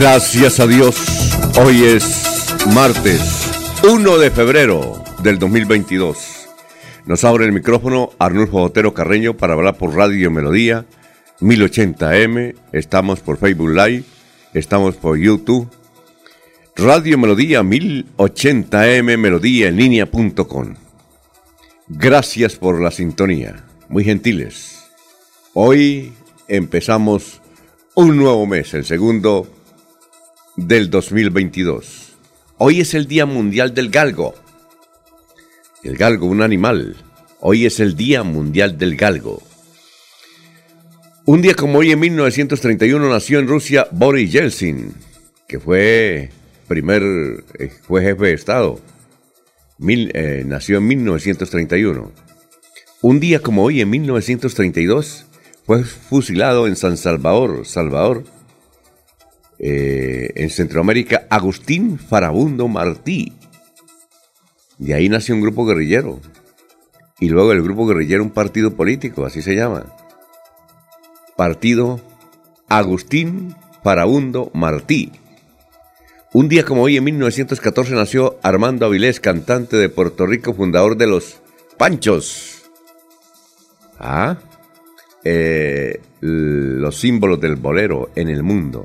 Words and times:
Gracias 0.00 0.60
a 0.60 0.68
Dios, 0.68 0.96
hoy 1.60 1.82
es 1.82 2.54
martes 2.72 3.50
1 3.82 4.18
de 4.18 4.30
febrero 4.30 5.02
del 5.24 5.40
2022. 5.40 6.46
Nos 7.04 7.24
abre 7.24 7.46
el 7.46 7.52
micrófono 7.52 8.10
Arnulfo 8.20 8.62
Otero 8.62 8.94
Carreño 8.94 9.36
para 9.36 9.54
hablar 9.54 9.76
por 9.76 9.96
Radio 9.96 10.30
Melodía 10.30 10.86
1080M. 11.40 12.54
Estamos 12.70 13.18
por 13.18 13.38
Facebook 13.38 13.70
Live, 13.70 14.04
estamos 14.54 14.94
por 14.94 15.18
YouTube. 15.18 15.68
Radio 16.76 17.18
Melodía 17.18 17.62
1080M, 17.62 19.16
melodía 19.16 19.72
línea.com. 19.72 20.76
Gracias 21.88 22.54
por 22.54 22.80
la 22.80 22.92
sintonía, 22.92 23.64
muy 23.88 24.04
gentiles. 24.04 24.78
Hoy 25.54 26.12
empezamos 26.46 27.40
un 27.96 28.16
nuevo 28.16 28.46
mes, 28.46 28.74
el 28.74 28.84
segundo 28.84 29.57
del 30.58 30.90
2022. 30.90 32.16
Hoy 32.58 32.80
es 32.80 32.94
el 32.94 33.06
Día 33.06 33.26
Mundial 33.26 33.74
del 33.74 33.90
Galgo. 33.90 34.34
El 35.84 35.96
galgo, 35.96 36.26
un 36.26 36.42
animal. 36.42 36.96
Hoy 37.38 37.64
es 37.64 37.78
el 37.78 37.96
Día 37.96 38.24
Mundial 38.24 38.76
del 38.76 38.96
Galgo. 38.96 39.40
Un 41.26 41.42
día 41.42 41.54
como 41.54 41.78
hoy, 41.78 41.92
en 41.92 42.00
1931, 42.00 43.08
nació 43.08 43.38
en 43.38 43.46
Rusia 43.46 43.86
Boris 43.92 44.32
Yeltsin, 44.32 44.94
que 45.46 45.60
fue 45.60 46.30
primer 46.66 47.04
eh, 47.58 47.70
fue 47.86 48.02
jefe 48.02 48.26
de 48.26 48.32
Estado. 48.32 48.80
Eh, 49.86 50.42
nació 50.44 50.78
en 50.78 50.88
1931. 50.88 52.10
Un 53.02 53.20
día 53.20 53.38
como 53.38 53.62
hoy, 53.62 53.80
en 53.80 53.90
1932, 53.90 55.24
fue 55.64 55.84
fusilado 55.84 56.66
en 56.66 56.74
San 56.74 56.96
Salvador, 56.96 57.64
Salvador, 57.64 58.24
eh, 59.58 60.30
en 60.36 60.50
Centroamérica, 60.50 61.26
Agustín 61.30 61.98
Farabundo 61.98 62.68
Martí. 62.68 63.32
De 64.78 64.94
ahí 64.94 65.08
nació 65.08 65.34
un 65.34 65.40
grupo 65.40 65.66
guerrillero. 65.66 66.20
Y 67.20 67.28
luego 67.28 67.52
el 67.52 67.62
grupo 67.62 67.86
guerrillero, 67.86 68.22
un 68.22 68.30
partido 68.30 68.74
político, 68.74 69.26
así 69.26 69.42
se 69.42 69.56
llama. 69.56 69.86
Partido 71.36 72.00
Agustín 72.68 73.56
Farabundo 73.82 74.50
Martí. 74.54 75.12
Un 76.32 76.48
día 76.48 76.62
como 76.62 76.82
hoy, 76.82 76.96
en 76.96 77.04
1914, 77.04 77.94
nació 77.94 78.38
Armando 78.42 78.86
Avilés, 78.86 79.18
cantante 79.18 79.76
de 79.76 79.88
Puerto 79.88 80.26
Rico, 80.26 80.54
fundador 80.54 80.96
de 80.96 81.06
los 81.06 81.40
Panchos. 81.78 82.70
Ah, 83.98 84.36
eh, 85.24 86.00
los 86.20 86.96
símbolos 86.96 87.40
del 87.40 87.56
bolero 87.56 88.10
en 88.14 88.28
el 88.28 88.42
mundo. 88.42 88.84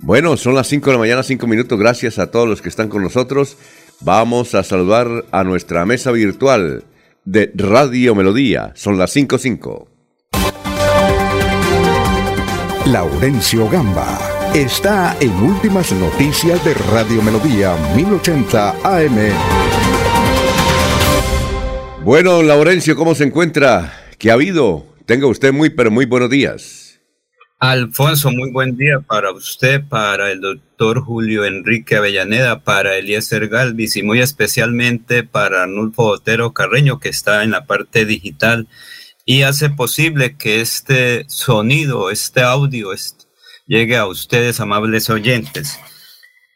Bueno, 0.00 0.36
son 0.36 0.54
las 0.54 0.68
5 0.68 0.86
de 0.86 0.92
la 0.92 0.98
mañana, 0.98 1.22
5 1.22 1.46
minutos. 1.46 1.78
Gracias 1.78 2.18
a 2.18 2.30
todos 2.30 2.48
los 2.48 2.62
que 2.62 2.68
están 2.68 2.88
con 2.88 3.02
nosotros. 3.02 3.56
Vamos 4.00 4.54
a 4.54 4.62
saludar 4.62 5.24
a 5.32 5.44
nuestra 5.44 5.84
mesa 5.84 6.12
virtual 6.12 6.84
de 7.24 7.50
Radio 7.54 8.14
Melodía. 8.14 8.72
Son 8.74 8.96
las 8.96 9.14
5.5. 9.14 9.88
Laurencio 12.86 13.68
Gamba 13.68 14.18
está 14.54 15.16
en 15.20 15.32
Últimas 15.42 15.92
Noticias 15.92 16.64
de 16.64 16.72
Radio 16.74 17.20
Melodía 17.20 17.76
1080 17.94 18.70
AM. 18.82 19.16
Bueno, 22.02 22.42
Laurencio, 22.42 22.96
¿cómo 22.96 23.14
se 23.14 23.24
encuentra? 23.24 23.92
¿Qué 24.16 24.30
ha 24.30 24.34
habido? 24.34 24.86
Tenga 25.04 25.26
usted 25.26 25.52
muy, 25.52 25.68
pero 25.70 25.90
muy 25.90 26.06
buenos 26.06 26.30
días. 26.30 26.87
Alfonso, 27.60 28.30
muy 28.30 28.52
buen 28.52 28.76
día 28.76 29.00
para 29.00 29.32
usted, 29.32 29.82
para 29.82 30.30
el 30.30 30.40
doctor 30.40 31.00
Julio 31.00 31.44
Enrique 31.44 31.96
Avellaneda, 31.96 32.60
para 32.60 32.94
Eliezer 32.94 33.48
Galvis 33.48 33.96
y 33.96 34.04
muy 34.04 34.20
especialmente 34.20 35.24
para 35.24 35.64
Arnulfo 35.64 36.04
Otero 36.04 36.52
Carreño, 36.52 37.00
que 37.00 37.08
está 37.08 37.42
en 37.42 37.50
la 37.50 37.66
parte 37.66 38.04
digital 38.04 38.68
y 39.24 39.42
hace 39.42 39.70
posible 39.70 40.36
que 40.36 40.60
este 40.60 41.24
sonido, 41.28 42.12
este 42.12 42.42
audio 42.42 42.90
llegue 43.66 43.96
a 43.96 44.06
ustedes, 44.06 44.60
amables 44.60 45.10
oyentes. 45.10 45.80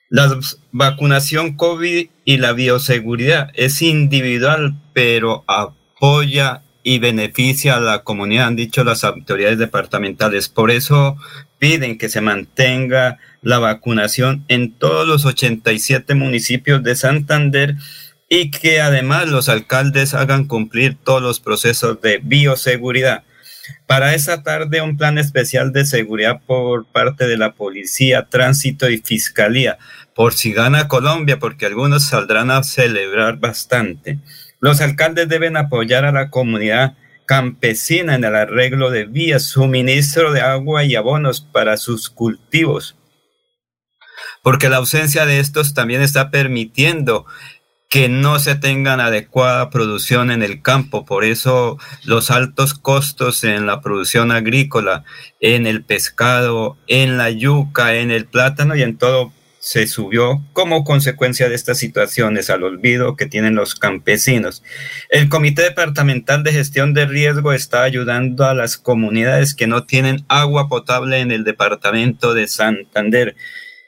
La 0.09 0.39
vacunación 0.71 1.57
COVID 1.57 2.11
y 2.25 2.37
la 2.37 2.53
bioseguridad 2.53 3.51
es 3.55 3.83
individual, 3.83 4.81
pero 4.93 5.43
apoya 5.49 6.63
y 6.83 6.99
beneficia 6.99 7.77
a 7.77 7.81
la 7.81 8.03
comunidad, 8.03 8.49
han 8.49 8.57
dicho 8.57 8.85
las 8.85 9.05
autoridades 9.05 9.59
departamentales. 9.59 10.49
Por 10.49 10.71
eso 10.71 11.17
piden 11.59 11.99
que 11.99 12.09
se 12.09 12.21
mantenga 12.21 13.19
la 13.41 13.59
vacunación 13.59 14.45
en 14.49 14.73
todos 14.73 15.07
los 15.07 15.25
87 15.25 16.15
municipios 16.15 16.83
de 16.83 16.97
Santander 16.97 17.77
y 18.29 18.51
que 18.51 18.81
además 18.81 19.29
los 19.29 19.49
alcaldes 19.49 20.15
hagan 20.15 20.47
cumplir 20.47 20.97
todos 20.97 21.23
los 21.23 21.39
procesos 21.39 22.01
de 22.01 22.19
bioseguridad. 22.23 23.25
Para 23.87 24.15
esta 24.15 24.43
tarde, 24.43 24.81
un 24.81 24.97
plan 24.97 25.19
especial 25.19 25.73
de 25.73 25.85
seguridad 25.85 26.41
por 26.47 26.87
parte 26.87 27.27
de 27.27 27.37
la 27.37 27.53
Policía, 27.53 28.27
Tránsito 28.29 28.89
y 28.89 28.99
Fiscalía, 28.99 29.79
por 30.15 30.35
si 30.35 30.53
gana 30.53 30.89
Colombia, 30.89 31.39
porque 31.39 31.67
algunos 31.67 32.07
saldrán 32.07 32.51
a 32.51 32.63
celebrar 32.65 33.39
bastante. 33.39 34.19
Los 34.63 34.81
alcaldes 34.81 35.29
deben 35.29 35.57
apoyar 35.57 36.05
a 36.05 36.13
la 36.13 36.31
comunidad 36.31 36.97
campesina 37.27 38.15
en 38.15 38.23
el 38.23 38.37
arreglo 38.37 38.91
de 38.91 39.07
vías, 39.07 39.43
suministro 39.43 40.33
de 40.33 40.41
agua 40.41 40.85
y 40.85 40.95
abonos 40.95 41.41
para 41.41 41.77
sus 41.77 42.09
cultivos, 42.09 42.97
porque 44.41 44.69
la 44.69 44.77
ausencia 44.77 45.27
de 45.27 45.41
estos 45.41 45.75
también 45.75 46.01
está 46.01 46.31
permitiendo 46.31 47.27
que 47.91 48.09
no 48.09 48.39
se 48.39 48.55
tengan 48.55 49.01
adecuada 49.01 49.69
producción 49.69 50.31
en 50.31 50.45
el 50.45 50.63
campo. 50.63 51.05
Por 51.05 51.25
eso 51.25 51.77
los 52.05 52.31
altos 52.31 52.73
costos 52.73 53.43
en 53.43 53.67
la 53.67 53.81
producción 53.81 54.31
agrícola, 54.31 55.03
en 55.41 55.67
el 55.67 55.83
pescado, 55.83 56.79
en 56.87 57.19
la 57.19 57.31
yuca, 57.31 57.97
en 57.97 58.13
el 58.13 58.27
plátano 58.27 58.77
y 58.77 58.83
en 58.83 58.97
todo 58.97 59.33
se 59.63 59.87
subió 59.87 60.43
como 60.53 60.83
consecuencia 60.83 61.49
de 61.49 61.55
estas 61.55 61.79
situaciones 61.79 62.51
al 62.51 62.65
olvido 62.65 63.15
que 63.15 63.27
tienen 63.27 63.55
los 63.55 63.77
campesinos. 63.77 64.65
El 65.09 65.29
Comité 65.29 65.63
Departamental 65.63 66.43
de 66.43 66.53
Gestión 66.53 66.95
de 66.95 67.07
Riesgo 67.07 67.53
está 67.53 67.85
ayudando 67.85 68.45
a 68.45 68.55
las 68.55 68.77
comunidades 68.77 69.55
que 69.55 69.69
no 69.69 69.85
tienen 69.85 70.25
agua 70.27 70.69
potable 70.69 71.21
en 71.21 71.31
el 71.31 71.45
departamento 71.45 72.35
de 72.35 72.49
Santander. 72.49 73.37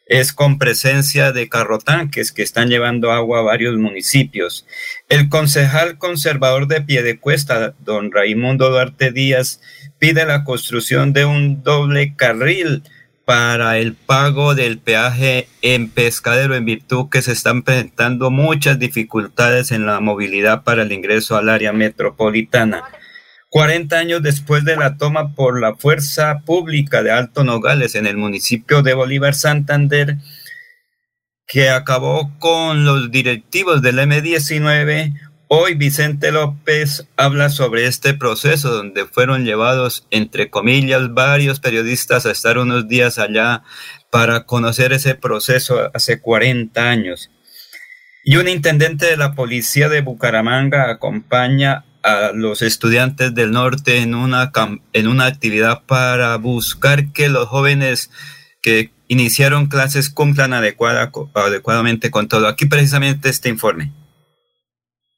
Es 0.06 0.32
con 0.32 0.60
presencia 0.60 1.32
de 1.32 1.48
carrotanques 1.48 2.30
que 2.30 2.42
están 2.42 2.68
llevando 2.68 3.10
agua 3.10 3.40
a 3.40 3.42
varios 3.42 3.76
municipios. 3.76 4.66
El 5.08 5.28
concejal 5.28 5.98
conservador 5.98 6.68
de 6.68 6.82
Piedecuesta, 6.82 7.74
don 7.80 8.12
Raimundo 8.12 8.70
Duarte 8.70 9.10
Díaz, 9.10 9.60
pide 9.98 10.24
la 10.24 10.44
construcción 10.44 11.12
de 11.12 11.24
un 11.24 11.64
doble 11.64 12.14
carril 12.14 12.84
para 13.24 13.78
el 13.78 13.94
pago 13.94 14.54
del 14.54 14.78
peaje 14.78 15.48
en 15.62 15.88
pescadero 15.88 16.54
en 16.54 16.64
virtud 16.64 17.08
que 17.10 17.22
se 17.22 17.32
están 17.32 17.62
presentando 17.62 18.30
muchas 18.30 18.78
dificultades 18.78 19.72
en 19.72 19.86
la 19.86 20.00
movilidad 20.00 20.62
para 20.62 20.82
el 20.82 20.92
ingreso 20.92 21.36
al 21.36 21.48
área 21.48 21.72
metropolitana. 21.72 22.84
40 23.48 23.96
años 23.96 24.22
después 24.22 24.64
de 24.64 24.76
la 24.76 24.96
toma 24.96 25.32
por 25.34 25.60
la 25.60 25.76
fuerza 25.76 26.40
pública 26.44 27.02
de 27.02 27.12
Alto 27.12 27.44
Nogales 27.44 27.94
en 27.94 28.06
el 28.06 28.16
municipio 28.16 28.82
de 28.82 28.94
Bolívar 28.94 29.34
Santander, 29.34 30.16
que 31.46 31.70
acabó 31.70 32.32
con 32.40 32.84
los 32.84 33.10
directivos 33.10 33.80
del 33.80 34.00
M19, 34.00 35.14
hoy 35.48 35.74
Vicente 35.74 36.32
López 36.32 37.06
habla 37.16 37.48
sobre 37.48 37.86
este 37.86 38.14
proceso 38.14 38.70
donde 38.70 39.04
fueron 39.04 39.44
llevados, 39.44 40.06
entre 40.10 40.50
comillas, 40.50 41.12
varios 41.14 41.60
periodistas 41.60 42.26
a 42.26 42.30
estar 42.30 42.58
unos 42.58 42.88
días 42.88 43.18
allá 43.18 43.62
para 44.10 44.44
conocer 44.44 44.92
ese 44.92 45.14
proceso 45.14 45.90
hace 45.94 46.20
40 46.20 46.88
años. 46.88 47.30
Y 48.24 48.36
un 48.36 48.48
intendente 48.48 49.06
de 49.06 49.16
la 49.16 49.34
policía 49.34 49.88
de 49.88 50.00
Bucaramanga 50.00 50.90
acompaña 50.90 51.84
a 52.02 52.32
los 52.34 52.62
estudiantes 52.62 53.34
del 53.34 53.50
norte 53.50 53.98
en 53.98 54.14
una, 54.14 54.50
en 54.92 55.08
una 55.08 55.26
actividad 55.26 55.82
para 55.84 56.36
buscar 56.36 57.12
que 57.12 57.28
los 57.28 57.48
jóvenes 57.48 58.10
que 58.62 58.90
iniciaron 59.08 59.66
clases 59.66 60.10
cumplan 60.10 60.52
adecuada, 60.52 61.10
adecuadamente 61.34 62.10
con 62.10 62.28
todo. 62.28 62.48
Aquí 62.48 62.66
precisamente 62.66 63.28
este 63.28 63.48
informe. 63.48 63.92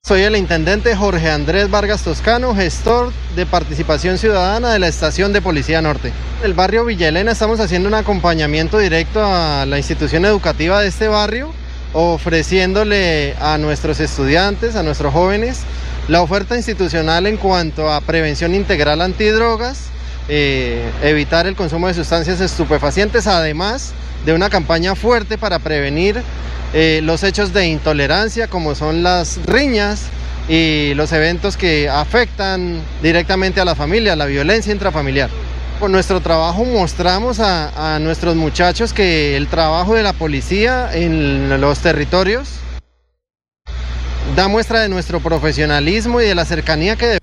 Soy 0.06 0.22
el 0.22 0.36
intendente 0.36 0.94
Jorge 0.94 1.28
Andrés 1.28 1.68
Vargas 1.68 2.04
Toscano, 2.04 2.54
gestor 2.54 3.12
de 3.34 3.44
participación 3.44 4.18
ciudadana 4.18 4.72
de 4.72 4.78
la 4.78 4.86
estación 4.86 5.32
de 5.32 5.42
Policía 5.42 5.82
Norte. 5.82 6.12
En 6.38 6.46
el 6.46 6.54
barrio 6.54 6.84
Villa 6.84 7.08
Elena 7.08 7.32
estamos 7.32 7.58
haciendo 7.58 7.88
un 7.88 7.94
acompañamiento 7.94 8.78
directo 8.78 9.20
a 9.20 9.66
la 9.66 9.78
institución 9.78 10.24
educativa 10.24 10.80
de 10.80 10.86
este 10.86 11.08
barrio, 11.08 11.52
ofreciéndole 11.92 13.34
a 13.40 13.58
nuestros 13.58 13.98
estudiantes, 13.98 14.76
a 14.76 14.84
nuestros 14.84 15.12
jóvenes, 15.12 15.62
la 16.06 16.22
oferta 16.22 16.54
institucional 16.54 17.26
en 17.26 17.36
cuanto 17.36 17.92
a 17.92 18.00
prevención 18.00 18.54
integral 18.54 19.02
antidrogas, 19.02 19.88
eh, 20.28 20.90
evitar 21.02 21.46
el 21.46 21.54
consumo 21.54 21.88
de 21.88 21.94
sustancias 21.94 22.40
estupefacientes, 22.40 23.26
además 23.26 23.92
de 24.24 24.32
una 24.32 24.50
campaña 24.50 24.94
fuerte 24.94 25.38
para 25.38 25.58
prevenir 25.58 26.20
eh, 26.74 27.00
los 27.02 27.22
hechos 27.22 27.52
de 27.52 27.66
intolerancia 27.68 28.48
como 28.48 28.74
son 28.74 29.02
las 29.02 29.38
riñas 29.46 30.06
y 30.48 30.94
los 30.94 31.12
eventos 31.12 31.56
que 31.56 31.88
afectan 31.88 32.80
directamente 33.02 33.60
a 33.60 33.64
la 33.64 33.74
familia, 33.74 34.16
la 34.16 34.26
violencia 34.26 34.72
intrafamiliar. 34.72 35.30
Con 35.78 35.92
nuestro 35.92 36.20
trabajo 36.20 36.64
mostramos 36.64 37.38
a 37.38 37.98
nuestros 38.00 38.34
muchachos 38.34 38.92
que 38.92 39.36
el 39.36 39.46
trabajo 39.46 39.94
de 39.94 40.02
la 40.02 40.14
policía 40.14 40.90
en 40.94 41.60
los 41.60 41.80
territorios 41.80 42.60
da 44.34 44.48
muestra 44.48 44.80
de 44.80 44.88
nuestro 44.88 45.20
profesionalismo 45.20 46.20
y 46.20 46.26
de 46.26 46.34
la 46.34 46.44
cercanía 46.44 46.96
que 46.96 47.18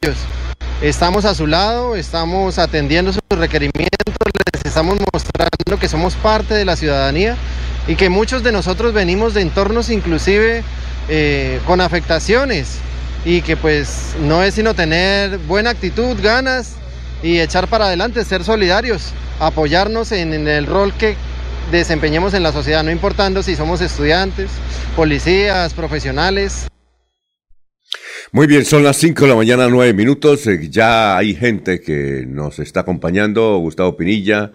debemos. 0.00 0.20
Estamos 0.82 1.24
a 1.24 1.34
su 1.34 1.46
lado, 1.46 1.94
estamos 1.94 2.58
atendiendo 2.58 3.12
sus 3.12 3.22
requerimientos, 3.30 4.14
les 4.52 4.64
estamos 4.64 4.98
mostrando 5.12 5.78
que 5.78 5.88
somos 5.88 6.14
parte 6.14 6.52
de 6.52 6.64
la 6.64 6.76
ciudadanía 6.76 7.36
y 7.86 7.94
que 7.94 8.10
muchos 8.10 8.42
de 8.42 8.52
nosotros 8.52 8.92
venimos 8.92 9.34
de 9.34 9.42
entornos 9.42 9.88
inclusive 9.88 10.64
eh, 11.08 11.60
con 11.66 11.80
afectaciones 11.80 12.78
y 13.24 13.40
que 13.42 13.56
pues 13.56 14.14
no 14.20 14.42
es 14.42 14.54
sino 14.54 14.74
tener 14.74 15.38
buena 15.38 15.70
actitud, 15.70 16.16
ganas 16.20 16.72
y 17.22 17.38
echar 17.38 17.68
para 17.68 17.86
adelante, 17.86 18.24
ser 18.24 18.44
solidarios, 18.44 19.12
apoyarnos 19.38 20.12
en 20.12 20.46
el 20.46 20.66
rol 20.66 20.92
que 20.92 21.16
desempeñemos 21.70 22.34
en 22.34 22.42
la 22.42 22.52
sociedad, 22.52 22.82
no 22.82 22.90
importando 22.90 23.42
si 23.42 23.56
somos 23.56 23.80
estudiantes, 23.80 24.50
policías, 24.96 25.72
profesionales. 25.72 26.66
Muy 28.34 28.48
bien, 28.48 28.64
son 28.64 28.82
las 28.82 28.96
5 28.96 29.22
de 29.22 29.28
la 29.28 29.36
mañana, 29.36 29.68
9 29.68 29.94
minutos. 29.94 30.44
Eh, 30.48 30.68
ya 30.68 31.16
hay 31.16 31.36
gente 31.36 31.80
que 31.80 32.26
nos 32.26 32.58
está 32.58 32.80
acompañando. 32.80 33.58
Gustavo 33.58 33.96
Pinilla, 33.96 34.54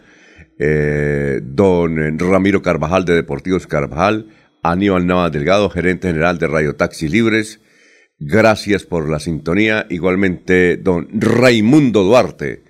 eh, 0.60 1.40
don 1.42 2.20
Ramiro 2.20 2.62
Carvajal 2.62 3.06
de 3.06 3.16
Deportivos 3.16 3.68
Carvajal, 3.68 4.28
Aníbal 4.64 5.08
Nava 5.08 5.30
Delgado, 5.30 5.70
gerente 5.70 6.10
general 6.10 6.40
de 6.40 6.48
Radio 6.48 6.76
Taxi 6.76 7.08
Libres. 7.08 7.62
Gracias 8.20 8.84
por 8.84 9.10
la 9.10 9.22
sintonía. 9.22 9.88
Igualmente, 9.90 10.76
don 10.76 11.08
Raimundo 11.14 12.04
Duarte, 12.04 12.64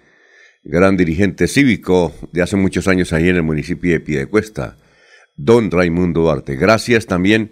gran 0.64 0.96
dirigente 0.96 1.48
cívico 1.48 2.14
de 2.32 2.44
hace 2.44 2.56
muchos 2.56 2.88
años 2.88 3.14
ahí 3.14 3.30
en 3.30 3.38
el 3.38 3.44
municipio 3.44 3.94
de 3.94 4.00
Piedecuesta, 4.00 4.78
don 5.36 5.72
Raimundo 5.72 6.22
Duarte. 6.22 6.56
Gracias 6.56 7.08
también 7.08 7.52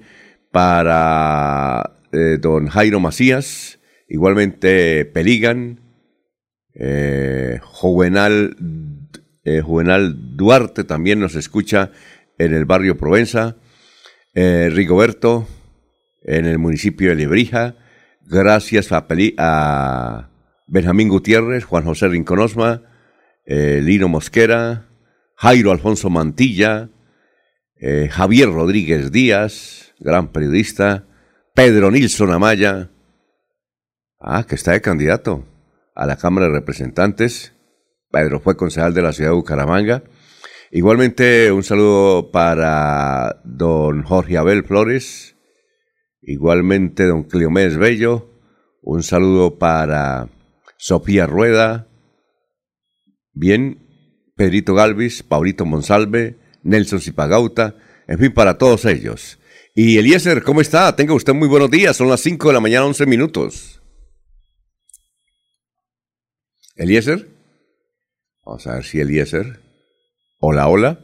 para 0.52 1.97
eh, 2.12 2.38
don 2.40 2.68
Jairo 2.68 3.00
Macías, 3.00 3.80
igualmente 4.08 5.04
Peligan, 5.06 5.82
eh, 6.74 7.60
Juvenal, 7.62 8.56
eh, 9.44 9.62
Juvenal 9.62 10.38
Duarte 10.38 10.84
también 10.86 11.20
nos 11.20 11.36
escucha 11.36 11.92
en 12.38 12.54
el 12.54 12.66
barrio 12.66 12.98
Provenza, 12.98 13.58
Rigoberto 14.34 15.48
en 16.22 16.46
el 16.46 16.60
municipio 16.60 17.10
de 17.10 17.16
Lebrija, 17.16 17.76
gracias 18.22 18.92
a, 18.92 19.08
a 19.40 20.30
Benjamín 20.68 21.10
Gutiérrez, 21.10 21.66
Juan 21.66 21.86
José 21.86 22.08
Rinconosma, 22.08 22.84
Lino 23.48 24.10
Mosquera, 24.10 24.90
Jairo 25.36 25.72
Alfonso 25.72 26.12
Mantilla, 26.12 26.92
Javier 28.12 28.50
Rodríguez 28.50 29.12
Díaz, 29.12 29.96
gran 30.00 30.32
periodista, 30.32 31.08
Pedro 31.58 31.90
Nilsson 31.90 32.32
Amaya, 32.32 32.92
ah, 34.20 34.46
que 34.48 34.54
está 34.54 34.74
de 34.74 34.82
candidato 34.82 35.44
a 35.96 36.06
la 36.06 36.16
Cámara 36.16 36.46
de 36.46 36.54
Representantes. 36.54 37.52
Pedro 38.12 38.40
fue 38.40 38.56
concejal 38.56 38.94
de 38.94 39.02
la 39.02 39.12
ciudad 39.12 39.32
de 39.32 39.38
Bucaramanga. 39.38 40.04
Igualmente 40.70 41.52
un 41.52 41.64
saludo 41.64 42.30
para 42.30 43.42
don 43.44 44.04
Jorge 44.04 44.38
Abel 44.38 44.66
Flores, 44.66 45.36
igualmente 46.22 47.06
don 47.06 47.24
Cleomés 47.24 47.76
Bello, 47.76 48.30
un 48.84 49.02
saludo 49.02 49.58
para 49.58 50.30
Sofía 50.78 51.26
Rueda, 51.26 51.88
Bien, 53.34 53.80
Pedrito 54.36 54.76
Galvis, 54.76 55.24
Paulito 55.24 55.66
Monsalve, 55.66 56.38
Nelson 56.62 57.00
Zipagauta, 57.00 57.78
en 58.08 58.20
fin, 58.20 58.32
para 58.32 58.60
todos 58.60 58.86
ellos. 58.86 59.37
Y 59.80 60.00
Eliezer, 60.00 60.42
¿cómo 60.42 60.60
está? 60.60 60.96
Tenga 60.96 61.14
usted 61.14 61.36
muy 61.36 61.48
buenos 61.48 61.70
días, 61.70 61.96
son 61.96 62.10
las 62.10 62.22
5 62.22 62.48
de 62.48 62.54
la 62.56 62.60
mañana, 62.60 62.88
11 62.88 63.06
minutos. 63.06 63.80
Eliezer, 66.76 67.30
vamos 68.44 68.66
a 68.66 68.74
ver 68.74 68.84
si 68.84 69.00
Eliezer. 69.00 69.62
Hola, 70.40 70.68
hola. 70.68 71.00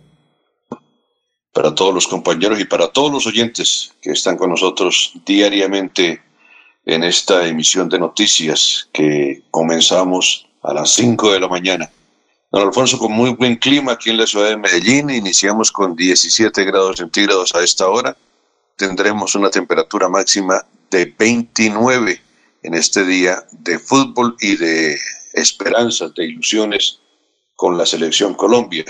Para 1.53 1.75
todos 1.75 1.93
los 1.93 2.07
compañeros 2.07 2.59
y 2.59 2.65
para 2.65 2.88
todos 2.88 3.12
los 3.12 3.27
oyentes 3.27 3.93
que 4.01 4.09
están 4.09 4.38
con 4.38 4.50
nosotros 4.50 5.13
diariamente 5.24 6.24
en 6.83 7.03
esta 7.03 7.47
emisión 7.47 7.89
de 7.89 8.00
noticias 8.00 8.89
que 8.91 9.43
comenzamos 9.51 10.47
a 10.63 10.74
las 10.74 10.89
5 10.95 11.31
de 11.31 11.39
la 11.39 11.47
mañana. 11.47 11.91
Don 12.51 12.63
Alfonso, 12.63 12.97
con 12.97 13.12
muy 13.12 13.36
buen 13.36 13.55
clima 13.57 13.91
aquí 13.91 14.09
en 14.09 14.17
la 14.17 14.25
ciudad 14.25 14.50
de 14.50 14.57
Medellín, 14.57 15.12
iniciamos 15.12 15.71
con 15.71 15.95
17 15.95 16.63
grados 16.63 16.97
centígrados 16.97 17.53
a 17.53 17.63
esta 17.63 17.88
hora. 17.88 18.17
Tendremos 18.85 19.33
una 19.35 19.49
temperatura 19.49 20.09
máxima 20.09 20.61
de 20.91 21.05
29 21.17 22.21
en 22.63 22.73
este 22.73 23.05
día 23.05 23.41
de 23.53 23.79
fútbol 23.79 24.35
y 24.41 24.57
de 24.57 24.97
esperanzas, 25.31 26.13
de 26.13 26.25
ilusiones 26.25 26.99
con 27.55 27.77
la 27.77 27.85
selección 27.85 28.33
Colombia. 28.33 28.83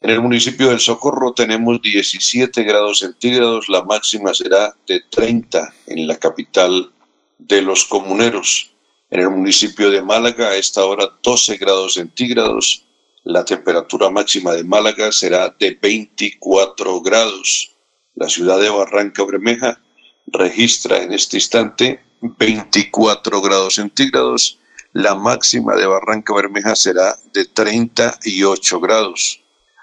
En 0.00 0.10
el 0.10 0.20
municipio 0.20 0.70
del 0.70 0.80
Socorro 0.80 1.32
tenemos 1.34 1.80
17 1.80 2.64
grados 2.64 2.98
centígrados, 2.98 3.68
la 3.68 3.84
máxima 3.84 4.34
será 4.34 4.74
de 4.88 5.00
30 5.08 5.72
en 5.86 6.08
la 6.08 6.16
capital 6.16 6.92
de 7.38 7.62
los 7.62 7.84
comuneros. 7.84 8.72
En 9.08 9.20
el 9.20 9.30
municipio 9.30 9.88
de 9.92 10.02
Málaga 10.02 10.48
a 10.48 10.56
esta 10.56 10.84
hora 10.84 11.08
12 11.22 11.58
grados 11.58 11.94
centígrados. 11.94 12.84
La 13.22 13.44
temperatura 13.44 14.10
máxima 14.10 14.50
de 14.54 14.64
Málaga 14.64 15.12
será 15.12 15.48
de 15.60 15.78
24 15.80 17.00
grados. 17.02 17.71
La 18.14 18.28
ciudad 18.28 18.60
de 18.60 18.68
Barranca 18.68 19.24
Bermeja 19.24 19.80
registra 20.26 21.02
en 21.02 21.12
este 21.12 21.36
instante 21.36 22.02
24 22.20 23.40
grados 23.42 23.74
centígrados. 23.76 24.58
La 24.92 25.14
máxima 25.14 25.74
de 25.74 25.86
Barranca 25.86 26.34
Bermeja 26.34 26.76
será 26.76 27.16
de 27.32 27.44
38 27.46 28.80
grados. 28.80 29.42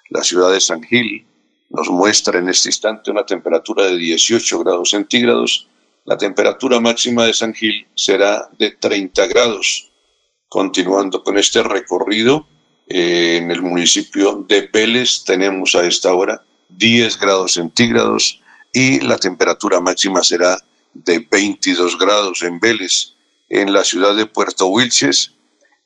La 0.09 0.24
ciudad 0.24 0.51
de 0.51 0.62
San 0.62 0.83
Gil 0.83 1.25
nos 1.69 1.89
muestra 1.89 2.39
en 2.39 2.50
este 2.50 2.69
instante 2.69 3.12
una 3.12 3.25
temperatura 3.25 3.86
de 3.86 3.98
18 3.98 4.59
grados 4.59 4.91
centígrados 4.91 5.69
la 6.09 6.17
temperatura 6.17 6.79
máxima 6.79 7.25
de 7.25 7.36
San 7.36 7.53
Gil 7.53 7.86
será 7.93 8.50
de 8.57 8.71
30 8.71 9.27
grados. 9.27 9.91
Continuando 10.48 11.24
con 11.24 11.38
este 11.38 11.62
recorrido, 11.62 12.48
eh, 12.88 13.38
en 13.38 13.51
el 13.51 13.62
municipio 13.62 14.43
de 14.48 14.67
Vélez 14.74 15.24
tenemos 15.24 15.75
a 15.75 15.86
esta 15.86 16.12
hora 16.15 16.43
10 16.70 17.20
grados 17.20 17.54
centígrados 17.54 18.42
y 18.74 19.00
la 19.02 19.18
temperatura 19.18 19.80
máxima 19.80 20.24
será 20.24 20.58
de 20.94 21.20
22 21.30 21.98
grados 21.98 22.42
en 22.44 22.60
Vélez. 22.60 23.16
en 23.52 23.74
la 23.74 23.84
ciudad 23.84 24.16
de 24.16 24.28
Puerto 24.28 24.68
Wilches. 24.68 25.34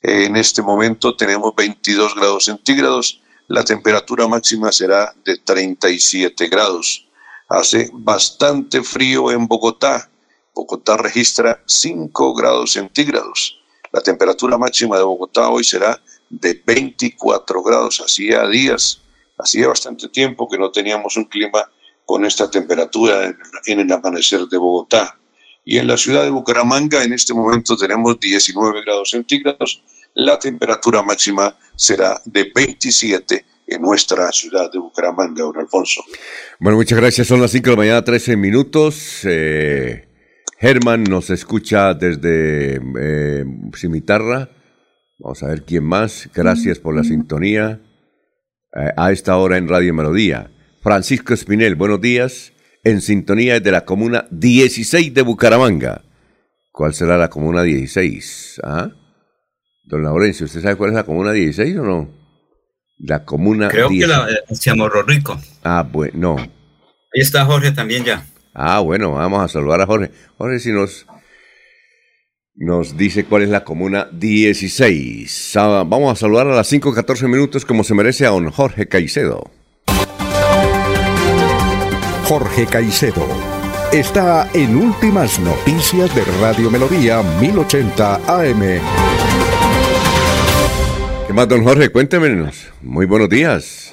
En 0.01 0.35
este 0.35 0.61
momento 0.61 1.15
tenemos 1.15 1.55
22 1.55 2.13
grados 2.13 2.45
centígrados. 2.45 3.21
La 3.47 3.63
temperatura 3.63 4.27
máxima 4.27 4.69
será 4.73 5.15
de 5.23 5.37
37 5.37 6.47
grados. 6.47 7.07
Hace 7.47 7.89
bastante 7.93 8.83
frío 8.83 9.31
en 9.31 9.47
Bogotá. 9.47 10.09
Bogotá 10.53 10.97
registra 10.97 11.63
5 11.65 12.33
grados 12.33 12.73
centígrados. 12.73 13.59
La 13.93 14.01
temperatura 14.01 14.57
máxima 14.57 14.97
de 14.97 15.03
Bogotá 15.03 15.47
hoy 15.49 15.63
será 15.63 16.01
de 16.29 16.61
24 16.65 17.63
grados. 17.63 18.01
Hacía 18.01 18.45
días, 18.47 19.02
hacía 19.37 19.67
bastante 19.67 20.09
tiempo 20.09 20.49
que 20.49 20.57
no 20.57 20.71
teníamos 20.71 21.17
un 21.17 21.25
clima 21.25 21.69
con 22.05 22.25
esta 22.25 22.49
temperatura 22.49 23.33
en 23.65 23.79
el 23.79 23.91
amanecer 23.91 24.41
de 24.47 24.57
Bogotá. 24.57 25.17
Y 25.65 25.77
en 25.77 25.87
la 25.87 25.97
ciudad 25.97 26.23
de 26.23 26.29
Bucaramanga 26.29 27.03
en 27.03 27.13
este 27.13 27.33
momento 27.33 27.77
tenemos 27.77 28.19
19 28.19 28.81
grados 28.81 29.11
centígrados. 29.11 29.83
La 30.13 30.37
temperatura 30.37 31.01
máxima 31.01 31.57
será 31.75 32.21
de 32.25 32.51
27 32.53 33.45
en 33.67 33.81
nuestra 33.81 34.31
ciudad 34.31 34.71
de 34.71 34.79
Bucaramanga, 34.79 35.43
don 35.43 35.57
Alfonso. 35.57 36.03
Bueno, 36.59 36.77
muchas 36.77 36.99
gracias. 36.99 37.27
Son 37.27 37.41
las 37.41 37.51
5 37.51 37.63
de 37.63 37.71
la 37.71 37.77
mañana, 37.77 38.03
13 38.03 38.35
minutos. 38.35 39.21
Eh, 39.23 40.07
Germán 40.59 41.05
nos 41.05 41.29
escucha 41.29 41.93
desde 41.93 42.81
eh, 42.99 43.45
Cimitarra. 43.75 44.49
Vamos 45.17 45.41
a 45.43 45.47
ver 45.47 45.63
quién 45.63 45.85
más. 45.85 46.29
Gracias 46.33 46.79
por 46.79 46.95
la 46.95 47.03
sintonía. 47.03 47.81
Eh, 48.75 48.91
a 48.97 49.11
esta 49.11 49.37
hora 49.37 49.57
en 49.57 49.67
Radio 49.67 49.93
Melodía. 49.93 50.49
Francisco 50.81 51.33
Espinel, 51.33 51.75
buenos 51.75 52.01
días. 52.01 52.53
En 52.83 53.01
sintonía 53.01 53.53
desde 53.53 53.71
la 53.71 53.85
comuna 53.85 54.25
16 54.31 55.13
de 55.13 55.21
Bucaramanga. 55.21 56.01
¿Cuál 56.71 56.95
será 56.95 57.17
la 57.17 57.29
comuna 57.29 57.61
16? 57.61 58.61
¿Ah? 58.63 58.89
Don 59.83 60.01
Laurencio, 60.01 60.47
¿usted 60.47 60.61
sabe 60.63 60.75
cuál 60.75 60.89
es 60.89 60.95
la 60.95 61.03
comuna 61.03 61.31
16 61.31 61.77
o 61.77 61.83
no? 61.83 62.09
La 62.97 63.23
comuna. 63.25 63.67
Creo 63.67 63.89
que 63.89 64.07
la 64.07 64.27
hacia 64.49 64.73
Morro 64.73 65.03
Rico. 65.03 65.39
Ah, 65.63 65.87
bueno, 65.89 66.35
no. 66.35 66.37
Ahí 66.37 67.21
está 67.21 67.45
Jorge 67.45 67.71
también 67.71 68.03
ya. 68.03 68.25
Ah, 68.55 68.79
bueno, 68.79 69.11
vamos 69.11 69.43
a 69.43 69.47
saludar 69.47 69.81
a 69.81 69.85
Jorge. 69.85 70.11
Jorge, 70.37 70.59
si 70.59 70.71
nos, 70.71 71.05
nos 72.55 72.97
dice 72.97 73.25
cuál 73.25 73.43
es 73.43 73.49
la 73.49 73.63
comuna 73.63 74.07
16. 74.11 75.55
Ah, 75.57 75.83
vamos 75.85 76.11
a 76.11 76.15
saludar 76.15 76.47
a 76.47 76.55
las 76.55 76.71
5.14 76.71 77.27
minutos 77.27 77.65
como 77.65 77.83
se 77.83 77.93
merece 77.93 78.25
a 78.25 78.29
don 78.29 78.49
Jorge 78.51 78.87
Caicedo. 78.87 79.49
Jorge 82.25 82.65
Caicedo 82.65 83.27
está 83.91 84.49
en 84.53 84.75
Últimas 84.75 85.39
Noticias 85.39 86.13
de 86.15 86.23
Radio 86.41 86.71
Melodía 86.71 87.21
1080 87.41 88.15
AM. 88.27 88.79
¿Qué 91.27 91.33
más, 91.33 91.47
don 91.47 91.63
Jorge? 91.63 91.89
Cuéntemenos. 91.89 92.71
Muy 92.81 93.05
buenos 93.05 93.29
días. 93.29 93.92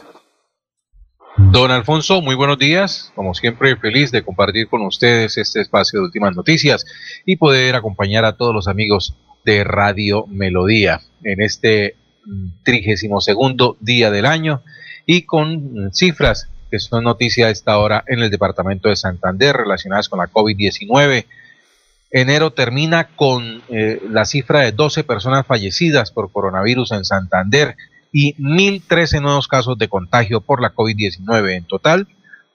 Don 1.50 1.70
Alfonso, 1.70 2.22
muy 2.22 2.34
buenos 2.34 2.58
días. 2.58 3.12
Como 3.14 3.34
siempre, 3.34 3.76
feliz 3.76 4.10
de 4.12 4.22
compartir 4.22 4.68
con 4.68 4.82
ustedes 4.82 5.36
este 5.36 5.60
espacio 5.60 5.98
de 5.98 6.06
últimas 6.06 6.36
noticias 6.36 6.84
y 7.26 7.36
poder 7.36 7.74
acompañar 7.74 8.24
a 8.24 8.36
todos 8.36 8.54
los 8.54 8.68
amigos 8.68 9.14
de 9.44 9.64
Radio 9.64 10.26
Melodía 10.28 11.00
en 11.24 11.42
este 11.42 11.96
mm, 12.24 12.62
trigésimo 12.62 13.20
segundo 13.20 13.76
día 13.80 14.10
del 14.10 14.26
año 14.26 14.62
y 15.06 15.22
con 15.22 15.86
mm, 15.86 15.92
cifras 15.92 16.48
que 16.70 16.78
son 16.78 17.04
noticia 17.04 17.46
a 17.46 17.50
esta 17.50 17.78
hora 17.78 18.04
en 18.06 18.20
el 18.20 18.30
departamento 18.30 18.88
de 18.88 18.96
Santander 18.96 19.56
relacionadas 19.56 20.08
con 20.08 20.20
la 20.20 20.28
COVID-19 20.28 21.26
Enero 22.10 22.52
termina 22.52 23.08
con 23.14 23.62
eh, 23.68 24.02
la 24.10 24.24
cifra 24.24 24.60
de 24.60 24.72
12 24.72 25.04
personas 25.04 25.46
fallecidas 25.46 26.10
por 26.10 26.32
coronavirus 26.32 26.92
en 26.92 27.04
Santander 27.04 27.76
y 28.12 28.34
1.013 28.34 29.22
nuevos 29.22 29.48
casos 29.48 29.78
de 29.78 29.88
contagio 29.88 30.40
por 30.40 30.60
la 30.60 30.74
COVID-19. 30.74 31.56
En 31.56 31.64
total, 31.64 32.08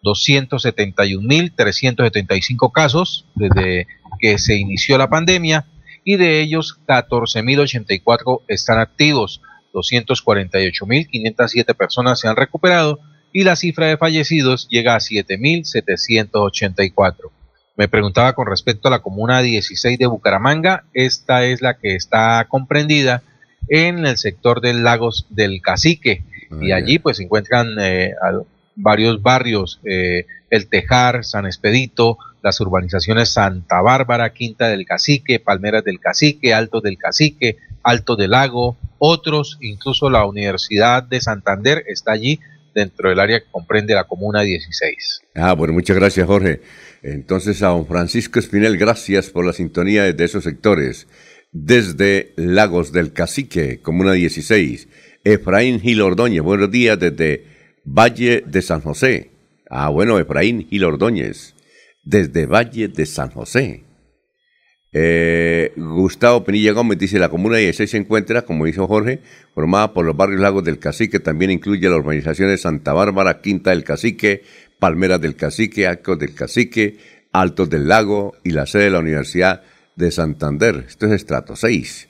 271.375 0.03 2.71
casos 2.71 3.25
desde 3.35 3.87
que 4.19 4.37
se 4.37 4.55
inició 4.55 4.97
la 4.97 5.09
pandemia 5.09 5.65
y 6.03 6.17
de 6.17 6.41
ellos 6.41 6.77
14.084 6.87 8.41
están 8.47 8.79
activos, 8.79 9.41
248.507 9.73 11.75
personas 11.75 12.19
se 12.19 12.27
han 12.27 12.35
recuperado 12.35 12.99
y 13.33 13.43
la 13.43 13.55
cifra 13.55 13.87
de 13.87 13.97
fallecidos 13.97 14.67
llega 14.69 14.93
a 14.95 14.99
7.784. 14.99 17.31
Me 17.75 17.87
preguntaba 17.89 18.33
con 18.33 18.45
respecto 18.47 18.87
a 18.87 18.91
la 18.91 19.01
comuna 19.01 19.41
16 19.41 19.99
de 19.99 20.05
Bucaramanga. 20.05 20.85
Esta 20.93 21.43
es 21.43 21.61
la 21.61 21.77
que 21.77 21.95
está 21.95 22.45
comprendida 22.47 23.21
en 23.67 24.05
el 24.05 24.17
sector 24.17 24.61
del 24.61 24.83
Lagos 24.83 25.27
del 25.29 25.61
Cacique. 25.61 26.23
Ah, 26.51 26.57
y 26.61 26.71
allí 26.71 26.99
pues 26.99 27.17
se 27.17 27.23
encuentran 27.23 27.75
eh, 27.79 28.13
varios 28.75 29.21
barrios, 29.21 29.79
eh, 29.85 30.25
El 30.49 30.67
Tejar, 30.67 31.23
San 31.23 31.45
Expedito, 31.45 32.17
las 32.43 32.59
urbanizaciones 32.59 33.29
Santa 33.29 33.81
Bárbara, 33.81 34.31
Quinta 34.33 34.67
del 34.67 34.85
Cacique, 34.85 35.39
Palmeras 35.39 35.83
del 35.83 35.99
Cacique, 35.99 36.53
Alto 36.53 36.81
del 36.81 36.97
Cacique, 36.97 37.57
Alto 37.83 38.15
del 38.15 38.31
Lago, 38.31 38.77
otros, 38.99 39.57
incluso 39.61 40.09
la 40.09 40.25
Universidad 40.25 41.03
de 41.03 41.21
Santander 41.21 41.83
está 41.87 42.11
allí 42.11 42.39
dentro 42.73 43.09
del 43.09 43.19
área 43.19 43.39
que 43.39 43.47
comprende 43.49 43.95
la 43.95 44.03
Comuna 44.03 44.41
16. 44.41 45.21
Ah, 45.33 45.53
bueno, 45.53 45.73
muchas 45.73 45.95
gracias 45.95 46.27
Jorge. 46.27 46.61
Entonces 47.01 47.63
a 47.63 47.67
don 47.67 47.87
Francisco 47.87 48.39
Espinel, 48.39 48.77
gracias 48.77 49.29
por 49.29 49.45
la 49.45 49.53
sintonía 49.53 50.11
de 50.11 50.23
esos 50.23 50.43
sectores. 50.43 51.07
Desde 51.57 52.33
Lagos 52.35 52.91
del 52.91 53.13
Cacique, 53.13 53.79
Comuna 53.81 54.11
16. 54.11 54.89
Efraín 55.23 55.79
Gil 55.79 56.01
Ordóñez, 56.01 56.41
buenos 56.41 56.69
días 56.69 56.99
desde 56.99 57.45
Valle 57.85 58.43
de 58.45 58.61
San 58.61 58.81
José. 58.81 59.31
Ah, 59.69 59.87
bueno, 59.87 60.19
Efraín 60.19 60.67
Gil 60.67 60.83
Ordóñez, 60.83 61.55
desde 62.03 62.45
Valle 62.45 62.89
de 62.89 63.05
San 63.05 63.29
José. 63.29 63.85
Eh, 64.91 65.71
Gustavo 65.77 66.43
Penilla 66.43 66.73
Gómez 66.73 66.99
dice, 66.99 67.19
la 67.19 67.29
Comuna 67.29 67.55
16 67.55 67.89
se 67.89 67.97
encuentra, 67.99 68.41
como 68.41 68.65
dijo 68.65 68.85
Jorge, 68.85 69.21
formada 69.53 69.93
por 69.93 70.05
los 70.05 70.17
barrios 70.17 70.41
Lagos 70.41 70.65
del 70.65 70.77
Cacique, 70.77 71.21
también 71.21 71.51
incluye 71.51 71.87
las 71.87 71.99
urbanizaciones 71.99 72.63
Santa 72.63 72.91
Bárbara, 72.91 73.39
Quinta 73.39 73.69
del 73.69 73.85
Cacique, 73.85 74.43
Palmeras 74.77 75.21
del 75.21 75.37
Cacique, 75.37 75.87
Arcos 75.87 76.19
del 76.19 76.35
Cacique, 76.35 76.97
Altos 77.31 77.69
del 77.69 77.87
Lago 77.87 78.33
y 78.43 78.49
la 78.49 78.65
sede 78.65 78.83
de 78.83 78.91
la 78.91 78.99
Universidad 78.99 79.63
de 79.95 80.11
Santander. 80.11 80.85
Esto 80.87 81.07
es 81.07 81.13
estrato 81.13 81.55
6. 81.55 82.09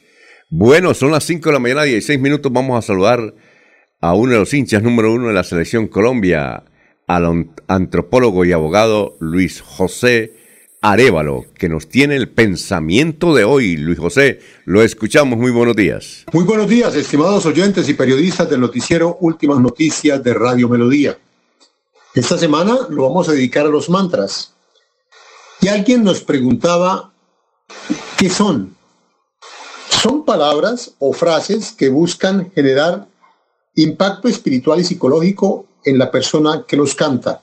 Bueno, 0.50 0.94
son 0.94 1.12
las 1.12 1.24
5 1.24 1.50
de 1.50 1.54
la 1.54 1.60
mañana, 1.60 1.84
16 1.84 2.20
minutos. 2.20 2.52
Vamos 2.52 2.78
a 2.78 2.86
saludar 2.86 3.34
a 4.02 4.14
uno 4.14 4.34
de 4.34 4.40
los 4.40 4.54
hinchas 4.54 4.84
número 4.84 5.14
uno 5.14 5.28
de 5.28 5.34
la 5.34 5.44
Selección 5.44 5.88
Colombia, 5.88 6.64
al 7.08 7.50
antropólogo 7.68 8.46
y 8.46 8.52
abogado 8.52 9.18
Luis 9.20 9.62
José 9.62 10.34
Arevalo, 10.82 11.46
que 11.56 11.68
nos 11.68 11.90
tiene 11.90 12.16
el 12.16 12.30
pensamiento 12.30 13.34
de 13.34 13.44
hoy. 13.44 13.76
Luis 13.76 13.98
José, 13.98 14.40
lo 14.66 14.84
escuchamos. 14.84 15.40
Muy 15.40 15.50
buenos 15.50 15.76
días. 15.76 16.26
Muy 16.32 16.44
buenos 16.44 16.70
días, 16.70 16.96
estimados 16.96 17.46
oyentes 17.48 17.90
y 17.90 17.96
periodistas 17.96 18.48
del 18.50 18.62
noticiero 18.62 19.18
Últimas 19.22 19.60
Noticias 19.60 20.24
de 20.24 20.34
Radio 20.36 20.70
Melodía. 20.70 21.18
Esta 22.14 22.38
semana 22.38 22.78
lo 22.90 23.04
vamos 23.10 23.28
a 23.30 23.32
dedicar 23.32 23.66
a 23.66 23.70
los 23.70 23.90
mantras. 23.90 24.54
Y 25.60 25.70
alguien 25.70 26.04
nos 26.04 26.22
preguntaba, 26.22 27.15
¿qué 28.18 28.30
son? 28.30 28.76
Son 29.90 30.24
palabras 30.26 30.94
o 31.00 31.14
frases 31.14 31.72
que 31.72 31.90
buscan 31.90 32.52
generar 32.52 33.08
impacto 33.76 34.28
espiritual 34.28 34.80
y 34.80 34.84
psicológico 34.84 35.66
en 35.84 35.98
la 35.98 36.12
persona 36.12 36.66
que 36.68 36.78
los 36.78 36.96
canta. 36.96 37.42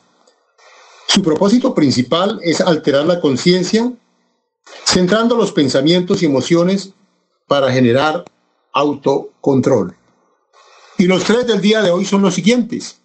Su 1.09 1.23
propósito 1.23 1.75
principal 1.75 2.41
es 2.43 2.61
alterar 2.61 3.05
la 3.05 3.21
conciencia, 3.21 3.93
centrando 4.85 5.37
los 5.37 5.52
pensamientos 5.52 6.23
y 6.23 6.26
emociones 6.26 6.91
para 7.47 7.71
generar 7.71 8.25
autocontrol. 8.73 9.95
Y 10.99 11.07
los 11.07 11.25
tres 11.25 11.47
del 11.47 11.61
día 11.61 11.83
de 11.83 11.91
hoy 11.91 12.05
son 12.05 12.23
los 12.23 12.35
siguientes 12.35 13.02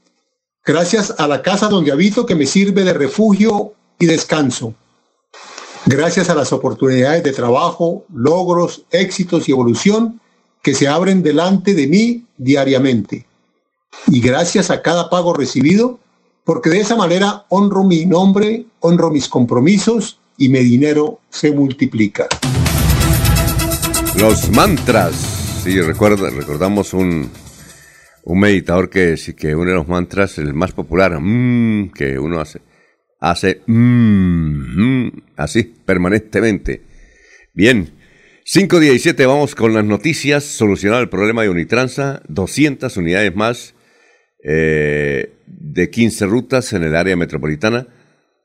gracias 0.67 1.15
a 1.17 1.29
la 1.29 1.41
casa 1.41 1.69
donde 1.69 1.93
habito 1.93 2.25
que 2.25 2.35
me 2.35 2.45
sirve 2.45 2.83
de 2.83 2.91
refugio 2.91 3.73
y 3.97 4.05
descanso, 4.05 4.75
gracias 5.87 6.29
a 6.29 6.35
las 6.35 6.51
oportunidades 6.51 7.23
de 7.23 7.31
trabajo, 7.31 8.05
logros, 8.13 8.85
éxitos 8.91 9.47
y 9.47 9.53
evolución 9.53 10.19
que 10.61 10.73
se 10.73 10.87
abren 10.87 11.23
delante 11.23 11.73
de 11.73 11.87
mí 11.87 12.25
diariamente, 12.37 13.25
y 14.07 14.19
gracias 14.19 14.69
a 14.69 14.81
cada 14.81 15.09
pago 15.09 15.33
recibido, 15.33 15.99
porque 16.43 16.69
de 16.69 16.81
esa 16.81 16.95
manera 16.95 17.45
honro 17.49 17.83
mi 17.83 18.05
nombre, 18.05 18.65
honro 18.81 19.09
mis 19.09 19.29
compromisos 19.29 20.19
y 20.37 20.49
mi 20.49 20.59
dinero 20.59 21.19
se 21.29 21.51
multiplica. 21.51 22.27
Los 24.19 24.49
mantras. 24.51 25.15
Sí, 25.63 25.79
recuerda, 25.81 26.29
recordamos 26.29 26.93
un, 26.93 27.29
un 28.23 28.39
meditador 28.39 28.89
que, 28.89 29.15
que 29.37 29.55
uno 29.55 29.69
de 29.69 29.75
los 29.75 29.87
mantras, 29.87 30.37
el 30.37 30.53
más 30.53 30.73
popular, 30.73 31.17
mmm, 31.19 31.91
que 31.91 32.19
uno 32.19 32.39
hace, 32.39 32.61
hace 33.19 33.61
mmm, 33.65 35.09
así 35.35 35.63
permanentemente. 35.85 36.81
Bien, 37.53 37.89
517, 38.45 39.25
vamos 39.25 39.55
con 39.55 39.73
las 39.73 39.83
noticias. 39.83 40.43
Solucionado 40.43 41.01
el 41.01 41.09
problema 41.09 41.43
de 41.43 41.49
Unitransa, 41.49 42.21
200 42.27 42.95
unidades 42.97 43.35
más 43.35 43.75
eh, 44.43 45.33
de 45.45 45.89
15 45.89 46.25
rutas 46.25 46.71
en 46.73 46.83
el 46.83 46.95
área 46.95 47.15
metropolitana. 47.15 47.87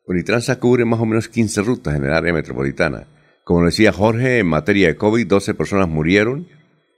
Unitransa 0.07 0.59
cubre 0.59 0.85
más 0.85 1.00
o 1.00 1.07
menos 1.07 1.29
15 1.29 1.62
rutas 1.62 1.95
en 1.95 2.05
el 2.05 2.12
área 2.12 2.33
metropolitana. 2.33 3.07
Como 3.45 3.64
decía 3.64 3.93
Jorge, 3.93 4.38
en 4.38 4.47
materia 4.47 4.88
de 4.88 4.97
COVID, 4.97 5.26
12 5.26 5.55
personas 5.55 5.88
murieron. 5.88 6.49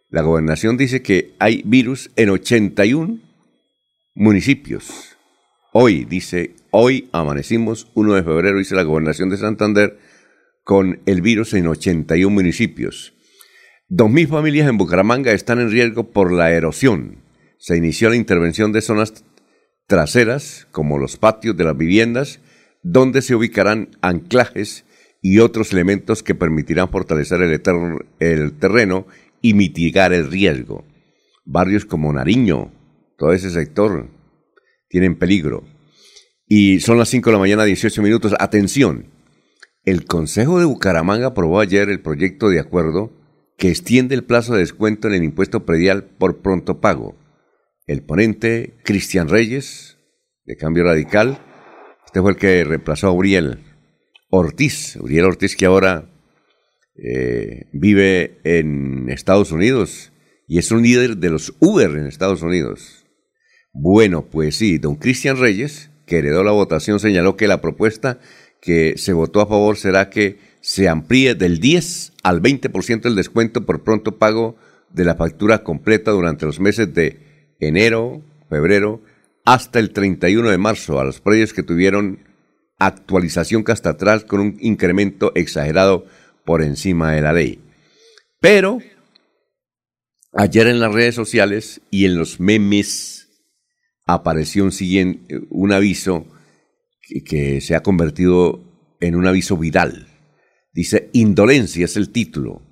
La 0.08 0.22
gobernación 0.22 0.76
dice 0.76 1.02
que 1.02 1.34
hay 1.38 1.62
virus 1.64 2.10
en 2.16 2.30
81 2.30 3.20
municipios. 4.14 5.13
Hoy, 5.76 6.04
dice, 6.04 6.54
hoy 6.70 7.08
amanecimos 7.10 7.90
1 7.94 8.14
de 8.14 8.22
febrero, 8.22 8.58
dice 8.58 8.76
la 8.76 8.84
gobernación 8.84 9.28
de 9.28 9.38
Santander, 9.38 9.98
con 10.62 11.00
el 11.04 11.20
virus 11.20 11.52
en 11.54 11.66
81 11.66 12.32
municipios. 12.32 13.12
2.000 13.90 14.28
familias 14.28 14.68
en 14.68 14.78
Bucaramanga 14.78 15.32
están 15.32 15.58
en 15.58 15.72
riesgo 15.72 16.12
por 16.12 16.32
la 16.32 16.52
erosión. 16.52 17.24
Se 17.58 17.76
inició 17.76 18.08
la 18.08 18.14
intervención 18.14 18.70
de 18.70 18.82
zonas 18.82 19.24
traseras, 19.88 20.68
como 20.70 20.96
los 20.96 21.16
patios 21.16 21.56
de 21.56 21.64
las 21.64 21.76
viviendas, 21.76 22.38
donde 22.84 23.20
se 23.20 23.34
ubicarán 23.34 23.88
anclajes 24.00 24.84
y 25.22 25.40
otros 25.40 25.72
elementos 25.72 26.22
que 26.22 26.36
permitirán 26.36 26.88
fortalecer 26.88 27.42
el, 27.42 27.60
el 28.20 28.52
terreno 28.60 29.08
y 29.42 29.54
mitigar 29.54 30.12
el 30.12 30.30
riesgo. 30.30 30.84
Barrios 31.44 31.84
como 31.84 32.12
Nariño, 32.12 32.70
todo 33.18 33.32
ese 33.32 33.50
sector, 33.50 34.08
tienen 34.94 35.16
peligro. 35.16 35.64
Y 36.46 36.78
son 36.78 36.98
las 36.98 37.08
5 37.08 37.28
de 37.28 37.32
la 37.32 37.40
mañana, 37.40 37.64
18 37.64 38.00
minutos. 38.00 38.32
Atención, 38.38 39.06
el 39.82 40.04
Consejo 40.04 40.60
de 40.60 40.66
Bucaramanga 40.66 41.26
aprobó 41.26 41.58
ayer 41.58 41.88
el 41.88 42.00
proyecto 42.00 42.48
de 42.48 42.60
acuerdo 42.60 43.10
que 43.58 43.70
extiende 43.70 44.14
el 44.14 44.22
plazo 44.22 44.52
de 44.52 44.60
descuento 44.60 45.08
en 45.08 45.14
el 45.14 45.24
impuesto 45.24 45.66
predial 45.66 46.04
por 46.04 46.42
pronto 46.42 46.80
pago. 46.80 47.16
El 47.88 48.04
ponente 48.04 48.76
Cristian 48.84 49.28
Reyes, 49.28 49.98
de 50.44 50.56
Cambio 50.56 50.84
Radical, 50.84 51.40
este 52.06 52.20
fue 52.20 52.30
el 52.30 52.36
que 52.36 52.62
reemplazó 52.62 53.08
a 53.08 53.12
Uriel 53.12 53.64
Ortiz. 54.30 54.94
Uriel 55.00 55.24
Ortiz 55.24 55.56
que 55.56 55.66
ahora 55.66 56.08
eh, 56.94 57.66
vive 57.72 58.38
en 58.44 59.10
Estados 59.10 59.50
Unidos 59.50 60.12
y 60.46 60.58
es 60.58 60.70
un 60.70 60.84
líder 60.84 61.16
de 61.16 61.30
los 61.30 61.52
Uber 61.58 61.90
en 61.90 62.06
Estados 62.06 62.42
Unidos. 62.42 63.03
Bueno, 63.74 64.24
pues 64.30 64.54
sí, 64.54 64.78
don 64.78 64.94
Cristian 64.94 65.36
Reyes, 65.36 65.90
que 66.06 66.18
heredó 66.18 66.44
la 66.44 66.52
votación, 66.52 67.00
señaló 67.00 67.36
que 67.36 67.48
la 67.48 67.60
propuesta 67.60 68.20
que 68.60 68.96
se 68.96 69.12
votó 69.12 69.40
a 69.40 69.46
favor 69.46 69.76
será 69.76 70.10
que 70.10 70.38
se 70.60 70.88
amplíe 70.88 71.34
del 71.34 71.58
10 71.58 72.12
al 72.22 72.40
20% 72.40 73.06
el 73.06 73.16
descuento 73.16 73.66
por 73.66 73.82
pronto 73.82 74.16
pago 74.16 74.56
de 74.90 75.04
la 75.04 75.16
factura 75.16 75.64
completa 75.64 76.12
durante 76.12 76.46
los 76.46 76.60
meses 76.60 76.94
de 76.94 77.18
enero, 77.58 78.22
febrero, 78.48 79.02
hasta 79.44 79.80
el 79.80 79.90
31 79.90 80.50
de 80.50 80.58
marzo 80.58 81.00
a 81.00 81.04
los 81.04 81.20
precios 81.20 81.52
que 81.52 81.64
tuvieron 81.64 82.20
actualización 82.78 83.64
castratral 83.64 84.24
con 84.26 84.38
un 84.40 84.56
incremento 84.60 85.32
exagerado 85.34 86.06
por 86.44 86.62
encima 86.62 87.12
de 87.12 87.22
la 87.22 87.32
ley. 87.32 87.60
Pero 88.40 88.78
ayer 90.32 90.68
en 90.68 90.78
las 90.78 90.94
redes 90.94 91.16
sociales 91.16 91.80
y 91.90 92.04
en 92.04 92.16
los 92.16 92.38
memes 92.38 93.23
apareció 94.06 94.64
un, 94.64 94.72
siguiente, 94.72 95.40
un 95.50 95.72
aviso 95.72 96.26
que, 97.02 97.22
que 97.22 97.60
se 97.60 97.74
ha 97.74 97.82
convertido 97.82 98.62
en 99.00 99.16
un 99.16 99.26
aviso 99.26 99.56
viral. 99.56 100.08
Dice, 100.72 101.10
Indolencia 101.12 101.84
es 101.84 101.96
el 101.96 102.10
título. 102.10 102.62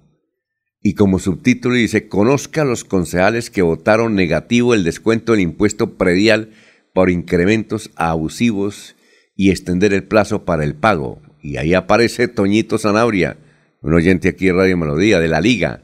Y 0.81 0.95
como 0.95 1.21
subtítulo 1.21 1.77
dice, 1.77 2.09
conozca 2.09 2.63
a 2.63 2.65
los 2.65 2.83
concejales 2.83 3.51
que 3.51 3.63
votaron 3.63 4.17
negativo 4.17 4.75
el 4.75 4.83
descuento 4.83 5.33
del 5.33 5.43
impuesto 5.43 5.97
predial 5.97 6.51
por 6.93 7.09
incrementos 7.09 7.91
abusivos 7.95 8.97
y 9.37 9.51
extender 9.51 9.93
el 9.93 10.05
plazo 10.05 10.45
para 10.45 10.65
el 10.65 10.75
pago. 10.75 11.23
Y 11.41 11.57
ahí 11.57 11.75
aparece 11.75 12.27
Toñito 12.27 12.79
Zanabria, 12.79 13.37
un 13.81 13.95
oyente 13.95 14.29
aquí 14.29 14.47
de 14.47 14.53
Radio 14.53 14.77
Melodía, 14.77 15.21
de 15.21 15.29
la 15.29 15.41
Liga. 15.41 15.83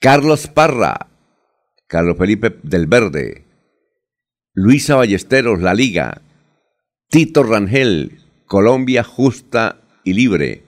Carlos 0.00 0.46
Parra, 0.46 1.08
Carlos 1.86 2.18
Felipe 2.18 2.54
del 2.62 2.86
Verde, 2.86 3.45
Luisa 4.58 4.94
Ballesteros, 4.96 5.60
La 5.60 5.74
Liga, 5.74 6.22
Tito 7.10 7.42
Rangel, 7.42 8.22
Colombia 8.46 9.04
Justa 9.04 9.82
y 10.02 10.14
Libre, 10.14 10.62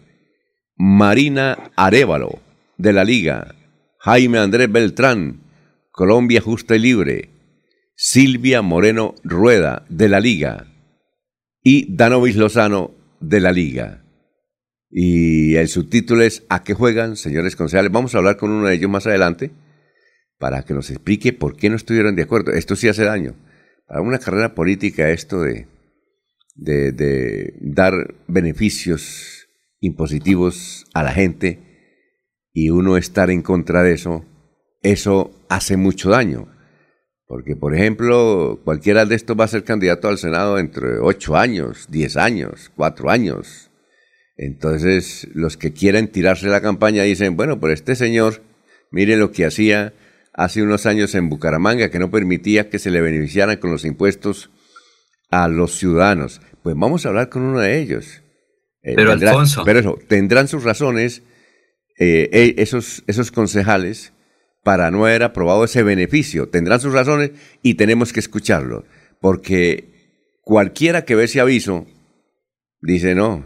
Marina 0.76 1.70
Arevalo, 1.74 2.38
de 2.76 2.92
la 2.92 3.02
Liga, 3.02 3.54
Jaime 3.98 4.40
Andrés 4.40 4.70
Beltrán, 4.70 5.40
Colombia 5.90 6.42
Justa 6.42 6.76
y 6.76 6.80
Libre, 6.80 7.30
Silvia 7.96 8.60
Moreno 8.60 9.14
Rueda, 9.24 9.86
de 9.88 10.10
la 10.10 10.20
Liga, 10.20 10.66
y 11.62 11.86
Danovis 11.96 12.36
Lozano, 12.36 12.90
de 13.20 13.40
la 13.40 13.52
Liga. 13.52 14.04
Y 14.90 15.54
el 15.54 15.68
subtítulo 15.68 16.20
es 16.20 16.44
¿A 16.50 16.62
qué 16.62 16.74
juegan, 16.74 17.16
señores 17.16 17.56
concejales? 17.56 17.90
Vamos 17.90 18.14
a 18.14 18.18
hablar 18.18 18.36
con 18.36 18.50
uno 18.50 18.68
de 18.68 18.74
ellos 18.74 18.90
más 18.90 19.06
adelante 19.06 19.50
para 20.38 20.62
que 20.64 20.74
nos 20.74 20.90
explique 20.90 21.32
por 21.32 21.56
qué 21.56 21.70
no 21.70 21.76
estuvieron 21.76 22.16
de 22.16 22.24
acuerdo. 22.24 22.52
Esto 22.52 22.76
sí 22.76 22.86
hace 22.86 23.04
daño. 23.04 23.34
Para 23.88 24.02
una 24.02 24.18
carrera 24.18 24.54
política 24.54 25.08
esto 25.08 25.40
de, 25.40 25.66
de, 26.54 27.54
dar 27.60 27.94
beneficios 28.26 29.48
impositivos 29.80 30.84
a 30.92 31.02
la 31.02 31.12
gente 31.12 31.58
y 32.52 32.68
uno 32.68 32.98
estar 32.98 33.30
en 33.30 33.40
contra 33.40 33.82
de 33.82 33.94
eso, 33.94 34.26
eso 34.82 35.30
hace 35.48 35.78
mucho 35.78 36.10
daño. 36.10 36.54
Porque, 37.26 37.56
por 37.56 37.74
ejemplo, 37.74 38.60
cualquiera 38.62 39.06
de 39.06 39.14
estos 39.14 39.38
va 39.38 39.44
a 39.44 39.48
ser 39.48 39.64
candidato 39.64 40.08
al 40.08 40.18
Senado 40.18 40.58
entre 40.58 40.98
ocho 40.98 41.36
años, 41.36 41.86
diez 41.90 42.18
años, 42.18 42.70
cuatro 42.76 43.08
años. 43.08 43.70
Entonces, 44.36 45.28
los 45.32 45.56
que 45.56 45.72
quieren 45.72 46.08
tirarse 46.08 46.48
la 46.48 46.60
campaña 46.60 47.04
dicen, 47.04 47.36
bueno, 47.36 47.58
pero 47.58 47.72
este 47.72 47.94
señor, 47.94 48.42
mire 48.90 49.16
lo 49.16 49.32
que 49.32 49.46
hacía 49.46 49.94
hace 50.38 50.62
unos 50.62 50.86
años 50.86 51.16
en 51.16 51.28
Bucaramanga, 51.28 51.90
que 51.90 51.98
no 51.98 52.12
permitía 52.12 52.70
que 52.70 52.78
se 52.78 52.92
le 52.92 53.00
beneficiaran 53.00 53.56
con 53.56 53.72
los 53.72 53.84
impuestos 53.84 54.50
a 55.30 55.48
los 55.48 55.76
ciudadanos. 55.76 56.40
Pues 56.62 56.76
vamos 56.78 57.04
a 57.04 57.08
hablar 57.08 57.28
con 57.28 57.42
uno 57.42 57.58
de 57.58 57.80
ellos. 57.80 58.22
Eh, 58.82 58.92
pero 58.94 59.12
Alfonso. 59.12 59.64
Pero 59.64 59.80
eso, 59.80 59.98
tendrán 60.06 60.46
sus 60.46 60.62
razones 60.62 61.22
eh, 61.98 62.30
eh, 62.32 62.54
esos, 62.58 63.02
esos 63.08 63.32
concejales 63.32 64.12
para 64.62 64.92
no 64.92 65.06
haber 65.06 65.24
aprobado 65.24 65.64
ese 65.64 65.82
beneficio. 65.82 66.48
Tendrán 66.48 66.80
sus 66.80 66.92
razones 66.92 67.32
y 67.62 67.74
tenemos 67.74 68.12
que 68.12 68.20
escucharlo. 68.20 68.84
Porque 69.20 70.38
cualquiera 70.42 71.04
que 71.04 71.16
ve 71.16 71.24
ese 71.24 71.40
aviso 71.40 71.84
dice, 72.80 73.16
no, 73.16 73.44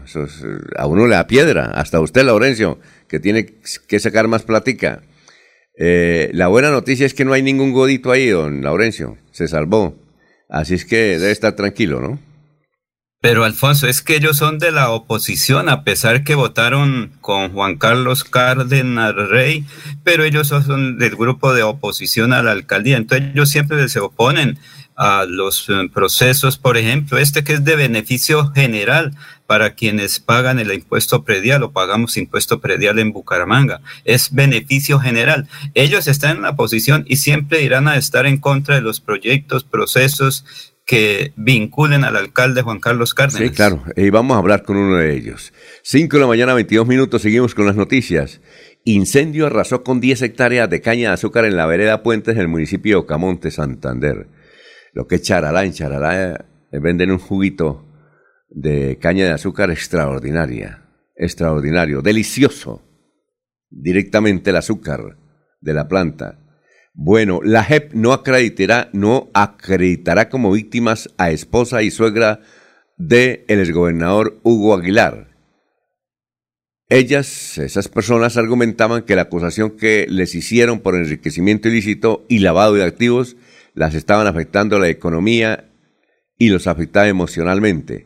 a 0.77 0.85
uno 0.85 1.07
le 1.07 1.15
da 1.15 1.25
piedra. 1.25 1.71
Hasta 1.71 1.99
usted, 1.99 2.23
Laurencio, 2.23 2.79
que 3.07 3.19
tiene 3.19 3.47
que 3.87 3.99
sacar 3.99 4.27
más 4.27 4.43
plática. 5.75 6.37
la 6.37 6.47
buena 6.47 6.71
noticia 6.71 7.05
es 7.05 7.13
que 7.13 7.25
no 7.25 7.33
hay 7.33 7.41
ningún 7.41 7.73
godito 7.73 8.11
ahí, 8.11 8.29
don 8.29 8.61
Laurencio. 8.61 9.17
Se 9.31 9.47
salvó. 9.47 9.95
Así 10.49 10.75
es 10.75 10.85
que 10.85 11.17
debe 11.17 11.31
estar 11.31 11.55
tranquilo, 11.55 11.99
¿no? 11.99 12.19
Pero 13.23 13.45
Alfonso, 13.45 13.87
es 13.87 14.01
que 14.01 14.17
ellos 14.17 14.35
son 14.35 14.59
de 14.59 14.73
la 14.73 14.89
oposición, 14.89 15.69
a 15.69 15.85
pesar 15.85 16.25
que 16.25 16.35
votaron 16.35 17.13
con 17.21 17.53
Juan 17.53 17.77
Carlos 17.77 18.25
Cárdenas 18.25 19.15
Rey, 19.15 19.63
pero 20.03 20.25
ellos 20.25 20.49
son 20.49 20.97
del 20.97 21.15
grupo 21.15 21.53
de 21.53 21.63
oposición 21.63 22.33
a 22.33 22.43
la 22.43 22.51
alcaldía. 22.51 22.97
Entonces 22.97 23.29
ellos 23.33 23.49
siempre 23.49 23.87
se 23.87 24.01
oponen 24.01 24.59
a 24.97 25.25
los 25.25 25.69
eh, 25.69 25.89
procesos, 25.93 26.57
por 26.57 26.75
ejemplo, 26.75 27.17
este 27.17 27.45
que 27.45 27.53
es 27.53 27.63
de 27.63 27.77
beneficio 27.77 28.51
general 28.51 29.15
para 29.47 29.75
quienes 29.75 30.19
pagan 30.19 30.59
el 30.59 30.71
impuesto 30.71 31.23
predial 31.23 31.63
o 31.63 31.71
pagamos 31.71 32.17
impuesto 32.17 32.59
predial 32.59 32.99
en 32.99 33.11
Bucaramanga. 33.11 33.81
Es 34.05 34.33
beneficio 34.33 34.99
general. 34.99 35.47
Ellos 35.73 36.07
están 36.07 36.37
en 36.37 36.41
la 36.43 36.51
oposición 36.51 37.05
y 37.07 37.17
siempre 37.17 37.61
irán 37.61 37.87
a 37.87 37.97
estar 37.97 38.25
en 38.25 38.37
contra 38.37 38.75
de 38.75 38.81
los 38.81 38.99
proyectos, 38.99 39.63
procesos 39.63 40.45
que 40.85 41.31
vinculen 41.35 42.03
al 42.03 42.17
alcalde 42.17 42.61
Juan 42.61 42.79
Carlos 42.79 43.13
Cárdenas. 43.13 43.49
Sí, 43.49 43.55
claro, 43.55 43.83
y 43.95 44.09
vamos 44.09 44.35
a 44.35 44.39
hablar 44.39 44.63
con 44.63 44.77
uno 44.77 44.97
de 44.97 45.15
ellos. 45.15 45.53
5 45.83 46.17
de 46.17 46.21
la 46.21 46.27
mañana, 46.27 46.53
22 46.53 46.85
minutos, 46.87 47.21
seguimos 47.21 47.55
con 47.55 47.65
las 47.65 47.75
noticias. 47.75 48.41
Incendio 48.83 49.47
arrasó 49.47 49.83
con 49.83 50.01
10 50.01 50.21
hectáreas 50.23 50.69
de 50.69 50.81
caña 50.81 51.09
de 51.09 51.13
azúcar 51.13 51.45
en 51.45 51.55
la 51.55 51.65
vereda 51.65 52.03
Puentes 52.03 52.35
del 52.35 52.49
municipio 52.49 52.97
de 52.97 53.01
Ocamonte, 53.01 53.49
Santander. 53.49 54.27
Lo 54.91 55.07
que 55.07 55.15
es 55.15 55.21
Charalá, 55.21 55.63
en 55.63 55.73
Charalá 55.73 56.47
eh, 56.71 56.79
venden 56.79 57.11
un 57.11 57.19
juguito 57.19 57.85
de 58.53 58.97
caña 58.99 59.25
de 59.25 59.31
azúcar 59.31 59.69
extraordinaria, 59.69 60.85
extraordinario, 61.15 62.01
delicioso. 62.01 62.81
Directamente 63.69 64.51
el 64.51 64.55
azúcar 64.55 65.17
de 65.59 65.73
la 65.73 65.87
planta 65.87 66.39
bueno, 66.95 67.39
la 67.43 67.63
JEP 67.63 67.93
no 67.93 68.13
acreditará, 68.13 68.89
no 68.93 69.31
acreditará 69.33 70.29
como 70.29 70.51
víctimas 70.51 71.09
a 71.17 71.31
esposa 71.31 71.81
y 71.81 71.89
suegra 71.89 72.41
de 72.97 73.45
el 73.47 73.59
exgobernador 73.59 74.39
Hugo 74.43 74.75
Aguilar. 74.75 75.35
ellas, 76.89 77.57
esas 77.57 77.87
personas 77.87 78.37
argumentaban 78.37 79.01
que 79.01 79.15
la 79.15 79.23
acusación 79.23 79.71
que 79.71 80.05
les 80.07 80.35
hicieron 80.35 80.81
por 80.81 80.95
enriquecimiento 80.95 81.67
ilícito 81.67 82.23
y 82.29 82.39
lavado 82.39 82.75
de 82.75 82.83
activos 82.83 83.37
las 83.73 83.95
estaban 83.95 84.27
afectando 84.27 84.77
la 84.77 84.89
economía 84.89 85.71
y 86.37 86.49
los 86.49 86.67
afectaba 86.67 87.07
emocionalmente. 87.07 88.05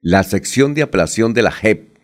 La 0.00 0.22
sección 0.22 0.74
de 0.74 0.82
apelación 0.82 1.32
de 1.34 1.42
la 1.42 1.50
JEP 1.50 1.96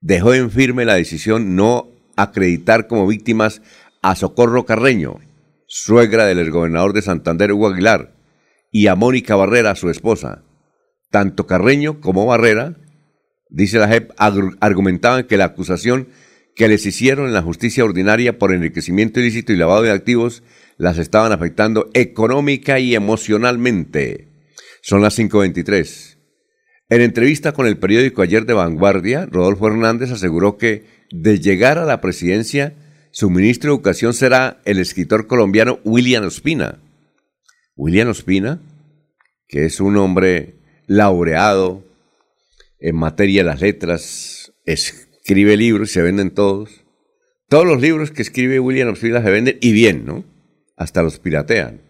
dejó 0.00 0.34
en 0.34 0.50
firme 0.50 0.84
la 0.84 0.94
decisión 0.94 1.54
no 1.54 1.88
acreditar 2.16 2.88
como 2.88 3.06
víctimas 3.06 3.62
a 4.02 4.16
Socorro 4.16 4.66
Carreño, 4.66 5.20
suegra 5.66 6.26
del 6.26 6.50
gobernador 6.50 6.92
de 6.92 7.02
Santander 7.02 7.52
Hugo 7.52 7.68
Aguilar, 7.68 8.14
y 8.72 8.88
a 8.88 8.96
Mónica 8.96 9.36
Barrera, 9.36 9.76
su 9.76 9.88
esposa. 9.90 10.42
Tanto 11.10 11.46
Carreño 11.46 12.00
como 12.00 12.26
Barrera, 12.26 12.76
dice 13.48 13.78
la 13.78 13.88
JEP, 13.88 14.10
argumentaban 14.60 15.24
que 15.24 15.36
la 15.36 15.44
acusación 15.44 16.08
que 16.56 16.68
les 16.68 16.84
hicieron 16.84 17.26
en 17.26 17.34
la 17.34 17.42
justicia 17.42 17.84
ordinaria 17.84 18.38
por 18.38 18.52
enriquecimiento 18.52 19.20
ilícito 19.20 19.52
y 19.52 19.56
lavado 19.56 19.82
de 19.82 19.90
activos 19.90 20.42
las 20.76 20.98
estaban 20.98 21.32
afectando 21.32 21.90
económica 21.94 22.80
y 22.80 22.94
emocionalmente. 22.94 24.28
Son 24.82 25.00
las 25.00 25.18
5.23. 25.18 26.11
En 26.92 27.00
entrevista 27.00 27.52
con 27.52 27.66
el 27.66 27.78
periódico 27.78 28.20
Ayer 28.20 28.44
de 28.44 28.52
Vanguardia, 28.52 29.24
Rodolfo 29.24 29.66
Hernández 29.66 30.10
aseguró 30.10 30.58
que 30.58 30.84
de 31.10 31.40
llegar 31.40 31.78
a 31.78 31.86
la 31.86 32.02
presidencia, 32.02 32.74
su 33.12 33.30
ministro 33.30 33.70
de 33.70 33.76
Educación 33.76 34.12
será 34.12 34.60
el 34.66 34.78
escritor 34.78 35.26
colombiano 35.26 35.80
William 35.84 36.22
Ospina. 36.26 36.82
William 37.76 38.10
Ospina, 38.10 38.60
que 39.48 39.64
es 39.64 39.80
un 39.80 39.96
hombre 39.96 40.56
laureado 40.86 41.82
en 42.78 42.96
materia 42.96 43.40
de 43.40 43.48
las 43.48 43.62
letras, 43.62 44.52
escribe 44.66 45.56
libros 45.56 45.88
y 45.88 45.94
se 45.94 46.02
venden 46.02 46.30
todos. 46.30 46.84
Todos 47.48 47.64
los 47.64 47.80
libros 47.80 48.10
que 48.10 48.20
escribe 48.20 48.60
William 48.60 48.90
Ospina 48.90 49.22
se 49.22 49.30
venden 49.30 49.56
y 49.62 49.72
bien, 49.72 50.04
¿no? 50.04 50.24
Hasta 50.76 51.02
los 51.02 51.18
piratean. 51.18 51.80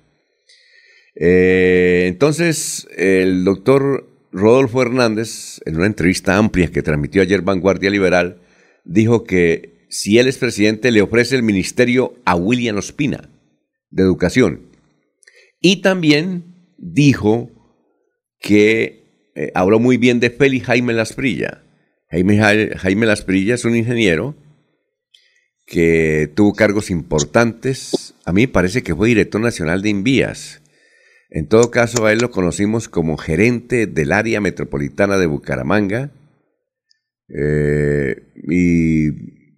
Eh, 1.17 2.05
entonces, 2.07 2.87
el 2.97 3.43
doctor 3.43 4.12
Rodolfo 4.33 4.81
Hernández, 4.83 5.61
en 5.66 5.77
una 5.77 5.87
entrevista 5.87 6.37
amplia 6.38 6.68
que 6.68 6.83
transmitió 6.83 7.23
ayer 7.23 7.42
Vanguardia 7.42 7.90
Liberal, 7.90 8.40
dijo 8.85 9.25
que 9.25 9.87
si 9.88 10.18
él 10.18 10.27
es 10.27 10.38
presidente 10.38 10.90
le 10.90 11.03
ofrece 11.03 11.37
el 11.37 11.42
ministerio 11.42 12.14
a 12.25 12.35
William 12.35 12.79
Ospina 12.79 13.29
de 13.90 14.03
Educación. 14.03 14.62
Y 15.61 15.83
también 15.83 16.45
dijo 16.79 17.51
que 18.40 19.03
eh, 19.35 19.53
habló 19.55 19.79
muy 19.79 19.99
bien 19.99 20.18
de 20.18 20.31
Félix 20.31 20.66
Jaime 20.66 20.95
Lasprilla. 20.95 21.62
Jaime, 22.09 22.71
Jaime 22.77 23.07
Lasprilla 23.07 23.55
es 23.55 23.64
un 23.66 23.77
ingeniero 23.77 24.35
que 25.66 26.31
tuvo 26.35 26.55
cargos 26.55 26.90
importantes. 26.90 28.14
A 28.25 28.33
mí 28.33 28.47
parece 28.47 28.83
que 28.83 28.95
fue 28.95 29.09
director 29.09 29.40
nacional 29.40 29.83
de 29.83 29.90
Invías. 29.90 30.62
En 31.35 31.47
todo 31.47 31.71
caso, 31.71 32.05
a 32.05 32.12
él 32.12 32.18
lo 32.18 32.31
conocimos 32.31 32.90
como 32.90 33.16
gerente 33.16 33.87
del 33.87 34.12
área 34.12 34.42
metropolitana 34.42 35.16
de 35.16 35.25
Bucaramanga 35.25 36.12
eh, 37.35 38.35
y 38.47 39.09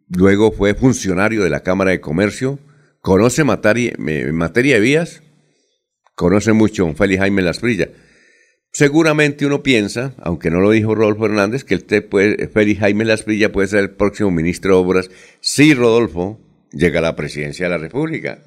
luego 0.08 0.52
fue 0.52 0.74
funcionario 0.74 1.42
de 1.42 1.50
la 1.50 1.64
Cámara 1.64 1.90
de 1.90 2.00
Comercio. 2.00 2.60
Conoce 3.00 3.42
materia, 3.42 3.92
materia 3.98 4.76
de 4.76 4.80
vías, 4.80 5.24
conoce 6.14 6.52
mucho 6.52 6.88
a 6.88 6.94
Félix 6.94 7.22
Jaime 7.22 7.42
Lasprilla. 7.42 7.88
Seguramente 8.70 9.44
uno 9.44 9.64
piensa, 9.64 10.14
aunque 10.18 10.50
no 10.50 10.60
lo 10.60 10.70
dijo 10.70 10.94
Rodolfo 10.94 11.26
Hernández, 11.26 11.64
que 11.64 11.74
el 11.74 12.04
puede, 12.04 12.46
Félix 12.46 12.78
Jaime 12.78 13.04
Lasprilla 13.04 13.50
puede 13.50 13.66
ser 13.66 13.80
el 13.80 13.90
próximo 13.90 14.30
ministro 14.30 14.76
de 14.76 14.80
Obras 14.80 15.10
si 15.40 15.74
Rodolfo 15.74 16.38
llega 16.70 17.00
a 17.00 17.02
la 17.02 17.16
presidencia 17.16 17.66
de 17.66 17.70
la 17.70 17.78
República. 17.78 18.44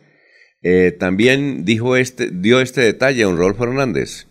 Eh, 0.69 0.91
también 0.91 1.63
dijo 1.63 1.95
este, 1.95 2.29
dio 2.29 2.59
este 2.59 2.81
detalle 2.81 3.23
a 3.23 3.29
un 3.29 3.37
Rodolfo 3.37 3.63
Hernández. 3.63 4.27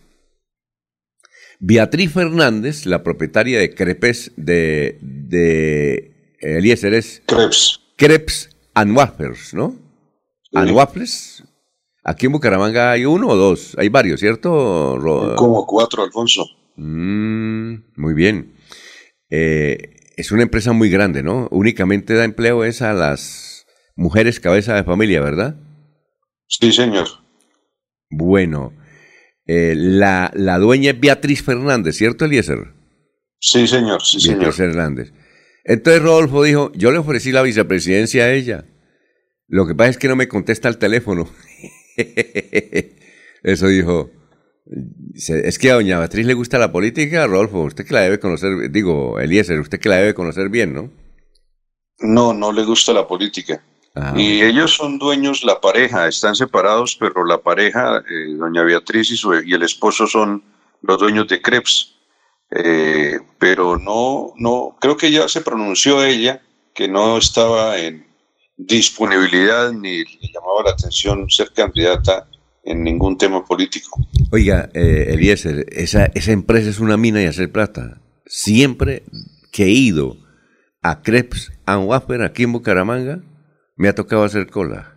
Beatriz 1.59 2.13
Fernández, 2.13 2.85
la 2.85 3.01
propietaria 3.01 3.57
de 3.57 3.73
Crepes 3.73 4.33
de, 4.35 4.99
de 5.01 6.35
Eliezer 6.39 6.93
es 6.93 7.23
Crepes. 7.25 7.79
Crepes 7.95 8.49
and 8.75 8.95
Waffles, 8.95 9.55
¿no? 9.55 9.79
And 10.53 10.69
Waffles, 10.69 11.43
Aquí 12.03 12.27
en 12.27 12.33
Bucaramanga 12.33 12.91
hay 12.91 13.05
uno 13.05 13.29
o 13.29 13.35
dos, 13.35 13.75
hay 13.79 13.89
varios, 13.89 14.19
¿cierto? 14.19 14.95
Como 15.37 15.65
cuatro, 15.65 16.03
Alfonso. 16.03 16.45
Mm, 16.75 17.77
muy 17.95 18.13
bien. 18.13 18.53
Eh, 19.31 19.95
es 20.15 20.31
una 20.31 20.43
empresa 20.43 20.71
muy 20.71 20.91
grande, 20.91 21.23
¿no? 21.23 21.47
Únicamente 21.49 22.13
da 22.13 22.25
empleo 22.25 22.63
es 22.63 22.83
a 22.83 22.93
las 22.93 23.65
mujeres 23.95 24.39
cabeza 24.39 24.75
de 24.75 24.83
familia, 24.83 25.19
¿verdad? 25.19 25.66
Sí, 26.47 26.71
señor. 26.71 27.07
Bueno, 28.09 28.73
eh, 29.45 29.73
la, 29.75 30.31
la, 30.33 30.57
dueña 30.57 30.91
es 30.91 30.99
Beatriz 30.99 31.43
Fernández, 31.43 31.95
¿cierto, 31.95 32.25
Eliezer? 32.25 32.73
Sí, 33.39 33.67
señor, 33.67 34.01
sí, 34.01 34.29
Beatriz 34.29 34.55
Fernández. 34.55 35.13
Entonces 35.63 36.01
Rodolfo 36.01 36.43
dijo, 36.43 36.71
yo 36.73 36.91
le 36.91 36.97
ofrecí 36.97 37.31
la 37.31 37.41
vicepresidencia 37.41 38.23
a 38.23 38.33
ella. 38.33 38.65
Lo 39.47 39.67
que 39.67 39.75
pasa 39.75 39.91
es 39.91 39.97
que 39.97 40.07
no 40.07 40.15
me 40.15 40.27
contesta 40.27 40.69
el 40.69 40.77
teléfono. 40.77 41.29
Eso 43.43 43.67
dijo. 43.67 44.11
Es 45.27 45.57
que 45.57 45.71
a 45.71 45.75
doña 45.75 45.99
Beatriz 45.99 46.25
le 46.25 46.33
gusta 46.33 46.59
la 46.59 46.73
política, 46.73 47.25
Rodolfo, 47.25 47.61
usted 47.61 47.85
que 47.85 47.93
la 47.93 48.01
debe 48.01 48.19
conocer, 48.19 48.69
digo, 48.69 49.17
Eliezer, 49.17 49.59
usted 49.61 49.79
que 49.79 49.87
la 49.87 49.95
debe 49.95 50.13
conocer 50.13 50.49
bien, 50.49 50.73
¿no? 50.73 50.91
No, 51.99 52.33
no 52.33 52.51
le 52.51 52.65
gusta 52.65 52.91
la 52.91 53.07
política. 53.07 53.63
Ah, 53.99 54.13
y 54.15 54.41
ellos 54.41 54.75
son 54.75 54.99
dueños, 54.99 55.43
la 55.43 55.59
pareja, 55.59 56.07
están 56.07 56.35
separados, 56.35 56.95
pero 56.99 57.25
la 57.25 57.39
pareja, 57.39 58.03
eh, 58.09 58.35
doña 58.37 58.63
Beatriz 58.63 59.11
y, 59.11 59.17
su, 59.17 59.33
y 59.33 59.53
el 59.53 59.63
esposo 59.63 60.07
son 60.07 60.43
los 60.81 60.99
dueños 60.99 61.27
de 61.27 61.41
Krebs. 61.41 61.95
Eh, 62.51 63.19
pero 63.39 63.77
no, 63.77 64.33
no, 64.37 64.77
creo 64.79 64.95
que 64.95 65.11
ya 65.11 65.27
se 65.27 65.41
pronunció 65.41 66.03
ella 66.03 66.41
que 66.73 66.87
no 66.87 67.17
estaba 67.17 67.77
en, 67.77 68.07
disponibilidad 68.57 69.71
ni 69.71 69.99
le 69.99 70.31
llamaba 70.33 70.63
la 70.65 70.71
atención 70.71 71.29
ser 71.29 71.51
candidata 71.53 72.27
en 72.63 72.83
ningún 72.83 73.17
tema 73.17 73.45
político. 73.45 74.01
Oiga, 74.31 74.69
eh, 74.73 75.13
Eliezer, 75.13 75.65
esa, 75.71 76.05
esa 76.07 76.31
empresa 76.31 76.69
es 76.69 76.79
una 76.79 76.97
mina 76.97 77.21
y 77.21 77.27
hacer 77.27 77.51
plata. 77.51 78.01
Siempre 78.25 79.03
que 79.51 79.65
he 79.65 79.69
ido 79.69 80.17
a 80.81 81.01
Crepes 81.01 81.53
and 81.65 81.87
Wafer 81.87 82.23
aquí 82.23 82.43
en 82.43 82.51
Bucaramanga, 82.51 83.21
me 83.77 83.87
ha 83.87 83.95
tocado 83.95 84.23
hacer 84.23 84.47
cola. 84.47 84.95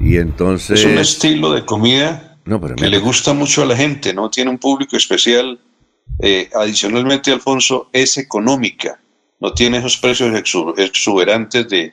Y 0.00 0.16
entonces... 0.16 0.80
Es 0.80 0.86
un 0.86 0.98
estilo 0.98 1.52
de 1.52 1.64
comida 1.64 2.38
que 2.76 2.88
le 2.88 2.98
gusta 2.98 3.32
mucho 3.32 3.62
a 3.62 3.66
la 3.66 3.76
gente, 3.76 4.12
¿no? 4.12 4.30
Tiene 4.30 4.50
un 4.50 4.58
público 4.58 4.96
especial. 4.96 5.60
Eh, 6.20 6.50
adicionalmente, 6.54 7.32
Alfonso, 7.32 7.88
es 7.92 8.16
económica. 8.18 9.00
No 9.40 9.52
tiene 9.52 9.78
esos 9.78 9.96
precios 9.96 10.34
exuberantes 10.76 11.68
de, 11.68 11.92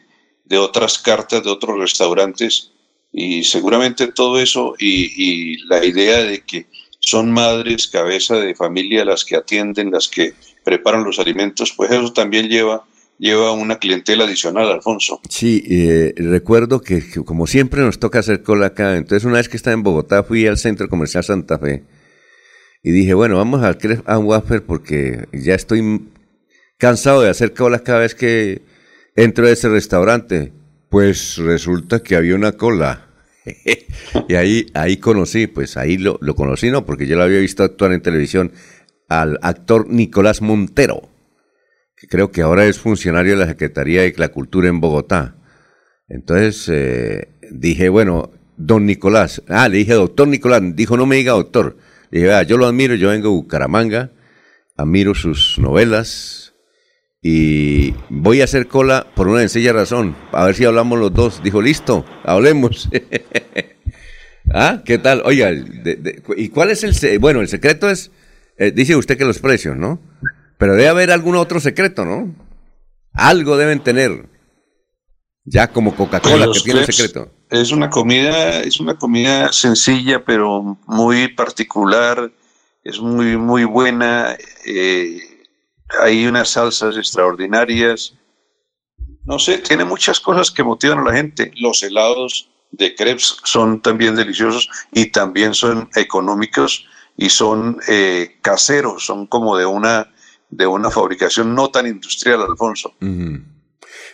de 0.52 0.58
otras 0.58 1.00
cartas 1.00 1.44
de 1.44 1.50
otros 1.50 1.80
restaurantes 1.80 2.72
y 3.12 3.44
seguramente 3.44 4.12
todo 4.12 4.40
eso 4.40 4.76
y, 4.78 5.58
la 5.68 5.84
idea 5.84 6.24
de 6.24 6.42
que 6.42 6.68
son 7.00 7.32
madres, 7.32 7.88
cabeza 7.88 8.36
de 8.36 8.54
familia 8.54 9.06
las 9.06 9.24
que 9.24 9.38
atienden, 9.38 9.92
las 9.92 10.08
que 10.10 10.34
preparan 10.64 11.06
los 11.06 11.20
alimentos, 11.20 11.74
pues 11.76 11.90
eso 11.92 12.12
también 12.12 12.50
lleva 12.50 12.86
lleva 13.22 13.52
una 13.52 13.78
clientela 13.78 14.26
adicional, 14.26 14.70
Alfonso. 14.72 15.22
Sí, 15.30 15.64
eh, 15.70 16.14
recuerdo 16.18 16.82
que, 16.82 17.04
como 17.24 17.46
siempre 17.46 17.82
nos 17.82 18.00
toca 18.00 18.20
hacer 18.20 18.42
cola 18.42 18.68
acá, 18.68 18.98
entonces 18.98 19.26
una 19.26 19.38
vez 19.38 19.48
que 19.48 19.58
estaba 19.58 19.76
en 19.76 19.84
Bogotá 19.84 20.24
fui 20.24 20.48
al 20.48 20.58
Centro 20.58 20.90
Comercial 20.90 21.24
Santa 21.24 21.60
Fe 21.60 21.84
y 22.82 22.90
dije, 22.90 23.14
bueno, 23.14 23.38
vamos 23.38 23.62
al 23.64 23.78
Cref 23.78 24.02
and 24.08 24.64
porque 24.66 25.28
ya 25.32 25.54
estoy 25.54 26.10
cansado 26.80 27.22
de 27.22 27.30
hacer 27.30 27.54
cola 27.54 27.84
cada 27.84 28.00
vez 28.00 28.16
que 28.16 28.64
entro 29.16 29.46
a 29.46 29.52
ese 29.52 29.70
restaurante, 29.70 30.52
pues 30.90 31.38
resulta 31.38 32.02
que 32.02 32.16
había 32.16 32.34
una 32.34 32.54
cola. 32.54 33.08
y 34.28 34.34
ahí, 34.34 34.66
ahí 34.74 34.98
conocí, 34.98 35.46
pues 35.46 35.78
ahí 35.78 36.00
lo, 36.00 36.18
lo 36.22 36.34
conocí, 36.34 36.72
no, 36.72 36.88
porque 36.88 37.06
yo 37.06 37.18
lo 37.18 37.24
había 37.24 37.40
visto 37.40 37.64
actuar 37.64 37.94
en 37.94 38.02
televisión 38.02 38.52
al 39.10 39.38
actor 39.44 39.88
Nicolás 39.90 40.42
Montero, 40.42 41.11
creo 42.10 42.32
que 42.32 42.42
ahora 42.42 42.66
es 42.66 42.80
funcionario 42.80 43.34
de 43.34 43.40
la 43.40 43.48
Secretaría 43.48 44.02
de 44.02 44.14
la 44.18 44.30
Cultura 44.30 44.70
en 44.70 44.80
Bogotá. 44.80 45.36
Entonces 46.08 46.68
eh, 46.70 47.30
dije, 47.52 47.90
bueno, 47.90 48.32
don 48.58 48.86
Nicolás, 48.86 49.42
ah, 49.48 49.70
le 49.70 49.78
dije 49.78 49.94
doctor 49.94 50.28
Nicolás, 50.28 50.62
dijo 50.76 50.98
no 50.98 51.06
me 51.06 51.18
diga 51.18 51.34
doctor. 51.34 51.78
Le 52.10 52.20
dije, 52.20 52.34
ah, 52.34 52.44
yo 52.44 52.58
lo 52.58 52.66
admiro, 52.66 52.96
yo 52.96 53.10
vengo 53.10 53.30
de 53.30 53.36
Bucaramanga, 53.36 54.12
admiro 54.76 55.16
sus 55.16 55.58
novelas, 55.58 56.52
y 57.24 57.94
voy 58.10 58.42
a 58.42 58.46
hacer 58.46 58.68
cola 58.68 59.06
por 59.16 59.28
una 59.28 59.42
sencilla 59.42 59.74
razón, 59.74 60.16
a 60.32 60.46
ver 60.46 60.56
si 60.56 60.66
hablamos 60.66 61.00
los 61.00 61.14
dos. 61.14 61.44
Dijo, 61.44 61.62
listo, 61.62 62.04
hablemos. 62.24 62.90
¿Ah? 64.54 64.82
¿Qué 64.84 64.98
tal? 64.98 65.22
Oiga, 65.24 65.52
¿y 66.36 66.50
cuál 66.50 66.72
es 66.72 66.84
el... 66.84 67.20
Bueno, 67.20 67.42
el 67.42 67.48
secreto 67.48 67.90
es, 67.90 68.12
eh, 68.58 68.72
dice 68.72 68.96
usted 68.96 69.18
que 69.18 69.24
los 69.24 69.38
precios, 69.38 69.78
¿no? 69.78 70.02
Pero 70.62 70.74
debe 70.74 70.90
haber 70.90 71.10
algún 71.10 71.38
otro 71.38 71.60
secreto, 71.60 72.06
¿no? 72.06 72.36
Algo 73.14 73.58
deben 73.58 73.80
tener. 73.80 74.30
Ya 75.44 75.68
como 75.70 75.96
Coca-Cola 75.96 76.48
que 76.54 76.60
tiene 76.60 76.86
secreto. 76.86 77.32
Es 77.50 77.72
una 77.72 77.90
comida, 77.90 78.60
es 78.60 78.80
una 78.80 78.96
comida 78.96 79.52
sencilla 79.52 80.24
pero 80.24 80.78
muy 80.86 81.30
particular, 81.30 82.32
es 82.84 83.00
muy 83.00 83.38
muy 83.38 83.64
buena. 83.64 84.38
Eh, 84.64 85.20
hay 86.00 86.28
unas 86.28 86.50
salsas 86.50 86.96
extraordinarias. 86.96 88.14
No 89.26 89.40
sé, 89.40 89.58
tiene 89.58 89.84
muchas 89.84 90.20
cosas 90.20 90.52
que 90.52 90.64
motivan 90.64 91.00
a 91.00 91.06
la 91.06 91.14
gente. 91.14 91.52
Los 91.56 91.82
helados 91.82 92.52
de 92.70 92.94
crepes 92.94 93.38
son 93.46 93.82
también 93.82 94.16
deliciosos 94.16 94.70
y 94.92 95.08
también 95.08 95.56
son 95.56 95.90
económicos 95.96 96.86
y 97.18 97.32
son 97.32 97.80
eh, 97.88 98.38
caseros, 98.44 99.04
son 99.08 99.26
como 99.26 99.58
de 99.58 99.66
una, 99.66 100.12
de 100.52 100.68
una 100.68 100.92
fabricación 100.92 101.56
no 101.56 101.72
tan 101.72 101.88
industrial, 101.88 102.42
Alfonso. 102.42 102.94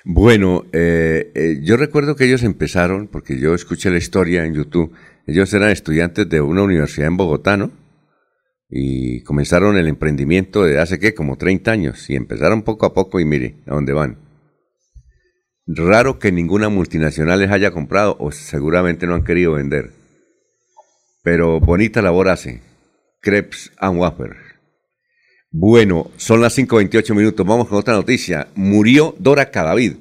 Bueno, 0.06 0.66
eh, 0.72 1.32
eh, 1.36 1.60
yo 1.62 1.76
recuerdo 1.76 2.16
que 2.16 2.26
ellos 2.26 2.44
empezaron, 2.44 3.08
porque 3.08 3.40
yo 3.40 3.54
escuché 3.54 3.90
la 3.90 3.98
historia 3.98 4.46
en 4.46 4.54
YouTube, 4.54 4.94
ellos 5.26 5.54
eran 5.54 5.72
estudiantes 5.72 6.30
de 6.30 6.40
una 6.40 6.64
universidad 6.64 7.08
en 7.08 7.18
Bogotá, 7.18 7.58
¿no? 7.58 7.72
Y 8.70 9.24
comenzaron 9.24 9.78
el 9.78 9.88
emprendimiento 9.88 10.64
de 10.64 10.80
hace, 10.80 11.00
¿qué? 11.00 11.14
Como 11.14 11.38
30 11.38 11.72
años, 11.72 12.10
y 12.10 12.16
empezaron 12.16 12.64
poco 12.64 12.86
a 12.86 12.94
poco 12.94 13.20
y 13.20 13.26
mire 13.26 13.58
a 13.66 13.74
dónde 13.74 13.94
van. 13.94 14.18
Raro 15.66 16.20
que 16.20 16.32
ninguna 16.32 16.70
multinacional 16.70 17.40
les 17.40 17.52
haya 17.52 17.72
comprado 17.72 18.16
o 18.20 18.32
seguramente 18.32 19.06
no 19.06 19.16
han 19.16 19.26
querido 19.26 19.54
vender. 19.54 19.92
Pero 21.24 21.60
bonita 21.60 22.02
labor 22.02 22.30
hace. 22.30 22.62
Crepes 23.22 23.74
and 23.80 24.00
Wafer. 24.00 24.47
Bueno, 25.52 26.12
son 26.18 26.42
las 26.42 26.58
5.28 26.58 27.16
minutos. 27.16 27.46
Vamos 27.46 27.68
con 27.68 27.78
otra 27.78 27.94
noticia. 27.94 28.48
Murió 28.56 29.16
Dora 29.18 29.50
Cadavid. 29.50 29.94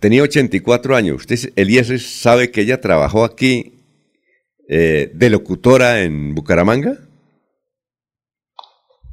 Tenía 0.00 0.22
84 0.22 0.96
años. 0.96 1.16
Usted, 1.16 1.52
Eliezer, 1.56 2.00
sabe 2.00 2.50
que 2.50 2.62
ella 2.62 2.80
trabajó 2.80 3.24
aquí 3.24 3.74
eh, 4.68 5.10
de 5.14 5.30
locutora 5.30 6.02
en 6.02 6.34
Bucaramanga. 6.34 6.98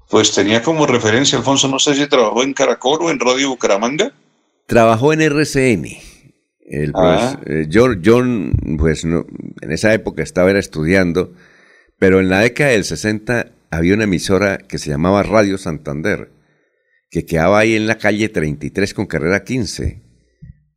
Pues 0.09 0.33
tenía 0.33 0.61
como 0.61 0.85
referencia, 0.85 1.37
Alfonso, 1.37 1.67
no 1.67 1.79
sé 1.79 1.95
si 1.95 2.07
trabajó 2.07 2.43
en 2.43 2.53
Caracol 2.53 2.99
o 3.01 3.09
en 3.09 3.19
Radio 3.19 3.49
Bucaramanga. 3.49 4.13
Trabajó 4.67 5.13
en 5.13 5.21
RCN. 5.21 5.85
El, 6.67 6.91
ah. 6.95 7.39
pues, 7.43 7.65
eh, 7.65 8.77
pues 8.77 9.03
en 9.03 9.71
esa 9.71 9.93
época 9.93 10.23
estaba 10.23 10.51
estudiando, 10.51 11.33
pero 11.99 12.19
en 12.19 12.29
la 12.29 12.39
década 12.39 12.71
del 12.71 12.85
60 12.85 13.54
había 13.71 13.93
una 13.93 14.05
emisora 14.05 14.57
que 14.57 14.77
se 14.77 14.89
llamaba 14.89 15.23
Radio 15.23 15.57
Santander, 15.57 16.31
que 17.09 17.25
quedaba 17.25 17.59
ahí 17.59 17.75
en 17.75 17.87
la 17.87 17.97
calle 17.97 18.29
33 18.29 18.93
con 18.93 19.05
carrera 19.05 19.43
15, 19.43 20.01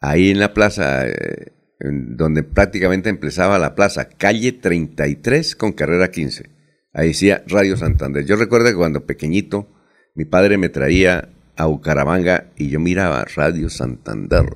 ahí 0.01 0.31
en 0.31 0.41
la 0.41 0.55
plaza, 0.55 1.07
eh, 1.07 1.53
donde 1.81 2.43
prácticamente 2.43 3.09
empezaba 3.09 3.59
la 3.59 3.75
plaza, 3.75 4.09
calle 4.09 4.53
33 4.53 5.57
con 5.57 5.73
carrera 5.73 6.11
15. 6.11 6.51
Ahí 6.93 7.09
decía 7.09 7.45
Radio 7.47 7.77
Santander. 7.77 8.25
Yo 8.25 8.37
recuerdo 8.37 8.67
que 8.67 8.75
cuando 8.75 9.07
pequeñito 9.07 9.69
mi 10.15 10.25
padre 10.25 10.59
me 10.59 10.69
traía 10.69 11.29
a 11.57 11.67
Bucaramanga 11.67 12.51
y 12.57 12.71
yo 12.71 12.81
miraba 12.81 13.25
Radio 13.37 13.69
Santander. 13.69 14.47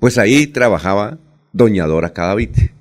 Pues 0.00 0.18
ahí 0.18 0.46
trabajaba 0.46 1.18
Doña 1.52 1.86
Dora 1.86 2.12
Cadavite. 2.12 2.72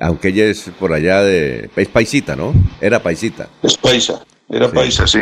Aunque 0.00 0.28
ella 0.28 0.46
es 0.46 0.70
por 0.78 0.94
allá 0.94 1.22
de... 1.22 1.68
Es 1.76 1.88
paisita, 1.88 2.34
¿no? 2.34 2.54
Era 2.80 3.02
paisita. 3.02 3.50
Es 3.62 3.76
paisa, 3.76 4.24
era 4.48 4.72
paisa, 4.72 5.06
sí. 5.06 5.20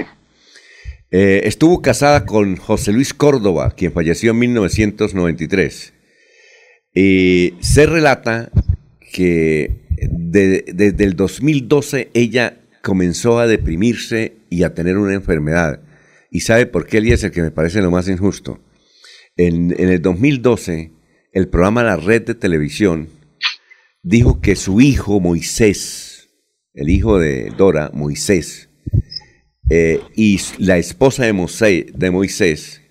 Eh, 1.11 1.41
estuvo 1.45 1.83
casada 1.83 2.25
con 2.25 2.57
José 2.57 2.93
Luis 2.93 3.13
Córdoba, 3.13 3.75
quien 3.77 3.93
falleció 3.93 4.31
en 4.31 4.39
1993. 4.39 5.95
Y 6.95 7.55
se 7.61 7.87
relata 7.87 8.51
que 9.13 9.81
desde 10.01 11.05
el 11.05 11.17
2012 11.17 12.11
ella 12.15 12.61
comenzó 12.83 13.41
a 13.41 13.49
deprimirse 13.49 14.37
y 14.49 14.63
a 14.63 14.75
tener 14.75 14.97
una 14.97 15.15
enfermedad. 15.15 15.81
¿Y 16.31 16.41
sabe 16.41 16.67
por 16.67 16.87
qué, 16.87 16.99
es 16.99 17.25
el 17.25 17.33
que 17.33 17.43
me 17.43 17.51
parece 17.51 17.81
lo 17.81 17.91
más 17.91 18.09
injusto? 18.09 18.61
En, 19.37 19.75
en 19.77 19.89
el 19.89 20.01
2012, 20.03 20.93
el 21.33 21.49
programa 21.49 21.83
La 21.83 21.97
Red 21.97 22.27
de 22.27 22.35
Televisión 22.35 23.18
dijo 24.03 24.41
que 24.41 24.57
su 24.57 24.81
hijo 24.81 25.21
Moisés, 25.21 26.29
el 26.75 26.89
hijo 26.89 27.19
de 27.19 27.53
Dora, 27.57 27.91
Moisés, 27.93 28.69
eh, 29.71 30.01
y 30.15 30.41
la 30.59 30.79
esposa 30.79 31.25
de 31.25 31.33
Moisés, 31.33 31.87
de 31.95 32.11
Moisés 32.11 32.83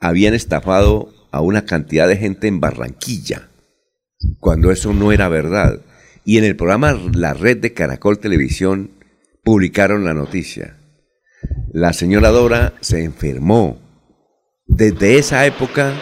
habían 0.00 0.34
estafado 0.34 1.12
a 1.30 1.40
una 1.40 1.64
cantidad 1.64 2.08
de 2.08 2.16
gente 2.16 2.46
en 2.46 2.60
Barranquilla, 2.60 3.50
cuando 4.40 4.70
eso 4.70 4.92
no 4.92 5.12
era 5.12 5.28
verdad. 5.28 5.80
Y 6.24 6.38
en 6.38 6.44
el 6.44 6.56
programa 6.56 6.98
La 7.14 7.34
Red 7.34 7.58
de 7.58 7.74
Caracol 7.74 8.18
Televisión 8.18 8.92
publicaron 9.42 10.04
la 10.04 10.14
noticia 10.14 10.78
la 11.72 11.92
señora 11.92 12.30
Dora 12.30 12.74
se 12.80 13.02
enfermó. 13.02 13.78
Desde 14.66 15.18
esa 15.18 15.44
época 15.46 15.92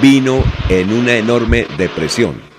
vino 0.00 0.42
en 0.68 0.92
una 0.92 1.16
enorme 1.16 1.66
depresión. 1.78 2.49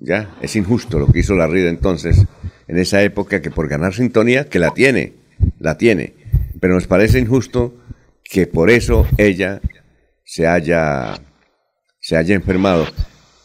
Ya, 0.00 0.34
es 0.40 0.56
injusto 0.56 0.98
lo 0.98 1.06
que 1.08 1.18
hizo 1.18 1.34
la 1.34 1.46
Rida 1.46 1.68
entonces, 1.68 2.24
en 2.66 2.78
esa 2.78 3.02
época 3.02 3.42
que 3.42 3.50
por 3.50 3.68
ganar 3.68 3.94
sintonía, 3.94 4.48
que 4.48 4.58
la 4.58 4.70
tiene, 4.70 5.12
la 5.58 5.76
tiene, 5.76 6.14
pero 6.58 6.74
nos 6.74 6.86
parece 6.86 7.18
injusto 7.18 7.76
que 8.24 8.46
por 8.46 8.70
eso 8.70 9.06
ella 9.18 9.60
se 10.24 10.46
haya, 10.46 11.20
se 12.00 12.16
haya 12.16 12.34
enfermado. 12.34 12.86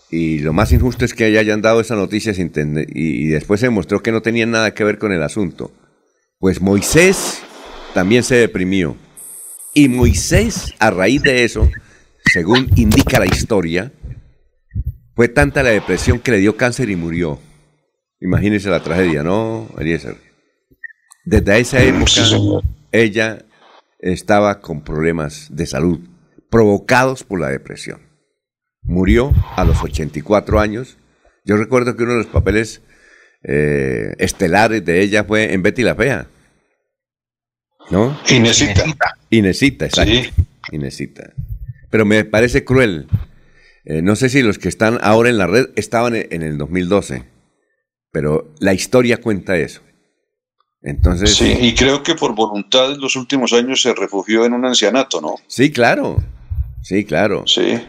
Y 0.10 0.40
lo 0.40 0.54
más 0.54 0.72
injusto 0.72 1.04
es 1.04 1.14
que 1.14 1.28
ella 1.28 1.42
hayan 1.42 1.62
dado 1.62 1.82
esa 1.82 1.96
noticia 1.96 2.34
sin 2.34 2.52
y, 2.88 3.28
después 3.28 3.60
se 3.60 3.66
demostró 3.66 4.02
que 4.02 4.14
no 4.14 4.22
tenía 4.22 4.46
nada 4.46 4.74
que 4.74 4.84
ver 4.86 4.98
con 4.98 5.12
el 5.12 5.24
asunto. 5.24 5.74
Pues 6.40 6.62
Moisés 6.62 7.42
también 7.94 8.24
se 8.24 8.36
deprimió. 8.36 8.96
Y 9.74 9.90
Moisés, 9.90 10.74
a 10.80 10.90
raíz 10.90 11.22
de 11.22 11.44
eso, 11.44 11.70
según 12.32 12.70
indica 12.78 13.20
la 13.20 13.26
historia, 13.26 13.92
fue 15.16 15.30
tanta 15.30 15.64
la 15.64 15.70
depresión 15.70 16.20
que 16.20 16.32
le 16.32 16.38
dio 16.38 16.58
cáncer 16.58 16.90
y 16.90 16.96
murió. 16.96 17.40
Imagínense 18.20 18.70
la 18.70 18.84
tragedia, 18.84 19.24
¿no, 19.24 19.70
Eliezer? 19.78 20.18
Desde 21.24 21.60
esa 21.60 21.82
época, 21.82 22.12
ella 22.92 23.46
estaba 24.00 24.60
con 24.60 24.84
problemas 24.84 25.48
de 25.52 25.66
salud 25.66 26.00
provocados 26.50 27.24
por 27.24 27.40
la 27.40 27.50
depresión. 27.50 28.02
Murió 28.84 29.34
a 29.56 29.64
los 29.64 29.82
84 29.82 30.60
años. 30.60 30.98
Yo 31.44 31.58
recuerdo 31.58 31.96
que 31.96 32.04
uno 32.04 32.14
de 32.14 32.20
los 32.20 32.28
papeles 32.28 32.82
eh, 33.44 34.14
estelares 34.20 34.86
de 34.86 35.02
ella 35.02 35.24
fue 35.24 35.54
en 35.54 35.64
Betty 35.64 35.82
la 35.82 35.96
Fea. 35.96 36.28
¿No? 37.90 38.20
Inesita. 38.30 38.84
Inesita, 39.30 39.86
exacto. 39.86 40.14
Sí. 40.14 40.30
Inesita. 40.72 41.34
Pero 41.90 42.06
me 42.06 42.26
parece 42.26 42.64
cruel. 42.64 43.08
Eh, 43.86 44.02
no 44.02 44.16
sé 44.16 44.30
si 44.30 44.42
los 44.42 44.58
que 44.58 44.68
están 44.68 44.98
ahora 45.02 45.30
en 45.30 45.38
la 45.38 45.48
red 45.48 45.70
estaban 45.76 46.16
en 46.16 46.42
el 46.42 46.58
2012, 46.58 47.24
pero 48.12 48.54
la 48.60 48.74
historia 48.74 49.22
cuenta 49.22 49.58
eso. 49.58 49.82
Entonces. 50.82 51.36
Sí, 51.36 51.56
y 51.60 51.74
creo 51.74 52.04
que 52.04 52.16
por 52.16 52.36
voluntad 52.36 52.92
en 52.94 53.00
los 53.00 53.16
últimos 53.16 53.54
años 53.54 53.82
se 53.82 53.94
refugió 53.94 54.46
en 54.46 54.54
un 54.54 54.66
ancianato, 54.66 55.22
¿no? 55.22 55.36
Sí, 55.48 55.72
claro. 55.72 56.18
Sí, 56.82 57.06
claro. 57.06 57.44
Sí. 57.48 57.80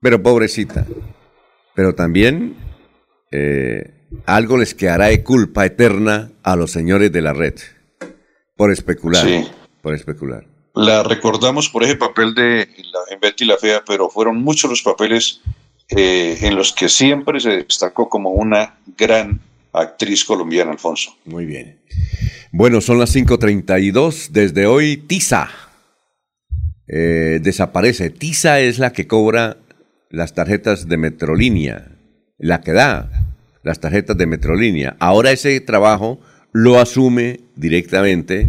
Pero 0.00 0.22
pobrecita. 0.22 0.86
Pero 1.74 1.94
también 1.94 2.56
eh, 3.30 4.08
algo 4.26 4.58
les 4.58 4.74
quedará 4.74 5.06
de 5.06 5.22
culpa 5.22 5.64
eterna 5.64 6.32
a 6.42 6.56
los 6.56 6.70
señores 6.70 7.12
de 7.12 7.22
la 7.22 7.32
red. 7.32 7.54
Por 8.56 8.72
especular. 8.72 9.24
Sí. 9.24 9.46
Por 9.82 9.94
especular. 9.94 10.46
La 10.78 11.02
recordamos 11.02 11.68
por 11.68 11.82
ese 11.82 11.96
papel 11.96 12.36
de 12.36 12.68
la, 12.92 13.00
en 13.12 13.18
Betty 13.18 13.44
la 13.44 13.56
Fea, 13.56 13.82
pero 13.84 14.08
fueron 14.08 14.40
muchos 14.40 14.70
los 14.70 14.80
papeles 14.80 15.40
eh, 15.88 16.38
en 16.42 16.54
los 16.54 16.72
que 16.72 16.88
siempre 16.88 17.40
se 17.40 17.64
destacó 17.64 18.08
como 18.08 18.30
una 18.30 18.78
gran 18.96 19.40
actriz 19.72 20.24
colombiana, 20.24 20.70
Alfonso. 20.70 21.16
Muy 21.24 21.46
bien. 21.46 21.80
Bueno, 22.52 22.80
son 22.80 23.00
las 23.00 23.12
5.32. 23.16 24.28
Desde 24.28 24.66
hoy, 24.66 24.98
Tisa 24.98 25.50
eh, 26.86 27.40
desaparece. 27.42 28.10
Tisa 28.10 28.60
es 28.60 28.78
la 28.78 28.92
que 28.92 29.08
cobra 29.08 29.56
las 30.10 30.32
tarjetas 30.32 30.86
de 30.86 30.96
Metrolínea, 30.96 31.88
la 32.38 32.60
que 32.60 32.70
da 32.70 33.10
las 33.64 33.80
tarjetas 33.80 34.16
de 34.16 34.26
Metrolínea. 34.26 34.96
Ahora 35.00 35.32
ese 35.32 35.60
trabajo 35.60 36.20
lo 36.52 36.78
asume 36.78 37.40
directamente 37.56 38.48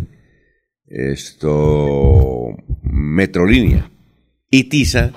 esto 0.90 2.56
Metrolínea. 2.82 3.90
Y 4.50 4.66
Tiza 4.66 5.12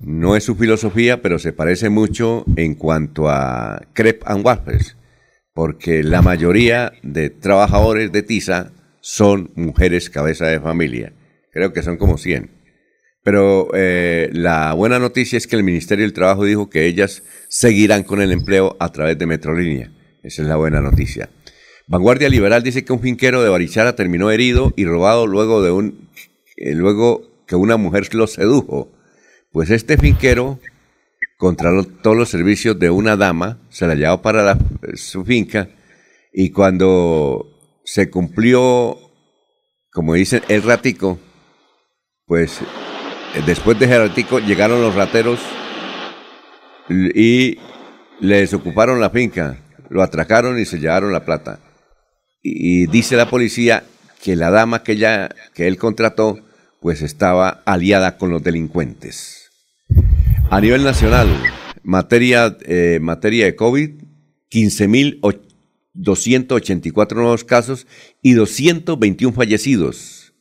no 0.00 0.36
es 0.36 0.44
su 0.44 0.56
filosofía, 0.56 1.20
pero 1.20 1.38
se 1.38 1.52
parece 1.52 1.90
mucho 1.90 2.44
en 2.56 2.74
cuanto 2.74 3.28
a 3.28 3.82
Crep 3.92 4.22
and 4.24 4.44
Waffles, 4.44 4.96
porque 5.52 6.02
la 6.02 6.22
mayoría 6.22 6.92
de 7.02 7.30
trabajadores 7.30 8.10
de 8.10 8.22
Tiza 8.22 8.72
son 9.00 9.50
mujeres 9.54 10.10
cabeza 10.10 10.46
de 10.46 10.60
familia. 10.60 11.12
Creo 11.52 11.72
que 11.72 11.82
son 11.82 11.96
como 11.98 12.18
100. 12.18 12.50
Pero 13.22 13.68
eh, 13.74 14.30
la 14.32 14.72
buena 14.72 14.98
noticia 14.98 15.36
es 15.36 15.46
que 15.46 15.56
el 15.56 15.64
Ministerio 15.64 16.04
del 16.04 16.14
Trabajo 16.14 16.44
dijo 16.44 16.70
que 16.70 16.86
ellas 16.86 17.22
seguirán 17.48 18.02
con 18.04 18.22
el 18.22 18.32
empleo 18.32 18.76
a 18.80 18.90
través 18.90 19.18
de 19.18 19.26
Metrolínea. 19.26 19.92
Esa 20.22 20.42
es 20.42 20.48
la 20.48 20.56
buena 20.56 20.80
noticia. 20.80 21.28
Vanguardia 21.88 22.28
Liberal 22.28 22.62
dice 22.62 22.84
que 22.84 22.92
un 22.92 23.00
finquero 23.00 23.42
de 23.42 23.48
Barichara 23.48 23.96
terminó 23.96 24.30
herido 24.30 24.74
y 24.76 24.84
robado 24.84 25.26
luego 25.26 25.62
de 25.62 25.70
un 25.70 26.10
eh, 26.58 26.74
luego 26.74 27.22
que 27.46 27.56
una 27.56 27.78
mujer 27.78 28.14
lo 28.14 28.26
sedujo. 28.26 28.92
Pues 29.52 29.70
este 29.70 29.96
finquero 29.96 30.60
contrató 31.38 31.84
todos 31.86 32.14
los 32.14 32.28
servicios 32.28 32.78
de 32.78 32.90
una 32.90 33.16
dama, 33.16 33.58
se 33.70 33.86
la 33.86 33.94
llevó 33.94 34.20
para 34.20 34.58
su 34.96 35.24
finca 35.24 35.70
y 36.30 36.50
cuando 36.50 37.80
se 37.84 38.10
cumplió, 38.10 38.98
como 39.90 40.12
dicen, 40.12 40.42
el 40.48 40.62
ratico, 40.64 41.18
pues 42.26 42.60
eh, 43.34 43.42
después 43.46 43.78
de 43.78 43.86
ese 43.86 43.98
ratico 43.98 44.40
llegaron 44.40 44.82
los 44.82 44.94
rateros 44.94 45.40
y 46.90 47.56
le 48.20 48.40
desocuparon 48.40 49.00
la 49.00 49.08
finca, 49.08 49.56
lo 49.88 50.02
atracaron 50.02 50.58
y 50.58 50.66
se 50.66 50.78
llevaron 50.78 51.14
la 51.14 51.24
plata. 51.24 51.60
Dice 52.86 53.16
la 53.16 53.28
policía 53.28 53.84
que 54.22 54.36
la 54.36 54.50
dama 54.50 54.82
que, 54.82 54.92
ella, 54.92 55.30
que 55.54 55.66
él 55.66 55.78
contrató 55.78 56.38
pues 56.80 57.02
estaba 57.02 57.62
aliada 57.64 58.18
con 58.18 58.30
los 58.30 58.42
delincuentes. 58.42 59.50
A 60.50 60.60
nivel 60.60 60.84
nacional, 60.84 61.28
materia, 61.82 62.58
eh, 62.62 62.98
materia 63.00 63.46
de 63.46 63.56
COVID, 63.56 63.90
15.284 64.50 67.14
nuevos 67.14 67.44
casos 67.44 67.86
y 68.22 68.34
221 68.34 69.34
fallecidos. 69.34 70.34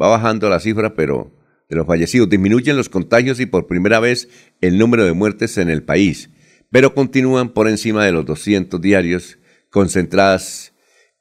Va 0.00 0.08
bajando 0.08 0.48
la 0.48 0.60
cifra, 0.60 0.94
pero 0.94 1.32
de 1.68 1.74
los 1.76 1.86
fallecidos 1.86 2.30
disminuyen 2.30 2.76
los 2.76 2.88
contagios 2.88 3.40
y 3.40 3.46
por 3.46 3.66
primera 3.66 3.98
vez 4.00 4.28
el 4.60 4.78
número 4.78 5.04
de 5.04 5.12
muertes 5.12 5.58
en 5.58 5.70
el 5.70 5.82
país, 5.82 6.30
pero 6.70 6.94
continúan 6.94 7.48
por 7.50 7.68
encima 7.68 8.04
de 8.04 8.12
los 8.12 8.24
200 8.24 8.80
diarios, 8.80 9.38
concentradas 9.70 10.72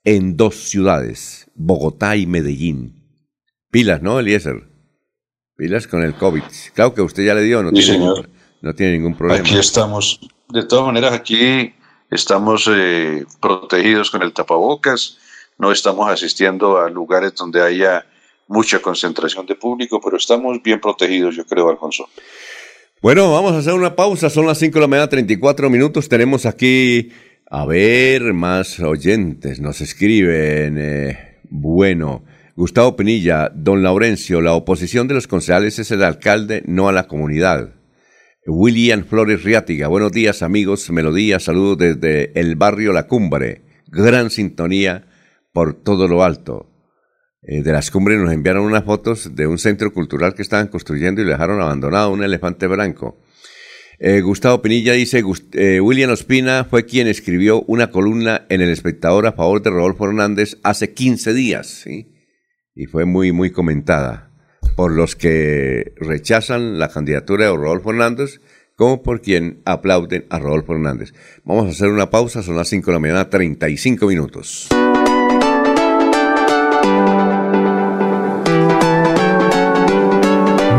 en 0.07 0.37
dos 0.37 0.55
ciudades, 0.55 1.51
Bogotá 1.53 2.15
y 2.15 2.27
Medellín. 2.27 3.03
Pilas, 3.69 4.01
¿no, 4.01 4.21
Eliezer? 4.21 4.63
Pilas 5.57 5.85
con 5.85 6.01
el 6.01 6.13
COVID. 6.13 6.43
Claro 6.73 6.93
que 6.93 7.01
usted 7.01 7.25
ya 7.25 7.33
le 7.33 7.41
dio, 7.41 7.61
no, 7.61 7.73
tiene, 7.73 7.97
Ningún, 7.97 8.29
no 8.61 8.73
tiene 8.73 8.93
ningún 8.93 9.17
problema. 9.17 9.41
Aquí 9.41 9.57
estamos. 9.57 10.21
De 10.47 10.63
todas 10.63 10.85
maneras, 10.85 11.11
aquí 11.11 11.73
estamos 12.09 12.69
eh, 12.71 13.25
protegidos 13.41 14.09
con 14.09 14.21
el 14.21 14.31
tapabocas. 14.31 15.17
No 15.57 15.73
estamos 15.73 16.09
asistiendo 16.09 16.77
a 16.77 16.89
lugares 16.89 17.35
donde 17.35 17.61
haya 17.61 18.05
mucha 18.47 18.79
concentración 18.79 19.45
de 19.45 19.55
público, 19.55 19.99
pero 19.99 20.15
estamos 20.15 20.63
bien 20.63 20.79
protegidos, 20.79 21.35
yo 21.35 21.45
creo, 21.45 21.69
Alfonso. 21.69 22.07
Bueno, 23.01 23.31
vamos 23.31 23.51
a 23.51 23.57
hacer 23.57 23.73
una 23.73 23.95
pausa. 23.95 24.29
Son 24.29 24.47
las 24.47 24.57
5 24.57 24.73
de 24.73 24.81
la 24.81 24.87
mañana, 24.87 25.09
34 25.09 25.69
minutos. 25.69 26.07
Tenemos 26.07 26.45
aquí, 26.45 27.11
a 27.49 27.65
ver, 27.65 28.33
más 28.33 28.79
oyentes. 28.79 29.59
Nos 29.59 29.81
escriben. 29.81 30.77
Eh, 30.77 31.39
bueno. 31.49 32.23
Gustavo 32.55 32.95
Penilla, 32.95 33.51
don 33.53 33.83
Laurencio, 33.83 34.41
la 34.41 34.53
oposición 34.53 35.07
de 35.07 35.13
los 35.13 35.27
concejales 35.27 35.77
es 35.77 35.91
el 35.91 36.01
alcalde, 36.01 36.63
no 36.65 36.89
a 36.89 36.91
la 36.91 37.07
comunidad. 37.07 37.75
William 38.47 39.03
Flores 39.05 39.43
Riátiga, 39.43 39.87
buenos 39.89 40.11
días 40.11 40.41
amigos, 40.41 40.89
melodía, 40.89 41.39
saludos 41.39 41.77
desde 41.77 42.31
el 42.39 42.55
barrio 42.55 42.93
La 42.93 43.05
Cumbre, 43.05 43.61
gran 43.89 44.31
sintonía 44.31 45.05
por 45.53 45.75
todo 45.75 46.07
lo 46.07 46.23
alto. 46.23 46.67
Eh, 47.43 47.61
de 47.61 47.71
las 47.71 47.91
cumbres 47.91 48.19
nos 48.19 48.33
enviaron 48.33 48.63
unas 48.63 48.85
fotos 48.85 49.35
de 49.35 49.45
un 49.45 49.59
centro 49.59 49.93
cultural 49.93 50.33
que 50.33 50.41
estaban 50.41 50.67
construyendo 50.67 51.21
y 51.21 51.25
dejaron 51.25 51.61
abandonado 51.61 52.11
un 52.11 52.23
elefante 52.23 52.65
blanco. 52.65 53.19
Eh, 53.99 54.21
Gustavo 54.21 54.61
Penilla 54.61 54.93
dice, 54.93 55.23
eh, 55.53 55.81
William 55.81 56.11
Ospina 56.11 56.65
fue 56.65 56.85
quien 56.85 57.07
escribió 57.07 57.63
una 57.63 57.89
columna 57.89 58.45
en 58.49 58.61
El 58.61 58.69
Espectador 58.69 59.25
a 59.25 59.33
favor 59.33 59.61
de 59.63 59.71
Rodolfo 59.71 60.05
Hernández 60.05 60.57
hace 60.63 60.93
15 60.93 61.33
días, 61.33 61.67
¿sí? 61.67 62.13
y 62.75 62.85
fue 62.85 63.05
muy, 63.05 63.31
muy 63.31 63.49
comentada 63.49 64.29
por 64.75 64.91
los 64.91 65.15
que 65.15 65.93
rechazan 65.95 66.77
la 66.77 66.89
candidatura 66.89 67.45
de 67.45 67.55
Rodolfo 67.55 67.89
Hernández 67.89 68.39
como 68.75 69.01
por 69.01 69.21
quien 69.21 69.63
aplauden 69.65 70.27
a 70.29 70.37
Rodolfo 70.37 70.73
Hernández. 70.73 71.13
Vamos 71.43 71.65
a 71.65 71.69
hacer 71.69 71.89
una 71.89 72.11
pausa, 72.11 72.43
son 72.43 72.55
las 72.55 72.67
5 72.67 72.85
de 72.85 72.93
la 72.93 72.99
mañana, 72.99 73.29
35 73.31 74.05
minutos. 74.05 74.69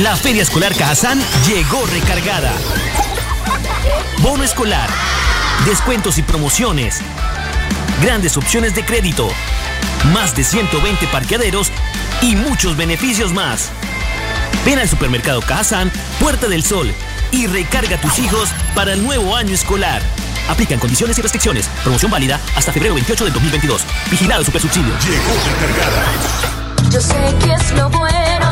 La 0.00 0.16
Feria 0.16 0.42
Escolar 0.42 0.74
Cajazán 0.74 1.20
llegó 1.46 1.84
recargada. 1.84 2.50
Bono 4.20 4.42
escolar, 4.42 4.88
descuentos 5.66 6.16
y 6.16 6.22
promociones, 6.22 7.00
grandes 8.00 8.38
opciones 8.38 8.74
de 8.74 8.86
crédito, 8.86 9.28
más 10.14 10.34
de 10.34 10.44
120 10.44 11.06
parqueaderos 11.08 11.70
y 12.22 12.36
muchos 12.36 12.74
beneficios 12.74 13.34
más. 13.34 13.68
Ven 14.64 14.78
al 14.78 14.88
supermercado 14.88 15.42
Cajazán, 15.42 15.92
Puerta 16.18 16.48
del 16.48 16.64
Sol 16.64 16.90
y 17.30 17.46
recarga 17.46 17.96
a 17.96 18.00
tus 18.00 18.18
hijos 18.18 18.48
para 18.74 18.94
el 18.94 19.04
nuevo 19.04 19.36
año 19.36 19.52
escolar. 19.52 20.00
Aplican 20.48 20.78
condiciones 20.78 21.18
y 21.18 21.22
restricciones. 21.22 21.68
Promoción 21.82 22.10
válida 22.10 22.40
hasta 22.56 22.72
febrero 22.72 22.94
28 22.94 23.24
del 23.24 23.34
2022. 23.34 23.82
Vigilado 24.10 24.42
Supersubsidio. 24.42 24.94
Llegó 25.00 25.34
recargada. 25.60 26.02
Yo 26.90 27.00
sé 27.00 27.34
que 27.44 27.52
es 27.52 27.70
lo 27.72 27.90
bueno. 27.90 28.51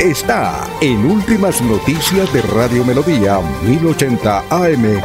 está 0.00 0.68
en 0.80 1.06
Últimas 1.06 1.62
Noticias 1.62 2.30
de 2.32 2.42
Radio 2.42 2.84
Melodía 2.84 3.40
1080 3.64 4.44
AM. 4.50 5.00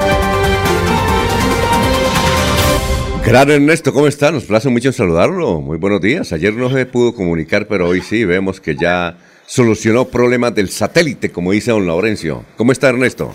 Gran 3.25 3.49
Ernesto, 3.49 3.93
¿cómo 3.93 4.07
está? 4.07 4.31
Nos 4.31 4.43
place 4.43 4.69
mucho 4.69 4.91
saludarlo. 4.91 5.61
Muy 5.61 5.77
buenos 5.77 6.01
días. 6.01 6.33
Ayer 6.33 6.53
no 6.53 6.69
se 6.69 6.85
pudo 6.85 7.13
comunicar, 7.13 7.67
pero 7.67 7.87
hoy 7.87 8.01
sí 8.01 8.25
vemos 8.25 8.59
que 8.59 8.75
ya 8.75 9.17
solucionó 9.45 10.05
problemas 10.05 10.53
del 10.55 10.69
satélite, 10.69 11.31
como 11.31 11.51
dice 11.51 11.71
don 11.71 11.87
Laurencio. 11.87 12.43
¿Cómo 12.57 12.71
está 12.71 12.89
Ernesto? 12.89 13.33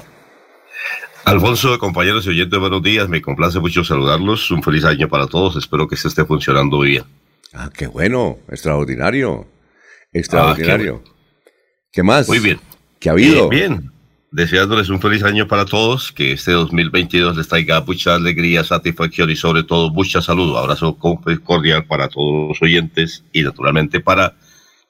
Alfonso, 1.24 1.78
compañeros 1.78 2.26
y 2.26 2.30
oyentes, 2.30 2.60
buenos 2.60 2.82
días. 2.82 3.08
Me 3.08 3.22
complace 3.22 3.60
mucho 3.60 3.82
saludarlos. 3.82 4.50
Un 4.50 4.62
feliz 4.62 4.84
año 4.84 5.08
para 5.08 5.26
todos. 5.26 5.56
Espero 5.56 5.88
que 5.88 5.96
se 5.96 6.08
esté 6.08 6.24
funcionando 6.24 6.80
bien. 6.80 7.04
Ah, 7.54 7.70
qué 7.74 7.86
bueno. 7.86 8.38
Extraordinario. 8.50 9.46
Extraordinario. 10.12 11.02
Ah, 11.02 11.04
¿Qué 11.04 11.15
más? 12.02 12.28
Muy 12.28 12.38
bien. 12.38 12.58
¿Qué 12.98 13.08
ha 13.08 13.12
habido? 13.12 13.48
Bien, 13.48 13.90
deseándoles 14.30 14.88
un 14.88 15.00
feliz 15.00 15.22
año 15.22 15.46
para 15.48 15.64
todos, 15.64 16.12
que 16.12 16.32
este 16.32 16.52
2022 16.52 17.36
les 17.36 17.48
traiga 17.48 17.80
mucha 17.80 18.14
alegría, 18.14 18.64
satisfacción 18.64 19.30
y 19.30 19.36
sobre 19.36 19.62
todo 19.62 19.90
mucha 19.90 20.22
salud. 20.22 20.56
Abrazo 20.56 20.96
cordial 20.96 21.86
para 21.86 22.08
todos 22.08 22.48
los 22.48 22.62
oyentes 22.62 23.24
y 23.32 23.42
naturalmente 23.42 24.00
para 24.00 24.34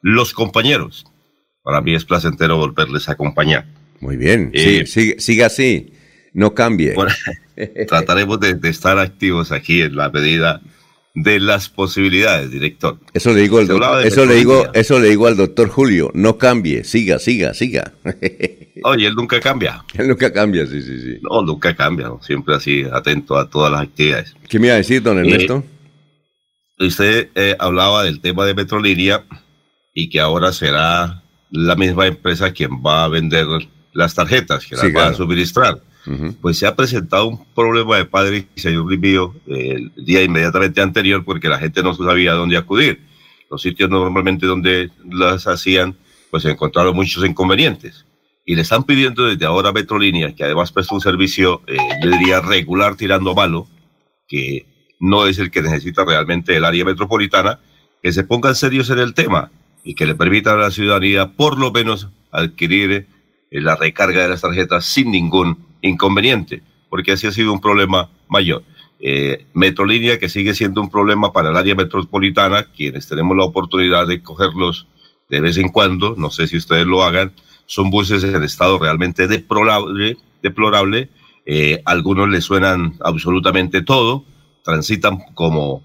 los 0.02 0.32
compañeros. 0.32 1.04
Para 1.62 1.80
mí 1.80 1.94
es 1.94 2.04
placentero 2.04 2.56
volverles 2.56 3.08
a 3.08 3.12
acompañar. 3.12 3.66
Muy 4.00 4.16
bien, 4.16 4.50
eh, 4.52 4.84
siga 4.86 5.46
así, 5.46 5.92
no 6.32 6.54
cambie. 6.54 6.94
trataremos 7.88 8.38
de, 8.40 8.58
estar 8.68 8.98
activos 8.98 9.52
aquí 9.52 9.82
en 9.82 9.96
la 9.96 10.10
medida 10.10 10.60
de 11.16 11.40
las 11.40 11.70
posibilidades, 11.70 12.50
director. 12.50 12.98
Eso 13.14 13.32
le 13.32 13.40
digo 13.40 13.58
al 13.58 13.64
eso 14.04 14.26
le 14.26 14.34
digo, 14.34 14.66
eso 14.74 15.00
le 15.00 15.08
digo 15.08 15.26
al 15.26 15.36
doctor 15.36 15.70
Julio, 15.70 16.10
no 16.12 16.36
cambie, 16.36 16.84
siga, 16.84 17.18
siga, 17.18 17.54
siga. 17.54 17.94
Oye, 18.84 19.06
él 19.06 19.14
nunca 19.14 19.40
cambia. 19.40 19.82
Él 19.94 20.08
nunca 20.08 20.30
cambia, 20.30 20.66
sí, 20.66 20.82
sí, 20.82 21.00
sí. 21.00 21.18
No, 21.22 21.40
nunca 21.40 21.74
cambia, 21.74 22.10
siempre 22.20 22.54
así, 22.54 22.84
atento 22.92 23.38
a 23.38 23.48
todas 23.48 23.72
las 23.72 23.80
actividades. 23.80 24.36
¿Qué 24.46 24.58
me 24.58 24.66
iba 24.66 24.74
a 24.74 24.78
decir, 24.78 25.02
don 25.02 25.18
Ernesto? 25.18 25.64
Eh, 26.78 26.86
usted 26.86 27.30
eh, 27.34 27.56
hablaba 27.58 28.04
del 28.04 28.20
tema 28.20 28.44
de 28.44 28.52
Metrolínea 28.52 29.24
y 29.94 30.10
que 30.10 30.20
ahora 30.20 30.52
será 30.52 31.22
la 31.50 31.76
misma 31.76 32.06
empresa 32.06 32.52
quien 32.52 32.72
va 32.84 33.04
a 33.04 33.08
vender 33.08 33.46
las 33.94 34.14
tarjetas, 34.14 34.66
que 34.66 34.76
las 34.76 34.94
va 34.94 35.08
a 35.08 35.14
suministrar 35.14 35.80
pues 36.40 36.58
se 36.58 36.66
ha 36.66 36.76
presentado 36.76 37.26
un 37.26 37.44
problema 37.54 37.96
de 37.96 38.04
padre 38.04 38.46
y 38.54 38.60
señor 38.60 38.84
mío 38.98 39.34
el 39.46 39.92
día 39.96 40.22
inmediatamente 40.22 40.80
anterior 40.80 41.24
porque 41.24 41.48
la 41.48 41.58
gente 41.58 41.82
no 41.82 41.94
sabía 41.94 42.32
dónde 42.32 42.56
acudir. 42.56 43.00
Los 43.50 43.62
sitios 43.62 43.90
normalmente 43.90 44.46
donde 44.46 44.90
las 45.10 45.46
hacían, 45.46 45.96
pues 46.30 46.44
encontraron 46.44 46.94
muchos 46.94 47.24
inconvenientes. 47.24 48.04
Y 48.44 48.54
le 48.54 48.62
están 48.62 48.84
pidiendo 48.84 49.26
desde 49.26 49.46
ahora 49.46 49.70
a 49.70 49.72
Metrolínea, 49.72 50.34
que 50.34 50.44
además 50.44 50.72
presta 50.72 50.94
un 50.94 51.00
servicio, 51.00 51.62
eh, 51.66 51.76
yo 52.02 52.10
diría, 52.10 52.40
regular 52.40 52.96
tirando 52.96 53.34
malo, 53.34 53.66
que 54.28 54.66
no 55.00 55.26
es 55.26 55.38
el 55.38 55.50
que 55.50 55.62
necesita 55.62 56.04
realmente 56.04 56.56
el 56.56 56.64
área 56.64 56.84
metropolitana, 56.84 57.60
que 58.02 58.12
se 58.12 58.24
pongan 58.24 58.54
serios 58.54 58.90
en 58.90 58.98
el 58.98 59.14
tema 59.14 59.50
y 59.82 59.94
que 59.94 60.06
le 60.06 60.14
permitan 60.14 60.58
a 60.58 60.62
la 60.62 60.70
ciudadanía 60.70 61.32
por 61.32 61.58
lo 61.58 61.72
menos 61.72 62.08
adquirir 62.30 62.92
eh, 62.92 63.60
la 63.60 63.76
recarga 63.76 64.22
de 64.22 64.28
las 64.28 64.40
tarjetas 64.40 64.84
sin 64.86 65.10
ningún 65.10 65.58
inconveniente, 65.86 66.62
porque 66.88 67.12
así 67.12 67.26
ha 67.26 67.32
sido 67.32 67.52
un 67.52 67.60
problema 67.60 68.10
mayor. 68.28 68.62
Eh, 68.98 69.46
Metrolínea, 69.52 70.18
que 70.18 70.28
sigue 70.28 70.54
siendo 70.54 70.80
un 70.80 70.90
problema 70.90 71.32
para 71.32 71.50
el 71.50 71.56
área 71.56 71.74
metropolitana, 71.74 72.64
quienes 72.64 73.08
tenemos 73.08 73.36
la 73.36 73.44
oportunidad 73.44 74.06
de 74.06 74.22
cogerlos 74.22 74.86
de 75.28 75.40
vez 75.40 75.58
en 75.58 75.68
cuando, 75.68 76.14
no 76.16 76.30
sé 76.30 76.46
si 76.46 76.56
ustedes 76.56 76.86
lo 76.86 77.02
hagan, 77.02 77.32
son 77.66 77.90
buses 77.90 78.22
en 78.22 78.42
estado 78.42 78.78
realmente 78.78 79.26
deplorable, 79.26 80.16
deplorable 80.42 81.10
eh, 81.46 81.80
algunos 81.84 82.28
les 82.28 82.44
suenan 82.44 82.96
absolutamente 83.00 83.80
todo, 83.80 84.24
transitan 84.64 85.18
como 85.34 85.82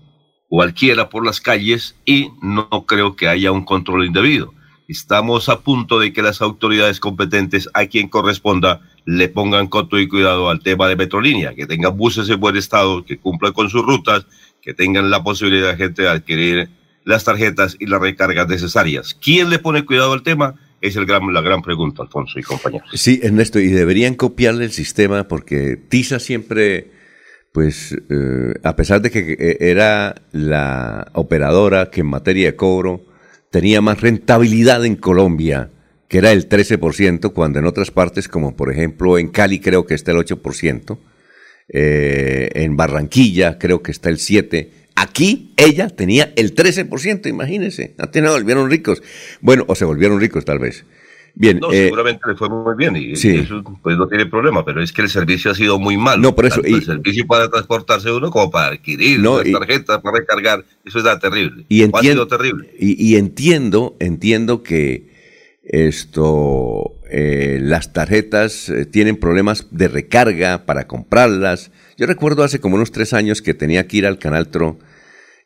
cualquiera 0.50 1.08
por 1.08 1.24
las 1.24 1.40
calles 1.40 1.96
y 2.04 2.30
no 2.42 2.68
creo 2.88 3.16
que 3.16 3.28
haya 3.28 3.52
un 3.52 3.64
control 3.64 4.06
indebido. 4.06 4.54
Estamos 4.88 5.50
a 5.50 5.62
punto 5.62 6.00
de 6.00 6.12
que 6.12 6.24
las 6.24 6.42
autoridades 6.42 7.00
competentes 7.00 7.70
a 7.76 7.86
quien 7.86 8.10
corresponda 8.10 8.82
le 9.06 9.30
pongan 9.30 9.68
coto 9.68 10.00
y 10.00 10.08
cuidado 10.08 10.50
al 10.50 10.62
tema 10.62 10.88
de 10.88 10.96
Metrolínea, 10.96 11.54
que 11.56 11.66
tengan 11.66 11.98
buses 11.98 12.30
en 12.30 12.40
buen 12.40 12.56
estado, 12.56 13.04
que 13.04 13.18
cumplan 13.18 13.54
con 13.54 13.70
sus 13.70 13.84
rutas, 13.84 14.26
que 14.62 14.74
tengan 14.74 15.10
la 15.10 15.24
posibilidad 15.24 15.72
de 15.72 15.78
gente 15.78 16.02
de 16.04 16.10
adquirir 16.10 16.70
las 17.04 17.24
tarjetas 17.24 17.76
y 17.80 17.88
las 17.88 18.00
recargas 18.00 18.48
necesarias. 18.48 19.18
¿Quién 19.20 19.50
le 19.50 19.60
pone 19.60 19.86
cuidado 19.86 20.14
al 20.14 20.24
tema? 20.24 20.56
Es 20.82 20.96
el 20.96 21.06
gran, 21.06 21.34
la 21.34 21.42
gran 21.42 21.62
pregunta, 21.62 22.04
Alfonso 22.04 22.40
y 22.40 22.44
compañeros. 22.44 22.90
Sí, 22.94 23.20
Ernesto, 23.24 23.60
y 23.60 23.68
deberían 23.68 24.16
copiarle 24.16 24.66
el 24.66 24.72
sistema 24.72 25.28
porque 25.28 25.78
TISA 25.78 26.20
siempre, 26.20 26.92
pues, 27.52 27.96
eh, 28.10 28.54
a 28.64 28.76
pesar 28.76 29.02
de 29.02 29.12
que 29.12 29.34
eh, 29.34 29.58
era 29.60 30.16
la 30.32 31.08
operadora 31.14 31.90
que 31.92 32.02
en 32.02 32.08
materia 32.08 32.48
de 32.48 32.56
cobro 32.56 33.06
tenía 33.52 33.82
más 33.82 34.02
rentabilidad 34.02 34.86
en 34.86 34.96
Colombia, 34.96 35.70
que 36.12 36.18
era 36.18 36.34
el 36.34 36.50
13%, 36.50 37.32
cuando 37.32 37.60
en 37.60 37.66
otras 37.66 37.90
partes, 37.90 38.28
como 38.28 38.54
por 38.54 38.70
ejemplo 38.70 39.18
en 39.18 39.30
Cali 39.30 39.62
creo 39.62 39.86
que 39.86 39.94
está 39.94 40.12
el 40.12 40.18
8%, 40.18 40.98
eh, 41.70 42.50
en 42.54 42.76
Barranquilla 42.76 43.58
creo 43.58 43.82
que 43.82 43.92
está 43.92 44.10
el 44.10 44.18
7%, 44.18 44.68
aquí 44.94 45.54
ella 45.56 45.88
tenía 45.88 46.34
el 46.36 46.54
13%, 46.54 47.28
imagínense, 47.28 47.96
antes 47.98 48.22
no 48.22 48.34
volvieron 48.34 48.70
ricos, 48.70 49.02
bueno, 49.40 49.64
o 49.70 49.76
se 49.76 49.86
volvieron 49.86 50.20
ricos 50.20 50.44
tal 50.44 50.60
vez. 50.60 50.84
Bien, 51.34 51.60
no, 51.62 51.72
eh, 51.72 51.86
seguramente 51.86 52.24
le 52.28 52.36
fue 52.36 52.50
muy 52.50 52.76
bien 52.76 52.98
y, 52.98 53.14
eso 53.14 53.64
pues 53.82 53.96
no 53.96 54.06
tiene 54.10 54.26
problema, 54.26 54.66
pero 54.66 54.84
es 54.84 54.92
que 54.92 55.04
el 55.04 55.10
servicio 55.10 55.52
ha 55.52 55.56
sido 55.56 55.80
muy 55.80 55.96
malo. 55.96 56.22
No, 56.22 56.36
por 56.36 56.46
eso. 56.46 56.62
el 56.62 56.84
servicio 56.84 57.26
para 57.26 57.50
transportarse 57.50 58.12
uno 58.12 58.32
como 58.32 58.52
para 58.52 58.74
adquirir 58.74 59.18
no, 59.22 59.42
tarjetas, 59.42 60.02
para 60.02 60.18
recargar, 60.18 60.66
eso 60.84 60.98
está 60.98 61.18
terrible. 61.20 61.64
Y 61.70 61.84
entiendo, 61.84 62.28
terrible. 62.28 62.70
y, 62.78 63.16
entiendo, 63.16 63.96
entiendo 64.02 64.62
que 64.62 65.10
esto, 65.64 67.00
eh, 67.10 67.60
las 67.62 67.94
tarjetas 67.94 68.70
eh, 68.70 68.86
tienen 68.86 69.18
problemas 69.18 69.68
de 69.72 69.88
recarga 69.88 70.66
para 70.66 70.88
comprarlas. 70.88 71.72
Yo 71.98 72.08
recuerdo 72.08 72.44
hace 72.44 72.60
como 72.60 72.76
unos 72.76 72.92
tres 72.92 73.14
años 73.14 73.42
que 73.42 73.54
tenía 73.54 73.88
que 73.88 73.98
ir 73.98 74.06
al 74.08 74.20
Canal 74.20 74.48
Tro 74.48 74.80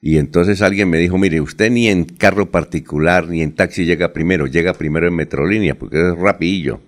y 0.01 0.19
entonces 0.19 0.61
alguien 0.61 0.89
me 0.89 0.99
dijo, 0.99 1.17
mire, 1.17 1.41
usted 1.41 1.71
ni 1.71 1.87
en 1.87 2.05
carro 2.05 2.51
particular 2.51 3.27
ni 3.27 3.41
en 3.41 3.53
taxi 3.55 3.85
llega 3.85 4.13
primero, 4.13 4.45
llega 4.45 4.73
primero 4.73 5.07
en 5.07 5.15
Metrolínea 5.15 5.73
porque 5.73 5.97
es 5.97 6.15
rapidillo. 6.15 6.79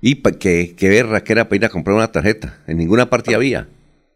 Y 0.00 0.14
que, 0.14 0.76
que 0.76 0.76
que 0.76 0.96
era 0.96 1.48
para 1.48 1.56
ir 1.56 1.64
a 1.64 1.68
comprar 1.68 1.96
una 1.96 2.12
tarjeta. 2.12 2.60
En 2.66 2.78
ninguna 2.78 3.10
parte 3.10 3.34
había. 3.34 3.66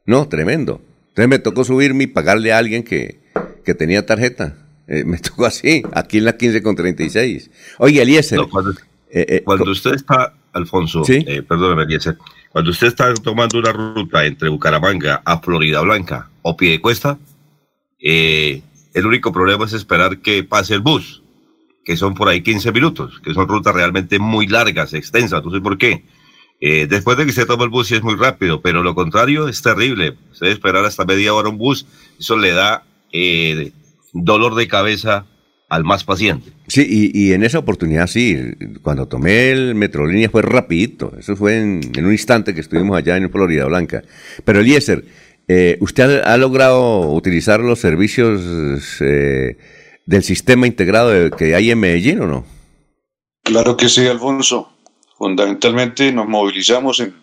No, 0.06 0.28
tremendo. 0.28 0.80
Entonces 1.08 1.28
me 1.28 1.40
tocó 1.40 1.64
subirme 1.64 2.04
y 2.04 2.06
pagarle 2.06 2.52
a 2.52 2.58
alguien 2.58 2.84
que, 2.84 3.18
que 3.64 3.74
tenía 3.74 4.06
tarjeta. 4.06 4.56
Eh, 4.87 5.05
me 5.05 5.18
tocó 5.20 5.47
así, 5.47 5.82
aquí 5.93 6.18
en 6.18 6.24
la 6.24 6.37
15 6.37 6.62
con 6.62 6.76
36. 6.76 7.51
Oye, 7.78 8.03
Eliezer. 8.03 8.41
cuando, 8.51 8.70
eh, 9.11 9.26
eh, 9.28 9.43
cuando 9.45 9.70
usted 9.70 9.95
está, 9.95 10.35
Alfonso, 10.53 11.03
Eliezer, 11.07 12.18
cuando 12.51 12.70
usted 12.70 12.89
está 12.89 13.12
tomando 13.14 13.59
una 13.59 13.72
ruta 13.72 14.24
entre 14.24 14.49
Bucaramanga 14.49 15.22
a 15.24 15.41
Florida 15.41 15.80
Blanca 15.80 16.30
o 16.43 16.57
Piedecuesta, 16.57 17.18
eh, 17.99 18.62
el 18.93 19.07
único 19.07 19.32
problema 19.32 19.64
es 19.64 19.72
esperar 19.72 20.18
que 20.18 20.45
pase 20.45 20.74
el 20.74 20.80
bus, 20.80 21.22
que 21.85 21.97
son 21.97 22.14
por 22.14 22.28
ahí 22.28 22.43
15 22.43 22.70
minutos, 22.72 23.20
que 23.24 23.35
son 23.35 23.49
rutas 23.49 23.74
realmente 23.74 24.18
muy 24.18 24.47
largas, 24.47 24.95
extensas, 24.95 25.45
no 25.45 25.51
sé 25.51 25.61
por 25.61 25.78
qué. 25.78 26.05
después 26.61 27.18
de 27.18 27.26
que 27.26 27.32
se 27.32 27.45
toma 27.45 27.64
el 27.64 27.70
bus 27.70 27.89
sí 27.89 27.95
es 27.95 28.03
muy 28.03 28.14
rápido, 28.14 28.61
pero 28.62 28.82
lo 28.82 28.95
contrario 28.95 29.49
es 29.49 29.61
terrible. 29.61 30.16
Usted 30.32 30.47
esperar 30.47 30.85
hasta 30.85 31.05
media 31.05 31.35
hora 31.35 31.49
un 31.49 31.59
bus, 31.59 31.87
eso 32.18 32.37
le 32.39 32.53
da 32.53 32.85
eh, 33.12 33.72
dolor 34.14 34.54
de 34.54 34.68
cabeza 34.68 35.26
al 35.68 35.84
más 35.84 36.04
paciente. 36.04 36.52
Sí, 36.68 37.10
y, 37.12 37.32
en 37.32 37.42
esa 37.42 37.58
oportunidad 37.58 38.06
sí, 38.06 38.38
cuando 38.82 39.08
tomé 39.08 39.50
el 39.50 39.74
Metrolínea 39.74 40.30
fue 40.30 40.42
rapidito, 40.42 41.12
eso 41.18 41.36
fue 41.36 41.56
en, 41.56 41.80
un 41.98 42.12
instante 42.12 42.54
que 42.54 42.60
estuvimos 42.60 42.96
allá 42.96 43.16
en 43.16 43.30
Florida 43.30 43.64
Blanca. 43.66 44.02
Pero 44.44 44.60
Eliezer, 44.60 45.04
eh, 45.48 45.76
¿usted 45.80 46.22
ha, 46.22 46.36
logrado 46.36 47.12
utilizar 47.12 47.60
los 47.60 47.80
servicios 47.80 48.40
eh, 49.00 49.58
del 50.06 50.22
sistema 50.22 50.66
integrado 50.66 51.30
que 51.36 51.54
hay 51.54 51.70
en 51.70 51.80
Medellín 51.80 52.20
o 52.20 52.26
no? 52.26 52.46
Claro 53.42 53.76
que 53.76 53.88
sí, 53.88 54.06
Alfonso. 54.06 54.70
Fundamentalmente 55.18 56.12
nos 56.12 56.28
movilizamos 56.28 57.00
en, 57.00 57.14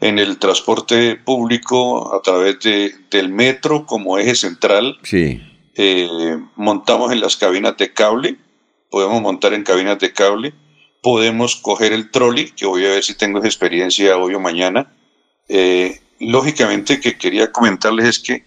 en 0.00 0.18
el 0.18 0.38
transporte 0.38 1.16
público 1.16 2.14
a 2.14 2.22
través 2.22 2.60
de, 2.60 2.92
del 3.10 3.28
metro 3.28 3.86
como 3.86 4.18
eje 4.18 4.34
central. 4.34 4.98
Sí 5.02 5.40
eh, 5.76 6.38
montamos 6.56 7.12
en 7.12 7.20
las 7.20 7.36
cabinas 7.36 7.76
de 7.76 7.92
cable, 7.92 8.38
podemos 8.90 9.20
montar 9.20 9.52
en 9.52 9.62
cabinas 9.62 9.98
de 9.98 10.12
cable, 10.12 10.54
podemos 11.02 11.56
coger 11.56 11.92
el 11.92 12.10
trolley, 12.10 12.50
que 12.50 12.66
voy 12.66 12.84
a 12.86 12.90
ver 12.90 13.04
si 13.04 13.14
tengo 13.14 13.38
esa 13.38 13.48
experiencia 13.48 14.16
hoy 14.16 14.34
o 14.34 14.40
mañana. 14.40 14.90
Eh, 15.48 16.00
lógicamente 16.18 16.98
que 16.98 17.18
quería 17.18 17.52
comentarles 17.52 18.06
es 18.06 18.18
que 18.18 18.44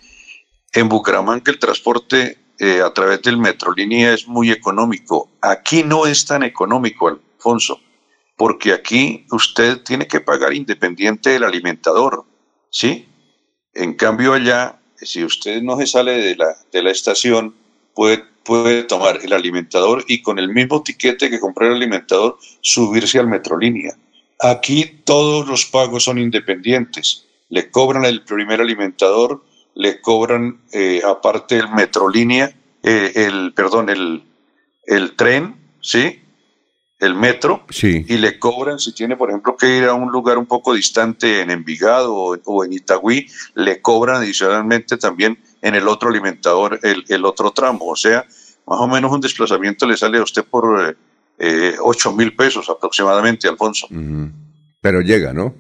en 0.74 0.90
Bucaramanga 0.90 1.52
el 1.52 1.60
transporte 1.60 2.40
eh, 2.58 2.82
a 2.82 2.92
través 2.94 3.22
del 3.22 3.38
Metrolínea 3.38 4.14
es 4.14 4.28
muy 4.28 4.52
económico. 4.52 5.30
Aquí 5.42 5.84
no 5.84 6.08
es 6.08 6.26
tan 6.26 6.44
económico, 6.44 7.08
Alfonso, 7.08 7.80
porque 8.36 8.74
aquí 8.74 9.26
usted 9.32 9.84
tiene 9.84 10.08
que 10.08 10.20
pagar 10.20 10.54
independiente 10.54 11.30
del 11.30 11.44
alimentador, 11.44 12.26
¿sí? 12.72 13.08
En 13.74 13.94
cambio 13.94 14.34
allá 14.34 14.79
si 15.02 15.24
usted 15.24 15.62
no 15.62 15.78
se 15.78 15.88
sale 15.88 16.14
de 16.14 16.36
la, 16.36 16.56
de 16.72 16.84
la 16.84 16.92
estación, 16.92 17.56
puede, 17.94 18.24
puede 18.44 18.84
tomar 18.84 19.20
el 19.24 19.34
alimentador 19.34 20.04
y 20.08 20.22
con 20.22 20.40
el 20.40 20.50
mismo 20.50 20.84
tiquete 20.84 21.30
que 21.30 21.40
compró 21.40 21.68
el 21.68 21.74
alimentador, 21.74 22.38
subirse 22.62 23.20
al 23.20 23.28
Metrolínea. 23.28 23.96
Aquí 24.40 25.02
todos 25.04 25.48
los 25.48 25.66
pagos 25.66 26.04
son 26.04 26.18
independientes. 26.18 27.26
Le 27.50 27.70
cobran 27.72 28.06
el 28.06 28.24
primer 28.24 28.62
alimentador, 28.62 29.44
le 29.76 30.00
cobran 30.02 30.62
eh, 30.72 31.02
aparte 31.06 31.58
el 31.58 31.70
Metrolínea, 31.70 32.56
eh, 32.84 33.12
el, 33.16 33.54
perdón, 33.54 33.90
el, 33.90 34.24
el 34.86 35.16
tren, 35.16 35.56
¿sí? 35.82 36.22
El 37.00 37.16
metro 37.16 37.66
y 37.82 38.18
le 38.18 38.38
cobran, 38.40 38.78
si 38.78 38.94
tiene, 38.94 39.16
por 39.16 39.30
ejemplo, 39.30 39.56
que 39.56 39.78
ir 39.78 39.86
a 39.86 39.94
un 39.94 40.12
lugar 40.12 40.38
un 40.38 40.46
poco 40.46 40.74
distante 40.74 41.42
en 41.42 41.50
Envigado 41.50 42.14
o, 42.14 42.66
en 42.66 42.74
Itagüí, 42.74 43.28
le 43.56 43.82
cobran 43.82 44.18
adicionalmente 44.18 44.98
también 44.98 45.40
en 45.62 45.76
el 45.76 45.88
otro 45.88 46.10
alimentador 46.10 46.80
el, 46.84 47.26
otro 47.26 47.52
tramo. 47.52 47.88
O 47.88 47.96
sea, 47.96 48.26
más 48.68 48.80
o 48.80 48.88
menos 48.88 49.12
un 49.12 49.22
desplazamiento 49.22 49.88
le 49.88 49.96
sale 49.96 50.18
a 50.18 50.24
usted 50.24 50.44
por 50.44 50.98
eh, 51.38 51.76
8 51.80 52.12
mil 52.14 52.36
pesos 52.36 52.70
aproximadamente, 52.70 53.48
Alfonso. 53.48 53.88
Pero 54.82 55.02
llega, 55.02 55.32
¿no? 55.32 55.56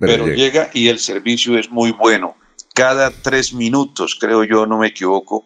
Pero, 0.00 0.28
llega. 0.28 0.70
y 0.72 0.88
el 0.88 0.98
servicio 0.98 1.58
es 1.58 1.70
muy 1.70 1.92
bueno. 1.92 2.36
Cada 2.72 3.10
tres 3.10 3.52
minutos, 3.52 4.16
creo 4.18 4.44
yo, 4.44 4.66
no 4.66 4.78
me 4.78 4.88
equivoco, 4.88 5.44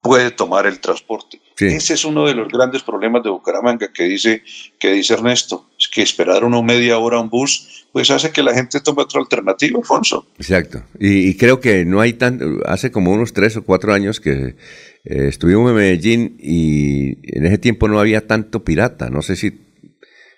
puede 0.00 0.32
tomar 0.32 0.66
el 0.66 0.80
transporte. 0.80 1.40
Ese 1.58 1.94
es 1.94 2.04
uno 2.04 2.26
de 2.26 2.34
los 2.34 2.48
grandes 2.48 2.82
problemas 2.82 3.22
de 3.22 3.30
Bucaramanga 3.30 3.92
que 3.92 4.04
dice, 4.04 4.42
que 4.78 4.92
dice 4.92 5.14
Ernesto, 5.14 5.68
es 5.78 5.88
que 5.88 6.02
esperar 6.02 6.44
una 6.44 6.60
media 6.62 6.98
hora 6.98 7.20
un 7.20 7.28
bus, 7.28 7.86
pues 7.92 8.10
hace 8.10 8.30
que 8.30 8.42
la 8.42 8.54
gente 8.54 8.80
tome 8.80 9.02
otra 9.02 9.20
alternativa, 9.20 9.78
Alfonso. 9.78 10.26
Exacto. 10.38 10.82
Y, 10.98 11.36
creo 11.36 11.60
que 11.60 11.84
no 11.84 12.00
hay 12.00 12.14
tan, 12.14 12.60
hace 12.64 12.90
como 12.90 13.12
unos 13.12 13.32
tres 13.32 13.56
o 13.56 13.64
cuatro 13.64 13.92
años 13.92 14.20
que 14.20 14.56
eh, 15.04 15.28
estuvimos 15.28 15.70
en 15.70 15.76
Medellín 15.76 16.36
y 16.40 17.36
en 17.36 17.46
ese 17.46 17.58
tiempo 17.58 17.88
no 17.88 18.00
había 18.00 18.26
tanto 18.26 18.64
pirata. 18.64 19.10
No 19.10 19.22
sé 19.22 19.36
si 19.36 19.60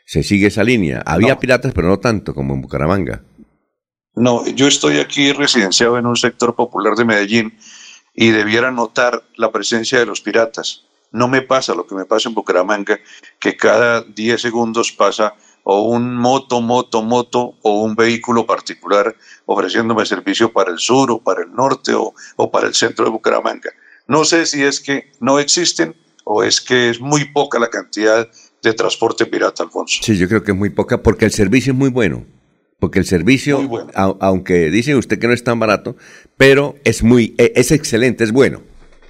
se 0.06 0.22
sigue 0.22 0.48
esa 0.48 0.64
línea. 0.64 1.02
Había 1.06 1.38
piratas, 1.38 1.72
pero 1.72 1.88
no 1.88 1.98
tanto 1.98 2.34
como 2.34 2.54
en 2.54 2.60
Bucaramanga. 2.60 3.22
No, 4.16 4.46
yo 4.46 4.68
estoy 4.68 4.98
aquí 4.98 5.32
residenciado 5.32 5.98
en 5.98 6.06
un 6.06 6.16
sector 6.16 6.54
popular 6.54 6.94
de 6.94 7.04
Medellín 7.04 7.54
y 8.14 8.30
debiera 8.30 8.70
notar 8.70 9.24
la 9.36 9.50
presencia 9.50 9.98
de 9.98 10.06
los 10.06 10.20
piratas. 10.20 10.84
No 11.14 11.28
me 11.28 11.42
pasa 11.42 11.74
lo 11.74 11.86
que 11.86 11.94
me 11.94 12.06
pasa 12.06 12.28
en 12.28 12.34
Bucaramanga, 12.34 12.98
que 13.38 13.56
cada 13.56 14.02
10 14.02 14.40
segundos 14.40 14.90
pasa 14.90 15.34
o 15.62 15.82
un 15.82 16.16
moto, 16.16 16.60
moto, 16.60 17.02
moto 17.02 17.54
o 17.62 17.82
un 17.82 17.94
vehículo 17.94 18.44
particular 18.44 19.14
ofreciéndome 19.46 20.04
servicio 20.06 20.52
para 20.52 20.72
el 20.72 20.78
sur 20.80 21.12
o 21.12 21.20
para 21.20 21.42
el 21.42 21.54
norte 21.54 21.94
o, 21.94 22.14
o 22.34 22.50
para 22.50 22.66
el 22.66 22.74
centro 22.74 23.04
de 23.04 23.12
Bucaramanga. 23.12 23.70
No 24.08 24.24
sé 24.24 24.44
si 24.44 24.64
es 24.64 24.80
que 24.80 25.12
no 25.20 25.38
existen 25.38 25.94
o 26.24 26.42
es 26.42 26.60
que 26.60 26.90
es 26.90 27.00
muy 27.00 27.26
poca 27.26 27.60
la 27.60 27.70
cantidad 27.70 28.28
de 28.60 28.72
transporte 28.72 29.24
pirata, 29.24 29.62
Alfonso. 29.62 30.00
Sí, 30.02 30.16
yo 30.16 30.26
creo 30.26 30.42
que 30.42 30.50
es 30.50 30.56
muy 30.56 30.70
poca 30.70 31.00
porque 31.00 31.26
el 31.26 31.30
servicio 31.30 31.74
es 31.74 31.78
muy 31.78 31.90
bueno. 31.90 32.26
Porque 32.80 32.98
el 32.98 33.06
servicio, 33.06 33.60
aunque 33.94 34.68
dice 34.68 34.96
usted 34.96 35.20
que 35.20 35.28
no 35.28 35.32
es 35.32 35.44
tan 35.44 35.60
barato, 35.60 35.96
pero 36.36 36.74
es 36.82 37.04
muy, 37.04 37.36
e, 37.38 37.52
es 37.54 37.70
excelente, 37.70 38.24
es 38.24 38.32
bueno. 38.32 38.62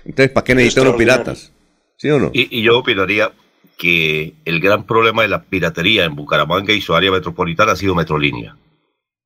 Entonces, 0.04 0.30
¿para 0.30 0.44
qué 0.44 0.54
necesitan 0.54 0.84
los 0.84 0.96
piratas? 0.96 1.53
¿Sí 1.96 2.10
o 2.10 2.18
no? 2.18 2.30
Y, 2.32 2.62
yo 2.62 2.78
opinaría 2.78 3.32
que 3.78 4.34
el 4.44 4.60
gran 4.60 4.84
problema 4.84 5.22
de 5.22 5.28
la 5.28 5.42
piratería 5.42 6.04
en 6.04 6.14
Bucaramanga 6.14 6.72
y 6.72 6.80
su 6.80 6.94
área 6.94 7.10
metropolitana 7.10 7.72
ha 7.72 7.76
sido 7.76 7.94
Metrolínea. 7.94 8.56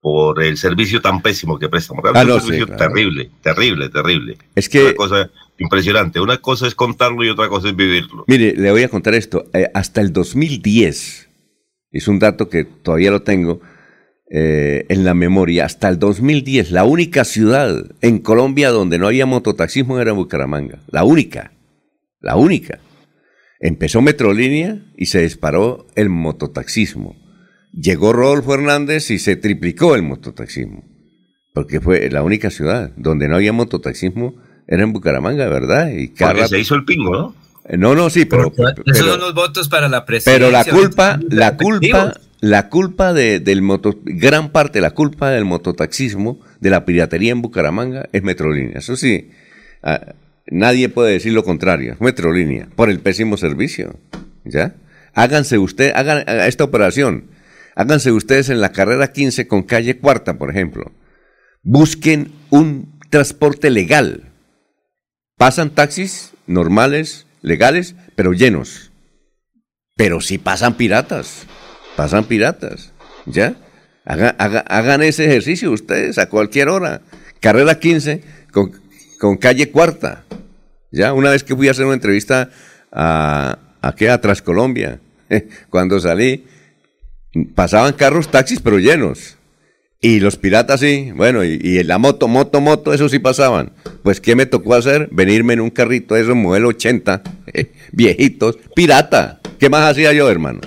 Por 0.01 0.43
el 0.43 0.57
servicio 0.57 1.01
tan 1.01 1.21
pésimo 1.23 1.59
que 1.59 1.69
presta. 1.69 1.93
Ah, 2.14 2.23
un 2.23 2.41
servicio 2.41 2.66
terrible, 2.69 3.31
terrible, 3.43 3.89
terrible. 3.89 4.39
Es 4.55 4.69
que 4.69 4.95
impresionante. 5.59 6.21
Una 6.21 6.39
cosa 6.39 6.66
es 6.66 6.75
contarlo 6.75 7.25
y 7.25 7.29
otra 7.29 7.49
cosa 7.49 7.69
es 7.69 7.77
vivirlo. 7.77 8.25
Mire, 8.29 8.55
le 8.57 8.71
voy 8.71 8.85
a 8.85 8.89
contar 8.89 9.14
esto. 9.14 9.47
Eh, 9.53 9.69
hasta 9.75 10.01
el 10.01 10.12
2010, 10.12 11.29
es 11.91 12.09
un 12.09 12.19
dato 12.19 12.49
que 12.49 12.64
todavía 12.64 13.11
lo 13.11 13.23
tengo 13.23 13.61
eh, 14.31 14.85
en 14.89 15.05
la 15.05 15.14
memoria, 15.14 15.64
hasta 15.64 15.89
el 15.89 15.99
2010, 15.99 16.71
la 16.71 16.85
única 16.85 17.25
ciudad 17.25 17.75
en 18.03 18.19
Colombia 18.19 18.71
donde 18.71 18.99
no 18.99 19.07
había 19.07 19.25
mototaxismo 19.25 19.99
era 19.99 20.12
Bucaramanga. 20.12 20.81
La 20.89 21.05
única. 21.05 21.53
La 22.21 22.37
única. 22.37 22.81
Empezó 23.61 24.01
Metrolínea 24.03 24.79
y 24.97 25.07
se 25.07 25.23
disparó 25.23 25.87
el 25.95 26.09
mototaxismo. 26.09 27.16
Llegó 27.73 28.12
Rodolfo 28.12 28.55
Hernández 28.55 29.11
y 29.11 29.19
se 29.19 29.37
triplicó 29.37 29.95
el 29.95 30.03
mototaxismo. 30.03 30.85
Porque 31.53 31.81
fue 31.81 32.09
la 32.11 32.23
única 32.23 32.51
ciudad 32.51 32.93
donde 32.97 33.29
no 33.29 33.37
había 33.37 33.53
mototaxismo 33.53 34.35
era 34.66 34.83
en 34.83 34.93
Bucaramanga, 34.93 35.49
¿verdad? 35.49 35.91
Y 35.91 36.09
Porque 36.09 36.47
se 36.47 36.59
hizo 36.61 36.75
el 36.75 36.85
pingo, 36.85 37.12
¿no? 37.12 37.35
No, 37.77 37.95
no, 37.95 38.09
sí, 38.09 38.25
pero, 38.25 38.53
esos 38.87 39.07
son 39.07 39.21
los 39.21 39.35
votos 39.35 39.69
para 39.69 39.89
la 39.89 40.07
presidencia. 40.07 40.39
Pero 40.39 40.51
la 40.51 40.64
culpa, 40.64 41.21
la 41.29 41.57
culpa, 41.57 42.14
la 42.41 42.69
culpa 42.71 43.12
de, 43.12 43.41
del 43.41 43.61
moto, 43.61 43.99
gran 44.05 44.51
parte 44.53 44.79
de 44.79 44.83
la 44.83 44.93
culpa 44.93 45.31
del 45.31 45.45
mototaxismo, 45.45 46.41
de 46.61 46.71
la 46.71 46.87
piratería 46.87 47.33
en 47.33 47.43
Bucaramanga, 47.43 48.09
es 48.12 48.23
Metrolínea. 48.23 48.79
Eso 48.79 48.97
sí, 48.97 49.31
ah, 49.83 50.14
nadie 50.51 50.89
puede 50.89 51.13
decir 51.13 51.33
lo 51.33 51.45
contrario. 51.45 51.97
Metrolínea, 52.01 52.69
por 52.75 52.91
el 52.91 53.01
pésimo 53.01 53.37
servicio. 53.37 53.99
¿Ya? 54.45 54.75
Háganse 55.15 55.59
usted, 55.59 55.93
hagan 55.95 56.25
esta 56.29 56.65
operación. 56.65 57.31
Háganse 57.75 58.13
ustedes 58.13 58.49
en 58.49 58.61
la 58.61 58.73
carrera 58.73 59.13
15 59.13 59.47
con 59.47 59.63
calle 59.63 59.99
cuarta, 59.99 60.39
por 60.39 60.51
ejemplo. 60.51 60.93
Busquen 61.63 62.33
un 62.51 62.99
transporte 63.11 63.71
legal 63.71 64.29
Pasan 65.39 65.71
taxis 65.71 66.33
normales, 66.49 67.27
legales, 67.43 67.95
pero 68.17 68.33
llenos. 68.33 68.91
Pero 69.97 70.21
sí 70.21 70.37
pasan 70.37 70.77
piratas. 70.77 71.47
Pasan 71.95 72.25
piratas. 72.25 72.93
¿Ya? 73.25 73.55
Hagan, 74.05 75.03
ese 75.03 75.27
ejercicio 75.27 75.71
ustedes 75.71 76.19
a 76.19 76.29
cualquier 76.29 76.69
hora. 76.69 77.03
Carrera 77.41 77.79
15 77.79 78.25
con, 78.51 78.73
calle 79.41 79.71
cuarta. 79.71 80.25
Ya, 80.91 81.12
una 81.12 81.31
vez 81.31 81.45
que 81.45 81.55
fui 81.55 81.69
a 81.69 81.73
hacer 81.73 81.85
una 81.85 81.95
entrevista 81.95 82.51
a, 82.93 83.59
aquí 83.83 84.07
a 84.07 84.21
Trascolombia, 84.21 85.01
cuando 85.71 86.01
salí, 86.01 86.45
pasaban 87.55 87.93
carros, 87.93 88.31
taxis, 88.31 88.61
pero 88.61 88.79
llenos. 88.79 89.37
Y 90.01 90.21
los 90.21 90.37
piratas 90.37 90.81
sí, 90.81 91.11
bueno, 91.14 91.45
y, 91.45 91.59
y, 91.61 91.83
la 91.83 91.99
moto, 91.99 92.29
moto, 92.29 92.61
moto, 92.61 92.95
eso 92.95 93.09
sí 93.09 93.19
pasaban. 93.19 93.73
Pues, 94.05 94.21
¿qué 94.21 94.37
me 94.37 94.47
tocó 94.47 94.75
hacer? 94.75 95.09
Venirme 95.11 95.55
en 95.55 95.61
un 95.61 95.71
carrito 95.71 96.14
de 96.14 96.23
esos 96.23 96.37
modelo 96.37 96.69
80, 96.69 97.23
eh, 97.53 97.73
viejitos, 97.91 98.59
pirata. 98.77 99.41
¿Qué 99.59 99.69
más 99.69 99.91
hacía 99.91 100.12
yo, 100.12 100.31
hermano? 100.31 100.61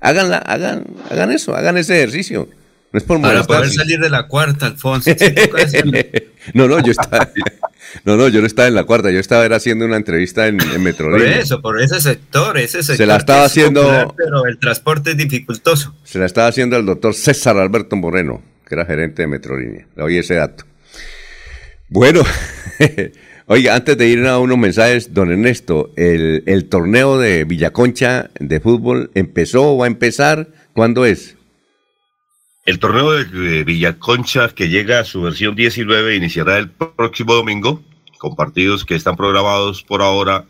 Háganla, 0.00 0.36
hagan, 0.38 0.84
hagan 1.10 1.32
eso, 1.32 1.56
hagan 1.56 1.78
ese 1.78 1.96
ejercicio. 1.96 2.50
No 2.92 2.98
es 2.98 3.04
por 3.04 3.20
Para 3.20 3.44
poder 3.44 3.70
salir 3.70 3.98
de 3.98 4.10
la 4.10 4.28
cuarta, 4.28 4.66
Alfonso. 4.66 5.10
no, 6.54 6.68
no, 6.68 6.80
yo 6.80 6.92
estaba, 6.92 7.28
no, 8.04 8.16
no, 8.16 8.28
yo 8.28 8.40
no 8.40 8.46
estaba 8.46 8.68
en 8.68 8.74
la 8.74 8.84
cuarta, 8.84 9.10
yo 9.10 9.20
estaba 9.20 9.44
haciendo 9.54 9.84
una 9.84 9.96
entrevista 9.96 10.46
en, 10.46 10.60
en 10.60 10.94
Por 10.94 11.22
eso, 11.22 11.60
por 11.60 11.80
ese 11.80 12.00
sector, 12.00 12.58
ese 12.58 12.78
sector. 12.82 12.96
Se 12.96 13.06
la 13.06 13.16
estaba 13.16 13.44
haciendo. 13.44 14.14
pero 14.16 14.46
el 14.46 14.58
transporte 14.58 15.12
es 15.12 15.16
dificultoso. 15.16 15.94
Se 16.04 16.18
la 16.18 16.26
estaba 16.26 16.48
haciendo 16.48 16.76
el 16.76 16.86
doctor 16.86 17.14
César 17.14 17.56
Alberto 17.58 17.96
Moreno 17.96 18.42
que 18.66 18.74
era 18.74 18.84
gerente 18.84 19.22
de 19.22 19.28
Metrolínea. 19.28 19.86
Le 19.96 20.02
oí 20.02 20.18
ese 20.18 20.34
dato. 20.34 20.64
Bueno, 21.88 22.22
oiga, 23.46 23.76
antes 23.76 23.96
de 23.96 24.08
ir 24.08 24.26
a 24.26 24.38
unos 24.38 24.58
mensajes, 24.58 25.14
don 25.14 25.30
Ernesto, 25.30 25.92
el, 25.96 26.66
torneo 26.68 27.18
de 27.18 27.44
Villaconcha 27.44 28.30
de 28.40 28.60
fútbol 28.60 29.10
empezó 29.14 29.74
o 29.74 29.78
va 29.78 29.86
a 29.86 29.88
empezar. 29.88 30.48
¿Cuándo 30.72 31.06
es? 31.06 31.35
El 32.66 32.80
torneo 32.80 33.12
de 33.12 33.62
Villaconcha, 33.62 34.48
que 34.48 34.68
llega 34.68 34.98
a 34.98 35.04
su 35.04 35.22
versión 35.22 35.54
19, 35.54 36.16
iniciará 36.16 36.58
el 36.58 36.68
próximo 36.68 37.34
domingo, 37.34 37.80
con 38.18 38.34
partidos 38.34 38.84
que 38.84 38.96
están 38.96 39.14
programados 39.14 39.84
por 39.84 40.02
ahora 40.02 40.46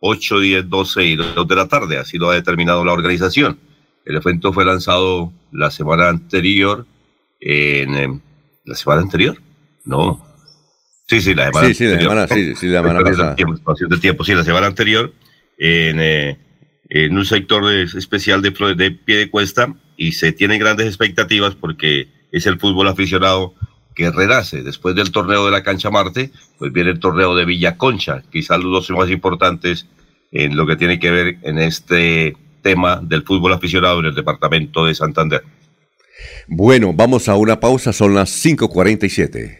8, 0.00 0.40
10, 0.40 0.68
12 0.68 1.04
y 1.04 1.16
2 1.16 1.48
de 1.48 1.56
la 1.56 1.66
tarde. 1.66 1.96
Así 1.96 2.18
lo 2.18 2.28
ha 2.28 2.34
determinado 2.34 2.84
la 2.84 2.92
organización. 2.92 3.58
El 4.04 4.16
evento 4.16 4.52
fue 4.52 4.66
lanzado 4.66 5.32
la 5.52 5.70
semana 5.70 6.10
anterior 6.10 6.86
en 7.40 7.94
em, 7.94 8.20
la 8.66 8.74
semana 8.74 9.00
anterior. 9.00 9.38
No. 9.86 10.22
Sí, 11.08 11.22
sí, 11.22 11.34
la 11.34 11.46
semana 11.46 11.68
sí, 11.68 11.74
sí, 11.74 11.86
La 11.86 11.98
semana, 11.98 12.28
sí, 12.28 12.54
sí, 12.56 12.66
la 12.66 12.82
semana 12.82 13.00
pasada. 13.00 13.36
Tiempo, 13.36 13.74
de 13.74 13.98
tiempo, 13.98 14.22
sí, 14.22 14.34
la 14.34 14.44
semana 14.44 14.66
anterior, 14.66 15.14
en, 15.56 15.98
eh, 15.98 16.38
en 16.90 17.16
un 17.16 17.24
sector 17.24 17.72
especial 17.72 18.42
de, 18.42 18.50
de 18.76 18.90
pie 18.90 19.16
de 19.16 19.30
cuesta 19.30 19.74
y 19.96 20.12
se 20.12 20.32
tienen 20.32 20.58
grandes 20.58 20.86
expectativas 20.86 21.54
porque 21.54 22.08
es 22.32 22.46
el 22.46 22.58
fútbol 22.58 22.88
aficionado 22.88 23.54
que 23.94 24.10
renace. 24.10 24.62
Después 24.62 24.94
del 24.94 25.12
torneo 25.12 25.44
de 25.44 25.52
la 25.52 25.62
Cancha 25.62 25.90
Marte, 25.90 26.30
pues 26.58 26.72
viene 26.72 26.90
el 26.90 27.00
torneo 27.00 27.34
de 27.34 27.44
Villa 27.44 27.76
Concha, 27.76 28.22
quizás 28.30 28.58
los 28.58 28.72
dos 28.72 28.90
más 28.90 29.10
importantes 29.10 29.86
en 30.32 30.56
lo 30.56 30.66
que 30.66 30.76
tiene 30.76 30.98
que 30.98 31.10
ver 31.10 31.38
en 31.42 31.58
este 31.58 32.36
tema 32.62 33.00
del 33.02 33.22
fútbol 33.22 33.52
aficionado 33.52 34.00
en 34.00 34.06
el 34.06 34.14
departamento 34.14 34.84
de 34.84 34.94
Santander. 34.94 35.44
Bueno, 36.48 36.92
vamos 36.92 37.28
a 37.28 37.36
una 37.36 37.60
pausa, 37.60 37.92
son 37.92 38.14
las 38.14 38.44
5.47. 38.44 39.58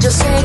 Yo 0.00 0.10
sé 0.10 0.39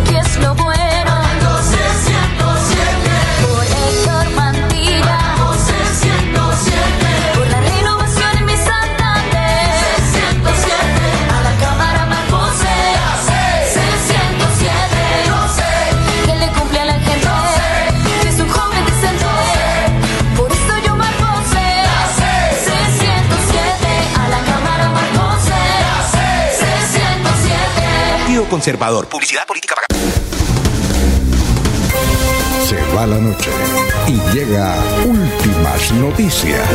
conservador. 28.55 29.05
Publicidad 29.09 29.45
política 29.45 29.75
pagada. 29.75 30.09
Se 32.65 32.77
va 32.95 33.05
la 33.05 33.17
noche 33.17 33.51
y 34.07 34.13
llega 34.33 34.77
últimas 35.05 35.91
noticias. 35.91 36.65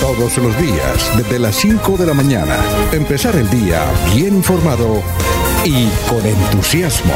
Todos 0.00 0.38
los 0.38 0.56
días, 0.56 1.16
desde 1.16 1.40
las 1.40 1.56
5 1.56 1.96
de 1.96 2.06
la 2.06 2.14
mañana, 2.14 2.56
empezar 2.92 3.34
el 3.34 3.50
día 3.50 3.84
bien 4.14 4.36
informado 4.36 5.02
y 5.64 5.88
con 6.08 6.24
entusiasmo. 6.24 7.14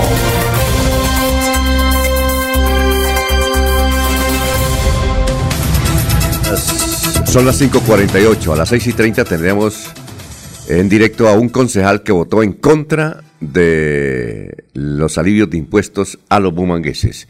Son 7.27 7.47
las 7.47 7.61
5.48, 7.61 8.53
a 8.53 8.57
las 8.57 8.73
6.30 8.73 9.25
tendremos 9.25 9.93
en 10.79 10.89
directo 10.89 11.29
a 11.29 11.35
un 11.35 11.49
concejal 11.49 12.03
que 12.03 12.13
votó 12.13 12.43
en 12.43 12.53
contra 12.53 13.23
de 13.41 14.65
los 14.73 15.19
alivios 15.19 15.51
de 15.51 15.59
impuestos 15.59 16.19
a 16.29 16.41
los 16.41 16.55
bumangueses. 16.55 17.29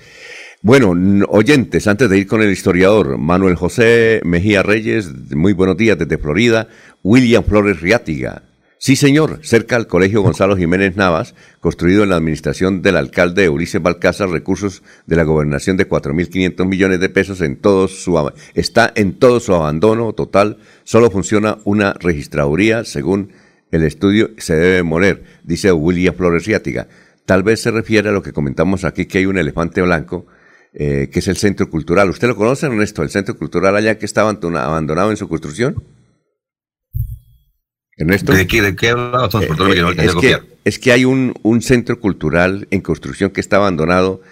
Bueno, 0.61 0.95
oyentes, 1.29 1.89
antes 1.89 2.09
de 2.09 2.19
ir 2.19 2.27
con 2.29 2.41
el 2.41 2.53
historiador, 2.53 3.19
Manuel 3.19 3.57
José 3.57 4.21
Mejía 4.25 4.63
Reyes, 4.63 5.09
muy 5.35 5.55
buenos 5.55 5.77
días 5.77 5.99
desde 5.99 6.19
Florida, 6.19 6.69
William 7.03 7.43
Flores 7.43 7.81
Riátiga. 7.81 8.43
Sí, 8.85 8.97
señor, 8.97 9.39
cerca 9.45 9.77
al 9.77 9.87
Colegio 9.87 10.23
Gonzalo 10.23 10.57
Jiménez 10.57 10.97
Navas, 10.97 11.37
construido 11.61 12.03
en 12.03 12.09
la 12.09 12.17
administración 12.17 12.83
del 12.83 12.97
alcalde 12.97 13.49
Ulises 13.49 13.81
Balcázar, 13.81 14.29
recursos 14.29 14.83
de 15.07 15.15
la 15.15 15.23
gobernación 15.23 15.77
de 15.77 15.89
4.500 15.89 16.67
millones 16.67 16.99
de 16.99 17.09
pesos 17.09 17.43
en 17.43 17.55
todo 17.55 17.87
su, 17.87 18.33
está 18.55 18.93
en 18.97 19.13
todo 19.21 19.39
su 19.39 19.55
abandono 19.55 20.13
total, 20.15 20.59
solo 20.83 21.13
funciona 21.13 21.59
una 21.63 21.93
registraduría, 21.93 22.83
según 22.83 23.31
el 23.71 23.85
estudio 23.85 24.31
se 24.39 24.57
debe 24.57 24.83
moler, 24.83 25.23
dice 25.45 25.71
William 25.71 26.17
Flores 26.17 26.45
Riátiga. 26.45 26.89
Tal 27.25 27.45
vez 27.45 27.63
se 27.63 27.71
refiere 27.71 28.09
a 28.09 28.13
lo 28.13 28.25
que 28.25 28.33
comentamos 28.33 28.83
aquí, 28.83 29.07
que 29.07 29.19
hay 29.19 29.27
un 29.27 29.39
elefante 29.39 29.81
blanco 29.81 30.27
eh, 30.75 31.09
que 31.13 31.21
es 31.21 31.29
el 31.29 31.37
Centro 31.37 31.71
Cultural. 31.71 32.11
¿Usted 32.11 32.27
lo 32.27 32.35
conoce, 32.35 32.67
Ernesto? 32.67 33.05
El 33.05 33.11
Centro 33.11 33.37
Cultural 33.37 33.77
allá 33.77 33.97
que 33.97 34.07
estaba 34.07 34.29
abandonado 34.31 35.13
en 35.13 35.17
su 35.17 35.29
construcción. 35.29 35.85
Ernesto. 37.97 38.33
¿De 38.33 38.47
qué, 38.47 38.63
de 38.63 38.75
qué 38.75 38.91
eh, 38.91 40.39
es, 40.65 40.79
que, 40.79 40.93
hay 40.93 41.05
un, 41.05 41.35
un, 41.43 41.61
centro 41.61 42.01
cultural 42.01 42.67
en 42.71 42.81
construcción 42.81 43.31
que 43.31 43.41
está 43.41 43.57
abandonado 43.57 44.23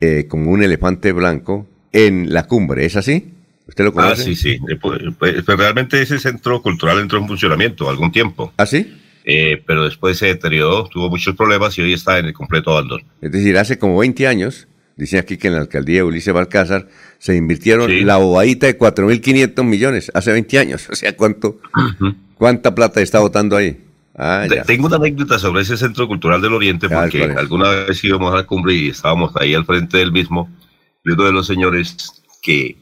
eh, 0.00 0.26
como 0.28 0.50
un 0.50 0.62
elefante 0.62 1.12
blanco 1.12 1.66
en 1.92 2.32
la 2.32 2.46
cumbre, 2.46 2.84
¿es 2.84 2.96
así? 2.96 3.32
¿Usted 3.66 3.84
lo 3.84 3.92
conoce? 3.92 4.22
Ah, 4.22 4.24
sí, 4.24 4.34
sí. 4.34 4.58
Pues, 4.80 5.00
pues, 5.18 5.42
pues, 5.44 5.58
realmente 5.58 6.00
ese 6.00 6.18
centro 6.18 6.62
cultural 6.62 6.98
entró 6.98 7.18
en 7.18 7.26
funcionamiento 7.26 7.88
algún 7.88 8.12
tiempo. 8.12 8.52
¿Ah, 8.56 8.66
sí? 8.66 8.94
pero 9.66 9.84
después 9.84 10.16
se 10.16 10.24
deterioró, 10.24 10.88
tuvo 10.88 11.10
muchos 11.10 11.36
problemas 11.36 11.76
y 11.76 11.82
hoy 11.82 11.92
está 11.92 12.18
en 12.18 12.24
el 12.24 12.32
completo 12.32 12.70
abandono. 12.70 13.04
Es 13.20 13.30
decir, 13.30 13.58
hace 13.58 13.78
como 13.78 13.98
20 13.98 14.26
años 14.26 14.68
Dice 14.98 15.16
aquí 15.16 15.36
que 15.36 15.46
en 15.46 15.54
la 15.54 15.60
alcaldía 15.60 15.98
de 15.98 16.02
Ulises 16.02 16.34
Balcázar 16.34 16.88
se 17.18 17.36
invirtieron 17.36 18.04
la 18.04 18.16
bobadita 18.16 18.66
de 18.66 18.76
4.500 18.76 19.62
millones 19.62 20.10
hace 20.12 20.32
20 20.32 20.58
años. 20.58 20.88
O 20.92 20.96
sea, 20.96 21.16
¿cuánto, 21.16 21.60
¿cuánta 22.34 22.74
plata 22.74 23.00
está 23.00 23.20
votando 23.20 23.56
ahí? 23.56 23.80
Ah, 24.16 24.44
tengo 24.66 24.88
una 24.88 24.96
anécdota 24.96 25.38
sobre 25.38 25.62
ese 25.62 25.76
Centro 25.76 26.08
Cultural 26.08 26.42
del 26.42 26.52
Oriente, 26.52 26.88
porque 26.88 27.22
alguna 27.22 27.70
vez 27.70 28.02
íbamos 28.02 28.32
a 28.32 28.38
la 28.38 28.42
cumbre 28.42 28.74
y 28.74 28.88
estábamos 28.88 29.30
ahí 29.36 29.54
al 29.54 29.64
frente 29.64 29.98
del 29.98 30.10
mismo, 30.10 30.50
y 31.04 31.12
uno 31.12 31.24
de 31.24 31.32
los 31.32 31.46
señores 31.46 31.96
que 32.42 32.76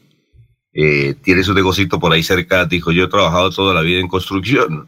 eh, 0.73 1.13
tiene 1.21 1.43
su 1.43 1.53
negocito 1.53 1.99
por 1.99 2.11
ahí 2.11 2.23
cerca 2.23 2.65
dijo, 2.65 2.91
yo 2.91 3.03
he 3.03 3.07
trabajado 3.07 3.51
toda 3.51 3.75
la 3.75 3.81
vida 3.81 3.99
en 3.99 4.07
construcción. 4.07 4.87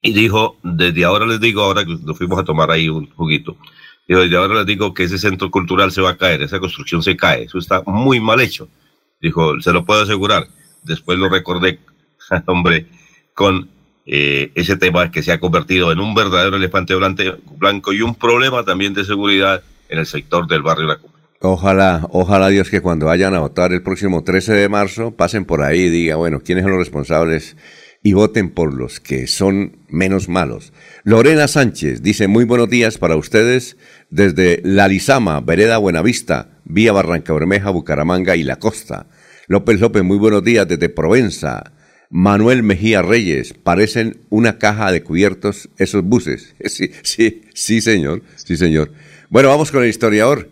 Y 0.00 0.14
dijo, 0.14 0.56
desde 0.62 1.04
ahora 1.04 1.26
les 1.26 1.40
digo, 1.40 1.60
ahora 1.62 1.84
que 1.84 1.98
nos 2.02 2.16
fuimos 2.16 2.38
a 2.38 2.44
tomar 2.44 2.70
ahí 2.70 2.88
un 2.88 3.10
juguito, 3.10 3.58
y 4.06 4.34
ahora 4.34 4.54
les 4.54 4.66
digo 4.66 4.92
que 4.92 5.04
ese 5.04 5.18
centro 5.18 5.50
cultural 5.50 5.90
se 5.90 6.02
va 6.02 6.10
a 6.10 6.16
caer, 6.16 6.42
esa 6.42 6.60
construcción 6.60 7.02
se 7.02 7.16
cae, 7.16 7.44
eso 7.44 7.58
está 7.58 7.82
muy 7.86 8.20
mal 8.20 8.40
hecho. 8.40 8.68
Dijo, 9.20 9.60
se 9.60 9.72
lo 9.72 9.84
puedo 9.84 10.02
asegurar. 10.02 10.46
Después 10.82 11.18
lo 11.18 11.30
recordé, 11.30 11.78
hombre, 12.46 12.86
con 13.32 13.68
eh, 14.04 14.52
ese 14.54 14.76
tema 14.76 15.10
que 15.10 15.22
se 15.22 15.32
ha 15.32 15.40
convertido 15.40 15.90
en 15.90 16.00
un 16.00 16.14
verdadero 16.14 16.56
elefante 16.56 16.94
blanco 16.94 17.92
y 17.92 18.02
un 18.02 18.14
problema 18.14 18.64
también 18.64 18.92
de 18.92 19.04
seguridad 19.04 19.62
en 19.88 19.98
el 19.98 20.06
sector 20.06 20.46
del 20.46 20.62
barrio 20.62 20.86
La 20.86 20.96
Cumbre. 20.96 21.22
Ojalá, 21.40 22.06
ojalá 22.10 22.48
Dios 22.48 22.70
que 22.70 22.80
cuando 22.80 23.06
vayan 23.06 23.34
a 23.34 23.40
votar 23.40 23.72
el 23.72 23.82
próximo 23.82 24.24
13 24.24 24.52
de 24.52 24.68
marzo 24.68 25.10
pasen 25.10 25.44
por 25.44 25.62
ahí 25.62 25.80
y 25.80 25.90
digan, 25.90 26.18
bueno, 26.18 26.40
¿quiénes 26.40 26.64
son 26.64 26.72
los 26.72 26.80
responsables? 26.80 27.56
Y 28.06 28.12
voten 28.12 28.50
por 28.50 28.74
los 28.74 29.00
que 29.00 29.26
son 29.26 29.78
menos 29.88 30.28
malos. 30.28 30.74
Lorena 31.04 31.48
Sánchez 31.48 32.02
dice, 32.02 32.28
muy 32.28 32.44
buenos 32.44 32.68
días 32.68 32.98
para 32.98 33.16
ustedes 33.16 33.78
desde 34.10 34.60
La 34.62 34.88
Lizama, 34.88 35.40
Vereda 35.40 35.78
Buenavista, 35.78 36.50
vía 36.64 36.92
Barranca 36.92 37.32
Bermeja, 37.32 37.70
Bucaramanga 37.70 38.36
y 38.36 38.42
La 38.42 38.56
Costa. 38.56 39.06
López 39.48 39.80
López, 39.80 40.02
muy 40.04 40.18
buenos 40.18 40.44
días 40.44 40.68
desde 40.68 40.90
Provenza. 40.90 41.72
Manuel 42.10 42.62
Mejía 42.62 43.00
Reyes, 43.00 43.54
parecen 43.54 44.18
una 44.28 44.58
caja 44.58 44.92
de 44.92 45.02
cubiertos 45.02 45.70
esos 45.78 46.04
buses. 46.04 46.54
Sí, 46.66 46.90
sí, 47.02 47.40
sí, 47.54 47.80
señor, 47.80 48.20
sí, 48.36 48.58
señor. 48.58 48.92
Bueno, 49.30 49.48
vamos 49.48 49.72
con 49.72 49.82
el 49.82 49.88
historiador, 49.88 50.50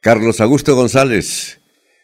Carlos 0.00 0.40
Augusto 0.40 0.76
González, 0.76 1.58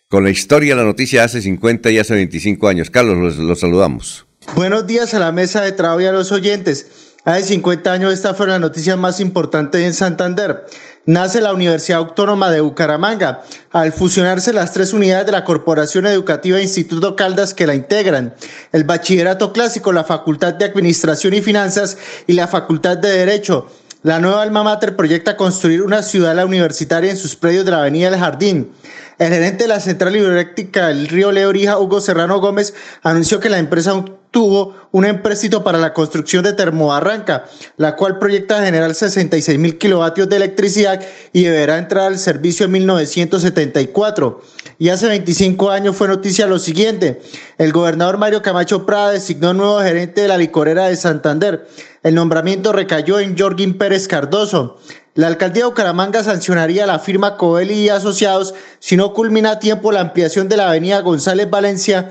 con 0.09 0.25
la 0.25 0.31
historia, 0.31 0.75
la 0.75 0.83
noticia 0.83 1.23
hace 1.23 1.41
50 1.41 1.93
y 1.93 1.99
hace 1.99 2.15
25 2.15 2.67
años. 2.67 2.91
Carlos, 2.91 3.37
los 3.37 3.61
saludamos. 3.61 4.27
Buenos 4.55 4.87
días 4.87 5.15
a 5.15 5.19
la 5.19 5.33
mesa 5.33 5.63
de 5.63 5.73
trabajo 5.73 6.03
y 6.03 6.07
a 6.07 6.13
los 6.13 6.31
oyentes. 6.31 6.87
Hace 7.25 7.45
50 7.45 7.91
años 7.91 8.13
esta 8.13 8.35
fue 8.35 8.49
la 8.49 8.59
noticia 8.59 8.97
más 8.97 9.19
importante 9.19 9.87
en 9.87 9.95
Santander. 9.95 10.67
Nace 11.07 11.41
la 11.41 11.55
Universidad 11.55 12.01
Autónoma 12.01 12.51
de 12.51 12.61
Bucaramanga 12.61 13.43
al 13.71 13.93
fusionarse 13.93 14.53
las 14.53 14.73
tres 14.73 14.93
unidades 14.93 15.27
de 15.27 15.33
la 15.33 15.45
Corporación 15.45 16.07
Educativa 16.07 16.59
e 16.59 16.63
Instituto 16.63 17.17
Caldas 17.17 17.55
que 17.55 17.67
la 17.67 17.75
integran, 17.75 18.35
el 18.73 18.85
Bachillerato 18.85 19.55
Clásico, 19.55 19.91
la 19.91 20.05
Facultad 20.05 20.55
de 20.55 20.67
Administración 20.67 21.33
y 21.33 21.41
Finanzas 21.41 21.97
y 22.27 22.35
la 22.35 22.47
Facultad 22.47 22.99
de 22.99 23.11
Derecho. 23.11 23.69
La 24.03 24.19
nueva 24.19 24.43
alma 24.43 24.65
mater 24.65 24.97
proyecta 24.97 25.37
construir 25.37 25.81
una 25.81 26.03
ciudad 26.03 26.45
universitaria 26.45 27.11
en 27.11 27.17
sus 27.17 27.37
predios 27.37 27.65
de 27.65 27.71
la 27.71 27.79
Avenida 27.79 28.11
del 28.11 28.21
Jardín. 28.21 28.73
El 29.19 29.29
gerente 29.33 29.65
de 29.65 29.69
la 29.69 29.79
central 29.81 30.17
hidroeléctrica 30.17 30.89
del 30.89 31.07
río 31.07 31.31
Leorija, 31.31 31.79
Hugo 31.79 32.01
Serrano 32.01 32.41
Gómez, 32.41 32.75
anunció 33.05 33.39
que 33.39 33.49
la 33.49 33.59
empresa 33.59 33.95
tuvo 34.33 34.75
un 34.91 35.05
empréstito 35.05 35.63
para 35.63 35.79
la 35.79 35.93
construcción 35.93 36.43
de 36.43 36.55
Termobarranca, 36.55 37.45
la 37.77 37.95
cual 37.95 38.19
proyecta 38.19 38.65
generar 38.65 38.95
66 38.95 39.59
mil 39.59 39.79
kilovatios 39.79 40.29
de 40.29 40.37
electricidad 40.37 41.01
y 41.33 41.45
deberá 41.45 41.79
entrar 41.79 42.07
al 42.07 42.19
servicio 42.19 42.67
en 42.67 42.73
1974. 42.73 44.43
Y 44.79 44.89
hace 44.89 45.07
25 45.07 45.71
años 45.71 45.95
fue 45.95 46.09
noticia 46.09 46.47
lo 46.47 46.59
siguiente. 46.59 47.21
El 47.59 47.73
gobernador 47.73 48.19
Mario 48.19 48.43
Camacho 48.43 48.85
Prada 48.85 49.13
designó 49.13 49.55
nuevo 49.55 49.81
gerente 49.81 50.23
de 50.23 50.29
la 50.29 50.39
licorera 50.39 50.89
de 50.89 50.97
Santander. 50.97 51.69
El 52.03 52.15
nombramiento 52.15 52.73
recayó 52.73 53.21
en 53.21 53.39
Jorgin 53.39 53.77
Pérez 53.77 54.09
Cardoso. 54.09 54.79
La 55.15 55.27
alcaldía 55.27 55.65
de 55.65 55.69
Bucaramanga 55.69 56.25
sancionaría 56.25 56.87
la 56.87 56.99
firma 56.99 57.37
Coeli 57.37 57.75
y 57.75 57.89
Asociados 57.91 58.55
si 58.79 58.97
no 58.97 59.13
culmina 59.13 59.53
a 59.53 59.59
tiempo 59.59 59.93
la 59.93 60.01
ampliación 60.01 60.49
de 60.49 60.57
la 60.57 60.71
avenida 60.71 61.03
González 61.03 61.51
Valencia 61.51 62.11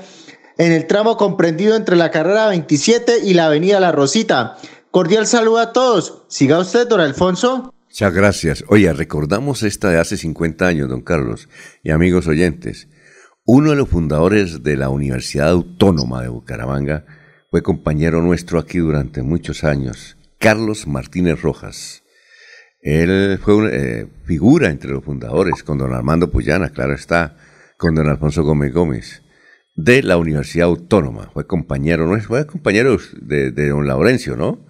en 0.58 0.72
el 0.72 0.86
tramo 0.86 1.16
comprendido 1.16 1.76
entre 1.76 1.96
la 1.96 2.10
carrera 2.10 2.48
27 2.48 3.20
y 3.24 3.34
la 3.34 3.46
avenida 3.46 3.80
La 3.80 3.92
Rosita. 3.92 4.56
Cordial 4.90 5.26
saludo 5.26 5.58
a 5.58 5.72
todos. 5.72 6.24
Siga 6.28 6.58
usted, 6.58 6.86
don 6.86 7.00
Alfonso. 7.00 7.72
Muchas 7.84 8.14
gracias. 8.14 8.64
Oye, 8.68 8.92
recordamos 8.92 9.62
esta 9.62 9.90
de 9.90 9.98
hace 9.98 10.16
50 10.16 10.66
años, 10.66 10.88
don 10.88 11.02
Carlos, 11.02 11.48
y 11.82 11.90
amigos 11.90 12.26
oyentes. 12.26 12.88
Uno 13.44 13.70
de 13.70 13.76
los 13.76 13.88
fundadores 13.88 14.62
de 14.62 14.76
la 14.76 14.88
Universidad 14.88 15.48
Autónoma 15.48 16.22
de 16.22 16.28
Bucaramanga 16.28 17.04
fue 17.50 17.62
compañero 17.62 18.22
nuestro 18.22 18.58
aquí 18.58 18.78
durante 18.78 19.22
muchos 19.22 19.64
años, 19.64 20.16
Carlos 20.38 20.86
Martínez 20.86 21.42
Rojas. 21.42 22.02
Él 22.80 23.38
fue 23.42 23.54
una 23.54 23.70
eh, 23.72 24.08
figura 24.24 24.70
entre 24.70 24.90
los 24.90 25.04
fundadores, 25.04 25.62
con 25.62 25.78
don 25.78 25.92
Armando 25.92 26.30
Puyana, 26.30 26.70
claro 26.70 26.94
está, 26.94 27.36
con 27.78 27.94
don 27.94 28.08
Alfonso 28.08 28.42
Gómez 28.42 28.72
Gómez 28.72 29.21
de 29.74 30.02
la 30.02 30.16
Universidad 30.16 30.68
Autónoma. 30.68 31.30
Fue 31.32 31.46
compañero, 31.46 32.06
no 32.06 32.20
fue 32.20 32.46
compañero 32.46 32.98
de, 33.20 33.50
don 33.50 33.86
Laurencio, 33.86 34.36
¿no? 34.36 34.66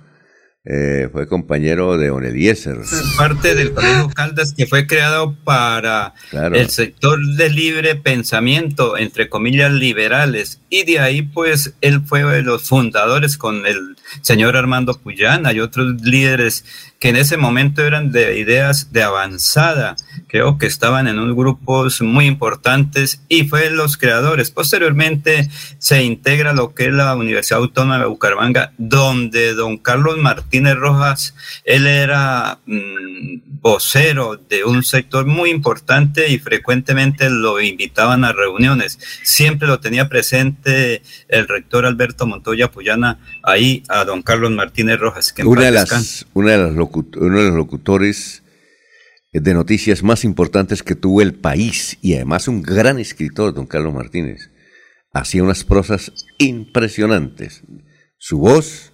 Eh, 0.65 1.09
fue 1.11 1.27
compañero 1.27 1.99
de 1.99 2.09
don 2.09 2.25
Eliezer. 2.25 2.79
Parte 3.17 3.57
del 3.57 3.73
Colegio 3.73 4.11
Caldas 4.11 4.55
que 4.57 4.67
fue 4.67 4.87
creado 4.87 5.35
para 5.43 6.15
el 6.31 6.71
sector 6.71 7.19
de 7.35 7.51
libre 7.51 7.97
pensamiento, 7.97 8.97
entre 8.97 9.29
comillas, 9.29 9.73
liberales. 9.73 10.61
Y 10.71 10.85
de 10.85 11.01
ahí, 11.01 11.23
pues, 11.23 11.75
él 11.81 12.03
fue 12.07 12.23
de 12.23 12.43
los 12.43 12.69
fundadores 12.69 13.37
con 13.37 13.67
el 13.67 13.97
señor 14.21 14.57
Armando 14.57 14.97
Puyana 14.97 15.53
y 15.53 15.59
otros 15.59 16.01
líderes 16.01 16.65
que 17.03 17.09
en 17.09 17.17
ese 17.17 17.37
momento 17.37 17.85
eran 17.85 18.13
de 18.13 18.39
ideas 18.39 18.93
de 18.93 19.03
avanzada. 19.03 19.97
Creo 20.29 20.57
que 20.57 20.67
estaban 20.67 21.09
en 21.09 21.19
unos 21.19 21.35
grupos 21.35 22.01
muy 22.01 22.27
importantes 22.27 23.21
y 23.29 23.43
fue 23.43 23.71
los 23.71 23.97
creadores. 23.97 24.53
Posteriormente 24.53 25.51
se 25.79 26.05
integra 26.05 26.53
lo 26.53 26.75
que 26.75 26.85
es 26.85 26.93
la 26.93 27.17
Universidad 27.17 27.59
Autónoma 27.59 27.99
de 27.99 28.07
Bucaramanga, 28.07 28.73
donde 28.79 29.53
don 29.55 29.79
Carlos 29.79 30.17
Martínez 30.17 30.77
Rojas, 30.77 31.35
él 31.65 31.89
era 31.89 32.61
mm, 32.67 33.59
vocero 33.61 34.37
de 34.37 34.65
un 34.65 34.85
sector 34.85 35.27
muy 35.27 35.51
importante 35.51 36.29
y 36.29 36.39
frecuentemente 36.39 37.31
lo 37.31 37.61
invitaban 37.61 38.25
a 38.25 38.33
reuniones. 38.33 39.01
Siempre 39.25 39.67
lo 39.67 39.81
tenía 39.81 40.09
presente 40.09 41.03
el 41.27 41.49
rector 41.49 41.85
Alberto 41.85 42.29
Montoya 42.29 42.71
Puyana 42.71 43.19
ahí 43.43 43.83
a 43.89 44.05
don 44.05 44.23
Carlos 44.23 44.53
Martínez 44.53 45.01
Rojas. 45.01 45.33
Que 45.33 45.43
una, 45.43 45.63
de 45.63 45.73
las, 45.73 46.27
una 46.33 46.53
de 46.53 46.59
las 46.59 46.75
uno 46.95 47.39
de 47.39 47.49
los 47.49 47.55
locutores 47.55 48.43
de 49.33 49.55
noticias 49.55 50.03
más 50.03 50.25
importantes 50.25 50.83
que 50.83 50.95
tuvo 50.95 51.23
el 51.23 51.35
país 51.35 51.99
y 52.03 52.15
además 52.15 52.49
un 52.49 52.63
gran 52.63 52.99
escritor, 52.99 53.55
don 53.55 53.67
Carlos 53.67 53.95
Martínez. 53.95 54.51
Hacía 55.13 55.43
unas 55.43 55.65
prosas 55.65 56.13
impresionantes. 56.39 57.63
Su 58.19 58.39
voz, 58.39 58.93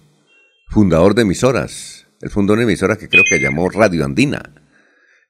fundador 0.69 1.13
de 1.13 1.23
emisoras. 1.23 2.07
Él 2.21 2.29
fundó 2.29 2.53
una 2.53 2.63
emisora 2.63 2.97
que 2.97 3.09
creo 3.09 3.23
que 3.29 3.39
llamó 3.39 3.69
Radio 3.69 4.05
Andina. 4.05 4.53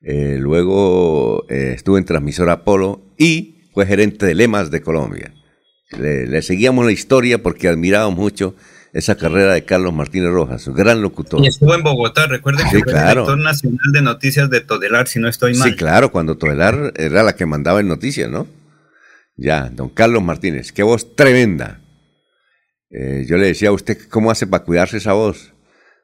Eh, 0.01 0.37
luego 0.39 1.45
eh, 1.49 1.73
estuvo 1.75 1.97
en 1.97 2.05
Transmisora 2.05 2.53
Apolo 2.53 3.13
y 3.17 3.69
fue 3.73 3.85
gerente 3.85 4.25
de 4.25 4.35
Lemas 4.35 4.71
de 4.71 4.81
Colombia. 4.81 5.33
Le, 5.97 6.27
le 6.27 6.41
seguíamos 6.41 6.85
la 6.85 6.91
historia 6.91 7.41
porque 7.41 7.67
admirábamos 7.67 8.17
mucho 8.17 8.55
esa 8.93 9.15
carrera 9.15 9.53
de 9.53 9.63
Carlos 9.65 9.93
Martínez 9.93 10.31
Rojas, 10.31 10.67
un 10.67 10.75
gran 10.75 11.01
locutor. 11.01 11.43
Y 11.43 11.47
estuvo 11.47 11.75
en 11.75 11.83
Bogotá, 11.83 12.27
recuerden 12.27 12.67
que 12.69 12.79
fue 12.79 12.93
director 12.93 13.37
nacional 13.37 13.91
de 13.93 14.01
noticias 14.01 14.49
de 14.49 14.61
Todelar, 14.61 15.07
si 15.07 15.19
no 15.19 15.27
estoy 15.27 15.55
mal. 15.55 15.69
Sí, 15.69 15.75
claro, 15.75 16.11
cuando 16.11 16.37
Todelar 16.37 16.93
era 16.95 17.23
la 17.23 17.35
que 17.35 17.45
mandaba 17.45 17.79
en 17.79 17.87
noticias, 17.87 18.29
¿no? 18.29 18.47
Ya, 19.35 19.69
don 19.69 19.89
Carlos 19.89 20.23
Martínez, 20.23 20.71
qué 20.71 20.83
voz 20.83 21.15
tremenda. 21.15 21.81
Eh, 22.89 23.25
yo 23.27 23.37
le 23.37 23.47
decía 23.47 23.69
a 23.69 23.73
usted, 23.73 23.97
¿cómo 24.09 24.31
hace 24.31 24.47
para 24.47 24.63
cuidarse 24.63 24.97
esa 24.97 25.13
voz? 25.13 25.53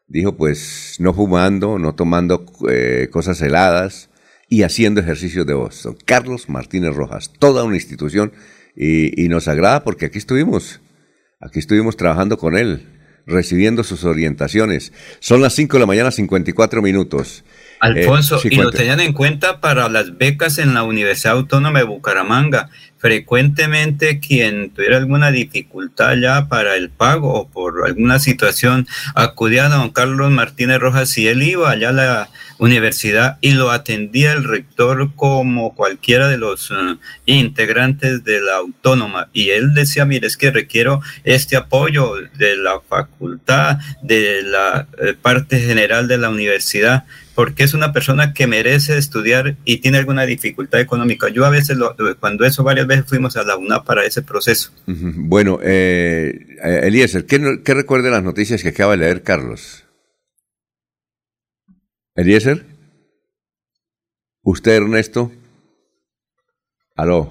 Dijo, 0.07 0.37
pues 0.37 0.97
no 0.99 1.13
fumando, 1.13 1.79
no 1.79 1.95
tomando 1.95 2.45
eh, 2.69 3.09
cosas 3.11 3.41
heladas 3.41 4.09
y 4.47 4.61
haciendo 4.61 5.01
ejercicios 5.01 5.47
de 5.47 5.55
voz. 5.55 5.81
Don 5.81 5.97
Carlos 6.05 6.47
Martínez 6.47 6.95
Rojas, 6.95 7.31
toda 7.39 7.63
una 7.63 7.75
institución 7.75 8.31
y, 8.75 9.23
y 9.23 9.27
nos 9.27 9.47
agrada 9.47 9.83
porque 9.83 10.05
aquí 10.05 10.19
estuvimos 10.19 10.79
Aquí 11.41 11.59
estuvimos 11.59 11.97
trabajando 11.97 12.37
con 12.37 12.57
él, 12.57 12.87
recibiendo 13.25 13.83
sus 13.83 14.05
orientaciones. 14.05 14.93
Son 15.19 15.41
las 15.41 15.53
5 15.53 15.75
de 15.75 15.79
la 15.81 15.85
mañana, 15.85 16.11
54 16.11 16.81
minutos. 16.81 17.43
Alfonso, 17.81 18.37
eh, 18.37 18.49
y 18.51 18.55
lo 18.55 18.71
tenían 18.71 19.01
en 19.01 19.11
cuenta 19.11 19.59
para 19.59 19.89
las 19.89 20.17
becas 20.17 20.57
en 20.59 20.73
la 20.73 20.83
Universidad 20.83 21.35
Autónoma 21.35 21.79
de 21.79 21.85
Bucaramanga. 21.85 22.69
Frecuentemente 22.97 24.21
quien 24.21 24.71
tuviera 24.71 24.97
alguna 24.97 25.29
dificultad 25.31 26.15
ya 26.15 26.47
para 26.47 26.77
el 26.77 26.89
pago 26.89 27.33
o 27.33 27.49
por 27.49 27.85
alguna 27.85 28.17
situación 28.19 28.87
acudía 29.13 29.65
a 29.65 29.69
don 29.69 29.91
Carlos 29.91 30.31
Martínez 30.31 30.79
Rojas 30.79 31.17
y 31.17 31.27
él 31.27 31.43
iba 31.43 31.69
allá 31.69 31.89
a 31.89 31.93
la 31.93 32.29
universidad 32.57 33.37
y 33.41 33.51
lo 33.51 33.71
atendía 33.71 34.33
el 34.33 34.43
rector 34.43 35.13
como 35.15 35.75
cualquiera 35.75 36.27
de 36.27 36.37
los 36.37 36.71
eh, 36.71 36.95
integrantes 37.25 38.23
de 38.23 38.41
la 38.41 38.57
autónoma. 38.57 39.29
Y 39.33 39.49
él 39.49 39.73
decía, 39.73 40.05
mire, 40.05 40.27
es 40.27 40.37
que 40.37 40.51
requiero 40.51 41.01
este 41.23 41.55
apoyo 41.55 42.13
de 42.37 42.57
la 42.57 42.79
facultad, 42.87 43.77
de 44.01 44.43
la 44.43 44.87
eh, 45.01 45.15
parte 45.19 45.59
general 45.59 46.07
de 46.07 46.17
la 46.17 46.29
universidad 46.29 47.05
porque 47.35 47.65
es 47.65 47.73
una 47.73 47.91
persona 47.91 48.33
que 48.33 48.47
merece 48.47 48.97
estudiar 48.97 49.57
y 49.65 49.79
tiene 49.79 49.97
alguna 49.97 50.25
dificultad 50.25 50.79
económica. 50.79 51.27
Yo 51.27 51.45
a 51.45 51.49
veces, 51.49 51.77
cuando 52.21 52.45
eso, 52.45 52.63
varias 52.63 52.87
veces 52.87 53.05
fuimos 53.07 53.35
a 53.35 53.43
la 53.43 53.57
UNA 53.57 53.83
para 53.83 54.05
ese 54.05 54.21
proceso. 54.21 54.71
Bueno, 54.85 55.59
eh, 55.61 56.57
Eliezer, 56.63 57.25
¿qué, 57.25 57.59
¿qué 57.63 57.73
recuerda 57.73 58.09
las 58.09 58.23
noticias 58.23 58.63
que 58.63 58.69
acaba 58.69 58.93
de 58.93 58.99
leer 58.99 59.21
Carlos? 59.21 59.84
Eliezer. 62.15 62.65
¿Usted, 64.41 64.71
Ernesto? 64.73 65.31
Aló. 66.95 67.29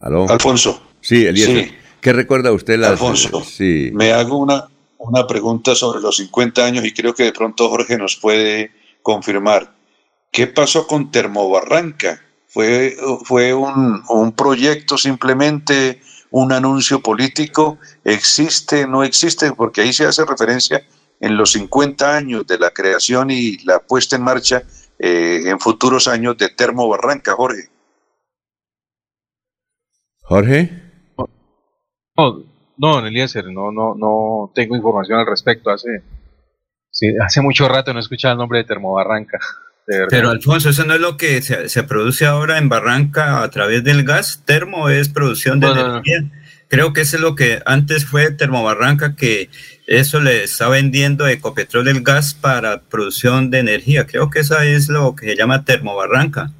Aló. 0.00 0.28
Alfonso. 0.30 0.82
Sí, 1.00 1.26
Eliezer. 1.26 1.74
¿Qué 2.00 2.12
recuerda 2.12 2.52
usted? 2.52 2.78
Las, 2.78 2.92
Alfonso, 2.92 3.42
sí. 3.44 3.90
me 3.92 4.12
hago 4.12 4.36
una, 4.36 4.68
una 4.98 5.26
pregunta 5.26 5.74
sobre 5.74 6.00
los 6.00 6.16
50 6.16 6.64
años 6.64 6.84
y 6.84 6.92
creo 6.92 7.14
que 7.14 7.24
de 7.24 7.32
pronto 7.32 7.68
Jorge 7.68 7.98
nos 7.98 8.16
puede 8.16 8.70
confirmar. 9.02 9.74
¿Qué 10.30 10.46
pasó 10.46 10.86
con 10.86 11.10
Termobarranca? 11.10 12.22
¿Fue, 12.46 12.96
fue 13.24 13.52
un, 13.52 14.02
un 14.08 14.32
proyecto 14.32 14.96
simplemente, 14.96 16.00
un 16.30 16.52
anuncio 16.52 17.00
político? 17.00 17.78
¿Existe, 18.04 18.86
no 18.86 19.02
existe? 19.02 19.52
Porque 19.52 19.82
ahí 19.82 19.92
se 19.92 20.06
hace 20.06 20.24
referencia 20.24 20.86
en 21.20 21.36
los 21.36 21.52
50 21.52 22.16
años 22.16 22.46
de 22.46 22.58
la 22.58 22.70
creación 22.70 23.30
y 23.30 23.58
la 23.64 23.80
puesta 23.80 24.16
en 24.16 24.22
marcha 24.22 24.62
eh, 24.98 25.42
en 25.46 25.58
futuros 25.58 26.08
años 26.08 26.36
de 26.38 26.48
Termo 26.50 26.88
Barranca, 26.88 27.32
Jorge. 27.32 27.68
Jorge. 30.22 30.82
No, 32.16 32.44
no, 32.78 33.06
Eliezer, 33.06 33.46
no, 33.46 33.72
no, 33.72 33.94
no 33.94 34.52
tengo 34.54 34.76
información 34.76 35.18
al 35.18 35.26
respecto. 35.26 35.70
Hace, 35.70 36.02
hace 37.20 37.40
mucho 37.40 37.68
rato 37.68 37.92
no 37.92 37.98
he 37.98 38.02
escuchado 38.02 38.32
el 38.32 38.38
nombre 38.38 38.58
de 38.58 38.64
Termobarranca. 38.64 39.38
Pero 40.08 40.30
Alfonso, 40.30 40.70
eso 40.70 40.84
no 40.84 40.94
es 40.94 41.00
lo 41.00 41.16
que 41.16 41.42
se, 41.42 41.82
produce 41.82 42.24
ahora 42.24 42.56
en 42.56 42.68
Barranca 42.68 43.42
a 43.42 43.50
través 43.50 43.84
del 43.84 44.04
gas. 44.04 44.42
Termo 44.46 44.88
es 44.88 45.08
producción 45.10 45.60
de 45.60 45.66
energía. 45.68 46.30
Creo 46.68 46.92
que 46.92 47.02
eso 47.02 47.16
es 47.16 47.22
lo 47.22 47.34
que 47.34 47.60
antes 47.66 48.06
fue 48.06 48.30
Termobarranca, 48.30 49.14
que 49.14 49.50
eso 49.86 50.20
le 50.20 50.44
está 50.44 50.68
vendiendo 50.68 51.28
Ecopetrol 51.28 51.88
el 51.88 52.02
gas 52.02 52.34
para 52.34 52.80
producción 52.80 53.50
de 53.50 53.58
energía. 53.58 54.06
Creo 54.06 54.30
que 54.30 54.40
eso 54.40 54.58
es 54.60 54.88
lo 54.88 55.14
que 55.14 55.26
se 55.26 55.36
llama 55.36 55.64
Termobarranca. 55.64 56.50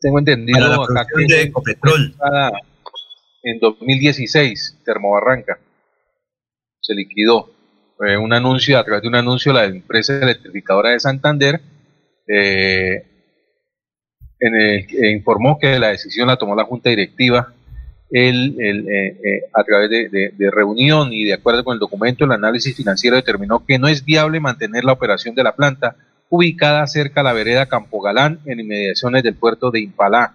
Tengo 0.00 0.18
entendido 0.18 0.58
la 0.60 0.74
acá 0.76 1.06
que 1.14 1.34
de 1.34 1.42
Ecopetrol. 1.42 2.14
En 3.42 3.58
2016, 3.58 4.80
Termobarranca 4.84 5.58
se 6.80 6.94
liquidó. 6.94 7.50
un 7.98 8.32
anuncio, 8.32 8.78
a 8.78 8.84
través 8.84 9.02
de 9.02 9.08
un 9.08 9.14
anuncio, 9.14 9.52
la 9.52 9.64
empresa 9.64 10.18
electrificadora 10.18 10.90
de 10.90 11.00
Santander 11.00 11.60
eh, 12.26 13.06
en 14.40 14.54
el, 14.54 15.12
informó 15.12 15.58
que 15.58 15.78
la 15.78 15.88
decisión 15.88 16.28
la 16.28 16.36
tomó 16.36 16.54
la 16.54 16.64
Junta 16.64 16.90
Directiva 16.90 17.52
él, 18.10 18.56
eh, 18.58 19.16
eh, 19.24 19.42
a 19.52 19.62
través 19.62 19.88
de, 19.88 20.50
reunión 20.50 21.12
y 21.12 21.24
de 21.24 21.34
acuerdo 21.34 21.62
con 21.62 21.74
el 21.74 21.80
documento, 21.80 22.24
el 22.24 22.32
análisis 22.32 22.76
financiero 22.76 23.16
determinó 23.16 23.64
que 23.64 23.78
no 23.78 23.86
es 23.86 24.04
viable 24.04 24.40
mantener 24.40 24.84
la 24.84 24.92
operación 24.92 25.34
de 25.34 25.44
la 25.44 25.54
planta 25.54 25.96
ubicada 26.28 26.86
cerca 26.86 27.20
a 27.20 27.24
la 27.24 27.32
vereda 27.32 27.66
Campo 27.66 28.00
Galán, 28.00 28.40
en 28.46 28.60
inmediaciones 28.60 29.22
del 29.22 29.36
puerto 29.36 29.70
de 29.70 29.80
Impala. 29.80 30.34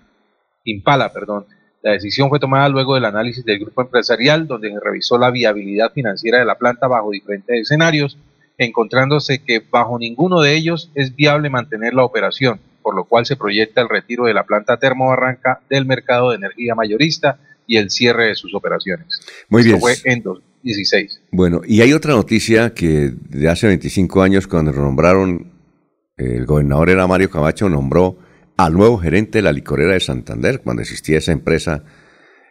Impala 0.64 1.12
perdón. 1.12 1.46
La 1.82 1.92
decisión 1.92 2.30
fue 2.30 2.40
tomada 2.40 2.68
luego 2.70 2.96
del 2.96 3.06
análisis 3.06 3.46
del 3.46 3.60
grupo 3.60 3.82
empresarial, 3.82 4.48
donde 4.48 4.74
revisó 4.82 5.18
la 5.18 5.30
viabilidad 5.30 5.92
financiera 5.92 6.40
de 6.40 6.46
la 6.46 6.56
planta 6.56 6.88
bajo 6.88 7.12
diferentes 7.12 7.62
escenarios, 7.62 8.18
encontrándose 8.58 9.44
que 9.44 9.60
bajo 9.60 10.00
ninguno 10.00 10.42
de 10.42 10.56
ellos 10.56 10.92
es 10.96 11.16
viable 11.16 11.50
mantener 11.50 11.94
la 11.94 12.04
operación, 12.04 12.60
por 12.82 12.96
lo 12.96 13.04
cual 13.04 13.26
se 13.26 13.36
proyecta 13.36 13.82
el 13.82 13.90
retiro 13.90 14.26
de 14.26 14.34
la 14.34 14.46
planta 14.46 14.78
termobarranca 14.78 15.60
del 15.70 15.86
mercado 15.86 16.32
de 16.32 16.38
energía 16.38 16.74
mayorista 16.74 17.38
y 17.68 17.78
el 17.78 17.90
cierre 17.90 18.28
de 18.28 18.36
sus 18.36 18.54
operaciones. 18.54 19.08
Muy 19.50 19.64
bien. 19.64 19.80
fue 19.80 19.96
en 20.04 20.22
2016. 20.22 21.22
Bueno, 21.32 21.62
y 21.66 21.82
hay 21.82 21.94
otra 21.94 22.14
noticia 22.14 22.74
que 22.74 23.12
de 23.30 23.50
hace 23.50 23.68
25 23.68 24.22
años, 24.22 24.48
cuando 24.48 24.72
nombraron, 24.72 25.52
el 26.18 26.46
gobernador 26.46 26.90
era 26.90 27.08
Mario 27.08 27.30
Camacho, 27.30 27.70
nombró 27.70 28.18
al 28.58 28.74
nuevo 28.74 28.98
gerente 28.98 29.40
de 29.40 29.42
la 29.44 29.52
licorera 29.52 29.94
de 29.94 30.00
Santander, 30.00 30.62
cuando 30.62 30.82
existía 30.82 31.18
esa 31.18 31.32
empresa 31.32 31.84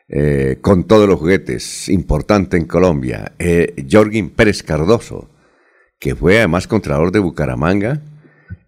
eh, 0.08 0.58
con 0.60 0.84
todos 0.84 1.08
los 1.08 1.18
juguetes, 1.18 1.88
importante 1.88 2.56
en 2.56 2.66
Colombia, 2.66 3.32
eh, 3.38 3.74
Jorgin 3.90 4.30
Pérez 4.30 4.62
Cardoso, 4.62 5.30
que 5.98 6.14
fue 6.14 6.38
además 6.38 6.66
contralor 6.66 7.10
de 7.10 7.20
Bucaramanga, 7.20 8.02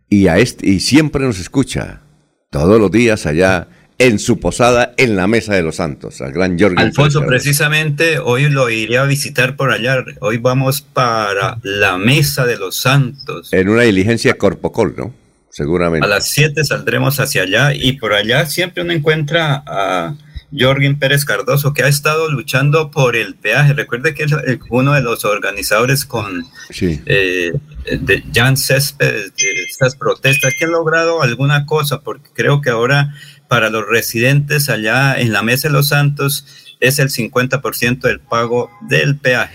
y, 0.09 0.29
a 0.29 0.39
este, 0.39 0.69
y 0.69 0.81
siempre 0.81 1.25
nos 1.25 1.39
escucha 1.39 2.03
todos 2.51 2.81
los 2.81 2.91
días 2.91 3.27
allá 3.27 3.69
en 3.99 4.19
su 4.19 4.39
posada 4.39 4.93
en 4.97 5.17
la 5.17 5.27
Mesa 5.27 5.55
de 5.55 5.63
los 5.63 5.77
Santos, 5.77 6.21
al 6.21 6.33
gran 6.33 6.59
Jorge. 6.59 6.81
Alfonso, 6.81 7.25
precisamente 7.25 8.19
hoy 8.19 8.49
lo 8.49 8.69
iré 8.69 8.99
a 8.99 9.05
visitar 9.05 9.57
por 9.57 9.71
allá. 9.71 10.05
Hoy 10.21 10.37
vamos 10.39 10.83
para 10.83 11.59
la 11.63 11.97
Mesa 11.97 12.45
de 12.45 12.59
los 12.59 12.77
Santos. 12.77 13.53
En 13.53 13.69
una 13.69 13.83
diligencia 13.83 14.37
corpocol, 14.37 14.95
¿no? 14.97 15.15
Seguramente. 15.51 16.05
A 16.05 16.09
las 16.09 16.29
7 16.29 16.65
saldremos 16.65 17.19
hacia 17.19 17.43
allá 17.43 17.73
y 17.73 17.93
por 17.93 18.13
allá 18.13 18.45
siempre 18.45 18.83
uno 18.83 18.93
encuentra 18.93 19.63
a 19.67 20.15
Jorgin 20.57 20.99
Pérez 20.99 21.25
Cardoso, 21.25 21.73
que 21.73 21.83
ha 21.83 21.89
estado 21.89 22.31
luchando 22.31 22.91
por 22.91 23.17
el 23.17 23.35
peaje. 23.35 23.73
Recuerde 23.73 24.15
que 24.15 24.25
es 24.25 24.33
uno 24.71 24.93
de 24.93 25.01
los 25.01 25.25
organizadores 25.25 26.05
con 26.05 26.45
eh, 26.81 27.53
de 27.87 28.25
Jan 28.35 28.57
Céspedes 28.57 29.35
de 29.35 29.65
estas 29.69 29.97
protestas, 29.97 30.53
que 30.59 30.67
han 30.67 30.73
logrado 30.73 31.23
alguna 31.23 31.67
cosa, 31.67 32.01
porque 32.01 32.29
creo 32.35 32.61
que 32.61 32.71
ahora 32.71 33.15
para 33.49 33.71
los 33.71 33.87
residentes 33.89 34.69
allá 34.69 35.19
en 35.19 35.33
la 35.33 35.43
Mesa 35.43 35.69
de 35.69 35.75
los 35.75 35.89
Santos 35.89 36.45
es 36.81 36.99
el 36.99 37.09
50% 37.09 38.01
del 38.01 38.21
pago 38.21 38.71
del 38.89 39.17
peaje. 39.17 39.55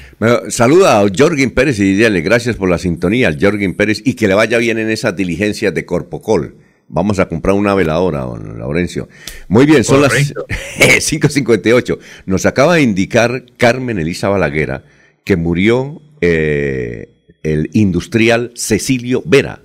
saluda 0.50 1.00
a 1.00 1.08
Jorgin 1.16 1.52
Pérez 1.52 1.80
y 1.80 1.94
dile 1.94 2.22
gracias 2.22 2.56
por 2.56 2.70
la 2.70 2.78
sintonía 2.78 3.28
al 3.28 3.39
Jorgin 3.39 3.76
Pérez 3.76 4.02
y 4.04 4.16
que 4.16 4.28
le 4.28 4.34
vaya 4.34 4.58
bien 4.58 4.80
en 4.80 4.89
esas 4.89 5.16
diligencias 5.16 5.74
de 5.74 5.86
Corpocol. 5.86 6.56
Vamos 6.94 7.20
a 7.20 7.30
comprar 7.30 7.56
una 7.56 7.74
veladora, 7.74 8.22
don 8.22 8.60
Laurencio. 8.60 9.08
Muy 9.48 9.66
bien, 9.66 9.86
son 9.86 10.02
las 10.02 10.12
5.58. 10.12 11.98
Nos 12.26 12.46
acaba 12.46 12.76
de 12.76 12.82
indicar 12.82 13.46
Carmen 13.56 13.98
Elisa 13.98 14.28
Balaguera 14.28 14.84
que 15.24 15.38
murió 15.38 16.02
eh, 16.20 17.10
el 17.44 17.70
industrial 17.74 18.52
Cecilio 18.56 19.24
Vera, 19.26 19.62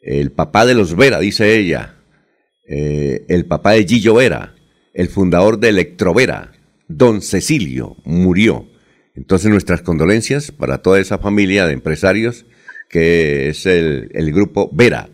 el 0.00 0.32
papá 0.32 0.66
de 0.66 0.74
los 0.74 0.96
Vera, 0.96 1.20
dice 1.20 1.56
ella, 1.56 1.99
eh, 2.72 3.24
el 3.26 3.46
papá 3.46 3.72
de 3.72 3.84
Gillo 3.84 4.14
Vera, 4.14 4.54
el 4.94 5.08
fundador 5.08 5.58
de 5.58 5.70
Electrovera, 5.70 6.52
don 6.86 7.20
Cecilio, 7.20 7.96
murió. 8.04 8.68
Entonces 9.16 9.50
nuestras 9.50 9.82
condolencias 9.82 10.52
para 10.52 10.78
toda 10.78 11.00
esa 11.00 11.18
familia 11.18 11.66
de 11.66 11.72
empresarios 11.72 12.46
que 12.88 13.48
es 13.48 13.66
el, 13.66 14.08
grupo 14.32 14.70
Vera 14.72 15.08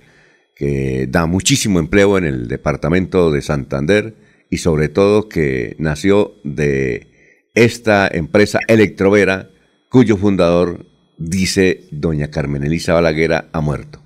que 0.54 1.06
da 1.08 1.24
muchísimo 1.24 1.78
empleo 1.78 2.18
en 2.18 2.24
el 2.24 2.46
departamento 2.46 3.32
de 3.32 3.40
Santander 3.40 4.14
y 4.50 4.58
sobre 4.58 4.90
todo 4.90 5.30
que 5.30 5.76
nació 5.78 6.34
de 6.44 7.06
esta 7.54 8.06
empresa 8.06 8.60
Electrovera, 8.68 9.48
cuyo 9.88 10.18
fundador, 10.18 10.84
dice 11.16 11.84
doña 11.90 12.28
Carmen 12.28 12.64
Elisa 12.64 12.92
Balaguera, 12.92 13.48
ha 13.52 13.62
muerto. 13.62 14.02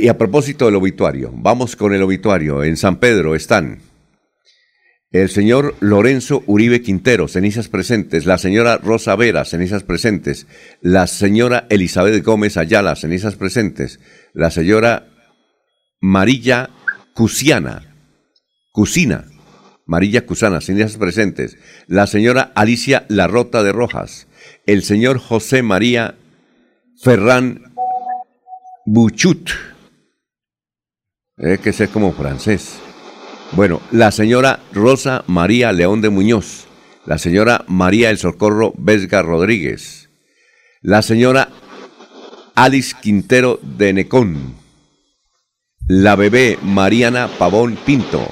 Y 0.00 0.08
a 0.08 0.18
propósito 0.18 0.66
del 0.66 0.76
obituario, 0.76 1.30
vamos 1.34 1.76
con 1.76 1.94
el 1.94 2.02
obituario. 2.02 2.62
En 2.64 2.76
San 2.76 2.96
Pedro 2.96 3.34
están 3.34 3.80
el 5.12 5.30
señor 5.30 5.76
Lorenzo 5.78 6.42
Uribe 6.46 6.82
Quintero, 6.82 7.28
cenizas 7.28 7.68
presentes, 7.68 8.26
la 8.26 8.36
señora 8.36 8.78
Rosa 8.78 9.14
Vera, 9.14 9.44
cenizas 9.44 9.84
presentes, 9.84 10.48
la 10.80 11.06
señora 11.06 11.66
Elizabeth 11.70 12.24
Gómez 12.24 12.56
Ayala, 12.56 12.96
cenizas 12.96 13.36
presentes, 13.36 14.00
la 14.32 14.50
señora 14.50 15.06
Marilla 16.00 16.70
Cusiana, 17.14 17.94
Cusina, 18.72 19.26
Marilla 19.86 20.26
Cusana, 20.26 20.60
señoras 20.60 20.96
presentes, 20.96 21.58
la 21.86 22.08
señora 22.08 22.50
Alicia 22.56 23.04
Larrota 23.08 23.62
de 23.62 23.70
Rojas, 23.70 24.26
el 24.66 24.82
señor 24.82 25.18
José 25.18 25.62
María 25.62 26.16
Ferran 27.00 27.72
Buchut, 28.84 29.50
es 31.36 31.60
que 31.60 31.70
es 31.70 31.88
como 31.90 32.12
francés. 32.12 32.76
Bueno, 33.52 33.80
la 33.90 34.10
señora 34.10 34.60
Rosa 34.72 35.24
María 35.26 35.72
León 35.72 36.00
de 36.00 36.10
Muñoz, 36.10 36.66
la 37.06 37.18
señora 37.18 37.64
María 37.68 38.10
El 38.10 38.18
Socorro 38.18 38.72
Vesga 38.76 39.22
Rodríguez, 39.22 40.10
la 40.80 41.02
señora 41.02 41.48
Alice 42.54 42.94
Quintero 43.00 43.58
de 43.62 43.92
Necón, 43.92 44.54
la 45.86 46.16
bebé 46.16 46.58
Mariana 46.62 47.28
Pavón 47.38 47.76
Pinto, 47.84 48.26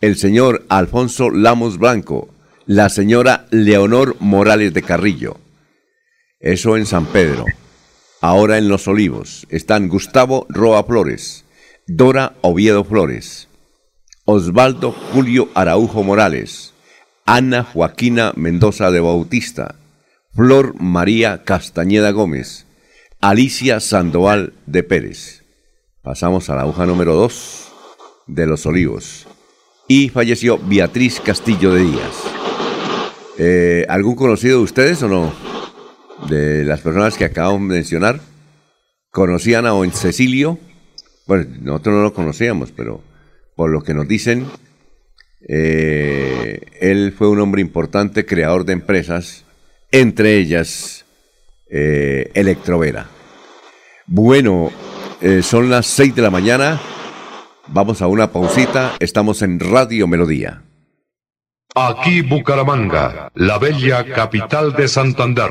el 0.00 0.16
señor 0.16 0.64
Alfonso 0.68 1.30
Lamos 1.30 1.78
Blanco, 1.78 2.28
la 2.66 2.88
señora 2.88 3.46
Leonor 3.50 4.16
Morales 4.20 4.74
de 4.74 4.82
Carrillo. 4.82 5.38
Eso 6.38 6.76
en 6.76 6.86
San 6.86 7.06
Pedro. 7.06 7.44
Ahora 8.20 8.58
en 8.58 8.68
Los 8.68 8.86
Olivos 8.88 9.46
están 9.48 9.88
Gustavo 9.88 10.46
Roa 10.48 10.84
Flores, 10.84 11.44
Dora 11.90 12.34
Oviedo 12.42 12.84
Flores, 12.84 13.48
Osvaldo 14.26 14.92
Julio 14.92 15.48
Araujo 15.54 16.02
Morales, 16.02 16.74
Ana 17.24 17.64
Joaquina 17.64 18.34
Mendoza 18.36 18.90
de 18.90 19.00
Bautista, 19.00 19.76
Flor 20.34 20.74
María 20.78 21.44
Castañeda 21.44 22.10
Gómez, 22.10 22.66
Alicia 23.22 23.80
Sandoval 23.80 24.52
de 24.66 24.82
Pérez. 24.82 25.44
Pasamos 26.02 26.50
a 26.50 26.56
la 26.56 26.60
aguja 26.60 26.84
número 26.84 27.14
2 27.14 27.68
de 28.26 28.46
Los 28.46 28.66
Olivos. 28.66 29.26
Y 29.88 30.10
falleció 30.10 30.58
Beatriz 30.58 31.20
Castillo 31.20 31.72
de 31.72 31.84
Díaz. 31.84 32.16
Eh, 33.38 33.86
¿Algún 33.88 34.14
conocido 34.14 34.58
de 34.58 34.64
ustedes 34.64 35.02
o 35.02 35.08
no? 35.08 35.32
De 36.28 36.66
las 36.66 36.82
personas 36.82 37.16
que 37.16 37.24
acabamos 37.24 37.70
de 37.70 37.76
mencionar. 37.76 38.20
¿Conocían 39.10 39.64
a 39.64 39.70
don 39.70 39.90
Cecilio? 39.90 40.58
Bueno, 41.28 41.44
nosotros 41.60 41.94
no 41.94 42.02
lo 42.02 42.14
conocíamos, 42.14 42.72
pero 42.72 43.02
por 43.54 43.68
lo 43.68 43.82
que 43.82 43.92
nos 43.92 44.08
dicen, 44.08 44.46
eh, 45.46 46.62
él 46.80 47.14
fue 47.16 47.28
un 47.28 47.38
hombre 47.40 47.60
importante, 47.60 48.24
creador 48.24 48.64
de 48.64 48.72
empresas, 48.72 49.44
entre 49.92 50.38
ellas 50.38 51.04
eh, 51.70 52.30
Electrovera. 52.32 53.08
Bueno, 54.06 54.72
eh, 55.20 55.42
son 55.42 55.68
las 55.68 55.86
6 55.88 56.14
de 56.14 56.22
la 56.22 56.30
mañana. 56.30 56.80
Vamos 57.66 58.00
a 58.00 58.06
una 58.06 58.32
pausita. 58.32 58.94
Estamos 58.98 59.42
en 59.42 59.60
Radio 59.60 60.06
Melodía. 60.06 60.62
Aquí 61.74 62.22
Bucaramanga, 62.22 63.30
la 63.34 63.58
bella 63.58 64.02
capital 64.14 64.72
de 64.72 64.88
Santander. 64.88 65.50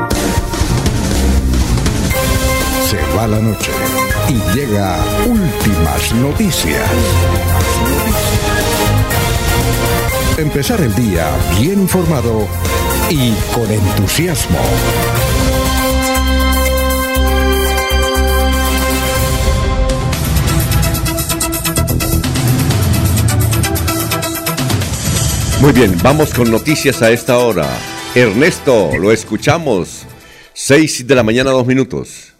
Va 3.17 3.27
la 3.27 3.39
noche 3.39 3.71
y 4.29 4.55
llega 4.55 4.97
últimas 5.25 6.13
noticias. 6.15 6.89
Empezar 10.37 10.81
el 10.81 10.93
día 10.95 11.29
bien 11.59 11.81
informado 11.81 12.47
y 13.09 13.33
con 13.53 13.69
entusiasmo. 13.69 14.59
Muy 25.59 25.73
bien, 25.73 25.95
vamos 26.01 26.33
con 26.33 26.49
noticias 26.49 27.01
a 27.01 27.11
esta 27.11 27.37
hora. 27.37 27.67
Ernesto, 28.15 28.91
lo 28.97 29.11
escuchamos. 29.11 30.07
Seis 30.53 31.05
de 31.05 31.15
la 31.15 31.23
mañana, 31.23 31.51
dos 31.51 31.67
minutos. 31.67 32.30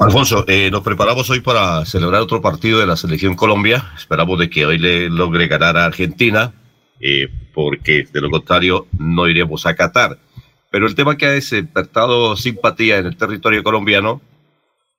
Alfonso, 0.00 0.44
eh, 0.48 0.70
nos 0.72 0.82
preparamos 0.82 1.30
hoy 1.30 1.40
para 1.40 1.84
celebrar 1.84 2.20
otro 2.20 2.42
partido 2.42 2.80
de 2.80 2.86
la 2.86 2.96
selección 2.96 3.36
Colombia. 3.36 3.92
Esperamos 3.96 4.38
de 4.40 4.50
que 4.50 4.66
hoy 4.66 4.76
le 4.76 5.08
logre 5.08 5.46
ganar 5.46 5.76
a 5.76 5.84
Argentina, 5.84 6.52
eh, 7.00 7.28
porque 7.54 8.04
de 8.12 8.20
lo 8.20 8.28
contrario 8.28 8.88
no 8.98 9.28
iremos 9.28 9.66
a 9.66 9.76
Qatar. 9.76 10.18
Pero 10.72 10.88
el 10.88 10.96
tema 10.96 11.16
que 11.16 11.26
ha 11.26 11.30
despertado 11.30 12.36
simpatía 12.36 12.98
en 12.98 13.06
el 13.06 13.16
territorio 13.16 13.62
colombiano 13.62 14.20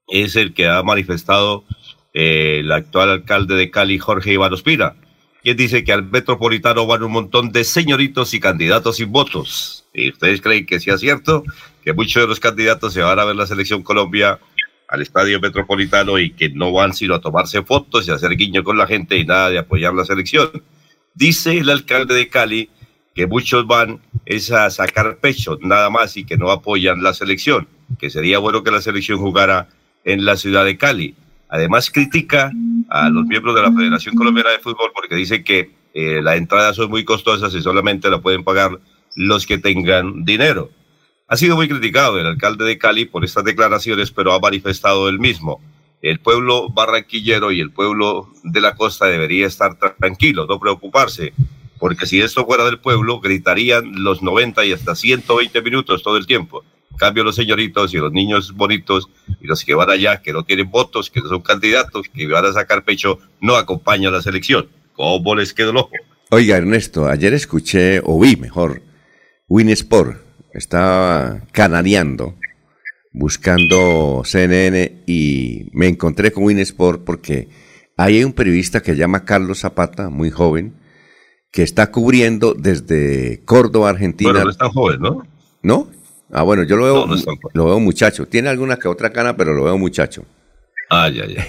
es 0.07 0.37
el 0.37 0.53
que 0.53 0.69
ha 0.69 0.81
manifestado 0.81 1.65
eh, 2.13 2.61
el 2.61 2.71
actual 2.71 3.09
alcalde 3.09 3.55
de 3.55 3.69
Cali, 3.69 3.99
Jorge 3.99 4.31
Iván 4.31 4.53
Ospina, 4.53 4.95
quien 5.43 5.57
dice 5.57 5.83
que 5.83 5.91
al 5.91 6.09
metropolitano 6.09 6.87
van 6.87 7.03
un 7.03 7.11
montón 7.11 7.51
de 7.51 7.65
señoritos 7.65 8.33
y 8.33 8.39
candidatos 8.39 8.95
sin 8.95 9.11
votos. 9.11 9.85
¿Y 9.93 10.11
ustedes 10.11 10.39
creen 10.39 10.65
que 10.65 10.79
sea 10.79 10.97
cierto? 10.97 11.43
Que 11.83 11.91
muchos 11.91 12.23
de 12.23 12.27
los 12.27 12.39
candidatos 12.39 12.93
se 12.93 13.01
van 13.01 13.19
a 13.19 13.25
ver 13.25 13.35
la 13.35 13.45
selección 13.45 13.83
Colombia 13.83 14.39
al 14.87 15.01
estadio 15.01 15.39
metropolitano 15.39 16.19
y 16.19 16.31
que 16.31 16.49
no 16.49 16.71
van 16.71 16.93
sino 16.93 17.15
a 17.15 17.21
tomarse 17.21 17.63
fotos 17.63 18.07
y 18.07 18.11
a 18.11 18.15
hacer 18.15 18.35
guiño 18.35 18.63
con 18.63 18.77
la 18.77 18.87
gente 18.87 19.17
y 19.17 19.25
nada 19.25 19.49
de 19.49 19.59
apoyar 19.59 19.93
la 19.93 20.05
selección. 20.05 20.49
Dice 21.13 21.57
el 21.57 21.69
alcalde 21.69 22.13
de 22.13 22.27
Cali 22.27 22.69
que 23.13 23.27
muchos 23.27 23.65
van 23.65 24.01
es 24.25 24.51
a 24.51 24.69
sacar 24.69 25.17
pecho 25.17 25.57
nada 25.61 25.89
más 25.89 26.17
y 26.17 26.25
que 26.25 26.37
no 26.37 26.51
apoyan 26.51 27.01
la 27.01 27.13
selección, 27.13 27.67
que 27.97 28.09
sería 28.09 28.39
bueno 28.39 28.63
que 28.63 28.71
la 28.71 28.81
selección 28.81 29.19
jugara 29.19 29.69
en 30.03 30.25
la 30.25 30.35
ciudad 30.35 30.65
de 30.65 30.77
Cali. 30.77 31.15
Además 31.47 31.89
critica 31.89 32.51
a 32.89 33.09
los 33.09 33.25
miembros 33.25 33.55
de 33.55 33.61
la 33.61 33.71
Federación 33.71 34.15
Colombiana 34.15 34.49
de 34.49 34.59
Fútbol 34.59 34.91
porque 34.93 35.15
dice 35.15 35.43
que 35.43 35.71
eh, 35.93 36.21
las 36.21 36.35
entradas 36.35 36.75
son 36.75 36.89
muy 36.89 37.05
costosas 37.05 37.53
y 37.55 37.61
solamente 37.61 38.09
la 38.09 38.19
pueden 38.19 38.43
pagar 38.43 38.79
los 39.15 39.45
que 39.45 39.57
tengan 39.57 40.25
dinero. 40.25 40.69
Ha 41.27 41.37
sido 41.37 41.55
muy 41.55 41.67
criticado 41.67 42.19
el 42.19 42.27
alcalde 42.27 42.65
de 42.65 42.77
Cali 42.77 43.05
por 43.05 43.25
estas 43.25 43.43
declaraciones, 43.43 44.11
pero 44.11 44.33
ha 44.33 44.39
manifestado 44.39 45.09
el 45.09 45.17
mismo. 45.17 45.59
El 46.03 46.19
pueblo 46.19 46.69
barranquillero 46.69 47.51
y 47.51 47.61
el 47.61 47.71
pueblo 47.71 48.29
de 48.43 48.61
la 48.61 48.75
costa 48.75 49.07
debería 49.07 49.47
estar 49.47 49.75
tranquilo, 49.97 50.45
no 50.45 50.59
preocuparse, 50.59 51.33
porque 51.79 52.05
si 52.05 52.21
esto 52.21 52.45
fuera 52.45 52.63
del 52.65 52.77
pueblo, 52.77 53.19
gritarían 53.21 54.03
los 54.03 54.21
90 54.21 54.65
y 54.65 54.73
hasta 54.73 54.93
120 54.93 55.63
minutos 55.63 56.03
todo 56.03 56.15
el 56.17 56.27
tiempo. 56.27 56.63
Cambio, 56.95 57.23
los 57.23 57.35
señoritos 57.35 57.91
y 57.95 57.97
los 57.97 58.11
niños 58.11 58.53
bonitos 58.53 59.09
y 59.41 59.47
los 59.47 59.65
que 59.65 59.73
van 59.73 59.89
allá, 59.89 60.21
que 60.21 60.31
no 60.31 60.43
tienen 60.43 60.69
votos, 60.69 61.09
que 61.09 61.21
no 61.21 61.27
son 61.27 61.41
candidatos, 61.41 62.07
que 62.13 62.27
van 62.27 62.45
a 62.45 62.53
sacar 62.53 62.83
pecho, 62.83 63.17
no 63.41 63.55
acompañan 63.55 64.13
a 64.13 64.17
la 64.17 64.21
selección. 64.21 64.67
¿Cómo 64.93 65.33
les 65.33 65.55
quedó 65.55 65.71
el 65.71 65.77
ojo? 65.77 65.91
Oiga, 66.29 66.55
Ernesto, 66.55 67.07
ayer 67.07 67.33
escuché, 67.33 67.99
o 68.03 68.19
vi 68.19 68.35
mejor, 68.35 68.83
Winsport 69.47 70.24
estaba 70.55 71.41
cananeando, 71.51 72.35
buscando 73.11 74.21
CNN 74.23 75.03
y 75.05 75.69
me 75.73 75.87
encontré 75.87 76.31
con 76.31 76.45
Winsport 76.45 77.03
porque 77.03 77.49
hay 77.97 78.23
un 78.23 78.33
periodista 78.33 78.81
que 78.81 78.91
se 78.91 78.97
llama 78.97 79.25
Carlos 79.25 79.59
Zapata, 79.59 80.09
muy 80.09 80.31
joven, 80.31 80.75
que 81.51 81.63
está 81.63 81.91
cubriendo 81.91 82.53
desde 82.53 83.43
Córdoba, 83.45 83.89
Argentina. 83.89 84.31
Bueno, 84.31 84.45
no 84.45 84.51
es 84.51 84.57
tan 84.57 84.69
joven, 84.69 84.99
¿no? 84.99 85.27
¿No? 85.61 85.87
Ah, 86.31 86.43
bueno, 86.43 86.63
yo 86.63 86.75
lo 86.75 86.85
veo, 86.85 87.07
lo 87.53 87.65
veo 87.65 87.79
muchacho. 87.79 88.27
Tiene 88.27 88.49
alguna 88.49 88.77
que 88.77 88.87
otra 88.87 89.11
cana, 89.11 89.37
pero 89.37 89.53
lo 89.53 89.63
veo 89.63 89.77
muchacho. 89.77 90.25
Ah, 90.89 91.09
ya, 91.09 91.25
ya. 91.25 91.45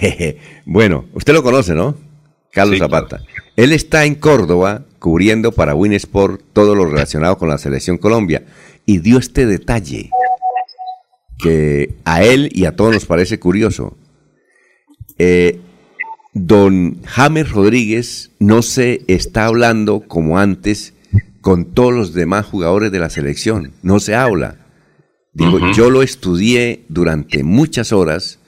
bueno, 0.67 1.07
usted 1.13 1.33
lo 1.33 1.43
conoce, 1.43 1.75
¿no? 1.75 1.97
Carlos 2.53 2.79
Zapata. 2.79 3.21
Él 3.57 3.73
está 3.73 4.05
en 4.05 4.15
Córdoba 4.15 4.85
cubriendo 4.99 5.53
para 5.53 5.75
Winsport 5.75 6.41
todo 6.53 6.75
lo 6.75 6.87
relacionado 6.87 7.37
con 7.37 7.49
la 7.49 7.59
selección 7.59 7.99
Colombia 7.99 8.45
y 8.87 8.99
dio 8.99 9.19
este 9.19 9.47
detalle 9.47 10.11
que 11.39 11.97
a 12.05 12.23
él 12.23 12.51
y 12.55 12.65
a 12.65 12.77
todos 12.77 12.95
nos 12.95 13.05
parece 13.05 13.39
curioso. 13.39 13.97
Eh, 15.19 15.61
don 16.33 17.03
James 17.05 17.51
Rodríguez 17.51 18.31
no 18.39 18.63
se 18.63 19.03
está 19.09 19.47
hablando 19.47 20.05
como 20.07 20.39
antes 20.39 20.95
con 21.41 21.67
todos 21.67 21.93
los 21.93 22.13
demás 22.15 22.47
jugadores 22.47 22.91
de 22.91 22.99
la 22.99 23.11
selección, 23.11 23.73
no 23.83 24.01
se 24.01 24.15
habla. 24.15 24.57
Digo, 25.33 25.59
yo 25.73 25.91
lo 25.91 26.03
estudié 26.03 26.85
durante 26.89 27.43
muchas 27.43 27.93
horas, 27.93 28.39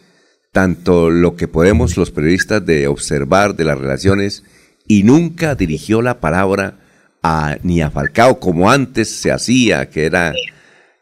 tanto 0.52 1.10
lo 1.10 1.36
que 1.36 1.46
podemos 1.46 1.98
los 1.98 2.10
periodistas 2.10 2.64
de 2.64 2.88
observar 2.88 3.56
de 3.56 3.64
las 3.64 3.78
relaciones 3.78 4.42
y 4.86 5.02
nunca 5.02 5.54
dirigió 5.54 6.00
la 6.00 6.18
palabra 6.18 6.80
a, 7.22 7.56
ni 7.62 7.80
a 7.80 7.90
Falcao 7.90 8.38
como 8.40 8.70
antes 8.70 9.08
se 9.08 9.30
hacía, 9.30 9.88
que 9.90 10.04
era 10.04 10.32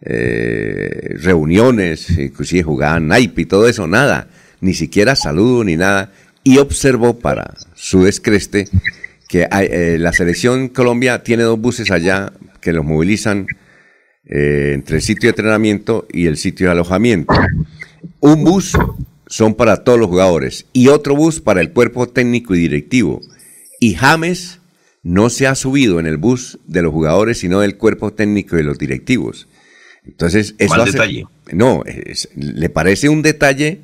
eh, 0.01 1.15
reuniones, 1.21 2.11
inclusive 2.11 2.63
jugaban 2.63 3.09
naipe 3.09 3.43
y 3.43 3.47
todo 3.47 3.69
eso, 3.69 3.87
nada, 3.87 4.29
ni 4.61 4.75
siquiera 4.75 5.17
saludo 5.17 5.65
ni 5.65 5.77
nada, 5.77 6.13
y 6.45 6.59
observó 6.59 7.19
para 7.19 7.55
su 7.75 8.05
descreste 8.05 8.69
que 9.29 9.49
eh, 9.51 9.97
la 9.99 10.13
selección 10.13 10.69
Colombia 10.69 11.23
tiene 11.23 11.43
dos 11.43 11.61
buses 11.61 11.91
allá 11.91 12.33
que 12.61 12.73
los 12.73 12.85
movilizan 12.85 13.47
eh, 14.25 14.73
entre 14.75 14.97
el 14.97 15.03
sitio 15.03 15.29
de 15.29 15.31
entrenamiento 15.31 16.07
y 16.13 16.27
el 16.27 16.37
sitio 16.37 16.67
de 16.67 16.73
alojamiento. 16.73 17.35
Un 18.21 18.45
bus 18.45 18.73
son 19.27 19.55
para 19.55 19.83
todos 19.83 19.99
los 19.99 20.09
jugadores 20.09 20.67
y 20.73 20.89
otro 20.89 21.17
bus 21.17 21.41
para 21.41 21.61
el 21.61 21.73
cuerpo 21.73 22.09
técnico 22.09 22.55
y 22.55 22.61
directivo 22.61 23.21
y 23.81 23.95
James 23.95 24.61
no 25.07 25.31
se 25.31 25.47
ha 25.47 25.55
subido 25.55 26.01
en 26.01 26.07
el 26.07 26.17
bus 26.17 26.59
de 26.67 26.83
los 26.83 26.93
jugadores, 26.93 27.39
sino 27.39 27.61
del 27.61 27.77
cuerpo 27.77 28.13
técnico 28.13 28.57
y 28.57 28.59
de 28.59 28.65
los 28.65 28.77
directivos. 28.77 29.47
Entonces, 30.05 30.57
eso 30.59 30.85
detalle. 30.85 31.27
No, 31.53 31.85
le 32.35 32.69
parece 32.71 33.09
un 33.09 33.23
detalle 33.23 33.79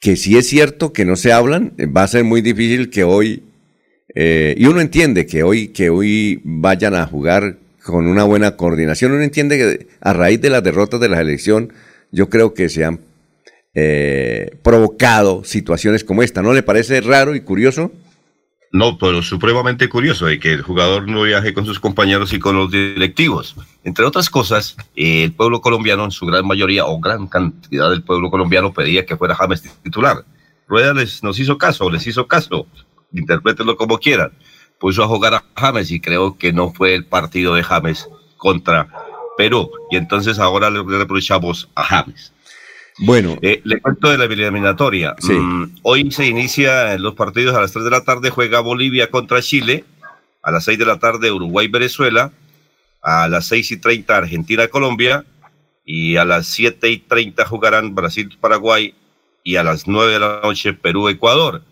que 0.00 0.16
si 0.16 0.36
es 0.36 0.48
cierto 0.48 0.92
que 0.92 1.04
no 1.04 1.14
se 1.14 1.32
hablan, 1.32 1.72
va 1.96 2.02
a 2.02 2.08
ser 2.08 2.24
muy 2.24 2.40
difícil 2.40 2.90
que 2.90 3.04
hoy, 3.04 3.44
eh, 4.16 4.56
y 4.58 4.66
uno 4.66 4.80
entiende 4.80 5.24
que 5.24 5.44
hoy, 5.44 5.68
que 5.68 5.88
hoy 5.88 6.40
vayan 6.42 6.96
a 6.96 7.06
jugar 7.06 7.58
con 7.84 8.08
una 8.08 8.24
buena 8.24 8.56
coordinación, 8.56 9.12
uno 9.12 9.22
entiende 9.22 9.56
que 9.56 9.86
a 10.00 10.12
raíz 10.14 10.40
de 10.40 10.50
las 10.50 10.64
derrotas 10.64 10.98
de 10.98 11.10
la 11.10 11.20
elección, 11.20 11.72
yo 12.10 12.28
creo 12.28 12.54
que 12.54 12.68
se 12.68 12.84
han 12.84 12.98
eh, 13.74 14.50
provocado 14.64 15.44
situaciones 15.44 16.02
como 16.02 16.24
esta. 16.24 16.42
¿No 16.42 16.52
le 16.54 16.64
parece 16.64 17.00
raro 17.02 17.36
y 17.36 17.40
curioso? 17.40 17.92
No, 18.72 18.98
pero 18.98 19.20
supremamente 19.22 19.88
curioso 19.88 20.26
de 20.26 20.38
que 20.38 20.52
el 20.52 20.62
jugador 20.62 21.08
no 21.08 21.22
viaje 21.22 21.52
con 21.52 21.66
sus 21.66 21.80
compañeros 21.80 22.32
y 22.32 22.38
con 22.38 22.56
los 22.56 22.70
directivos. 22.70 23.56
Entre 23.82 24.04
otras 24.04 24.30
cosas, 24.30 24.76
el 24.94 25.32
pueblo 25.32 25.60
colombiano, 25.60 26.04
en 26.04 26.12
su 26.12 26.24
gran 26.24 26.46
mayoría 26.46 26.86
o 26.86 27.00
gran 27.00 27.26
cantidad 27.26 27.90
del 27.90 28.04
pueblo 28.04 28.30
colombiano, 28.30 28.72
pedía 28.72 29.04
que 29.04 29.16
fuera 29.16 29.34
James 29.34 29.62
titular. 29.82 30.24
Rueda 30.68 30.94
les, 30.94 31.20
nos 31.24 31.40
hizo 31.40 31.58
caso, 31.58 31.90
les 31.90 32.06
hizo 32.06 32.28
caso, 32.28 32.68
interprétenlo 33.12 33.76
como 33.76 33.98
quieran. 33.98 34.30
Puso 34.78 35.02
a 35.02 35.08
jugar 35.08 35.34
a 35.34 35.44
James 35.56 35.90
y 35.90 36.00
creo 36.00 36.38
que 36.38 36.52
no 36.52 36.72
fue 36.72 36.94
el 36.94 37.04
partido 37.04 37.56
de 37.56 37.64
James 37.64 38.08
contra 38.36 38.88
Perú. 39.36 39.68
Y 39.90 39.96
entonces 39.96 40.38
ahora 40.38 40.70
le 40.70 40.84
reprochamos 40.84 41.68
a 41.74 41.82
James. 41.82 42.32
Bueno. 43.00 43.38
Eh, 43.40 43.60
le 43.64 43.80
cuento 43.80 44.10
de 44.10 44.18
la 44.18 44.24
eliminatoria. 44.24 45.16
Mm, 45.22 45.64
hoy 45.82 46.10
se 46.10 46.26
inicia 46.26 46.94
en 46.94 47.02
los 47.02 47.14
partidos 47.14 47.56
a 47.56 47.60
las 47.60 47.72
3 47.72 47.84
de 47.84 47.90
la 47.90 48.04
tarde, 48.04 48.30
juega 48.30 48.60
Bolivia 48.60 49.10
contra 49.10 49.40
Chile. 49.40 49.84
A 50.42 50.50
las 50.50 50.64
6 50.64 50.78
de 50.78 50.86
la 50.86 50.98
tarde, 50.98 51.32
Uruguay-Venezuela. 51.32 52.32
A 53.02 53.28
las 53.28 53.46
6 53.46 53.72
y 53.72 53.76
30, 53.78 54.16
Argentina-Colombia. 54.16 55.24
Y 55.84 56.16
a 56.16 56.24
las 56.24 56.46
7 56.48 56.90
y 56.90 56.98
30 56.98 57.46
jugarán 57.46 57.94
Brasil-Paraguay. 57.94 58.94
Y 59.42 59.56
a 59.56 59.64
las 59.64 59.88
9 59.88 60.12
de 60.12 60.20
la 60.20 60.40
noche, 60.42 60.74
Perú-Ecuador. 60.74 61.62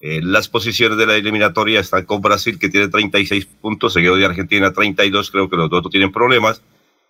Eh, 0.00 0.20
las 0.20 0.48
posiciones 0.48 0.98
de 0.98 1.06
la 1.06 1.14
eliminatoria 1.14 1.78
están 1.78 2.04
con 2.04 2.20
Brasil, 2.20 2.58
que 2.58 2.68
tiene 2.68 2.88
36 2.88 3.46
puntos, 3.46 3.92
seguido 3.92 4.16
de 4.16 4.26
Argentina 4.26 4.72
32. 4.72 5.30
Creo 5.30 5.48
que 5.48 5.56
los 5.56 5.70
dos 5.70 5.88
tienen 5.90 6.10
problemas. 6.10 6.60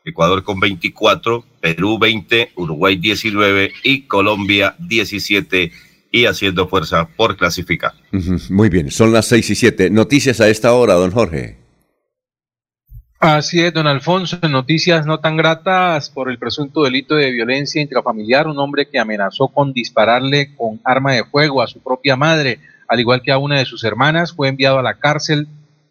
Ecuador 0.05 0.43
con 0.43 0.61
24, 0.61 1.45
Perú 1.61 1.99
20, 1.99 2.53
Uruguay 2.57 2.97
19 2.97 3.73
y 3.85 4.03
Colombia 4.03 4.75
17 4.79 5.73
y 6.11 6.27
haciendo 6.27 6.69
fuerza 6.69 7.09
por 7.17 7.37
clasificar. 7.37 7.93
Muy 8.51 8.69
bien, 8.69 8.91
son 8.91 9.13
las 9.13 9.27
6 9.27 9.51
y 9.51 9.55
7. 9.55 9.91
Noticias 9.91 10.41
a 10.41 10.49
esta 10.49 10.73
hora, 10.75 10.95
don 10.95 11.11
Jorge. 11.11 11.63
Así 13.19 13.61
es, 13.61 13.73
don 13.73 13.87
Alfonso, 13.87 14.37
en 14.43 14.51
noticias 14.51 15.07
no 15.07 15.21
tan 15.21 15.37
gratas 15.37 16.11
por 16.11 16.29
el 16.29 16.39
presunto 16.39 16.83
delito 16.83 17.15
de 17.15 17.31
violencia 17.31 17.81
intrafamiliar, 17.81 18.49
un 18.49 18.59
hombre 18.59 18.89
que 18.89 18.99
amenazó 18.99 19.47
con 19.47 19.73
dispararle 19.73 20.57
con 20.57 20.81
arma 20.85 21.13
de 21.13 21.25
fuego 21.25 21.63
a 21.63 21.69
su 21.69 21.81
propia 21.81 22.17
madre, 22.17 22.59
al 22.89 22.99
igual 22.99 23.23
que 23.23 23.31
a 23.31 23.39
una 23.39 23.61
de 23.61 23.65
sus 23.65 23.85
hermanas, 23.85 24.33
fue 24.33 24.49
enviado 24.49 24.81
a 24.81 24.83
la 24.83 24.99
cárcel 24.99 25.47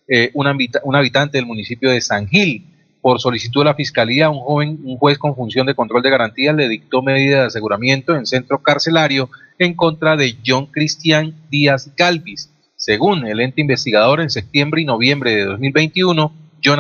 eh, 0.10 0.30
un, 0.34 0.46
un 0.84 0.96
habitante 0.98 1.38
del 1.38 1.46
municipio 1.46 1.90
de 1.90 2.02
San 2.02 2.28
Gil. 2.28 2.66
Por 3.02 3.20
solicitud 3.20 3.62
de 3.62 3.66
la 3.66 3.74
fiscalía, 3.74 4.30
un 4.30 4.40
joven, 4.40 4.80
un 4.84 4.98
juez 4.98 5.18
con 5.18 5.36
función 5.36 5.66
de 5.66 5.74
control 5.74 6.04
de 6.04 6.12
garantías 6.12 6.56
le 6.56 6.70
dictó 6.70 7.02
medida 7.02 7.40
de 7.40 7.48
aseguramiento 7.48 8.16
en 8.16 8.28
centro 8.28 8.62
carcelario 8.62 9.30
en 9.58 9.74
contra 9.74 10.16
de 10.16 10.38
John 10.46 10.68
Cristian 10.68 11.34
Díaz 11.50 11.92
Galvis. 11.98 12.52
Según 12.76 13.26
el 13.28 13.40
ente 13.40 13.62
investigador, 13.62 14.22
en 14.22 14.30
septiembre 14.30 14.82
y 14.82 14.86
noviembre 14.86 15.36
de 15.36 15.46
2021, 15.46 16.34
John 16.64 16.80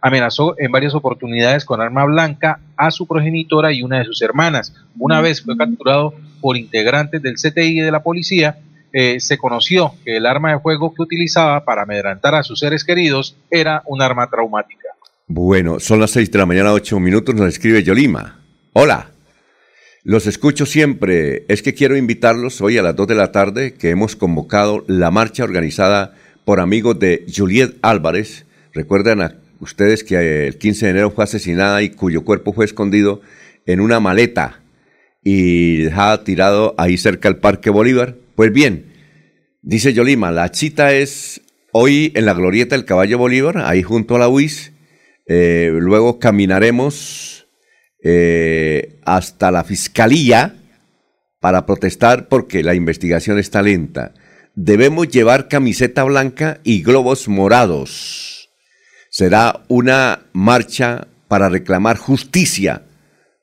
amenazó 0.00 0.54
en 0.58 0.72
varias 0.72 0.94
oportunidades 0.94 1.64
con 1.64 1.80
arma 1.80 2.04
blanca 2.04 2.60
a 2.76 2.90
su 2.90 3.06
progenitora 3.06 3.72
y 3.72 3.82
una 3.82 3.98
de 3.98 4.04
sus 4.04 4.20
hermanas. 4.20 4.74
Una 4.98 5.20
vez 5.20 5.42
fue 5.42 5.56
capturado 5.56 6.14
por 6.40 6.56
integrantes 6.56 7.22
del 7.22 7.36
CTI 7.36 7.78
y 7.78 7.80
de 7.80 7.92
la 7.92 8.02
policía, 8.02 8.58
eh, 8.92 9.20
se 9.20 9.38
conoció 9.38 9.94
que 10.04 10.18
el 10.18 10.26
arma 10.26 10.52
de 10.52 10.60
fuego 10.60 10.92
que 10.94 11.02
utilizaba 11.02 11.64
para 11.64 11.82
amedrentar 11.82 12.34
a 12.34 12.42
sus 12.42 12.58
seres 12.58 12.84
queridos 12.84 13.36
era 13.50 13.82
un 13.86 14.02
arma 14.02 14.28
traumática. 14.28 14.88
Bueno, 15.28 15.80
son 15.80 16.00
las 16.00 16.10
seis 16.10 16.30
de 16.30 16.38
la 16.38 16.46
mañana, 16.46 16.72
ocho 16.72 16.98
minutos, 17.00 17.34
nos 17.34 17.48
escribe 17.48 17.82
Yolima. 17.82 18.40
Hola, 18.72 19.12
los 20.04 20.26
escucho 20.26 20.66
siempre. 20.66 21.44
Es 21.48 21.62
que 21.62 21.74
quiero 21.74 21.96
invitarlos 21.96 22.60
hoy 22.60 22.78
a 22.78 22.82
las 22.82 22.96
dos 22.96 23.06
de 23.06 23.14
la 23.14 23.32
tarde 23.32 23.74
que 23.74 23.90
hemos 23.90 24.16
convocado 24.16 24.84
la 24.88 25.10
marcha 25.10 25.44
organizada 25.44 26.14
por 26.44 26.60
amigos 26.60 26.98
de 26.98 27.24
Juliet 27.34 27.76
Álvarez, 27.82 28.46
Recuerdan 28.74 29.20
a 29.20 29.38
ustedes 29.60 30.02
que 30.02 30.46
el 30.46 30.56
15 30.56 30.86
de 30.86 30.90
enero 30.92 31.10
fue 31.10 31.24
asesinada 31.24 31.82
y 31.82 31.90
cuyo 31.90 32.24
cuerpo 32.24 32.54
fue 32.54 32.64
escondido 32.64 33.20
en 33.66 33.80
una 33.80 34.00
maleta 34.00 34.62
y 35.22 35.82
dejada 35.82 36.24
tirado 36.24 36.74
ahí 36.78 36.96
cerca 36.96 37.28
del 37.28 37.38
Parque 37.38 37.68
Bolívar. 37.68 38.16
Pues 38.34 38.50
bien, 38.50 38.86
dice 39.60 39.92
Yolima, 39.92 40.30
la 40.30 40.48
cita 40.48 40.94
es 40.94 41.42
hoy 41.70 42.12
en 42.14 42.24
la 42.24 42.32
glorieta 42.32 42.74
del 42.76 42.86
Caballo 42.86 43.18
Bolívar, 43.18 43.58
ahí 43.58 43.82
junto 43.82 44.16
a 44.16 44.18
la 44.18 44.28
UIS. 44.28 44.71
Eh, 45.26 45.70
luego 45.72 46.18
caminaremos 46.18 47.46
eh, 48.02 49.00
hasta 49.04 49.50
la 49.50 49.64
fiscalía 49.64 50.56
para 51.40 51.66
protestar 51.66 52.28
porque 52.28 52.62
la 52.62 52.74
investigación 52.74 53.38
está 53.38 53.62
lenta. 53.62 54.14
Debemos 54.54 55.08
llevar 55.08 55.48
camiseta 55.48 56.04
blanca 56.04 56.60
y 56.64 56.82
globos 56.82 57.28
morados 57.28 58.32
será 59.12 59.62
una 59.68 60.22
marcha 60.32 61.06
para 61.28 61.50
reclamar 61.50 61.98
justicia 61.98 62.86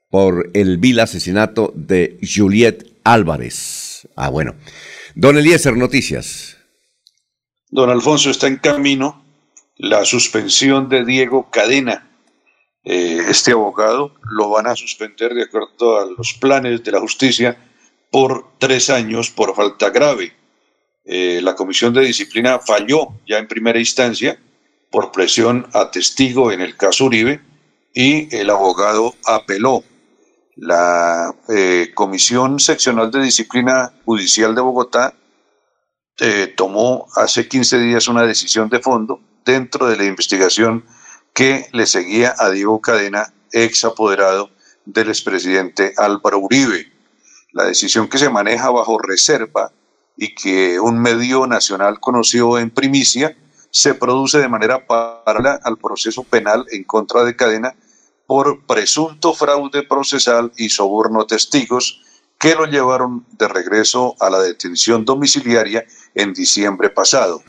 por 0.09 0.49
el 0.55 0.79
vil 0.79 0.99
asesinato 0.99 1.71
de 1.75 2.17
Juliet 2.21 2.87
Álvarez. 3.03 4.07
Ah, 4.15 4.29
bueno. 4.29 4.55
Don 5.13 5.37
Eliezer, 5.37 5.77
noticias. 5.77 6.57
Don 7.69 7.91
Alfonso 7.91 8.31
está 8.31 8.47
en 8.47 8.57
camino 8.57 9.23
la 9.79 10.03
suspensión 10.03 10.89
de 10.89 11.05
Diego 11.05 11.49
Cadena. 11.49 12.05
Eh, 12.83 13.19
este 13.29 13.53
abogado 13.53 14.13
lo 14.23 14.49
van 14.49 14.67
a 14.67 14.75
suspender 14.75 15.33
de 15.33 15.43
acuerdo 15.43 15.99
a 15.99 16.05
los 16.05 16.33
planes 16.33 16.83
de 16.83 16.91
la 16.91 16.99
justicia 16.99 17.57
por 18.11 18.57
tres 18.57 18.89
años 18.89 19.29
por 19.29 19.55
falta 19.55 19.89
grave. 19.89 20.33
Eh, 21.05 21.39
la 21.41 21.55
comisión 21.55 21.93
de 21.93 22.01
disciplina 22.01 22.59
falló 22.59 23.13
ya 23.25 23.37
en 23.37 23.47
primera 23.47 23.79
instancia 23.79 24.37
por 24.91 25.11
presión 25.11 25.65
a 25.73 25.89
testigo 25.91 26.51
en 26.51 26.59
el 26.59 26.75
caso 26.75 27.05
Uribe 27.05 27.39
y 27.93 28.35
el 28.35 28.49
abogado 28.49 29.15
apeló. 29.25 29.83
La 30.57 31.33
eh, 31.47 31.91
Comisión 31.95 32.59
Seccional 32.59 33.09
de 33.11 33.23
Disciplina 33.23 33.93
Judicial 34.03 34.53
de 34.53 34.61
Bogotá 34.61 35.13
tomó 36.57 37.07
hace 37.15 37.47
15 37.47 37.79
días 37.79 38.09
una 38.09 38.23
decisión 38.23 38.67
de 38.67 38.81
fondo 38.81 39.21
dentro 39.45 39.87
de 39.87 39.97
la 39.97 40.05
investigación 40.05 40.85
que 41.33 41.67
le 41.73 41.85
seguía 41.85 42.35
a 42.37 42.49
Diego 42.49 42.81
Cadena, 42.81 43.33
ex 43.51 43.85
apoderado 43.85 44.49
del 44.85 45.09
expresidente 45.09 45.93
Álvaro 45.97 46.39
Uribe. 46.39 46.91
La 47.51 47.65
decisión 47.65 48.07
que 48.07 48.17
se 48.17 48.29
maneja 48.29 48.69
bajo 48.69 48.99
reserva 48.99 49.71
y 50.17 50.35
que 50.35 50.79
un 50.79 50.99
medio 50.99 51.47
nacional 51.47 51.99
conoció 51.99 52.59
en 52.59 52.69
primicia 52.69 53.37
se 53.71 53.93
produce 53.93 54.39
de 54.39 54.49
manera 54.49 54.85
paralela 54.85 55.59
al 55.63 55.77
proceso 55.77 56.23
penal 56.23 56.65
en 56.71 56.83
contra 56.83 57.23
de 57.23 57.35
Cadena 57.35 57.75
por 58.25 58.65
presunto 58.65 59.33
fraude 59.33 59.83
procesal 59.83 60.51
y 60.57 60.69
soborno 60.69 61.21
a 61.21 61.27
testigos 61.27 62.01
que 62.37 62.55
lo 62.55 62.65
llevaron 62.65 63.25
de 63.31 63.47
regreso 63.47 64.15
a 64.19 64.29
la 64.29 64.39
detención 64.39 65.03
domiciliaria 65.03 65.85
en 66.15 66.33
diciembre 66.33 66.89
pasado. 66.89 67.41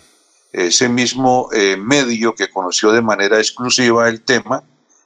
Ese 0.53 0.88
mismo 0.88 1.48
eh, 1.53 1.76
medio 1.76 2.34
que 2.34 2.51
conoció 2.51 2.92
de 2.92 3.03
manera 3.03 3.38
exclusiva 3.38 4.09
el 4.09 4.22
tema, 4.22 4.64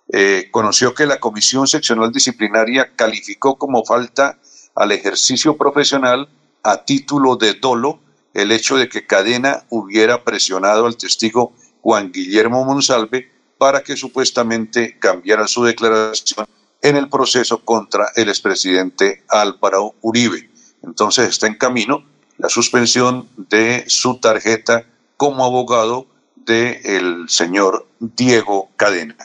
eh, 0.09 0.49
conoció 0.51 0.95
que 0.95 1.07
la 1.07 1.21
Comisión 1.21 1.67
Seccional 1.67 2.13
Disciplinaria 2.13 2.93
calificó 2.95 3.57
como 3.57 3.85
falta 3.85 4.39
al 4.75 4.93
ejercicio 4.93 5.57
profesional 5.57 6.29
a 6.63 6.85
título 6.85 7.37
de 7.37 7.55
dolo 7.55 8.01
el 8.33 8.53
hecho 8.53 8.77
de 8.77 8.89
que 8.89 9.07
Cadena 9.07 9.65
hubiera 9.71 10.25
presionado 10.25 10.87
al 10.87 10.97
testigo 10.97 11.53
Juan 11.83 12.11
Guillermo 12.11 12.65
Monsalve 12.65 13.31
para 13.59 13.83
que 13.83 13.97
supuestamente 13.97 14.99
cambiara 14.99 15.47
su 15.47 15.63
declaración 15.65 16.47
en 16.83 16.97
el 16.97 17.09
proceso 17.09 17.65
contra 17.65 18.09
el 18.17 18.29
expresidente 18.29 19.25
Álvaro 19.29 19.95
Uribe. 20.03 20.51
Entonces 20.83 21.29
está 21.29 21.47
en 21.47 21.55
camino 21.55 22.05
la 22.37 22.49
suspensión 22.49 23.29
de 23.37 23.85
su 23.87 24.19
tarjeta 24.19 24.85
como 25.17 25.45
abogado 25.45 26.07
del 26.47 26.79
el 26.85 27.29
señor 27.29 27.87
Diego 27.99 28.71
Cadena. 28.77 29.17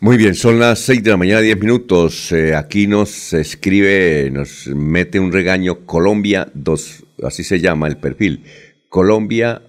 Muy 0.00 0.16
bien, 0.16 0.34
son 0.34 0.58
las 0.58 0.80
seis 0.80 1.02
de 1.02 1.10
la 1.10 1.16
mañana, 1.16 1.40
diez 1.40 1.58
minutos. 1.58 2.32
Eh, 2.32 2.54
aquí 2.54 2.86
nos 2.86 3.32
escribe, 3.32 4.30
nos 4.32 4.66
mete 4.68 5.20
un 5.20 5.32
regaño 5.32 5.86
Colombia 5.86 6.50
dos 6.54 7.04
así 7.22 7.44
se 7.44 7.60
llama 7.60 7.88
el 7.88 7.96
perfil, 7.96 8.44
Colombia 8.88 9.62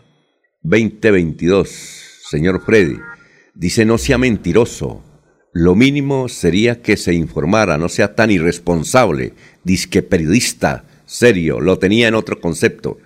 2022, 0.64 1.70
señor 2.30 2.64
Freddy, 2.64 2.98
dice 3.54 3.86
no 3.86 3.98
sea 3.98 4.18
mentiroso, 4.18 5.04
lo 5.54 5.76
mínimo 5.76 6.30
sería 6.30 6.82
que 6.82 6.98
se 6.98 7.14
informara, 7.14 7.78
no 7.78 7.90
sea 7.90 8.16
tan 8.16 8.32
irresponsable, 8.32 9.34
disque 9.64 10.02
periodista, 10.02 10.86
serio, 11.06 11.60
lo 11.60 11.78
tenía 11.78 12.08
en 12.08 12.16
otro 12.16 12.40
concepto. 12.40 13.00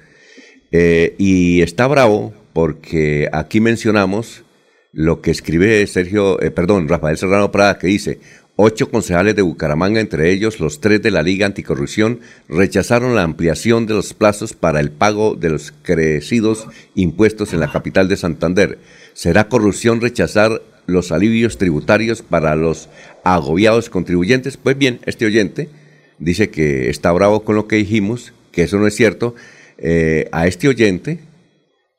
Eh, 0.71 1.15
y 1.17 1.61
está 1.61 1.87
bravo 1.87 2.33
porque 2.55 3.27
aquí 3.33 3.59
mencionamos 3.59 4.45
lo 4.93 5.19
que 5.19 5.29
escribe 5.29 5.85
Sergio, 5.87 6.41
eh, 6.41 6.51
perdón, 6.51 6.87
Rafael 6.87 7.17
Serrano 7.17 7.51
Prada, 7.51 7.77
que 7.77 7.87
dice, 7.87 8.19
Ocho 8.55 8.89
concejales 8.89 9.35
de 9.35 9.41
Bucaramanga, 9.41 9.99
entre 9.99 10.31
ellos 10.31 10.61
los 10.61 10.79
tres 10.79 11.01
de 11.01 11.11
la 11.11 11.21
Liga 11.21 11.45
Anticorrupción, 11.45 12.21
rechazaron 12.47 13.13
la 13.13 13.23
ampliación 13.23 13.87
de 13.87 13.95
los 13.95 14.13
plazos 14.13 14.53
para 14.53 14.79
el 14.79 14.89
pago 14.89 15.35
de 15.35 15.49
los 15.49 15.73
crecidos 15.81 16.65
impuestos 16.95 17.51
en 17.51 17.59
la 17.59 17.69
capital 17.69 18.07
de 18.07 18.15
Santander. 18.15 18.79
¿Será 19.11 19.49
corrupción 19.49 19.99
rechazar 19.99 20.61
los 20.85 21.11
alivios 21.11 21.57
tributarios 21.57 22.21
para 22.21 22.55
los 22.55 22.87
agobiados 23.25 23.89
contribuyentes? 23.89 24.55
Pues 24.55 24.77
bien, 24.77 25.01
este 25.05 25.25
oyente 25.25 25.67
dice 26.19 26.49
que 26.49 26.89
está 26.89 27.11
bravo 27.11 27.43
con 27.43 27.57
lo 27.57 27.67
que 27.67 27.75
dijimos, 27.75 28.31
que 28.53 28.63
eso 28.63 28.77
no 28.77 28.87
es 28.87 28.95
cierto. 28.95 29.35
Eh, 29.77 30.29
a 30.31 30.47
este 30.47 30.69
oyente, 30.69 31.19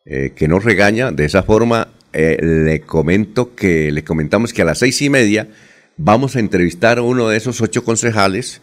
eh, 0.08 0.32
que 0.36 0.46
nos 0.46 0.62
regaña. 0.62 1.10
De 1.10 1.24
esa 1.24 1.42
forma, 1.42 1.88
eh, 2.12 2.38
le 2.40 2.80
comento 2.82 3.56
que 3.56 3.90
le 3.90 4.04
comentamos 4.04 4.52
que 4.52 4.62
a 4.62 4.64
las 4.64 4.78
seis 4.78 5.02
y 5.02 5.10
media 5.10 5.48
vamos 5.96 6.36
a 6.36 6.38
entrevistar 6.38 6.98
a 6.98 7.02
uno 7.02 7.28
de 7.28 7.36
esos 7.36 7.60
ocho 7.60 7.82
concejales 7.82 8.62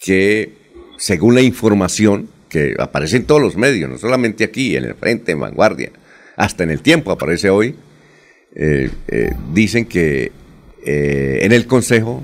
que, 0.00 0.54
según 0.96 1.34
la 1.34 1.42
información 1.42 2.30
que 2.48 2.74
aparece 2.78 3.18
en 3.18 3.26
todos 3.26 3.42
los 3.42 3.56
medios, 3.58 3.90
no 3.90 3.98
solamente 3.98 4.42
aquí, 4.42 4.74
en 4.74 4.84
el 4.84 4.94
Frente, 4.94 5.32
en 5.32 5.40
Vanguardia, 5.40 5.90
hasta 6.36 6.64
en 6.64 6.70
el 6.70 6.80
tiempo 6.80 7.12
aparece 7.12 7.50
hoy, 7.50 7.76
eh, 8.56 8.90
dicen 9.52 9.84
que 9.84 10.32
en 10.82 11.52
el 11.52 11.66
Consejo 11.66 12.22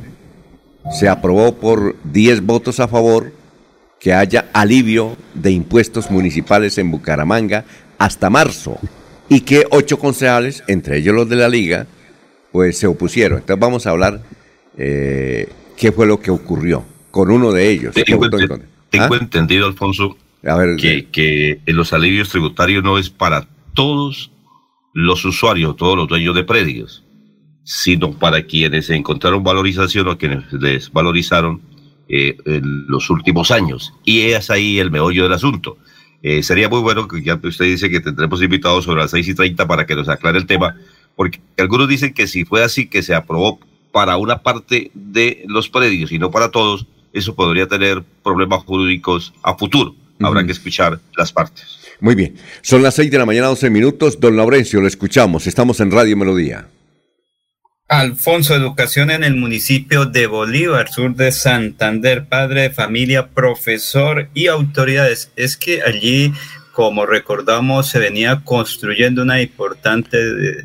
se 0.98 1.10
aprobó 1.10 1.56
por 1.56 1.94
10 2.04 2.40
votos 2.40 2.80
a 2.80 2.88
favor 2.88 3.32
que 4.00 4.14
haya 4.14 4.46
alivio 4.52 5.16
de 5.34 5.50
impuestos 5.50 6.10
municipales 6.10 6.78
en 6.78 6.90
Bucaramanga 6.90 7.66
hasta 7.98 8.31
marzo 8.31 8.78
y 9.28 9.40
que 9.40 9.64
ocho 9.70 9.98
concejales, 9.98 10.62
entre 10.68 10.98
ellos 10.98 11.14
los 11.14 11.28
de 11.28 11.36
la 11.36 11.48
Liga, 11.48 11.86
pues 12.52 12.78
se 12.78 12.86
opusieron. 12.86 13.39
Entonces 13.39 13.60
vamos 13.60 13.86
a 13.86 13.90
hablar 13.90 14.23
eh, 14.77 15.48
qué 15.77 15.93
fue 15.93 16.06
lo 16.06 16.20
que 16.20 16.31
ocurrió 16.31 16.85
con 17.10 17.31
uno 17.31 17.52
de 17.52 17.70
ellos. 17.70 17.94
Tengo, 17.94 18.27
¿Ah? 19.14 19.18
entendido, 19.20 19.66
Alfonso, 19.66 20.16
que, 20.78 21.09
que 21.10 21.60
los 21.66 21.93
alivios 21.93 22.28
tributarios 22.28 22.85
no 22.85 22.98
es 22.98 23.10
para 23.10 23.48
todos 23.74 24.31
los 24.93 25.24
usuarios, 25.24 25.77
todos 25.77 25.97
los 25.97 26.09
dueños 26.09 26.35
de 26.35 26.44
predios, 26.44 27.05
sino 27.64 28.18
para 28.18 28.43
quienes 28.44 28.89
encontraron 28.90 29.44
valorización 29.44 30.09
o 30.09 30.16
quienes 30.16 30.44
desvalorizaron 30.52 31.60
eh, 32.09 32.36
en 32.47 32.86
los 32.86 33.10
últimos 33.10 33.51
años. 33.51 33.93
Y 34.05 34.20
es 34.31 34.48
ahí 34.48 34.78
el 34.78 34.90
meollo 34.90 35.24
del 35.24 35.32
asunto. 35.32 35.77
Eh, 36.28 36.42
sería 36.42 36.68
muy 36.68 36.80
bueno 36.80 37.06
que 37.06 37.22
ya 37.22 37.38
usted 37.40 37.66
dice 37.66 37.88
que 37.88 38.00
tendremos 38.00 38.42
invitados 38.42 38.84
sobre 38.84 39.00
las 39.00 39.12
6 39.12 39.28
y 39.28 39.34
30 39.36 39.64
para 39.68 39.86
que 39.86 39.94
nos 39.94 40.08
aclare 40.08 40.38
el 40.38 40.46
tema, 40.46 40.74
porque 41.14 41.38
algunos 41.56 41.86
dicen 41.86 42.12
que 42.12 42.26
si 42.26 42.44
fue 42.44 42.64
así, 42.64 42.88
que 42.88 43.04
se 43.04 43.14
aprobó 43.14 43.60
para 43.92 44.16
una 44.16 44.38
parte 44.42 44.90
de 44.92 45.44
los 45.46 45.68
predios 45.68 46.10
y 46.10 46.18
no 46.18 46.32
para 46.32 46.50
todos, 46.50 46.86
eso 47.12 47.36
podría 47.36 47.68
tener 47.68 48.02
problemas 48.24 48.64
jurídicos 48.64 49.34
a 49.44 49.54
futuro. 49.54 49.94
Habrá 50.18 50.44
que 50.44 50.50
escuchar 50.50 50.98
las 51.16 51.32
partes. 51.32 51.78
Muy 52.00 52.16
bien. 52.16 52.34
Son 52.60 52.82
las 52.82 52.96
6 52.96 53.08
de 53.08 53.18
la 53.18 53.24
mañana, 53.24 53.48
11 53.50 53.70
minutos. 53.70 54.18
Don 54.18 54.36
Laurencio, 54.36 54.80
lo 54.80 54.88
escuchamos. 54.88 55.46
Estamos 55.46 55.78
en 55.78 55.92
Radio 55.92 56.16
Melodía. 56.16 56.66
Alfonso, 57.88 58.56
educación 58.56 59.12
en 59.12 59.22
el 59.22 59.36
municipio 59.36 60.06
de 60.06 60.26
Bolívar, 60.26 60.88
sur 60.88 61.14
de 61.14 61.30
Santander, 61.30 62.26
padre 62.26 62.62
de 62.62 62.70
familia, 62.70 63.28
profesor 63.28 64.28
y 64.34 64.48
autoridades. 64.48 65.30
Es 65.36 65.56
que 65.56 65.82
allí, 65.82 66.32
como 66.72 67.06
recordamos, 67.06 67.86
se 67.88 68.00
venía 68.00 68.42
construyendo 68.44 69.22
una 69.22 69.40
importante 69.40 70.18
eh, 70.18 70.64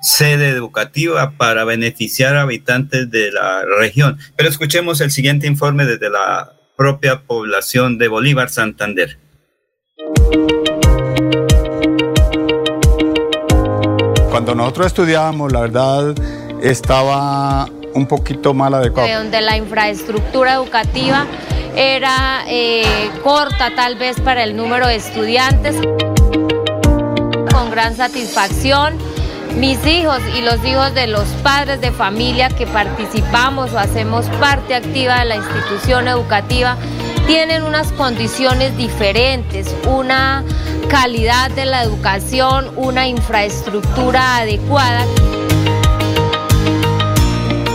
sede 0.00 0.50
educativa 0.50 1.32
para 1.32 1.64
beneficiar 1.64 2.36
a 2.36 2.42
habitantes 2.42 3.10
de 3.10 3.32
la 3.32 3.64
región. 3.64 4.18
Pero 4.36 4.48
escuchemos 4.48 5.00
el 5.00 5.10
siguiente 5.10 5.48
informe 5.48 5.84
desde 5.84 6.08
la 6.08 6.52
propia 6.76 7.22
población 7.22 7.98
de 7.98 8.06
Bolívar, 8.06 8.48
Santander. 8.48 9.18
Cuando 14.30 14.54
nosotros 14.54 14.86
estudiábamos, 14.86 15.50
la 15.50 15.62
verdad, 15.62 16.14
estaba 16.62 17.68
un 17.94 18.06
poquito 18.06 18.54
mal 18.54 18.74
adecuado. 18.74 19.08
Donde 19.12 19.40
la 19.40 19.56
infraestructura 19.56 20.54
educativa 20.54 21.26
era 21.76 22.44
eh, 22.48 23.10
corta 23.22 23.74
tal 23.74 23.96
vez 23.96 24.20
para 24.20 24.44
el 24.44 24.56
número 24.56 24.86
de 24.86 24.96
estudiantes. 24.96 25.76
Con 27.52 27.70
gran 27.70 27.96
satisfacción, 27.96 28.96
mis 29.56 29.84
hijos 29.86 30.20
y 30.36 30.42
los 30.42 30.64
hijos 30.64 30.94
de 30.94 31.06
los 31.06 31.26
padres 31.42 31.80
de 31.80 31.90
familia 31.90 32.48
que 32.48 32.66
participamos 32.66 33.72
o 33.72 33.78
hacemos 33.78 34.26
parte 34.40 34.74
activa 34.74 35.20
de 35.20 35.24
la 35.26 35.36
institución 35.36 36.08
educativa 36.08 36.76
tienen 37.26 37.62
unas 37.62 37.92
condiciones 37.92 38.76
diferentes, 38.76 39.74
una 39.86 40.42
calidad 40.88 41.50
de 41.52 41.64
la 41.64 41.82
educación, 41.82 42.72
una 42.76 43.06
infraestructura 43.06 44.38
adecuada. 44.38 45.04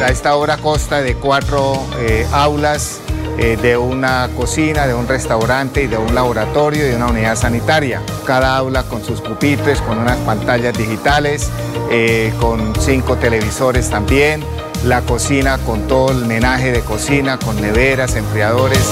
A 0.05 0.09
esta 0.09 0.35
hora 0.35 0.57
consta 0.57 1.01
de 1.01 1.15
cuatro 1.15 1.83
eh, 1.97 2.27
aulas, 2.31 2.99
eh, 3.39 3.57
de 3.59 3.75
una 3.75 4.29
cocina, 4.37 4.85
de 4.85 4.93
un 4.93 5.07
restaurante 5.07 5.81
y 5.81 5.87
de 5.87 5.97
un 5.97 6.13
laboratorio 6.13 6.85
y 6.85 6.89
de 6.89 6.95
una 6.95 7.07
unidad 7.07 7.35
sanitaria. 7.35 8.03
Cada 8.23 8.55
aula 8.55 8.83
con 8.83 9.03
sus 9.03 9.19
pupitres, 9.19 9.81
con 9.81 9.97
unas 9.97 10.17
pantallas 10.17 10.77
digitales, 10.77 11.49
eh, 11.89 12.31
con 12.39 12.75
cinco 12.79 13.15
televisores 13.15 13.89
también. 13.89 14.43
La 14.83 15.01
cocina 15.01 15.57
con 15.57 15.87
todo 15.87 16.11
el 16.11 16.27
menaje 16.27 16.71
de 16.71 16.81
cocina, 16.81 17.39
con 17.39 17.59
neveras, 17.59 18.15
enfriadores. 18.15 18.87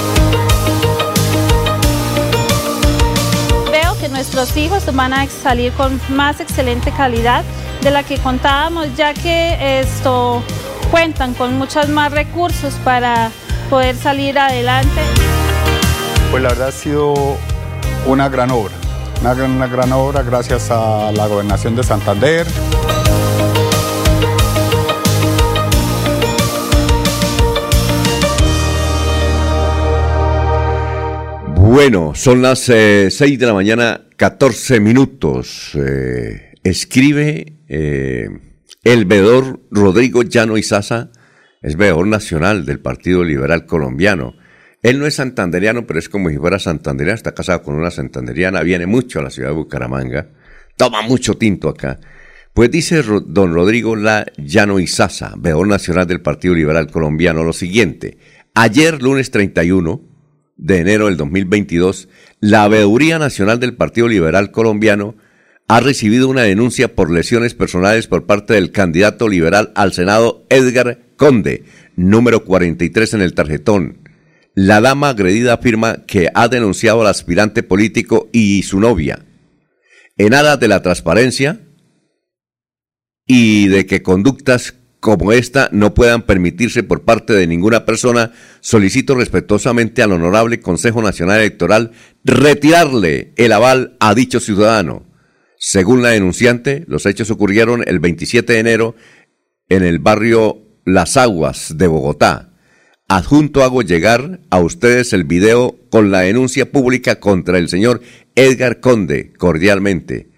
Veo 3.71 3.95
que 3.99 4.09
nuestros 4.09 4.57
hijos 4.57 4.83
van 4.95 5.13
a 5.13 5.27
salir 5.27 5.73
con 5.73 6.01
más 6.09 6.39
excelente 6.39 6.91
calidad 6.91 7.43
de 7.83 7.91
la 7.91 8.01
que 8.01 8.17
contábamos, 8.17 8.87
ya 8.97 9.13
que 9.13 9.79
esto 9.79 10.41
cuentan 10.93 11.33
con 11.33 11.57
muchos 11.57 11.89
más 11.89 12.11
recursos 12.11 12.75
para 12.83 13.31
poder 13.67 13.95
salir 13.95 14.37
adelante. 14.37 15.01
Pues 16.29 16.43
la 16.43 16.49
verdad 16.49 16.67
ha 16.67 16.71
sido 16.71 17.15
una 18.05 18.29
gran 18.29 18.51
obra, 18.51 18.73
una 19.21 19.33
gran, 19.33 19.51
una 19.53 19.65
gran 19.65 19.91
obra 19.91 20.21
gracias 20.21 20.69
a 20.69 21.11
la 21.11 21.25
gobernación 21.25 21.75
de 21.75 21.81
Santander. 21.81 22.45
Bueno, 31.55 32.13
son 32.13 32.43
las 32.43 32.59
6 32.59 32.69
eh, 33.19 33.37
de 33.39 33.45
la 33.47 33.55
mañana, 33.55 34.01
14 34.15 34.79
minutos. 34.79 35.71
Eh, 35.73 36.53
escribe 36.63 37.53
eh, 37.67 38.52
el 38.83 39.05
veedor 39.05 39.61
Rodrigo 39.71 40.23
Llano 40.23 40.57
Izaza 40.57 41.11
es 41.61 41.77
veedor 41.77 42.07
nacional 42.07 42.65
del 42.65 42.79
Partido 42.79 43.23
Liberal 43.23 43.65
Colombiano. 43.65 44.35
Él 44.81 44.99
no 44.99 45.05
es 45.05 45.15
santanderiano, 45.15 45.87
pero 45.87 45.99
es 45.99 46.09
como 46.09 46.29
si 46.29 46.37
fuera 46.37 46.59
santanderiano, 46.59 47.15
está 47.15 47.33
casado 47.33 47.63
con 47.63 47.75
una 47.75 47.89
santanderiana, 47.89 48.61
viene 48.61 48.85
mucho 48.85 49.19
a 49.19 49.23
la 49.23 49.29
ciudad 49.29 49.49
de 49.49 49.55
Bucaramanga, 49.55 50.29
toma 50.75 51.01
mucho 51.01 51.35
tinto 51.35 51.69
acá. 51.69 51.99
Pues 52.53 52.69
dice 52.69 53.01
don 53.01 53.53
Rodrigo 53.53 53.95
La 53.95 54.25
Llano 54.37 54.79
Izaza, 54.79 55.33
veedor 55.37 55.67
nacional 55.67 56.05
del 56.05 56.21
Partido 56.21 56.53
Liberal 56.53 56.91
Colombiano, 56.91 57.43
lo 57.43 57.53
siguiente. 57.53 58.17
Ayer, 58.53 59.01
lunes 59.01 59.31
31 59.31 60.01
de 60.57 60.77
enero 60.79 61.05
del 61.07 61.17
2022, 61.17 62.09
la 62.41 62.67
Veeduría 62.67 63.17
Nacional 63.17 63.59
del 63.59 63.75
Partido 63.75 64.07
Liberal 64.07 64.51
Colombiano 64.51 65.15
ha 65.67 65.79
recibido 65.79 66.27
una 66.27 66.41
denuncia 66.41 66.93
por 66.93 67.09
lesiones 67.09 67.53
personales 67.53 68.07
por 68.07 68.25
parte 68.25 68.53
del 68.53 68.71
candidato 68.71 69.27
liberal 69.27 69.71
al 69.75 69.93
Senado 69.93 70.45
Edgar 70.49 70.99
Conde, 71.15 71.63
número 71.95 72.43
43 72.43 73.13
en 73.15 73.21
el 73.21 73.33
tarjetón. 73.33 74.09
La 74.55 74.81
dama 74.81 75.09
agredida 75.09 75.53
afirma 75.53 76.05
que 76.05 76.29
ha 76.33 76.47
denunciado 76.47 77.01
al 77.01 77.07
aspirante 77.07 77.63
político 77.63 78.29
y 78.31 78.63
su 78.63 78.79
novia. 78.79 79.25
En 80.17 80.33
aras 80.33 80.59
de 80.59 80.67
la 80.67 80.81
transparencia 80.81 81.61
y 83.25 83.67
de 83.67 83.85
que 83.85 84.03
conductas 84.03 84.75
como 84.99 85.31
esta 85.31 85.69
no 85.71 85.93
puedan 85.93 86.21
permitirse 86.21 86.83
por 86.83 87.03
parte 87.03 87.33
de 87.33 87.47
ninguna 87.47 87.83
persona, 87.83 88.31
solicito 88.61 89.15
respetuosamente 89.15 90.01
al 90.01 90.11
Honorable 90.11 90.59
Consejo 90.59 91.01
Nacional 91.01 91.39
Electoral 91.39 91.91
retirarle 92.23 93.33
el 93.37 93.51
aval 93.53 93.97
a 93.99 94.13
dicho 94.13 94.39
ciudadano 94.39 95.12
según 95.65 96.01
la 96.01 96.09
denunciante, 96.09 96.83
los 96.89 97.05
hechos 97.05 97.31
ocurrieron 97.31 97.85
el 97.87 97.99
27 97.99 98.51
de 98.51 98.59
enero 98.59 98.95
en 99.69 99.83
el 99.83 99.99
barrio 99.99 100.61
Las 100.83 101.15
Aguas 101.15 101.77
de 101.77 101.87
Bogotá. 101.87 102.53
Adjunto 103.07 103.63
hago 103.63 103.81
llegar 103.81 104.41
a 104.49 104.59
ustedes 104.59 105.13
el 105.13 105.23
video 105.23 105.79
con 105.89 106.11
la 106.11 106.19
denuncia 106.19 106.69
pública 106.69 107.21
contra 107.21 107.59
el 107.59 107.69
señor 107.69 108.01
Edgar 108.35 108.81
Conde, 108.81 109.31
cordialmente. 109.31 110.33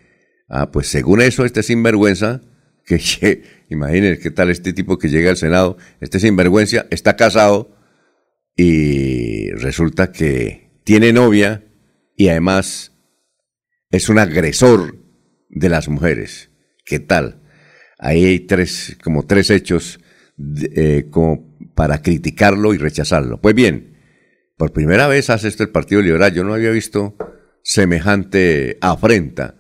Ah, 0.48 0.70
pues 0.72 0.90
según 0.90 1.24
eso, 1.24 1.44
este 1.44 1.64
sinvergüenza, 1.64 2.42
que 2.86 3.66
imagínense 3.72 4.22
qué 4.22 4.30
tal 4.30 4.52
este 4.52 4.74
tipo 4.74 5.00
que 5.00 5.10
llega 5.10 5.32
al 5.32 5.38
Senado, 5.38 5.78
este 6.02 6.20
sinvergüenza 6.20 6.86
está 6.92 7.16
casado 7.16 7.76
y 8.56 9.50
resulta 9.54 10.12
que 10.12 10.70
tiene 10.84 11.14
novia 11.14 11.66
y 12.16 12.28
además 12.28 12.92
es 13.90 14.08
un 14.08 14.20
agresor 14.20 15.05
de 15.56 15.70
las 15.70 15.90
mujeres. 15.90 16.52
¿Qué 16.86 17.00
tal? 17.00 17.42
Ahí 17.98 18.26
hay 18.26 18.40
tres, 18.42 18.98
como 19.04 19.26
tres 19.26 19.50
hechos 19.50 20.00
eh, 20.38 21.08
como 21.10 21.58
para 21.74 22.02
criticarlo 22.02 22.74
y 22.74 22.78
rechazarlo. 22.78 23.42
Pues 23.42 23.56
bien, 23.56 23.98
por 24.58 24.74
primera 24.74 25.08
vez 25.08 25.30
hace 25.32 25.48
esto 25.48 25.64
el 25.64 25.70
Partido 25.70 26.02
Liberal. 26.02 26.34
Yo 26.34 26.44
no 26.44 26.54
había 26.54 26.70
visto 26.70 27.16
semejante 27.64 28.78
afrenta 28.82 29.56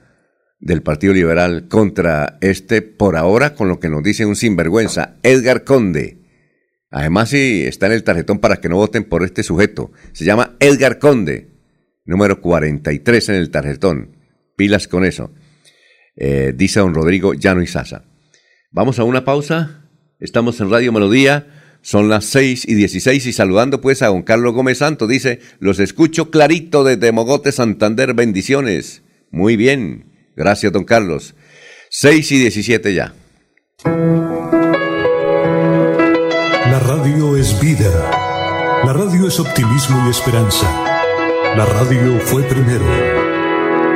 del 0.59 0.83
Partido 0.83 1.13
Liberal 1.13 1.67
contra 1.67 2.37
este, 2.41 2.81
por 2.81 3.15
ahora, 3.15 3.55
con 3.55 3.67
lo 3.69 3.79
que 3.79 3.89
nos 3.89 4.03
dice 4.03 4.25
un 4.25 4.35
sinvergüenza, 4.35 5.15
Edgar 5.23 5.63
Conde. 5.63 6.21
Además, 6.91 7.29
sí, 7.29 7.63
está 7.65 7.87
en 7.87 7.93
el 7.93 8.03
tarjetón 8.03 8.39
para 8.39 8.57
que 8.57 8.69
no 8.69 8.75
voten 8.75 9.05
por 9.05 9.23
este 9.23 9.43
sujeto. 9.43 9.91
Se 10.13 10.25
llama 10.25 10.55
Edgar 10.59 10.99
Conde, 10.99 11.51
número 12.05 12.41
43 12.41 13.29
en 13.29 13.35
el 13.35 13.49
tarjetón. 13.49 14.17
Pilas 14.55 14.87
con 14.87 15.05
eso. 15.05 15.31
Eh, 16.15 16.53
dice 16.55 16.79
don 16.79 16.93
Rodrigo 16.93 17.33
Llano 17.33 17.61
y 17.61 17.67
Sasa. 17.67 18.05
Vamos 18.71 18.99
a 18.99 19.03
una 19.03 19.25
pausa. 19.25 19.89
Estamos 20.19 20.59
en 20.61 20.69
Radio 20.69 20.91
Melodía. 20.91 21.47
Son 21.81 22.09
las 22.09 22.25
6 22.25 22.67
y 22.67 22.73
16 22.73 23.25
y 23.27 23.33
saludando 23.33 23.79
pues 23.79 24.01
a 24.01 24.07
don 24.07 24.23
Carlos 24.23 24.53
Gómez 24.53 24.79
Santo. 24.79 25.07
Dice, 25.07 25.39
los 25.59 25.79
escucho 25.79 26.31
clarito 26.31 26.83
desde 26.83 27.11
Mogote, 27.11 27.51
Santander. 27.51 28.13
Bendiciones. 28.13 29.03
Muy 29.29 29.55
bien. 29.55 30.31
Gracias, 30.35 30.71
don 30.71 30.83
Carlos. 30.83 31.35
6 31.89 32.31
y 32.31 32.39
17 32.39 32.93
ya. 32.93 33.13
La 36.65 36.79
radio 36.79 37.37
es 37.37 37.59
vida. 37.61 38.81
La 38.83 38.93
radio 38.93 39.27
es 39.27 39.39
optimismo 39.39 40.07
y 40.07 40.09
esperanza. 40.09 40.67
La 41.55 41.65
radio 41.65 42.19
fue 42.19 42.43
primero. 42.43 43.24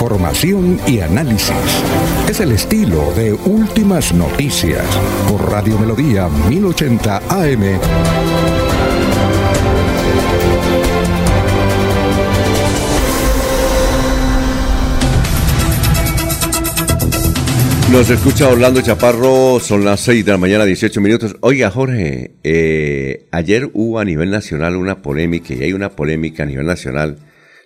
Información 0.00 0.80
y 0.86 1.00
análisis. 1.00 1.52
Es 2.26 2.40
el 2.40 2.52
estilo 2.52 3.12
de 3.12 3.34
Últimas 3.34 4.14
Noticias 4.14 4.82
por 5.28 5.50
Radio 5.50 5.78
Melodía 5.78 6.26
1080 6.48 7.18
AM. 7.28 7.78
Nos 17.92 18.08
escucha 18.08 18.48
Orlando 18.48 18.80
Chaparro, 18.80 19.60
son 19.60 19.84
las 19.84 20.00
6 20.00 20.24
de 20.24 20.32
la 20.32 20.38
mañana, 20.38 20.64
18 20.64 20.98
minutos. 21.02 21.36
Oiga, 21.40 21.70
Jorge, 21.70 22.30
eh, 22.42 23.26
ayer 23.32 23.68
hubo 23.74 23.98
a 23.98 24.06
nivel 24.06 24.30
nacional 24.30 24.76
una 24.76 25.02
polémica, 25.02 25.52
y 25.52 25.62
hay 25.62 25.74
una 25.74 25.90
polémica 25.90 26.44
a 26.44 26.46
nivel 26.46 26.64
nacional, 26.64 27.18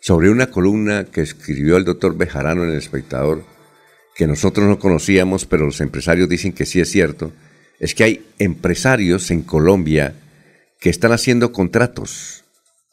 sobre 0.04 0.28
una 0.28 0.50
columna 0.50 1.06
que 1.06 1.22
escribió 1.22 1.78
el 1.78 1.86
doctor 1.86 2.14
Bejarano 2.14 2.64
en 2.64 2.72
El 2.72 2.76
Espectador, 2.76 3.42
que 4.14 4.26
nosotros 4.26 4.68
no 4.68 4.78
conocíamos, 4.78 5.46
pero 5.46 5.64
los 5.64 5.80
empresarios 5.80 6.28
dicen 6.28 6.52
que 6.52 6.66
sí 6.66 6.78
es 6.78 6.90
cierto, 6.90 7.32
es 7.80 7.94
que 7.94 8.04
hay 8.04 8.26
empresarios 8.38 9.30
en 9.30 9.40
Colombia 9.40 10.14
que 10.78 10.90
están 10.90 11.12
haciendo 11.12 11.52
contratos, 11.52 12.44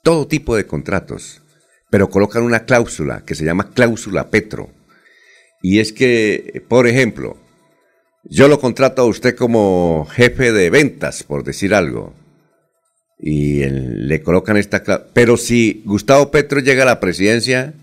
todo 0.03 0.25
tipo 0.25 0.55
de 0.55 0.65
contratos, 0.65 1.41
pero 1.89 2.09
colocan 2.09 2.43
una 2.43 2.63
cláusula 2.63 3.25
que 3.25 3.35
se 3.35 3.43
llama 3.43 3.71
cláusula 3.73 4.29
Petro. 4.29 4.69
Y 5.61 5.79
es 5.79 5.91
que, 5.91 6.63
por 6.69 6.87
ejemplo, 6.87 7.35
yo 8.23 8.47
lo 8.47 8.61
contrato 8.61 9.01
a 9.01 9.05
usted 9.05 9.35
como 9.35 10.07
jefe 10.09 10.53
de 10.53 10.69
ventas, 10.69 11.23
por 11.23 11.43
decir 11.43 11.75
algo, 11.75 12.13
y 13.21 13.63
le 13.63 14.21
colocan 14.21 14.57
esta... 14.57 14.83
Pero 15.13 15.37
si 15.37 15.83
Gustavo 15.85 16.31
Petro 16.31 16.59
llega 16.59 16.83
a 16.83 16.87
la 16.87 16.99
presidencia, 16.99 17.73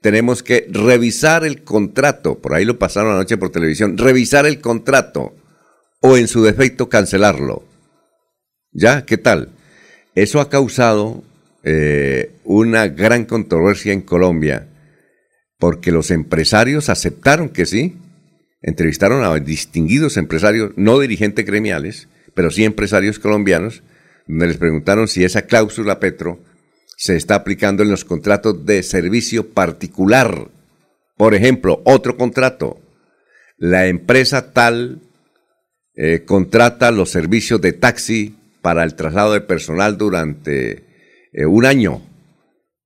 tenemos 0.00 0.42
que 0.42 0.68
revisar 0.70 1.44
el 1.44 1.62
contrato, 1.62 2.38
por 2.38 2.54
ahí 2.54 2.64
lo 2.64 2.78
pasaron 2.78 3.12
anoche 3.12 3.36
por 3.36 3.50
televisión, 3.50 3.98
revisar 3.98 4.46
el 4.46 4.60
contrato 4.60 5.34
o 6.00 6.16
en 6.16 6.28
su 6.28 6.44
defecto 6.44 6.88
cancelarlo. 6.88 7.64
¿Ya? 8.72 9.04
¿Qué 9.04 9.18
tal? 9.18 9.48
Eso 10.14 10.40
ha 10.40 10.48
causado 10.48 11.24
eh, 11.64 12.30
una 12.44 12.86
gran 12.88 13.24
controversia 13.24 13.92
en 13.92 14.02
Colombia 14.02 14.68
porque 15.58 15.92
los 15.92 16.10
empresarios 16.10 16.88
aceptaron 16.88 17.48
que 17.48 17.66
sí. 17.66 17.96
Entrevistaron 18.60 19.24
a 19.24 19.34
distinguidos 19.40 20.16
empresarios, 20.16 20.72
no 20.76 20.98
dirigentes 20.98 21.44
gremiales, 21.44 22.08
pero 22.34 22.50
sí 22.50 22.64
empresarios 22.64 23.18
colombianos, 23.18 23.82
donde 24.26 24.48
les 24.48 24.56
preguntaron 24.56 25.08
si 25.08 25.24
esa 25.24 25.42
cláusula 25.42 26.00
Petro 26.00 26.40
se 26.96 27.16
está 27.16 27.34
aplicando 27.34 27.82
en 27.82 27.90
los 27.90 28.04
contratos 28.04 28.64
de 28.64 28.82
servicio 28.82 29.50
particular. 29.50 30.48
Por 31.16 31.34
ejemplo, 31.34 31.82
otro 31.84 32.16
contrato. 32.16 32.80
La 33.56 33.86
empresa 33.86 34.52
tal 34.52 35.00
eh, 35.94 36.24
contrata 36.24 36.90
los 36.90 37.10
servicios 37.10 37.60
de 37.60 37.72
taxi 37.72 38.36
para 38.62 38.82
el 38.84 38.94
traslado 38.94 39.32
de 39.32 39.40
personal 39.40 39.98
durante 39.98 40.84
eh, 41.32 41.46
un 41.46 41.66
año, 41.66 42.02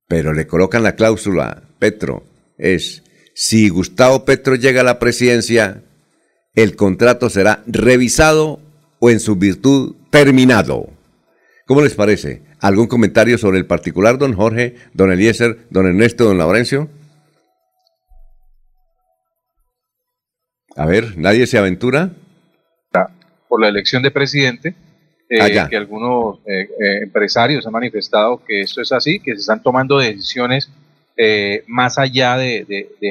pero 0.07 0.33
le 0.33 0.45
colocan 0.47 0.83
la 0.83 0.95
cláusula 0.95 1.63
Petro 1.79 2.23
es, 2.59 3.03
si 3.33 3.69
Gustavo 3.69 4.25
Petro 4.25 4.55
llega 4.55 4.81
a 4.81 4.83
la 4.83 4.99
presidencia, 4.99 5.81
el 6.53 6.75
contrato 6.75 7.29
será 7.29 7.63
revisado 7.65 8.59
o 8.99 9.09
en 9.09 9.19
su 9.19 9.37
virtud 9.37 9.95
terminado. 10.11 10.89
¿Cómo 11.69 11.83
les 11.83 11.93
parece? 11.93 12.41
¿Algún 12.61 12.87
comentario 12.87 13.37
sobre 13.37 13.59
el 13.59 13.67
particular, 13.67 14.17
don 14.17 14.33
Jorge, 14.33 14.73
don 14.95 15.11
Eliezer, 15.11 15.67
don 15.69 15.85
Ernesto, 15.85 16.23
don 16.25 16.39
Laurencio? 16.39 16.89
A 20.75 20.87
ver, 20.87 21.15
¿nadie 21.15 21.45
se 21.45 21.59
aventura? 21.59 22.09
Por 23.47 23.61
la 23.61 23.67
elección 23.67 24.01
de 24.01 24.09
presidente, 24.09 24.73
eh, 25.29 25.59
ah, 25.59 25.69
que 25.69 25.77
algunos 25.77 26.39
eh, 26.47 26.71
eh, 26.81 27.03
empresarios 27.03 27.67
han 27.67 27.73
manifestado 27.73 28.41
que 28.47 28.61
esto 28.61 28.81
es 28.81 28.91
así, 28.91 29.19
que 29.19 29.35
se 29.35 29.41
están 29.41 29.61
tomando 29.61 29.99
decisiones 29.99 30.71
más 31.67 31.99
allá 31.99 32.35
de, 32.37 32.65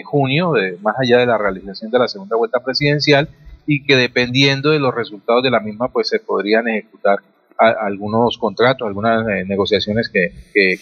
junio, 0.05 0.55
de, 0.55 0.78
más 0.82 0.97
allá 0.98 1.18
de 1.18 1.26
la 1.26 1.39
realización 1.39 1.93
de 1.93 1.98
la 2.01 2.09
segunda 2.09 2.35
vuelta 2.35 2.59
presidencial 2.59 3.28
y 3.68 3.85
que 3.85 3.94
dependiendo 3.94 4.70
de 4.70 4.80
los 4.80 4.93
resultados 4.93 5.44
de 5.44 5.51
la 5.52 5.60
misma, 5.60 5.93
pues 5.93 6.09
se 6.09 6.18
podrían 6.18 6.66
ejecutar 6.66 7.20
algunos 7.59 8.39
contratos, 8.39 8.86
algunas 8.86 9.26
eh, 9.28 9.44
negociaciones 9.47 10.09
que, 10.09 10.78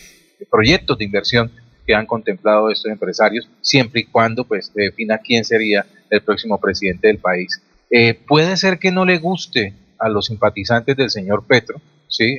proyectos 0.50 0.98
de 0.98 1.04
inversión 1.04 1.50
que 1.86 1.94
han 1.94 2.06
contemplado 2.06 2.70
estos 2.70 2.92
empresarios, 2.92 3.48
siempre 3.62 4.02
y 4.02 4.04
cuando 4.04 4.44
pues 4.44 4.72
defina 4.74 5.18
quién 5.18 5.44
sería 5.44 5.86
el 6.10 6.20
próximo 6.20 6.60
presidente 6.60 7.06
del 7.06 7.18
país. 7.18 7.62
Eh, 7.90 8.14
puede 8.14 8.56
ser 8.56 8.78
que 8.78 8.92
no 8.92 9.04
le 9.04 9.18
guste 9.18 9.72
a 9.98 10.08
los 10.08 10.26
simpatizantes 10.26 10.96
del 10.96 11.10
señor 11.10 11.46
Petro, 11.46 11.80
sí, 12.08 12.38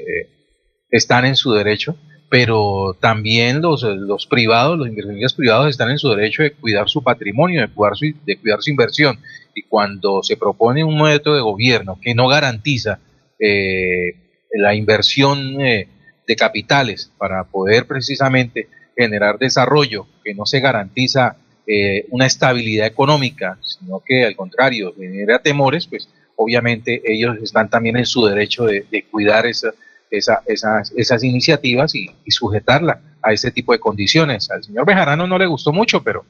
están 0.91 1.25
en 1.25 1.35
su 1.35 1.53
derecho, 1.53 1.97
pero 2.29 2.95
también 2.99 3.61
los, 3.61 3.83
los 3.83 4.27
privados, 4.27 4.77
los 4.77 4.87
inversionistas 4.87 5.33
privados 5.33 5.69
están 5.69 5.91
en 5.91 5.97
su 5.97 6.09
derecho 6.09 6.43
de 6.43 6.51
cuidar 6.51 6.89
su 6.89 7.01
patrimonio, 7.01 7.61
de 7.61 7.67
cuidar 7.69 7.95
su, 7.95 8.05
de 8.25 8.37
cuidar 8.37 8.61
su 8.61 8.69
inversión. 8.69 9.19
Y 9.55 9.63
cuando 9.63 10.21
se 10.23 10.37
propone 10.37 10.83
un 10.83 11.01
método 11.01 11.35
de 11.35 11.41
gobierno 11.41 11.97
que 12.01 12.13
no 12.13 12.27
garantiza 12.27 12.99
eh, 13.39 14.26
la 14.53 14.75
inversión 14.75 15.61
eh, 15.61 15.87
de 16.27 16.35
capitales 16.35 17.11
para 17.17 17.43
poder 17.43 17.85
precisamente 17.85 18.67
generar 18.95 19.37
desarrollo, 19.37 20.07
que 20.23 20.33
no 20.33 20.45
se 20.45 20.59
garantiza 20.59 21.37
eh, 21.65 22.05
una 22.09 22.25
estabilidad 22.25 22.87
económica, 22.87 23.57
sino 23.61 24.01
que 24.05 24.25
al 24.25 24.35
contrario 24.35 24.93
genera 24.95 25.39
temores, 25.39 25.87
pues 25.87 26.09
obviamente 26.35 27.01
ellos 27.05 27.37
están 27.41 27.69
también 27.69 27.97
en 27.97 28.05
su 28.05 28.25
derecho 28.25 28.65
de, 28.65 28.85
de 28.89 29.03
cuidar 29.03 29.45
esa, 29.45 29.73
esa, 30.11 30.41
esas, 30.45 30.91
esas 30.95 31.23
iniciativas 31.23 31.93
y, 31.95 32.09
sujetarla 32.29 33.01
a 33.21 33.33
ese 33.33 33.51
tipo 33.51 33.73
de 33.73 33.79
condiciones. 33.79 34.49
Al 34.51 34.63
señor 34.63 34.85
Bejarano 34.85 35.27
no 35.27 35.37
le 35.37 35.47
gustó 35.47 35.73
mucho, 35.73 36.03
pero, 36.03 36.25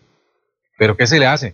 pero 0.77 0.95
¿qué 0.95 1.07
se 1.07 1.19
le 1.19 1.26
hace? 1.26 1.53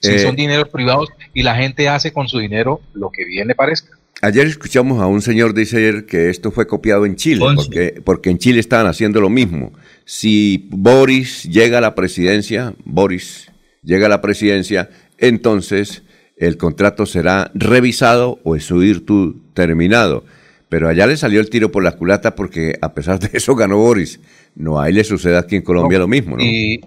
Si 0.00 0.12
eh, 0.12 0.18
son 0.18 0.36
dineros 0.36 0.68
privados 0.68 1.08
y 1.34 1.42
la 1.42 1.54
gente 1.54 1.88
hace 1.88 2.12
con 2.12 2.28
su 2.28 2.38
dinero 2.38 2.80
lo 2.94 3.10
que 3.10 3.24
bien 3.24 3.48
le 3.48 3.54
parezca. 3.54 3.96
Ayer 4.22 4.46
escuchamos 4.46 5.02
a 5.02 5.06
un 5.06 5.20
señor 5.20 5.52
dice 5.52 6.06
que 6.06 6.30
esto 6.30 6.50
fue 6.50 6.66
copiado 6.66 7.04
en 7.04 7.16
Chile, 7.16 7.44
porque, 7.54 8.00
porque 8.02 8.30
en 8.30 8.38
Chile 8.38 8.60
estaban 8.60 8.86
haciendo 8.86 9.20
lo 9.20 9.28
mismo. 9.28 9.72
Si 10.06 10.68
Boris 10.70 11.44
llega 11.44 11.78
a 11.78 11.80
la 11.82 11.94
presidencia, 11.94 12.74
Boris 12.84 13.52
llega 13.82 14.06
a 14.06 14.08
la 14.08 14.22
presidencia, 14.22 14.88
entonces 15.18 16.02
el 16.38 16.56
contrato 16.56 17.04
será 17.04 17.50
revisado 17.54 18.40
o 18.42 18.54
en 18.54 18.62
su 18.62 18.78
virtud 18.78 19.36
terminado. 19.52 20.24
Pero 20.68 20.88
allá 20.88 21.06
le 21.06 21.16
salió 21.16 21.40
el 21.40 21.50
tiro 21.50 21.70
por 21.70 21.84
la 21.84 21.92
culata 21.92 22.34
porque 22.34 22.74
a 22.80 22.94
pesar 22.94 23.18
de 23.20 23.30
eso 23.34 23.54
ganó 23.54 23.76
Boris. 23.76 24.18
No, 24.54 24.80
ahí 24.80 24.92
le 24.92 25.04
sucede 25.04 25.36
aquí 25.36 25.56
en 25.56 25.62
Colombia 25.62 25.98
lo 25.98 26.08
mismo, 26.08 26.36
¿no? 26.36 26.42
Y, 26.42 26.80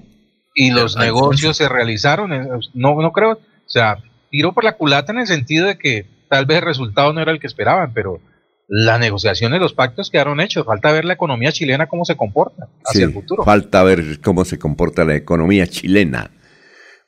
y 0.55 0.71
los 0.71 0.97
negocios 0.97 1.57
se 1.57 1.69
realizaron, 1.69 2.33
eh, 2.33 2.47
no, 2.73 2.99
no 2.99 3.11
creo, 3.11 3.33
o 3.33 3.39
sea, 3.67 3.97
tiro 4.31 4.51
por 4.51 4.63
la 4.63 4.75
culata 4.75 5.11
en 5.11 5.19
el 5.19 5.27
sentido 5.27 5.67
de 5.67 5.77
que 5.77 6.05
tal 6.29 6.45
vez 6.45 6.59
el 6.59 6.65
resultado 6.65 7.13
no 7.13 7.21
era 7.21 7.31
el 7.31 7.39
que 7.39 7.47
esperaban, 7.47 7.93
pero 7.93 8.21
las 8.67 8.99
negociaciones, 8.99 9.59
los 9.59 9.73
pactos 9.73 10.11
quedaron 10.11 10.39
hechos. 10.39 10.65
Falta 10.65 10.91
ver 10.91 11.03
la 11.05 11.13
economía 11.13 11.51
chilena 11.51 11.87
cómo 11.87 12.05
se 12.05 12.15
comporta 12.15 12.67
hacia 12.85 13.05
el 13.05 13.13
futuro. 13.13 13.43
Falta 13.43 13.83
ver 13.83 14.21
cómo 14.21 14.45
se 14.45 14.59
comporta 14.59 15.03
la 15.03 15.15
economía 15.15 15.65
chilena. 15.67 16.31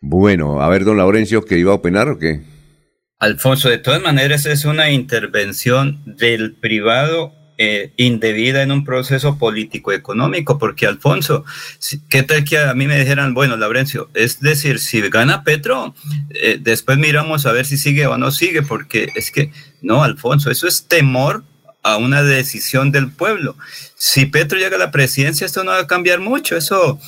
Bueno, 0.02 0.62
a 0.62 0.70
ver, 0.70 0.84
don 0.84 0.98
Laurencio, 0.98 1.44
¿que 1.44 1.60
iba 1.60 1.72
a 1.72 1.76
opinar 1.76 2.10
o 2.10 2.18
qué? 2.18 2.42
Alfonso, 3.20 3.70
de 3.70 3.78
todas 3.78 4.02
maneras 4.02 4.48
es 4.48 4.66
una 4.66 4.90
intervención 4.90 6.02
del 6.06 6.56
privado 6.56 7.34
eh, 7.64 7.92
indebida 7.96 8.64
en 8.64 8.72
un 8.72 8.84
proceso 8.84 9.38
político-económico, 9.38 10.58
porque 10.58 10.88
Alfonso, 10.88 11.46
¿qué 12.10 12.24
tal 12.24 12.44
que 12.44 12.58
a 12.58 12.74
mí 12.74 12.88
me 12.88 12.98
dijeran, 12.98 13.36
bueno, 13.36 13.56
Laurencio, 13.56 14.10
es 14.16 14.40
decir, 14.40 14.80
si 14.80 15.00
gana 15.10 15.44
Petro, 15.44 15.94
eh, 16.32 16.58
después 16.60 16.98
miramos 16.98 17.46
a 17.46 17.52
ver 17.52 17.68
si 17.68 17.78
sigue 17.78 18.08
o 18.08 18.18
no 18.18 18.32
sigue, 18.32 18.64
porque 18.64 19.12
es 19.14 19.30
que, 19.30 19.52
no, 19.84 20.04
Alfonso, 20.04 20.50
eso 20.50 20.68
es 20.68 20.88
temor 20.88 21.44
a 21.84 21.98
una 21.98 22.24
decisión 22.24 22.92
del 22.92 23.12
pueblo. 23.12 23.56
Si 23.96 24.26
Petro 24.26 24.58
llega 24.58 24.78
a 24.78 24.80
la 24.80 24.90
presidencia, 24.90 25.46
esto 25.46 25.64
no 25.64 25.70
va 25.70 25.82
a 25.82 25.88
cambiar 25.88 26.20
mucho. 26.20 26.58
Eso, 26.58 27.00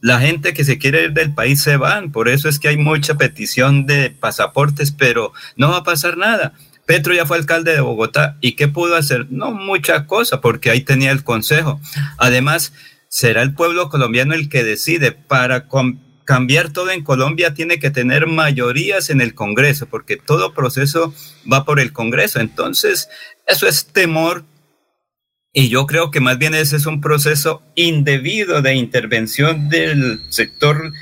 la 0.00 0.18
gente 0.18 0.54
que 0.54 0.64
se 0.64 0.78
quiere 0.78 1.04
ir 1.04 1.12
del 1.12 1.32
país 1.34 1.62
se 1.62 1.76
van. 1.76 2.10
Por 2.10 2.28
eso 2.28 2.48
es 2.48 2.58
que 2.58 2.66
hay 2.66 2.76
mucha 2.76 3.14
petición 3.14 3.86
de 3.86 4.10
pasaportes, 4.10 4.90
pero 4.90 5.32
no 5.54 5.70
va 5.70 5.78
a 5.78 5.84
pasar 5.84 6.16
nada. 6.16 6.54
Petro 6.90 7.14
ya 7.14 7.24
fue 7.24 7.36
alcalde 7.36 7.72
de 7.72 7.80
Bogotá 7.80 8.36
y 8.40 8.56
¿qué 8.56 8.66
pudo 8.66 8.96
hacer? 8.96 9.28
No 9.30 9.52
mucha 9.52 10.06
cosa, 10.06 10.40
porque 10.40 10.70
ahí 10.70 10.80
tenía 10.80 11.12
el 11.12 11.22
consejo. 11.22 11.80
Además, 12.18 12.72
será 13.06 13.42
el 13.42 13.54
pueblo 13.54 13.88
colombiano 13.88 14.34
el 14.34 14.48
que 14.48 14.64
decide 14.64 15.12
para 15.12 15.68
cambiar 16.24 16.72
todo 16.72 16.90
en 16.90 17.04
Colombia 17.04 17.54
tiene 17.54 17.78
que 17.78 17.92
tener 17.92 18.26
mayorías 18.26 19.08
en 19.08 19.20
el 19.20 19.36
Congreso, 19.36 19.86
porque 19.86 20.16
todo 20.16 20.52
proceso 20.52 21.14
va 21.50 21.64
por 21.64 21.78
el 21.78 21.92
Congreso. 21.92 22.40
Entonces, 22.40 23.08
eso 23.46 23.68
es 23.68 23.86
temor 23.86 24.44
y 25.52 25.68
yo 25.68 25.86
creo 25.86 26.10
que 26.10 26.18
más 26.18 26.38
bien 26.38 26.54
ese 26.54 26.74
es 26.74 26.86
un 26.86 27.00
proceso 27.00 27.62
indebido 27.76 28.62
de 28.62 28.74
intervención 28.74 29.68
del 29.68 30.20
sector 30.28 30.92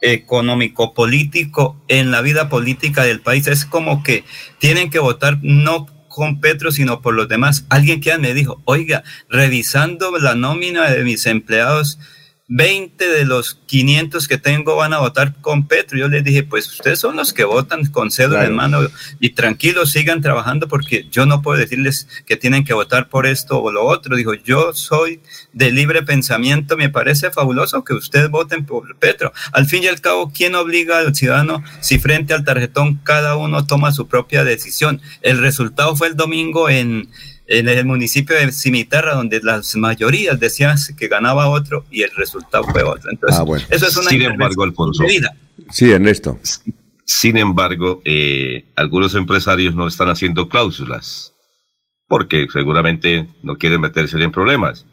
económico 0.00 0.94
político 0.94 1.76
en 1.88 2.10
la 2.10 2.20
vida 2.20 2.48
política 2.48 3.04
del 3.04 3.20
país. 3.20 3.46
Es 3.46 3.64
como 3.64 4.02
que 4.02 4.24
tienen 4.58 4.90
que 4.90 4.98
votar 4.98 5.38
no 5.42 5.86
con 6.08 6.40
Petro, 6.40 6.72
sino 6.72 7.00
por 7.00 7.14
los 7.14 7.28
demás. 7.28 7.64
Alguien 7.68 8.00
que 8.00 8.16
me 8.18 8.34
dijo, 8.34 8.60
oiga, 8.64 9.04
revisando 9.28 10.16
la 10.18 10.34
nómina 10.34 10.90
de 10.90 11.04
mis 11.04 11.26
empleados, 11.26 11.98
20 12.50 13.06
de 13.06 13.26
los 13.26 13.58
500 13.66 14.26
que 14.26 14.38
tengo 14.38 14.74
van 14.74 14.94
a 14.94 15.00
votar 15.00 15.34
con 15.42 15.68
Petro. 15.68 15.98
Yo 15.98 16.08
les 16.08 16.24
dije, 16.24 16.42
pues 16.42 16.66
ustedes 16.66 16.98
son 16.98 17.16
los 17.16 17.34
que 17.34 17.44
votan 17.44 17.84
con 17.86 18.10
cédula 18.10 18.46
en 18.46 18.54
mano 18.54 18.80
y 19.20 19.30
tranquilos, 19.30 19.92
sigan 19.92 20.22
trabajando 20.22 20.66
porque 20.66 21.06
yo 21.10 21.26
no 21.26 21.42
puedo 21.42 21.58
decirles 21.58 22.08
que 22.24 22.36
tienen 22.38 22.64
que 22.64 22.72
votar 22.72 23.10
por 23.10 23.26
esto 23.26 23.60
o 23.60 23.70
lo 23.70 23.84
otro. 23.84 24.16
Dijo, 24.16 24.32
yo 24.32 24.72
soy 24.72 25.20
de 25.52 25.70
libre 25.70 26.02
pensamiento, 26.02 26.78
me 26.78 26.88
parece 26.88 27.30
fabuloso 27.30 27.84
que 27.84 27.92
ustedes 27.92 28.30
voten 28.30 28.64
por 28.64 28.96
Petro. 28.96 29.32
Al 29.52 29.66
fin 29.66 29.84
y 29.84 29.88
al 29.88 30.00
cabo, 30.00 30.32
¿quién 30.34 30.54
obliga 30.54 31.00
al 31.00 31.14
ciudadano 31.14 31.62
si 31.80 31.98
frente 31.98 32.32
al 32.32 32.44
tarjetón 32.44 32.96
cada 33.04 33.36
uno 33.36 33.66
toma 33.66 33.92
su 33.92 34.08
propia 34.08 34.42
decisión? 34.42 35.02
El 35.20 35.38
resultado 35.38 35.94
fue 35.96 36.08
el 36.08 36.16
domingo 36.16 36.70
en 36.70 37.10
en 37.48 37.68
el 37.68 37.84
municipio 37.86 38.36
de 38.36 38.52
Cimitarra, 38.52 39.14
donde 39.14 39.40
las 39.42 39.74
mayorías 39.74 40.38
decían 40.38 40.76
que 40.96 41.08
ganaba 41.08 41.48
otro 41.48 41.84
y 41.90 42.02
el 42.02 42.10
resultado 42.14 42.64
fue 42.64 42.82
otro. 42.82 43.10
Entonces, 43.10 43.40
ah, 43.40 43.66
eso 43.70 43.86
es 43.86 43.96
una 43.96 44.10
Sin 44.10 44.22
embargo, 44.22 44.62
Alfonso. 44.62 45.04
Sí, 45.70 45.90
Ernesto. 45.90 46.38
Sin 47.04 47.38
embargo, 47.38 48.02
eh, 48.04 48.66
algunos 48.76 49.14
empresarios 49.14 49.74
no 49.74 49.86
están 49.88 50.10
haciendo 50.10 50.48
cláusulas 50.48 51.32
porque 52.06 52.46
seguramente 52.52 53.28
no 53.42 53.56
quieren 53.56 53.80
meterse 53.80 54.22
en 54.22 54.32
problemas. 54.32 54.86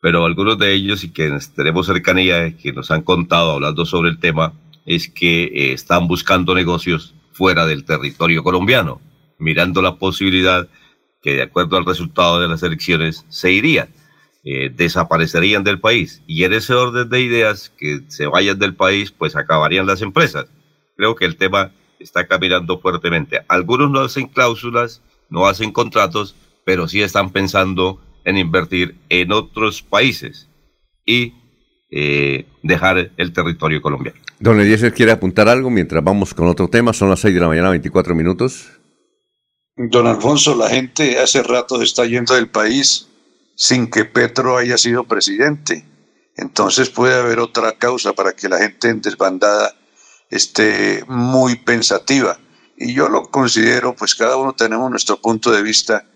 Pero 0.00 0.24
algunos 0.24 0.58
de 0.58 0.72
ellos, 0.72 1.02
y 1.02 1.10
que 1.10 1.36
tenemos 1.56 1.86
cercanía, 1.86 2.56
que 2.56 2.72
nos 2.72 2.90
han 2.92 3.02
contado 3.02 3.52
hablando 3.52 3.84
sobre 3.84 4.10
el 4.10 4.20
tema, 4.20 4.52
es 4.86 5.08
que 5.08 5.44
eh, 5.44 5.72
están 5.72 6.06
buscando 6.06 6.54
negocios 6.54 7.14
fuera 7.32 7.66
del 7.66 7.84
territorio 7.84 8.44
colombiano, 8.44 9.00
mirando 9.38 9.82
la 9.82 9.96
posibilidad 9.96 10.68
que 11.22 11.34
de 11.34 11.42
acuerdo 11.42 11.76
al 11.76 11.84
resultado 11.84 12.40
de 12.40 12.48
las 12.48 12.62
elecciones 12.62 13.24
se 13.28 13.52
irían, 13.52 13.88
eh, 14.44 14.70
desaparecerían 14.74 15.64
del 15.64 15.80
país. 15.80 16.22
Y 16.26 16.44
en 16.44 16.52
ese 16.52 16.74
orden 16.74 17.08
de 17.08 17.20
ideas, 17.20 17.72
que 17.76 18.00
se 18.08 18.26
vayan 18.26 18.58
del 18.58 18.74
país, 18.74 19.10
pues 19.10 19.36
acabarían 19.36 19.86
las 19.86 20.00
empresas. 20.00 20.46
Creo 20.96 21.14
que 21.14 21.24
el 21.24 21.36
tema 21.36 21.72
está 21.98 22.26
caminando 22.26 22.78
fuertemente. 22.78 23.40
Algunos 23.48 23.90
no 23.90 24.00
hacen 24.00 24.28
cláusulas, 24.28 25.02
no 25.28 25.46
hacen 25.46 25.72
contratos, 25.72 26.36
pero 26.64 26.88
sí 26.88 27.02
están 27.02 27.30
pensando 27.30 28.00
en 28.24 28.36
invertir 28.36 28.96
en 29.08 29.32
otros 29.32 29.82
países 29.82 30.48
y 31.04 31.34
eh, 31.90 32.46
dejar 32.62 33.10
el 33.16 33.32
territorio 33.32 33.80
colombiano. 33.80 34.18
Don 34.40 34.60
Eliezer 34.60 34.92
quiere 34.92 35.10
apuntar 35.10 35.48
algo 35.48 35.70
mientras 35.70 36.04
vamos 36.04 36.32
con 36.32 36.46
otro 36.46 36.68
tema. 36.68 36.92
Son 36.92 37.08
las 37.08 37.20
6 37.20 37.34
de 37.34 37.40
la 37.40 37.48
mañana, 37.48 37.70
24 37.70 38.14
minutos. 38.14 38.77
Don 39.80 40.08
Alfonso, 40.08 40.56
la 40.56 40.68
gente 40.68 41.20
hace 41.20 41.40
rato 41.40 41.80
está 41.80 42.04
yendo 42.04 42.34
del 42.34 42.50
país 42.50 43.06
sin 43.54 43.88
que 43.88 44.04
Petro 44.04 44.56
haya 44.56 44.76
sido 44.76 45.04
presidente. 45.04 45.84
Entonces 46.34 46.90
puede 46.90 47.14
haber 47.14 47.38
otra 47.38 47.78
causa 47.78 48.12
para 48.12 48.32
que 48.32 48.48
la 48.48 48.58
gente 48.58 48.88
en 48.88 49.00
desbandada 49.00 49.76
esté 50.30 51.04
muy 51.06 51.54
pensativa. 51.54 52.40
Y 52.76 52.92
yo 52.92 53.08
lo 53.08 53.30
considero, 53.30 53.94
pues 53.94 54.16
cada 54.16 54.36
uno 54.36 54.52
tenemos 54.52 54.90
nuestro 54.90 55.20
punto 55.20 55.52
de 55.52 55.62
vista, 55.62 56.08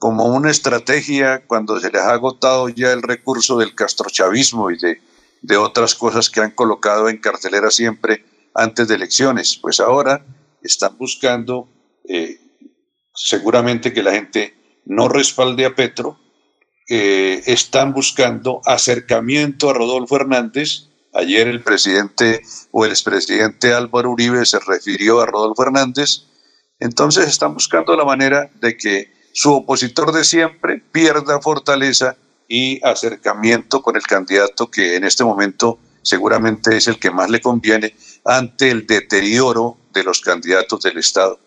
como 0.00 0.24
una 0.24 0.50
estrategia 0.50 1.46
cuando 1.46 1.78
se 1.78 1.92
les 1.92 2.02
ha 2.02 2.14
agotado 2.14 2.68
ya 2.68 2.90
el 2.90 3.02
recurso 3.02 3.58
del 3.58 3.76
castrochavismo 3.76 4.72
y 4.72 4.78
de, 4.78 5.00
de 5.40 5.56
otras 5.56 5.94
cosas 5.94 6.30
que 6.30 6.40
han 6.40 6.50
colocado 6.50 7.08
en 7.08 7.18
cartelera 7.18 7.70
siempre 7.70 8.24
antes 8.54 8.88
de 8.88 8.96
elecciones. 8.96 9.56
Pues 9.56 9.78
ahora 9.78 10.26
están 10.62 10.98
buscando 10.98 11.68
eh, 12.08 12.40
seguramente 13.14 13.92
que 13.92 14.02
la 14.02 14.12
gente 14.12 14.54
no 14.84 15.08
respalde 15.08 15.64
a 15.64 15.74
Petro, 15.74 16.18
están 16.86 17.92
buscando 17.92 18.60
acercamiento 18.66 19.70
a 19.70 19.74
Rodolfo 19.74 20.16
Hernández. 20.16 20.88
Ayer 21.14 21.48
el 21.48 21.62
presidente 21.62 22.42
o 22.72 22.84
el 22.84 22.90
expresidente 22.90 23.72
Álvaro 23.72 24.10
Uribe 24.10 24.44
se 24.44 24.58
refirió 24.58 25.20
a 25.20 25.26
Rodolfo 25.26 25.62
Hernández. 25.62 26.24
Entonces 26.80 27.28
están 27.28 27.54
buscando 27.54 27.96
la 27.96 28.04
manera 28.04 28.50
de 28.60 28.76
que 28.76 29.12
su 29.32 29.52
opositor 29.52 30.12
de 30.12 30.24
siempre 30.24 30.82
pierda 30.92 31.40
fortaleza 31.40 32.16
y 32.48 32.84
acercamiento 32.84 33.80
con 33.80 33.96
el 33.96 34.02
candidato 34.02 34.70
que 34.70 34.96
en 34.96 35.04
este 35.04 35.24
momento 35.24 35.78
seguramente 36.02 36.76
es 36.76 36.88
el 36.88 36.98
que 36.98 37.10
más 37.10 37.30
le 37.30 37.40
conviene 37.40 37.94
ante 38.24 38.70
el 38.70 38.86
deterioro 38.86 39.78
de 39.92 40.04
los 40.04 40.20
candidatos 40.20 40.82
del 40.82 40.98
Estado. 40.98 41.38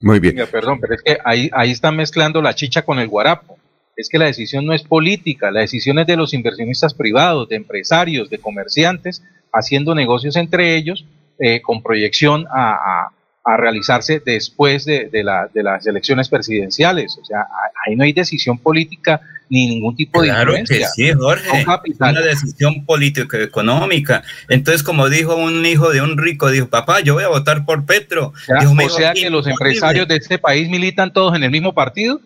Muy 0.00 0.20
bien. 0.20 0.36
perdón, 0.50 0.80
pero 0.80 0.94
es 0.94 1.02
que 1.02 1.18
ahí, 1.24 1.50
ahí 1.52 1.70
están 1.70 1.96
mezclando 1.96 2.42
la 2.42 2.54
chicha 2.54 2.82
con 2.82 2.98
el 2.98 3.08
guarapo. 3.08 3.58
Es 3.96 4.08
que 4.10 4.18
la 4.18 4.26
decisión 4.26 4.66
no 4.66 4.74
es 4.74 4.82
política, 4.82 5.50
la 5.50 5.60
decisión 5.60 5.98
es 5.98 6.06
de 6.06 6.16
los 6.16 6.34
inversionistas 6.34 6.92
privados, 6.92 7.48
de 7.48 7.56
empresarios, 7.56 8.28
de 8.28 8.38
comerciantes, 8.38 9.22
haciendo 9.52 9.94
negocios 9.94 10.36
entre 10.36 10.76
ellos 10.76 11.06
eh, 11.38 11.62
con 11.62 11.82
proyección 11.82 12.46
a, 12.50 12.72
a 12.74 13.12
realizarse 13.56 14.22
después 14.24 14.84
de, 14.84 15.08
de, 15.10 15.22
la, 15.22 15.48
de, 15.52 15.62
las 15.62 15.86
elecciones 15.86 16.28
presidenciales. 16.28 17.16
O 17.20 17.24
sea, 17.24 17.46
ahí 17.86 17.94
no 17.94 18.04
hay 18.04 18.12
decisión 18.12 18.58
política 18.58 19.20
ni 19.48 19.68
ningún 19.68 19.94
tipo 19.94 20.22
de 20.22 20.28
claro 20.28 20.54
que 20.54 20.84
sí, 20.94 21.12
Jorge. 21.12 21.64
Una 22.00 22.20
decisión 22.20 22.84
político-económica. 22.84 24.24
Entonces, 24.48 24.82
como 24.82 25.08
dijo 25.08 25.36
un 25.36 25.64
hijo 25.64 25.90
de 25.90 26.00
un 26.00 26.18
rico, 26.18 26.50
dijo, 26.50 26.68
papá, 26.68 27.00
yo 27.00 27.14
voy 27.14 27.24
a 27.24 27.28
votar 27.28 27.64
por 27.64 27.84
Petro. 27.86 28.32
o 28.48 28.88
sea 28.88 29.12
que 29.12 29.30
los 29.30 29.46
empresarios 29.46 30.08
de 30.08 30.16
este 30.16 30.38
país 30.38 30.68
militan 30.68 31.12
todos 31.12 31.36
en 31.36 31.44
el 31.44 31.50
mismo 31.50 31.74
partido 31.74 32.20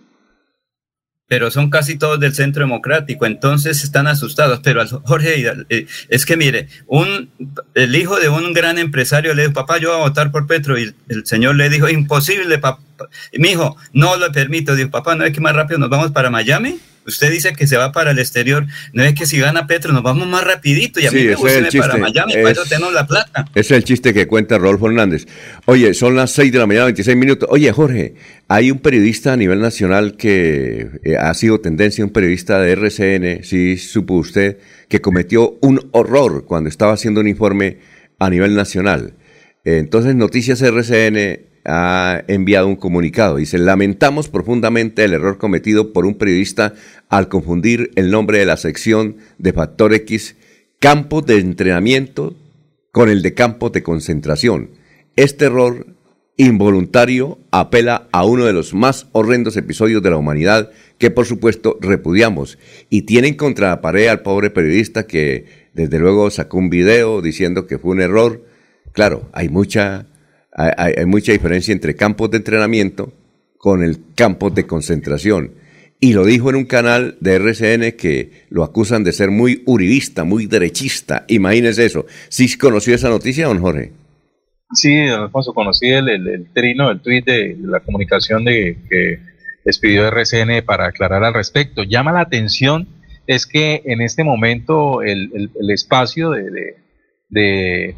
pero 1.30 1.48
son 1.52 1.70
casi 1.70 1.96
todos 1.96 2.18
del 2.18 2.34
centro 2.34 2.64
democrático, 2.64 3.24
entonces 3.24 3.84
están 3.84 4.08
asustados. 4.08 4.58
Pero 4.64 4.84
Jorge, 5.04 5.46
eh, 5.68 5.86
es 6.08 6.26
que 6.26 6.36
mire, 6.36 6.66
un, 6.88 7.30
el 7.74 7.94
hijo 7.94 8.18
de 8.18 8.28
un 8.28 8.52
gran 8.52 8.78
empresario 8.78 9.32
le 9.32 9.42
dijo, 9.42 9.54
papá, 9.54 9.78
yo 9.78 9.90
voy 9.90 10.00
a 10.00 10.08
votar 10.08 10.32
por 10.32 10.48
Petro, 10.48 10.76
y 10.76 10.92
el 11.08 11.24
señor 11.26 11.54
le 11.54 11.70
dijo, 11.70 11.88
imposible, 11.88 12.58
papá. 12.58 12.82
Mi 13.34 13.50
hijo, 13.50 13.76
no 13.92 14.16
lo 14.16 14.32
permito. 14.32 14.74
Dijo, 14.74 14.90
papá, 14.90 15.14
¿no 15.14 15.24
es 15.24 15.32
que 15.32 15.40
más 15.40 15.54
rápido 15.54 15.78
nos 15.78 15.88
vamos 15.88 16.10
para 16.10 16.30
Miami? 16.30 16.80
Usted 17.10 17.30
dice 17.30 17.52
que 17.52 17.66
se 17.66 17.76
va 17.76 17.92
para 17.92 18.12
el 18.12 18.18
exterior. 18.18 18.66
No 18.92 19.02
es 19.02 19.14
que 19.14 19.26
si 19.26 19.38
gana 19.38 19.66
Petro 19.66 19.92
nos 19.92 20.02
vamos 20.02 20.26
más 20.26 20.44
rapidito 20.44 21.00
y 21.00 21.06
a 21.06 21.10
mí 21.10 21.24
me 21.24 21.34
gusta 21.34 21.68
para 21.78 21.96
Miami, 21.96 22.32
para 22.34 22.50
eso 22.50 22.64
tenemos 22.68 22.92
la 22.92 23.06
plata. 23.06 23.44
Ese 23.54 23.60
es 23.74 23.78
el 23.78 23.84
chiste 23.84 24.14
que 24.14 24.26
cuenta 24.26 24.58
Rodolfo 24.58 24.86
Hernández. 24.86 25.26
Oye, 25.66 25.92
son 25.94 26.16
las 26.16 26.30
6 26.32 26.52
de 26.52 26.58
la 26.58 26.66
mañana, 26.66 26.86
26 26.86 27.16
minutos. 27.16 27.48
Oye, 27.50 27.70
Jorge, 27.72 28.14
hay 28.48 28.70
un 28.70 28.78
periodista 28.78 29.32
a 29.32 29.36
nivel 29.36 29.60
nacional 29.60 30.16
que 30.16 30.90
eh, 31.04 31.16
ha 31.18 31.34
sido 31.34 31.60
tendencia, 31.60 32.04
un 32.04 32.10
periodista 32.10 32.60
de 32.60 32.72
RCN, 32.72 33.44
si 33.44 33.76
supo 33.76 34.14
usted, 34.14 34.58
que 34.88 35.00
cometió 35.00 35.58
un 35.60 35.88
horror 35.92 36.44
cuando 36.44 36.68
estaba 36.68 36.92
haciendo 36.92 37.20
un 37.20 37.28
informe 37.28 37.78
a 38.18 38.30
nivel 38.30 38.54
nacional. 38.54 39.14
Entonces, 39.64 40.14
Noticias 40.14 40.62
RCN 40.62 41.49
ha 41.64 42.22
enviado 42.28 42.66
un 42.66 42.76
comunicado. 42.76 43.36
Dice, 43.36 43.58
lamentamos 43.58 44.28
profundamente 44.28 45.04
el 45.04 45.12
error 45.12 45.38
cometido 45.38 45.92
por 45.92 46.06
un 46.06 46.14
periodista 46.14 46.74
al 47.08 47.28
confundir 47.28 47.90
el 47.96 48.10
nombre 48.10 48.38
de 48.38 48.46
la 48.46 48.56
sección 48.56 49.16
de 49.38 49.52
Factor 49.52 49.92
X, 49.94 50.36
campos 50.78 51.26
de 51.26 51.38
entrenamiento, 51.38 52.36
con 52.92 53.08
el 53.08 53.22
de 53.22 53.34
campos 53.34 53.72
de 53.72 53.82
concentración. 53.82 54.70
Este 55.16 55.46
error 55.46 55.86
involuntario 56.36 57.38
apela 57.50 58.08
a 58.12 58.24
uno 58.24 58.46
de 58.46 58.54
los 58.54 58.72
más 58.72 59.08
horrendos 59.12 59.56
episodios 59.58 60.02
de 60.02 60.10
la 60.10 60.16
humanidad 60.16 60.70
que 60.96 61.10
por 61.10 61.26
supuesto 61.26 61.76
repudiamos 61.82 62.58
y 62.88 63.02
tiene 63.02 63.36
contra 63.36 63.68
la 63.68 63.80
pared 63.82 64.06
al 64.06 64.22
pobre 64.22 64.48
periodista 64.48 65.06
que 65.06 65.44
desde 65.74 65.98
luego 65.98 66.30
sacó 66.30 66.56
un 66.56 66.70
video 66.70 67.20
diciendo 67.20 67.66
que 67.66 67.78
fue 67.78 67.92
un 67.92 68.00
error. 68.00 68.42
Claro, 68.92 69.28
hay 69.32 69.50
mucha 69.50 70.06
hay, 70.76 71.06
mucha 71.06 71.32
diferencia 71.32 71.72
entre 71.72 71.94
campos 71.94 72.30
de 72.30 72.38
entrenamiento 72.38 73.12
con 73.56 73.82
el 73.82 73.98
campo 74.14 74.50
de 74.50 74.66
concentración. 74.66 75.52
Y 76.00 76.14
lo 76.14 76.24
dijo 76.24 76.48
en 76.48 76.56
un 76.56 76.64
canal 76.64 77.18
de 77.20 77.34
RCN 77.34 77.92
que 77.92 78.46
lo 78.48 78.64
acusan 78.64 79.04
de 79.04 79.12
ser 79.12 79.30
muy 79.30 79.62
uribista, 79.66 80.24
muy 80.24 80.46
derechista. 80.46 81.24
Imagínese 81.28 81.84
eso. 81.84 82.06
¿Sí 82.30 82.56
conoció 82.56 82.94
esa 82.94 83.10
noticia, 83.10 83.46
don 83.46 83.60
Jorge? 83.60 83.92
Sí, 84.72 84.96
Alfonso, 85.08 85.52
conocí 85.52 85.88
el, 85.88 86.08
el, 86.08 86.46
trino, 86.54 86.90
el 86.90 87.00
tuit 87.00 87.26
de, 87.26 87.56
la 87.60 87.80
comunicación 87.80 88.44
de 88.44 88.78
que 88.88 89.18
despidió 89.64 90.06
RCN 90.08 90.64
para 90.64 90.86
aclarar 90.86 91.24
al 91.24 91.34
respecto. 91.34 91.82
Llama 91.82 92.12
la 92.12 92.20
atención 92.20 92.88
es 93.26 93.46
que 93.46 93.82
en 93.84 94.00
este 94.00 94.24
momento 94.24 95.02
el, 95.02 95.50
el, 95.60 95.70
espacio 95.70 96.30
de, 96.30 96.76
de, 97.28 97.94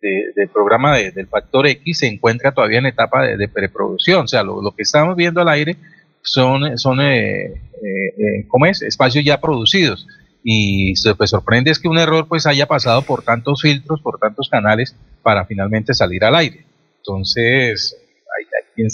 del 0.00 0.48
programa 0.48 0.96
del 0.96 1.26
Factor 1.26 1.66
X 1.66 1.98
se 1.98 2.06
encuentra 2.06 2.52
todavía 2.52 2.78
en 2.78 2.86
etapa 2.86 3.26
de, 3.26 3.48
preproducción. 3.48 4.24
O 4.24 4.28
sea, 4.28 4.42
lo, 4.42 4.72
que 4.74 4.82
estamos 4.82 5.16
viendo 5.16 5.40
al 5.40 5.48
aire 5.48 5.76
son, 6.22 6.78
son 6.78 7.00
eh, 7.00 7.44
eh, 7.44 7.58
eh, 7.82 8.46
¿cómo 8.48 8.66
es? 8.66 8.82
espacios 8.82 9.24
ya 9.24 9.40
producidos. 9.40 10.06
Y 10.42 10.94
pues, 11.16 11.30
sorprende 11.30 11.70
es 11.70 11.78
que 11.78 11.88
un 11.88 11.98
error 11.98 12.26
pues 12.26 12.46
haya 12.46 12.66
pasado 12.66 13.02
por 13.02 13.22
tantos 13.22 13.60
filtros, 13.60 14.00
por 14.00 14.18
tantos 14.18 14.48
canales 14.48 14.96
para 15.22 15.44
finalmente 15.44 15.92
salir 15.92 16.24
al 16.24 16.34
aire. 16.34 16.64
Entonces, 16.98 17.96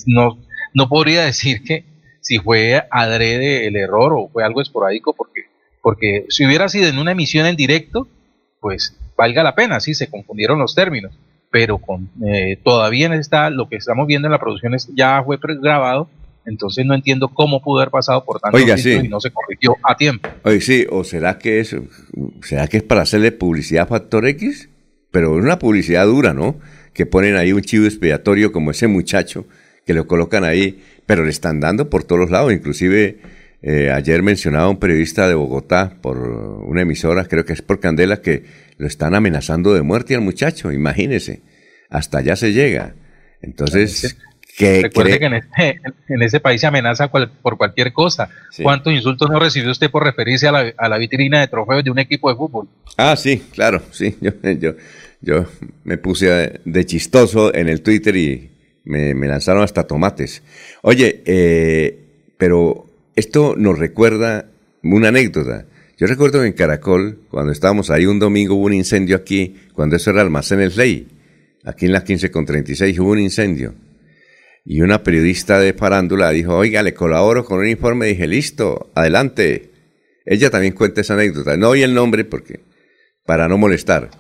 no, 0.07 0.39
no 0.75 0.89
podría 0.89 1.25
decir 1.25 1.63
que 1.63 1.85
si 2.21 2.39
fue 2.39 2.83
adrede 2.91 3.69
el 3.69 3.77
error 3.77 4.13
o 4.13 4.29
fue 4.29 4.43
algo 4.43 4.61
esporádico, 4.61 5.15
porque, 5.15 5.43
porque 5.81 6.27
si 6.29 6.45
hubiera 6.45 6.69
sido 6.69 6.89
en 6.89 6.99
una 6.99 7.13
emisión 7.13 7.47
en 7.47 7.55
directo, 7.55 8.09
pues 8.61 8.97
valga 9.17 9.43
la 9.43 9.55
pena, 9.55 9.81
sí, 9.81 9.95
se 9.95 10.09
confundieron 10.09 10.59
los 10.59 10.75
términos, 10.75 11.13
pero 11.51 11.79
con, 11.79 12.11
eh, 12.27 12.59
todavía 12.63 13.15
está, 13.15 13.51
lo 13.51 13.69
que 13.69 13.77
estamos 13.77 14.07
viendo 14.07 14.29
en 14.29 14.33
la 14.33 14.39
producción 14.39 14.75
es, 14.75 14.89
ya 14.95 15.23
fue 15.25 15.39
grabado, 15.41 16.09
entonces 16.45 16.87
no 16.87 16.95
entiendo 16.95 17.29
cómo 17.29 17.63
pudo 17.63 17.81
haber 17.81 17.91
pasado 17.91 18.25
por 18.25 18.41
tanto 18.41 18.57
Oiga, 18.57 18.77
sí. 18.77 18.93
y 18.93 19.09
no 19.09 19.21
se 19.21 19.31
corrigió 19.31 19.77
a 19.83 19.97
tiempo. 19.97 20.29
Oye, 20.45 20.61
sí, 20.61 20.87
o 20.91 21.03
será 21.03 21.39
que 21.39 21.61
es, 21.61 21.77
será 22.43 22.69
que 22.69 22.77
es 22.77 22.83
para 22.83 23.03
hacerle 23.03 23.33
publicidad 23.33 23.85
a 23.85 23.87
Factor 23.87 24.27
X, 24.27 24.69
pero 25.11 25.33
una 25.33 25.59
publicidad 25.59 26.07
dura, 26.07 26.35
¿no? 26.35 26.57
Que 26.93 27.07
ponen 27.07 27.37
ahí 27.37 27.53
un 27.53 27.63
chivo 27.63 27.87
expiatorio 27.87 28.53
como 28.53 28.71
ese 28.71 28.87
muchacho, 28.87 29.47
que 29.85 29.95
lo 29.95 30.07
colocan 30.07 30.45
ahí 30.45 30.81
pero 31.07 31.25
le 31.25 31.31
están 31.31 31.61
dando 31.61 31.89
por 31.89 32.05
todos 32.05 32.31
lados, 32.31 32.53
inclusive 32.53 33.19
eh, 33.63 33.91
ayer 33.91 34.23
mencionaba 34.23 34.69
un 34.69 34.79
periodista 34.79 35.29
de 35.29 35.35
Bogotá 35.35 35.95
por 36.03 36.19
una 36.19 36.83
emisora, 36.83 37.25
creo 37.25 37.45
que 37.45 37.53
es 37.53 37.63
por 37.63 37.81
Candela, 37.81 38.21
que 38.21 38.45
lo 38.79 38.87
están 38.87 39.15
amenazando 39.15 39.75
de 39.75 39.83
muerte 39.83 40.15
al 40.15 40.21
muchacho, 40.21 40.73
imagínese, 40.73 41.43
hasta 41.89 42.19
allá 42.19 42.37
se 42.37 42.53
llega. 42.53 42.95
Entonces, 43.43 44.17
que 44.57 44.83
recuerde 44.83 45.19
que 45.19 45.27
en, 46.09 46.23
ese 46.23 46.41
país 46.41 46.61
se 46.61 46.67
amenaza 46.67 47.09
por 47.09 47.59
cualquier 47.59 47.93
cosa. 47.93 48.31
¿Cuántos 48.63 48.93
insultos 48.93 49.31
no 49.31 49.39
recibió 49.39 49.71
usted 49.71 49.91
por 49.91 50.03
referirse 50.03 50.49
a 50.49 50.53
la, 50.53 50.73
a 50.77 50.89
la, 50.89 50.99
vitrina 50.99 51.41
de 51.41 51.49
trofeos 51.49 51.85
de 51.85 51.91
un 51.91 51.99
equipo 51.99 52.31
de 52.31 52.37
fútbol? 52.37 52.69
Ah, 52.97 53.17
sí, 53.17 53.43
claro, 53.53 53.83
sí. 53.91 54.17
Yo, 54.21 54.33
yo, 54.59 54.75
yo 55.21 55.45
me 55.85 55.99
puse 55.99 56.61
de 56.65 56.87
chistoso 56.87 57.55
en 57.55 57.69
el 57.69 57.83
Twitter 57.83 58.17
y 58.17 58.51
me, 58.87 59.15
lanzaron 59.15 59.63
hasta 59.63 59.87
tomates. 59.87 60.43
Oye, 60.83 61.23
eh, 61.27 61.99
pero 62.39 62.87
esto 63.15 63.55
nos 63.57 63.79
recuerda 63.79 64.47
una 64.83 65.09
anécdota. 65.09 65.67
Yo 65.99 66.07
recuerdo 66.07 66.45
en 66.45 66.53
Caracol, 66.53 67.21
cuando 67.31 67.53
estábamos 67.53 67.89
ahí 67.89 68.05
un 68.05 68.19
domingo, 68.19 68.55
hubo 68.55 68.67
un 68.67 68.75
incendio 68.75 69.17
aquí, 69.17 69.57
cuando 69.73 69.97
eso 69.97 70.11
era 70.11 70.21
Almacenes 70.21 70.77
Ley, 70.77 71.09
aquí 71.65 71.87
en 71.87 71.93
las 71.93 72.05
15 72.05 72.31
con 72.31 72.45
36 72.45 72.99
hubo 72.99 73.13
un 73.13 73.19
incendio. 73.19 73.75
Y 74.63 74.83
una 74.83 75.03
periodista 75.03 75.59
de 75.59 75.73
farándula 75.73 76.31
dijo, 76.31 76.55
oiga, 76.55 76.83
le 76.83 76.93
colaboro 76.93 77.45
con 77.45 77.61
un 77.61 77.69
informe. 77.69 78.07
Dije, 78.07 78.27
listo, 78.27 78.91
adelante. 78.95 79.71
Ella 80.25 80.51
también 80.51 80.75
cuenta 80.75 81.01
esa 81.01 81.15
anécdota. 81.15 81.57
No 81.57 81.71
oí 81.71 81.83
el 81.83 81.95
nombre 81.95 82.25
porque, 82.25 82.61
para 83.25 83.49
no 83.49 83.57
molestar 83.59 84.11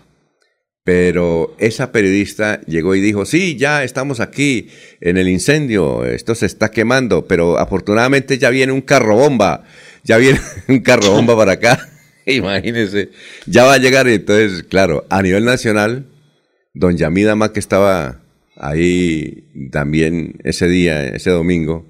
pero 0.86 1.56
esa 1.58 1.90
periodista 1.90 2.60
llegó 2.60 2.94
y 2.94 3.00
dijo, 3.00 3.26
sí, 3.26 3.56
ya 3.56 3.82
estamos 3.82 4.20
aquí 4.20 4.68
en 5.00 5.16
el 5.16 5.28
incendio, 5.28 6.04
esto 6.04 6.36
se 6.36 6.46
está 6.46 6.70
quemando, 6.70 7.26
pero 7.26 7.58
afortunadamente 7.58 8.38
ya 8.38 8.50
viene 8.50 8.70
un 8.70 8.82
carro 8.82 9.16
bomba, 9.16 9.64
ya 10.06 10.16
viene 10.16 10.40
un 10.68 10.80
carro 10.80 11.12
bomba 11.12 11.36
para 11.36 11.52
acá, 11.52 11.88
imagínense, 12.26 13.10
ya 13.46 13.64
va 13.64 13.74
a 13.74 13.78
llegar, 13.78 14.08
y 14.08 14.14
entonces, 14.14 14.62
claro, 14.62 15.04
a 15.10 15.20
nivel 15.22 15.44
nacional, 15.44 16.06
don 16.72 16.96
Yamida 16.96 17.34
Mac 17.34 17.52
que 17.52 17.60
estaba 17.60 18.22
ahí 18.56 19.44
también 19.70 20.36
ese 20.44 20.68
día, 20.68 21.08
ese 21.08 21.30
domingo, 21.30 21.86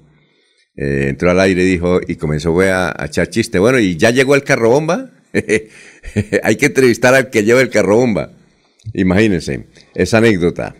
eh, 0.75 1.05
entró 1.09 1.31
al 1.31 1.39
aire 1.39 1.63
y 1.63 1.65
dijo, 1.65 1.99
y 2.05 2.15
comenzó 2.15 2.59
a, 2.61 2.93
a 2.97 3.05
echar 3.05 3.29
chiste, 3.29 3.59
bueno, 3.59 3.79
¿y 3.79 3.95
ya 3.95 4.09
llegó 4.09 4.35
el 4.35 4.43
carro 4.43 4.69
bomba? 4.69 5.11
Hay 6.43 6.55
que 6.55 6.65
entrevistar 6.67 7.13
al 7.13 7.29
que 7.29 7.43
lleva 7.43 7.61
el 7.61 7.69
carro 7.69 7.97
bomba. 7.97 8.31
Imagínense, 8.93 9.67
esa 9.93 10.17
anécdota. 10.19 10.75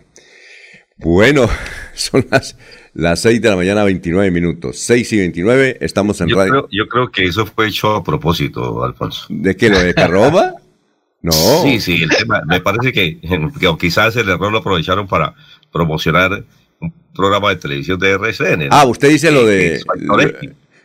Bueno, 0.96 1.48
son 1.94 2.26
las, 2.30 2.56
las 2.94 3.20
6 3.22 3.40
de 3.40 3.50
la 3.50 3.56
mañana, 3.56 3.84
29 3.84 4.30
minutos. 4.30 4.78
6 4.80 5.12
y 5.12 5.18
29, 5.18 5.78
estamos 5.80 6.20
en 6.20 6.28
yo 6.28 6.36
radio. 6.36 6.50
Creo, 6.50 6.68
yo 6.70 6.88
creo 6.88 7.10
que 7.10 7.24
eso 7.24 7.46
fue 7.46 7.68
hecho 7.68 7.94
a 7.94 8.04
propósito, 8.04 8.84
Alfonso. 8.84 9.26
¿De 9.28 9.56
qué? 9.56 9.70
¿Lo 9.70 9.78
de 9.78 9.94
Carroba? 9.94 10.54
no. 11.22 11.32
Sí, 11.62 11.80
sí, 11.80 12.02
el 12.02 12.10
tema, 12.10 12.42
me 12.46 12.60
parece 12.60 12.92
que, 12.92 13.18
que 13.60 13.76
quizás 13.78 14.16
el 14.16 14.28
error 14.28 14.52
lo 14.52 14.58
aprovecharon 14.58 15.06
para 15.06 15.34
promocionar 15.72 16.44
un 16.80 16.92
programa 17.14 17.50
de 17.50 17.56
televisión 17.56 17.98
de 17.98 18.12
RCN. 18.12 18.68
Ah, 18.70 18.84
usted 18.86 19.08
dice 19.10 19.30
lo 19.30 19.44
de... 19.44 19.80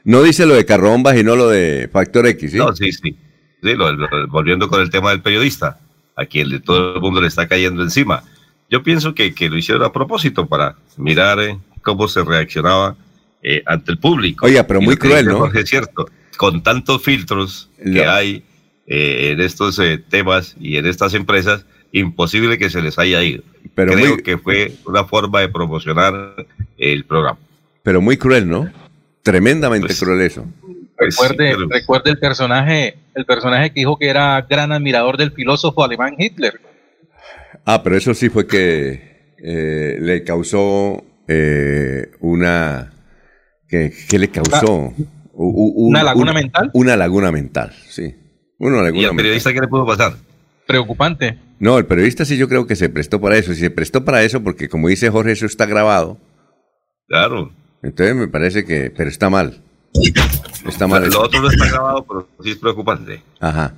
no 0.03 0.23
dice 0.23 0.45
lo 0.45 0.55
de 0.55 0.65
Carrombas 0.65 1.17
y 1.17 1.23
no 1.23 1.35
lo 1.35 1.49
de 1.49 1.89
Factor 1.91 2.27
X, 2.27 2.51
¿sí? 2.51 2.57
No, 2.57 2.75
sí, 2.75 2.91
sí. 2.91 3.15
sí 3.61 3.75
volviendo 4.29 4.67
con 4.67 4.81
el 4.81 4.89
tema 4.89 5.11
del 5.11 5.21
periodista 5.21 5.79
a 6.15 6.25
quien 6.25 6.61
todo 6.61 6.95
el 6.95 7.01
mundo 7.01 7.21
le 7.21 7.27
está 7.27 7.47
cayendo 7.47 7.81
encima. 7.81 8.23
Yo 8.69 8.83
pienso 8.83 9.13
que, 9.13 9.33
que 9.33 9.49
lo 9.49 9.57
hicieron 9.57 9.83
a 9.83 9.91
propósito 9.91 10.47
para 10.47 10.75
mirar 10.97 11.39
eh, 11.39 11.57
cómo 11.83 12.07
se 12.07 12.23
reaccionaba 12.23 12.95
eh, 13.43 13.61
ante 13.65 13.91
el 13.91 13.99
público. 13.99 14.47
Oye, 14.47 14.63
pero 14.63 14.81
muy 14.81 14.97
cruel, 14.97 15.27
¿no? 15.27 15.51
Es 15.53 15.69
cierto, 15.69 16.09
con 16.37 16.63
tantos 16.63 17.03
filtros 17.03 17.69
que 17.83 18.05
hay 18.05 18.43
eh, 18.87 19.31
en 19.31 19.41
estos 19.41 19.79
temas 20.09 20.55
y 20.59 20.77
en 20.77 20.87
estas 20.87 21.13
empresas, 21.13 21.65
imposible 21.91 22.57
que 22.57 22.69
se 22.69 22.81
les 22.81 22.97
haya 22.97 23.21
ido. 23.21 23.43
Pero 23.75 23.93
Creo 23.93 24.17
que 24.17 24.37
fue 24.37 24.73
una 24.85 25.05
forma 25.05 25.41
de 25.41 25.49
promocionar 25.49 26.47
el 26.77 27.05
programa. 27.05 27.39
Pero 27.83 28.01
muy 28.01 28.17
cruel, 28.17 28.49
¿no? 28.49 28.71
Tremendamente 29.21 29.87
pues 29.87 29.99
cruel 29.99 30.21
eso. 30.21 30.45
Pues 30.97 31.17
recuerde, 31.17 31.55
recuerde 31.69 32.11
el 32.11 32.19
personaje, 32.19 32.97
el 33.15 33.25
personaje 33.25 33.69
que 33.69 33.81
dijo 33.81 33.97
que 33.97 34.07
era 34.07 34.41
gran 34.49 34.71
admirador 34.71 35.17
del 35.17 35.31
filósofo 35.31 35.83
alemán 35.83 36.15
Hitler. 36.17 36.59
Ah, 37.65 37.81
pero 37.83 37.95
eso 37.95 38.13
sí 38.13 38.29
fue 38.29 38.45
que 38.45 39.33
eh, 39.37 39.97
le 39.99 40.23
causó 40.23 41.03
eh, 41.27 42.11
una 42.19 42.93
¿qué, 43.67 43.91
le 44.19 44.29
causó? 44.29 44.93
Una, 45.33 46.03
laguna 46.03 46.33
mental. 46.33 46.69
Una 46.73 46.95
laguna 46.95 47.31
mental, 47.31 47.73
sí. 47.89 48.15
Una 48.59 48.89
¿Y 48.91 49.03
el 49.03 49.15
periodista 49.15 49.51
qué 49.51 49.61
le 49.61 49.67
pudo 49.67 49.85
pasar? 49.85 50.13
Preocupante. 50.67 51.37
No, 51.59 51.77
el 51.77 51.85
periodista 51.85 52.23
sí 52.23 52.37
yo 52.37 52.47
creo 52.47 52.67
que 52.67 52.75
se 52.75 52.89
prestó 52.89 53.19
para 53.19 53.37
eso. 53.37 53.51
Y 53.51 53.55
se 53.55 53.69
prestó 53.69 54.05
para 54.05 54.23
eso 54.23 54.41
porque, 54.43 54.69
como 54.69 54.87
dice 54.87 55.09
Jorge, 55.09 55.31
eso 55.31 55.45
está 55.45 55.65
grabado. 55.65 56.17
Claro. 57.07 57.51
Entonces 57.81 58.15
me 58.15 58.27
parece 58.27 58.63
que, 58.63 58.91
pero 58.95 59.09
está 59.09 59.29
mal. 59.29 59.61
Está 60.67 60.87
mal. 60.87 61.09
Lo 61.09 61.21
otro 61.21 61.41
no 61.41 61.49
está 61.49 61.67
grabado, 61.67 62.05
pero 62.05 62.27
sí 62.43 62.51
es 62.51 62.57
preocupante. 62.57 63.21
Ajá. 63.39 63.73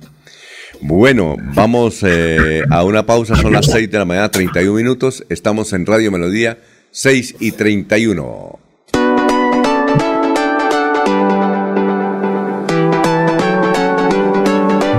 Bueno, 0.80 1.36
vamos 1.54 2.02
eh, 2.02 2.62
a 2.70 2.84
una 2.84 3.06
pausa, 3.06 3.34
son 3.34 3.52
las 3.52 3.66
6 3.66 3.90
de 3.90 3.98
la 3.98 4.04
mañana, 4.04 4.30
31 4.30 4.76
minutos. 4.76 5.24
Estamos 5.28 5.72
en 5.72 5.86
Radio 5.86 6.12
Melodía, 6.12 6.58
6 6.90 7.36
y 7.40 7.52
31. 7.52 8.58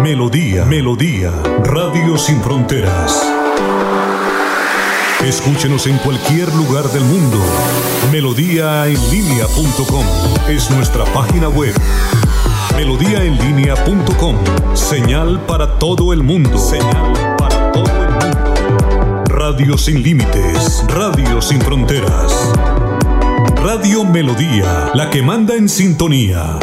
Melodía, 0.01 0.65
Melodía, 0.65 1.31
Radio 1.63 2.17
Sin 2.17 2.41
Fronteras. 2.41 3.23
Escúchenos 5.23 5.87
en 5.87 5.97
cualquier 5.97 6.53
lugar 6.55 6.85
del 6.91 7.03
mundo. 7.03 7.37
Melodíaenlínea.com 8.11 10.05
es 10.47 10.69
nuestra 10.71 11.03
página 11.05 11.49
web. 11.49 11.73
Melodíaenlínea.com. 12.75 14.37
Señal 14.75 15.41
para 15.45 15.77
todo 15.79 16.13
el 16.13 16.23
mundo. 16.23 16.57
Señal 16.57 17.35
para 17.37 17.71
todo 17.71 17.83
el 17.83 17.91
mundo. 17.91 18.06
Radio 19.49 19.77
sin 19.77 20.03
límites. 20.03 20.83
Radio 20.89 21.41
sin 21.41 21.61
fronteras. 21.61 22.33
Radio 23.63 24.03
Melodía, 24.03 24.91
la 24.93 25.09
que 25.09 25.21
manda 25.21 25.55
en 25.55 25.69
sintonía. 25.69 26.59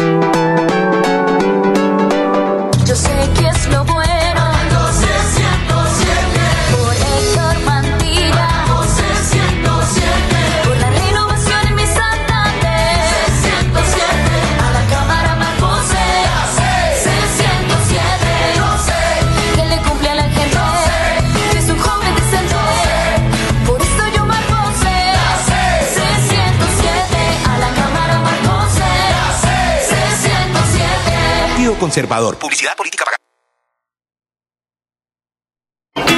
Partido 31.75 31.79
Conservador. 31.79 32.39
Publicidad 32.39 32.77
política 32.77 33.05
pagada. 33.05 33.19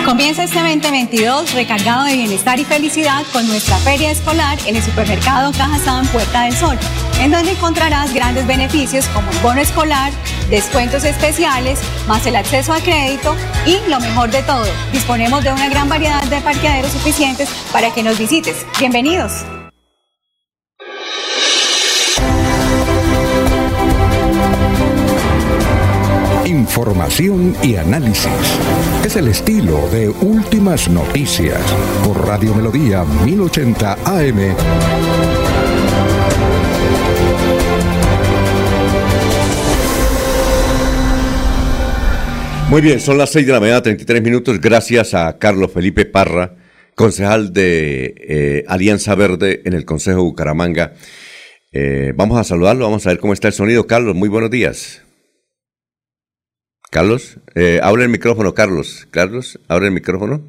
Comienza 0.05 0.45
este 0.45 0.61
2022 0.61 1.53
recargado 1.55 2.05
de 2.05 2.15
bienestar 2.15 2.61
y 2.61 2.65
felicidad 2.65 3.24
con 3.33 3.47
nuestra 3.49 3.77
feria 3.78 4.12
escolar 4.12 4.57
en 4.66 4.77
el 4.77 4.83
supermercado 4.83 5.51
Cajazán 5.53 6.07
Puerta 6.09 6.45
del 6.45 6.55
Sol, 6.55 6.78
en 7.20 7.33
donde 7.33 7.51
encontrarás 7.53 8.15
grandes 8.15 8.47
beneficios 8.47 9.07
como 9.09 9.28
el 9.31 9.39
bono 9.39 9.61
escolar, 9.61 10.12
descuentos 10.49 11.05
especiales, 11.05 11.81
más 12.07 12.24
el 12.27 12.37
acceso 12.37 12.73
a 12.73 12.81
crédito 12.81 13.35
y 13.66 13.78
lo 13.91 13.99
mejor 13.99 14.31
de 14.31 14.43
todo, 14.45 14.66
disponemos 14.93 15.43
de 15.43 15.53
una 15.53 15.69
gran 15.69 15.89
variedad 15.89 16.23
de 16.24 16.41
parqueaderos 16.41 16.93
suficientes 16.93 17.49
para 17.73 17.93
que 17.93 18.05
nos 18.05 18.16
visites. 18.16 18.65
Bienvenidos. 18.78 19.56
Información 26.66 27.56
y 27.62 27.76
análisis. 27.76 28.26
Es 29.05 29.14
el 29.14 29.28
estilo 29.28 29.88
de 29.90 30.09
Últimas 30.09 30.88
Noticias 30.88 31.60
por 32.05 32.26
Radio 32.26 32.52
Melodía 32.55 33.05
1080 33.24 33.93
AM. 34.05 34.56
Muy 42.68 42.80
bien, 42.82 43.01
son 43.01 43.16
las 43.16 43.30
6 43.30 43.47
de 43.47 43.52
la 43.52 43.60
mañana, 43.60 43.82
33 43.82 44.20
minutos. 44.20 44.60
Gracias 44.60 45.14
a 45.14 45.38
Carlos 45.38 45.70
Felipe 45.72 46.05
Parra, 46.05 46.56
concejal 46.97 47.52
de 47.52 48.12
eh, 48.18 48.64
Alianza 48.66 49.14
Verde 49.14 49.62
en 49.64 49.72
el 49.72 49.84
Consejo 49.84 50.18
de 50.18 50.24
Bucaramanga. 50.24 50.94
Eh, 51.70 52.12
vamos 52.16 52.40
a 52.40 52.44
saludarlo, 52.44 52.86
vamos 52.86 53.06
a 53.06 53.10
ver 53.10 53.20
cómo 53.20 53.32
está 53.32 53.47
el 53.47 53.55
sonido. 53.55 53.86
Carlos, 53.86 54.16
muy 54.16 54.28
buenos 54.28 54.51
días. 54.51 55.06
Carlos, 56.97 57.36
eh, 57.55 57.78
abre 57.82 58.05
el 58.05 58.09
micrófono, 58.09 58.55
Carlos. 58.55 59.06
Carlos, 59.10 59.60
abre 59.68 59.89
el 59.89 59.93
micrófono. 59.93 60.43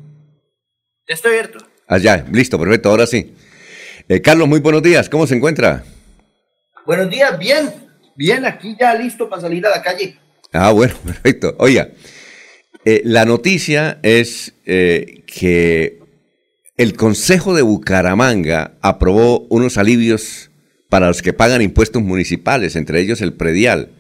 Ya 1.05 1.13
está 1.13 1.27
abierto. 1.27 1.59
Ah, 1.89 1.97
ya, 1.97 2.25
listo, 2.31 2.57
perfecto, 2.57 2.87
ahora 2.87 3.05
sí. 3.05 3.35
Eh, 4.07 4.21
Carlos, 4.21 4.47
muy 4.47 4.61
buenos 4.61 4.81
días, 4.81 5.09
¿cómo 5.09 5.27
se 5.27 5.35
encuentra? 5.35 5.83
Buenos 6.85 7.09
días, 7.09 7.37
bien, 7.37 7.69
bien, 8.15 8.45
aquí 8.45 8.77
ya 8.79 8.93
listo 8.93 9.29
para 9.29 9.41
salir 9.41 9.67
a 9.67 9.71
la 9.71 9.81
calle. 9.81 10.19
Ah, 10.53 10.71
bueno, 10.71 10.95
perfecto. 11.05 11.53
Oiga, 11.59 11.89
eh, 12.85 13.01
la 13.03 13.25
noticia 13.25 13.99
es 14.01 14.53
eh, 14.65 15.25
que 15.27 15.99
el 16.77 16.95
Consejo 16.95 17.55
de 17.55 17.63
Bucaramanga 17.63 18.77
aprobó 18.79 19.41
unos 19.49 19.77
alivios 19.77 20.49
para 20.87 21.07
los 21.07 21.21
que 21.21 21.33
pagan 21.33 21.61
impuestos 21.61 22.01
municipales, 22.01 22.77
entre 22.77 23.01
ellos 23.01 23.19
el 23.19 23.33
predial 23.33 23.96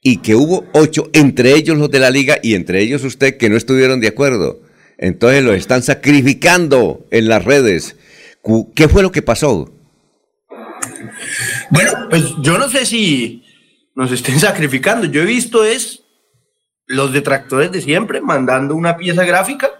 y 0.00 0.18
que 0.18 0.34
hubo 0.34 0.66
ocho, 0.72 1.10
entre 1.12 1.54
ellos 1.54 1.76
los 1.78 1.90
de 1.90 1.98
la 1.98 2.10
liga 2.10 2.38
y 2.42 2.54
entre 2.54 2.80
ellos 2.80 3.04
usted, 3.04 3.36
que 3.36 3.48
no 3.48 3.56
estuvieron 3.56 4.00
de 4.00 4.08
acuerdo. 4.08 4.60
Entonces 4.98 5.42
lo 5.44 5.52
están 5.52 5.82
sacrificando 5.82 7.06
en 7.10 7.28
las 7.28 7.44
redes. 7.44 7.96
¿Qué 8.74 8.88
fue 8.88 9.02
lo 9.02 9.12
que 9.12 9.22
pasó? 9.22 9.72
Bueno, 11.70 11.92
pues 12.08 12.22
yo 12.40 12.58
no 12.58 12.68
sé 12.68 12.86
si 12.86 13.44
nos 13.94 14.12
estén 14.12 14.38
sacrificando. 14.38 15.06
Yo 15.06 15.22
he 15.22 15.26
visto 15.26 15.64
es 15.64 16.02
los 16.86 17.12
detractores 17.12 17.72
de 17.72 17.80
siempre 17.80 18.20
mandando 18.20 18.74
una 18.74 18.96
pieza 18.96 19.24
gráfica 19.24 19.70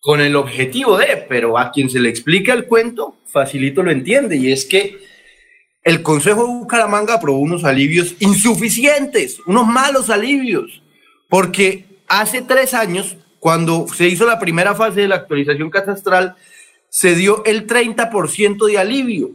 con 0.00 0.20
el 0.20 0.36
objetivo 0.36 0.98
de, 0.98 1.24
pero 1.28 1.58
a 1.58 1.70
quien 1.70 1.88
se 1.88 2.00
le 2.00 2.08
explica 2.08 2.52
el 2.52 2.66
cuento, 2.66 3.16
facilito 3.26 3.82
lo 3.82 3.90
entiende, 3.90 4.36
y 4.36 4.52
es 4.52 4.66
que 4.66 4.98
el 5.84 6.02
Consejo 6.02 6.46
de 6.46 6.52
Bucaramanga 6.54 7.14
aprobó 7.14 7.38
unos 7.38 7.64
alivios 7.64 8.16
insuficientes, 8.18 9.38
unos 9.46 9.66
malos 9.66 10.08
alivios, 10.08 10.82
porque 11.28 11.84
hace 12.08 12.40
tres 12.40 12.72
años, 12.72 13.16
cuando 13.38 13.86
se 13.88 14.08
hizo 14.08 14.26
la 14.26 14.38
primera 14.38 14.74
fase 14.74 15.02
de 15.02 15.08
la 15.08 15.16
actualización 15.16 15.68
catastral, 15.68 16.36
se 16.88 17.14
dio 17.14 17.44
el 17.44 17.66
30% 17.66 18.66
de 18.66 18.78
alivio. 18.78 19.32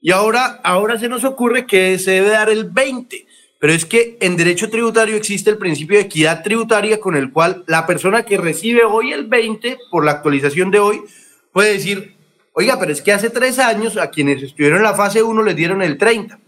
Y 0.00 0.10
ahora, 0.10 0.60
ahora 0.64 0.98
se 0.98 1.08
nos 1.08 1.22
ocurre 1.22 1.66
que 1.66 1.96
se 2.00 2.10
debe 2.10 2.30
dar 2.30 2.50
el 2.50 2.72
20%. 2.72 3.26
Pero 3.60 3.74
es 3.74 3.84
que 3.84 4.16
en 4.20 4.36
derecho 4.36 4.70
tributario 4.70 5.14
existe 5.14 5.48
el 5.48 5.56
principio 5.56 5.96
de 5.96 6.02
equidad 6.02 6.42
tributaria 6.42 6.98
con 6.98 7.14
el 7.14 7.30
cual 7.30 7.62
la 7.68 7.86
persona 7.86 8.24
que 8.24 8.36
recibe 8.36 8.82
hoy 8.82 9.12
el 9.12 9.28
20 9.28 9.78
por 9.88 10.04
la 10.04 10.10
actualización 10.10 10.72
de 10.72 10.80
hoy 10.80 11.00
puede 11.52 11.74
decir, 11.74 12.16
Oiga, 12.52 12.78
pero 12.78 12.92
es 12.92 13.00
que 13.00 13.12
hace 13.12 13.30
tres 13.30 13.58
años 13.58 13.96
a 13.96 14.10
quienes 14.10 14.42
estuvieron 14.42 14.78
en 14.78 14.84
la 14.84 14.94
fase 14.94 15.22
1 15.22 15.42
les 15.42 15.56
dieron 15.56 15.82
el 15.82 15.96
30. 15.96 16.38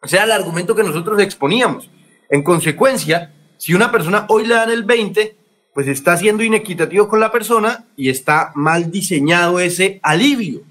O 0.00 0.08
sea, 0.08 0.24
el 0.24 0.32
argumento 0.32 0.74
que 0.74 0.82
nosotros 0.82 1.20
exponíamos. 1.20 1.90
En 2.30 2.42
consecuencia, 2.42 3.32
si 3.58 3.74
una 3.74 3.92
persona 3.92 4.26
hoy 4.28 4.46
le 4.46 4.54
dan 4.54 4.70
el 4.70 4.84
20, 4.84 5.36
pues 5.74 5.88
está 5.88 6.16
siendo 6.16 6.42
inequitativo 6.42 7.08
con 7.08 7.20
la 7.20 7.30
persona 7.30 7.84
y 7.96 8.08
está 8.08 8.52
mal 8.54 8.90
diseñado 8.90 9.60
ese 9.60 10.00
alivio. 10.02 10.62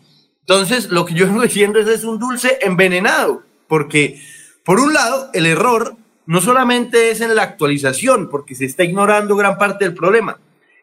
Entonces, 0.42 0.90
lo 0.90 1.06
que 1.06 1.14
yo 1.14 1.28
vengo 1.28 1.42
diciendo 1.44 1.80
es 1.80 1.88
es 1.88 2.04
un 2.04 2.20
dulce 2.20 2.58
envenenado, 2.62 3.44
porque 3.68 4.20
por 4.64 4.80
un 4.80 4.94
lado, 4.94 5.30
el 5.34 5.46
error 5.46 5.96
no 6.26 6.40
solamente 6.40 7.12
es 7.12 7.22
en 7.22 7.36
la 7.36 7.44
actualización, 7.44 8.30
porque 8.30 8.56
se 8.56 8.66
está 8.66 8.84
ignorando 8.84 9.36
gran 9.36 9.58
parte 9.58 9.86
del 9.86 9.96
problema, 9.96 10.40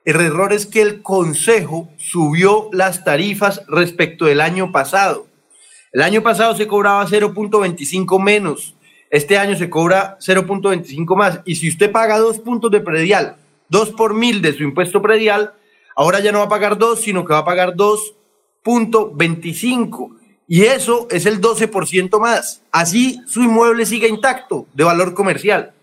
el 0.09 0.21
error 0.23 0.55
es 0.55 0.65
que 0.65 0.81
el 0.81 1.03
Consejo 1.03 1.91
subió 1.99 2.71
las 2.73 3.05
tarifas 3.05 3.61
respecto 3.69 4.25
del 4.25 4.41
año 4.41 4.73
pasado. 4.73 5.27
El 5.93 6.01
año 6.01 6.23
pasado 6.23 6.57
se 6.57 6.67
cobraba 6.67 7.07
0.25 7.07 8.19
menos. 8.19 8.75
Este 9.11 9.37
año 9.37 9.55
se 9.55 9.69
cobra 9.69 10.17
0.25 10.21 11.15
más. 11.15 11.41
Y 11.45 11.57
si 11.57 11.69
usted 11.69 11.93
paga 11.93 12.19
dos 12.19 12.39
puntos 12.39 12.71
de 12.71 12.81
predial, 12.81 13.37
dos 13.69 13.91
por 13.91 14.15
mil 14.15 14.41
de 14.41 14.55
su 14.55 14.63
impuesto 14.63 15.03
predial, 15.03 15.53
ahora 15.95 16.21
ya 16.21 16.33
no 16.33 16.39
va 16.39 16.47
a 16.47 16.49
pagar 16.49 16.79
dos, 16.79 17.03
sino 17.03 17.27
que 17.27 17.35
va 17.35 17.41
a 17.41 17.45
pagar 17.45 17.75
2.25. 17.75 20.17
Y 20.47 20.63
eso 20.63 21.07
es 21.11 21.27
el 21.27 21.43
12% 21.43 22.19
más. 22.19 22.63
Así 22.73 23.21
su 23.27 23.43
inmueble 23.43 23.85
sigue 23.85 24.09
intacto 24.09 24.67
de 24.73 24.85
valor 24.85 25.13
comercial. 25.13 25.75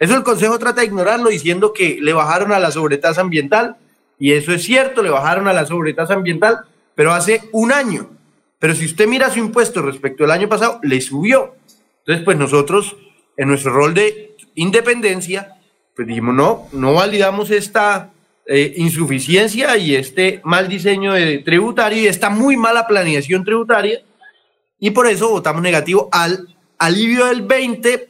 Eso 0.00 0.16
el 0.16 0.22
Consejo 0.22 0.58
trata 0.58 0.80
de 0.80 0.86
ignorarlo 0.86 1.28
diciendo 1.28 1.74
que 1.74 1.98
le 2.00 2.14
bajaron 2.14 2.52
a 2.52 2.58
la 2.58 2.70
sobretasa 2.70 3.20
ambiental, 3.20 3.76
y 4.18 4.32
eso 4.32 4.52
es 4.52 4.64
cierto, 4.64 5.02
le 5.02 5.10
bajaron 5.10 5.46
a 5.46 5.52
la 5.52 5.66
sobretasa 5.66 6.14
ambiental, 6.14 6.60
pero 6.94 7.12
hace 7.12 7.42
un 7.52 7.70
año. 7.70 8.10
Pero 8.58 8.74
si 8.74 8.86
usted 8.86 9.06
mira 9.06 9.30
su 9.30 9.38
impuesto 9.38 9.82
respecto 9.82 10.24
al 10.24 10.30
año 10.30 10.48
pasado, 10.48 10.80
le 10.82 11.02
subió. 11.02 11.54
Entonces, 12.00 12.24
pues 12.24 12.38
nosotros, 12.38 12.96
en 13.36 13.48
nuestro 13.48 13.72
rol 13.72 13.92
de 13.92 14.36
independencia, 14.54 15.56
pues 15.94 16.08
dijimos, 16.08 16.34
no, 16.34 16.68
no 16.72 16.94
validamos 16.94 17.50
esta 17.50 18.10
eh, 18.46 18.72
insuficiencia 18.76 19.76
y 19.76 19.94
este 19.94 20.40
mal 20.44 20.66
diseño 20.68 21.12
de 21.12 21.38
tributario 21.38 22.02
y 22.02 22.06
esta 22.06 22.30
muy 22.30 22.56
mala 22.56 22.86
planeación 22.86 23.44
tributaria, 23.44 24.00
y 24.78 24.92
por 24.92 25.06
eso 25.06 25.28
votamos 25.28 25.60
negativo 25.60 26.08
al 26.10 26.56
alivio 26.78 27.26
del 27.26 27.42
20 27.42 28.09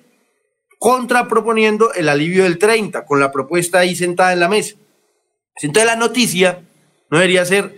contraproponiendo 0.81 1.93
el 1.93 2.09
alivio 2.09 2.45
del 2.45 2.57
30, 2.57 3.05
con 3.05 3.21
la 3.21 3.31
propuesta 3.31 3.81
ahí 3.81 3.95
sentada 3.95 4.33
en 4.33 4.41
la 4.41 4.49
mesa. 4.49 4.77
Entonces 5.61 5.85
la 5.85 5.95
noticia 5.95 6.63
no 7.11 7.19
debería 7.19 7.45
ser 7.45 7.75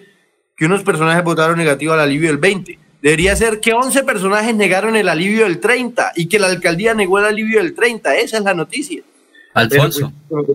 que 0.57 0.67
unos 0.67 0.85
personajes 0.85 1.25
votaron 1.25 1.59
negativo 1.59 1.95
al 1.95 1.99
alivio 1.99 2.29
del 2.29 2.39
20, 2.39 2.79
debería 3.03 3.35
ser 3.35 3.59
que 3.59 3.73
11 3.73 4.05
personajes 4.05 4.55
negaron 4.55 4.95
el 4.95 5.09
alivio 5.09 5.43
del 5.43 5.59
30 5.59 6.13
y 6.15 6.29
que 6.29 6.39
la 6.39 6.47
alcaldía 6.47 6.95
negó 6.95 7.19
el 7.19 7.25
alivio 7.25 7.59
del 7.59 7.75
30, 7.75 8.15
esa 8.19 8.39
es 8.39 8.45
la 8.45 8.55
noticia. 8.55 9.03
Alfonso. 9.53 10.13
Pues, 10.29 10.47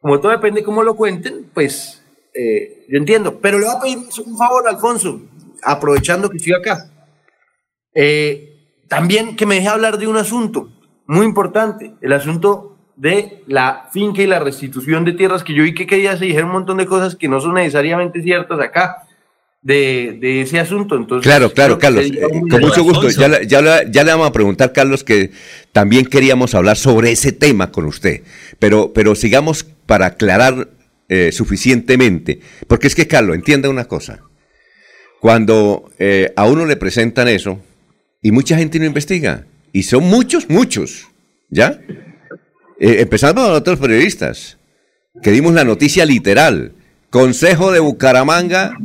como, 0.00 0.20
todo, 0.20 0.30
depende 0.30 0.62
cómo 0.62 0.84
lo 0.84 0.94
cuenten, 0.94 1.50
pues 1.52 2.00
eh, 2.34 2.86
yo 2.88 2.98
entiendo, 2.98 3.40
pero 3.40 3.58
le 3.58 3.66
voy 3.66 3.74
a 3.74 3.80
pedir 3.80 3.98
un 4.26 4.38
favor, 4.38 4.68
Alfonso, 4.68 5.22
aprovechando 5.64 6.30
que 6.30 6.36
estoy 6.36 6.52
acá. 6.52 6.88
Eh, 7.92 8.84
también 8.86 9.34
que 9.34 9.44
me 9.44 9.56
deje 9.56 9.66
hablar 9.66 9.98
de 9.98 10.06
un 10.06 10.16
asunto 10.16 10.70
muy 11.08 11.26
importante, 11.26 11.94
el 12.02 12.12
asunto 12.12 12.76
de 12.94 13.42
la 13.46 13.88
finca 13.92 14.22
y 14.22 14.26
la 14.26 14.38
restitución 14.38 15.04
de 15.04 15.12
tierras, 15.12 15.42
que 15.42 15.54
yo 15.54 15.64
vi 15.64 15.74
que 15.74 15.86
quería 15.86 16.16
se 16.16 16.26
dijeron 16.26 16.50
un 16.50 16.56
montón 16.56 16.76
de 16.76 16.86
cosas 16.86 17.16
que 17.16 17.28
no 17.28 17.40
son 17.40 17.54
necesariamente 17.54 18.22
ciertas 18.22 18.60
acá 18.60 19.08
de, 19.62 20.18
de 20.20 20.42
ese 20.42 20.60
asunto. 20.60 20.96
Entonces, 20.96 21.24
claro, 21.26 21.50
claro, 21.52 21.78
Carlos, 21.78 22.04
eh, 22.04 22.20
con 22.50 22.60
mucho 22.60 22.82
gusto. 22.82 23.08
Ya, 23.08 23.42
ya, 23.42 23.90
ya, 23.90 24.04
le 24.04 24.10
vamos 24.10 24.28
a 24.28 24.32
preguntar, 24.32 24.72
Carlos, 24.74 25.02
que 25.02 25.30
también 25.72 26.04
queríamos 26.04 26.54
hablar 26.54 26.76
sobre 26.76 27.10
ese 27.10 27.32
tema 27.32 27.72
con 27.72 27.86
usted, 27.86 28.22
pero, 28.58 28.92
pero 28.92 29.14
sigamos 29.14 29.64
para 29.86 30.06
aclarar 30.06 30.68
eh, 31.08 31.32
suficientemente, 31.32 32.40
porque 32.66 32.86
es 32.86 32.94
que, 32.94 33.06
Carlos, 33.06 33.34
entienda 33.34 33.70
una 33.70 33.86
cosa. 33.86 34.20
Cuando 35.20 35.90
eh, 35.98 36.34
a 36.36 36.44
uno 36.44 36.66
le 36.66 36.76
presentan 36.76 37.28
eso, 37.28 37.60
y 38.20 38.30
mucha 38.30 38.58
gente 38.58 38.78
no 38.78 38.84
investiga, 38.84 39.46
y 39.72 39.82
son 39.84 40.04
muchos, 40.04 40.48
muchos, 40.48 41.08
¿ya? 41.50 41.80
Eh, 42.80 43.00
empezando 43.00 43.42
por 43.42 43.52
otros 43.52 43.78
periodistas, 43.78 44.58
que 45.22 45.32
dimos 45.32 45.52
la 45.52 45.64
noticia 45.64 46.04
literal. 46.04 46.72
Consejo 47.10 47.72
de 47.72 47.80
Bucaramanga 47.80 48.76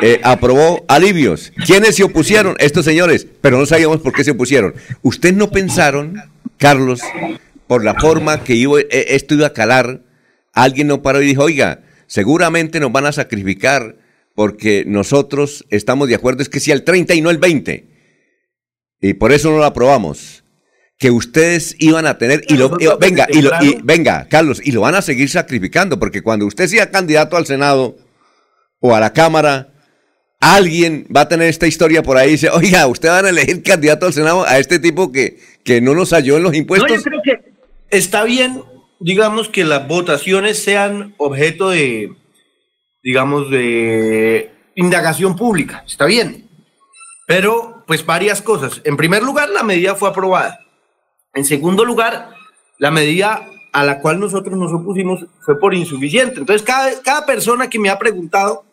eh, 0.00 0.20
aprobó 0.22 0.84
alivios. 0.88 1.52
¿Quiénes 1.66 1.96
se 1.96 2.04
opusieron? 2.04 2.56
Estos 2.58 2.84
señores, 2.84 3.26
pero 3.40 3.58
no 3.58 3.66
sabíamos 3.66 4.00
por 4.00 4.12
qué 4.12 4.24
se 4.24 4.30
opusieron. 4.30 4.74
¿Ustedes 5.02 5.34
no 5.34 5.50
pensaron, 5.50 6.22
Carlos, 6.56 7.00
por 7.66 7.84
la 7.84 7.94
forma 7.94 8.44
que 8.44 8.54
iba, 8.54 8.80
eh, 8.80 9.06
esto 9.08 9.34
iba 9.34 9.48
a 9.48 9.52
calar, 9.52 10.02
alguien 10.52 10.86
no 10.86 11.02
paró 11.02 11.20
y 11.20 11.26
dijo, 11.26 11.42
oiga, 11.42 11.82
seguramente 12.06 12.80
nos 12.80 12.92
van 12.92 13.06
a 13.06 13.12
sacrificar 13.12 13.96
porque 14.34 14.84
nosotros 14.86 15.66
estamos 15.70 16.08
de 16.08 16.14
acuerdo, 16.14 16.42
es 16.42 16.48
que 16.48 16.60
sea 16.60 16.74
el 16.74 16.84
30 16.84 17.14
y 17.14 17.20
no 17.20 17.30
el 17.30 17.38
20. 17.38 17.91
Y 19.02 19.14
por 19.14 19.32
eso 19.32 19.50
no 19.50 19.58
lo 19.58 19.64
aprobamos. 19.64 20.44
Que 20.96 21.10
ustedes 21.10 21.74
iban 21.80 22.06
a 22.06 22.16
tener, 22.16 22.44
y 22.48 22.54
lo, 22.54 22.70
venga, 22.98 23.26
y, 23.28 23.42
lo, 23.42 23.50
y 23.60 23.80
venga, 23.82 24.28
Carlos, 24.30 24.60
y 24.64 24.70
lo 24.70 24.82
van 24.82 24.94
a 24.94 25.02
seguir 25.02 25.28
sacrificando, 25.28 25.98
porque 25.98 26.22
cuando 26.22 26.46
usted 26.46 26.68
sea 26.68 26.92
candidato 26.92 27.36
al 27.36 27.44
Senado 27.44 27.96
o 28.78 28.94
a 28.94 29.00
la 29.00 29.12
Cámara, 29.12 29.74
alguien 30.38 31.08
va 31.14 31.22
a 31.22 31.28
tener 31.28 31.48
esta 31.48 31.66
historia 31.66 32.04
por 32.04 32.16
ahí 32.16 32.28
y 32.28 32.32
dice, 32.32 32.50
oiga, 32.50 32.86
usted 32.86 33.08
van 33.08 33.26
a 33.26 33.30
elegir 33.30 33.64
candidato 33.64 34.06
al 34.06 34.12
Senado 34.12 34.46
a 34.46 34.60
este 34.60 34.78
tipo 34.78 35.10
que, 35.10 35.38
que 35.64 35.80
no 35.80 35.94
nos 35.94 36.10
halló 36.10 36.36
en 36.36 36.44
los 36.44 36.54
impuestos. 36.54 36.88
No, 36.88 36.96
yo 36.96 37.02
creo 37.02 37.20
que 37.24 37.52
está 37.90 38.22
bien, 38.22 38.62
digamos, 39.00 39.48
que 39.48 39.64
las 39.64 39.88
votaciones 39.88 40.62
sean 40.62 41.14
objeto 41.18 41.70
de, 41.70 42.12
digamos, 43.02 43.50
de 43.50 44.52
indagación 44.76 45.36
pública. 45.36 45.82
Está 45.84 46.06
bien. 46.06 46.48
Pero, 47.32 47.82
pues, 47.86 48.04
varias 48.04 48.42
cosas. 48.42 48.82
En 48.84 48.94
primer 48.94 49.22
lugar, 49.22 49.48
la 49.48 49.62
medida 49.62 49.94
fue 49.94 50.10
aprobada. 50.10 50.60
En 51.32 51.46
segundo 51.46 51.82
lugar, 51.82 52.28
la 52.76 52.90
medida 52.90 53.48
a 53.72 53.84
la 53.84 54.00
cual 54.00 54.20
nosotros 54.20 54.54
nos 54.54 54.70
opusimos 54.70 55.24
fue 55.40 55.58
por 55.58 55.72
insuficiente. 55.72 56.40
Entonces, 56.40 56.60
cada, 56.60 57.00
cada 57.00 57.24
persona 57.24 57.70
que 57.70 57.78
me 57.78 57.88
ha 57.88 57.98
preguntado 57.98 58.66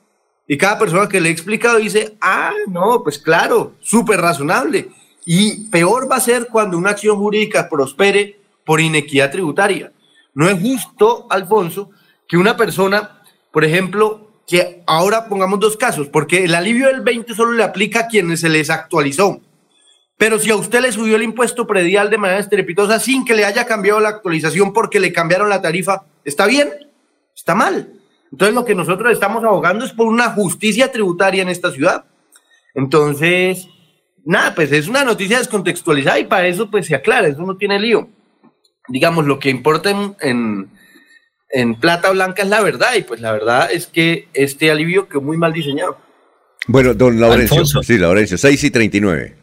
y 0.46 0.58
cada 0.58 0.78
persona 0.78 1.08
que 1.08 1.22
le 1.22 1.30
he 1.30 1.32
explicado 1.32 1.78
dice, 1.78 2.18
ah, 2.20 2.52
no, 2.68 3.02
pues 3.02 3.18
claro, 3.18 3.76
súper 3.80 4.20
razonable. 4.20 4.90
Y 5.26 5.70
peor 5.70 6.12
va 6.12 6.18
a 6.18 6.20
ser 6.20 6.50
cuando 6.52 6.78
una 6.78 6.90
acción 6.90 7.16
jurídica 7.16 7.70
prospere 7.70 8.42
por 8.66 8.82
inequidad 8.82 9.32
tributaria. 9.32 9.94
No 10.34 10.50
es 10.50 10.60
justo, 10.60 11.28
Alfonso, 11.30 11.92
que 12.28 12.36
una 12.36 12.58
persona 12.58 13.20
por 13.52 13.66
ejemplo, 13.66 14.29
que 14.50 14.82
ahora 14.88 15.30
pongamos 15.30 15.60
dos 15.60 15.78
casos, 15.78 16.08
porque 16.08 16.44
el 16.44 16.56
alivio 16.56 16.88
del 16.88 17.02
20 17.02 17.36
solo 17.36 17.52
le 17.52 17.64
aplica 17.64 18.00
a 18.00 18.08
quienes 18.08 18.40
se 18.40 18.50
les 18.50 18.72
actualizó. 18.72 19.40
Pero 20.18 20.40
si 20.40 20.50
a 20.50 20.56
usted 20.56 20.82
le 20.82 20.92
subió 20.92 21.18
el 21.18 21.22
impuesto 21.22 21.68
predial 21.68 22.10
de 22.10 22.18
manera 22.18 22.40
estrepitosa 22.40 23.00
sin 23.00 23.24
que 23.24 23.36
le 23.36 23.46
haya 23.46 23.68
cambiado 23.68 24.00
la 24.00 24.10
actualización 24.10 24.74
porque 24.74 25.00
le 25.00 25.14
cambiaron 25.14 25.50
la 25.50 25.62
tarifa, 25.62 26.04
¿está 26.26 26.48
bien? 26.48 26.68
¿Está 27.36 27.54
mal? 27.54 27.94
Entonces 28.32 28.56
lo 28.56 28.66
que 28.66 28.74
nosotros 28.74 29.14
estamos 29.14 29.44
abogando 29.44 29.86
es 29.86 29.94
por 29.94 30.08
una 30.08 30.32
justicia 30.32 30.92
tributaria 30.92 31.44
en 31.44 31.50
esta 31.50 31.72
ciudad. 31.72 32.06
Entonces, 32.74 33.68
nada, 34.26 34.56
pues 34.56 34.72
es 34.72 34.88
una 34.88 35.04
noticia 35.04 35.38
descontextualizada 35.38 36.20
y 36.20 36.26
para 36.26 36.48
eso 36.48 36.72
pues 36.72 36.88
se 36.88 36.96
aclara, 36.96 37.28
eso 37.28 37.44
no 37.44 37.56
tiene 37.56 37.80
lío. 37.80 38.10
Digamos, 38.88 39.28
lo 39.28 39.38
que 39.38 39.52
importa 39.52 39.92
en 39.92 40.16
en 40.22 40.70
plata 41.80 42.12
blanca 42.12 42.44
es 42.44 42.50
la 42.50 42.62
verdad 42.62 42.96
y 42.98 43.02
pues 43.02 43.22
la 43.22 43.32
verdad 43.32 43.70
es 43.72 43.88
que 43.88 44.28
este 44.34 44.72
alivio 44.72 45.08
quedó 45.08 45.22
muy 45.22 45.38
mal 45.38 45.54
diseñado. 45.54 45.98
Bueno, 46.68 46.94
don 46.94 47.20
Laurencio, 47.20 47.66
sí, 47.66 47.98
Laurencio, 47.98 48.38
6 48.38 48.64
y 48.66 48.72
39. 48.72 49.39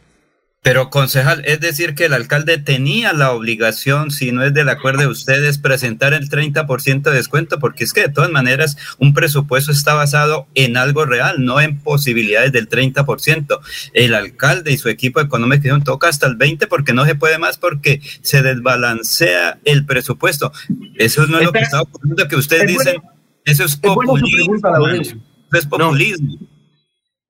Pero, 0.67 0.89
concejal, 0.89 1.43
es 1.45 1.61
decir 1.61 1.95
que 1.95 2.03
el 2.03 2.13
alcalde 2.13 2.57
tenía 2.57 3.13
la 3.13 3.31
obligación, 3.31 4.11
si 4.11 4.33
no 4.33 4.43
es 4.43 4.53
del 4.53 4.67
acuerdo 4.67 4.99
de 4.99 5.07
ustedes, 5.07 5.59
presentar 5.59 6.13
el 6.13 6.29
30% 6.29 7.03
de 7.03 7.15
descuento, 7.15 7.57
porque 7.57 7.85
es 7.85 7.93
que 7.93 8.01
de 8.01 8.09
todas 8.09 8.29
maneras 8.31 8.75
un 8.97 9.13
presupuesto 9.13 9.71
está 9.71 9.93
basado 9.93 10.45
en 10.55 10.75
algo 10.75 11.05
real, 11.05 11.45
no 11.45 11.61
en 11.61 11.79
posibilidades 11.79 12.51
del 12.51 12.67
30%. 12.67 13.61
El 13.93 14.13
alcalde 14.13 14.73
y 14.73 14.77
su 14.77 14.89
equipo 14.89 15.21
económico 15.21 15.61
dijeron, 15.61 15.85
toca 15.85 16.09
hasta 16.09 16.27
el 16.27 16.37
20% 16.37 16.67
porque 16.67 16.91
no 16.91 17.05
se 17.05 17.15
puede 17.15 17.37
más 17.37 17.57
porque 17.57 18.01
se 18.21 18.41
desbalancea 18.41 19.59
el 19.63 19.85
presupuesto. 19.85 20.51
Eso 20.95 21.27
no 21.27 21.39
es 21.39 21.45
lo 21.45 21.53
que 21.53 21.59
está 21.59 21.81
ocurriendo, 21.81 22.27
que 22.27 22.35
ustedes 22.35 22.67
dicen, 22.67 23.01
eso 23.45 23.63
es 23.63 23.77
populismo. 23.77 24.57
eso 24.57 25.15
es 25.53 25.65
populismo. 25.65 26.56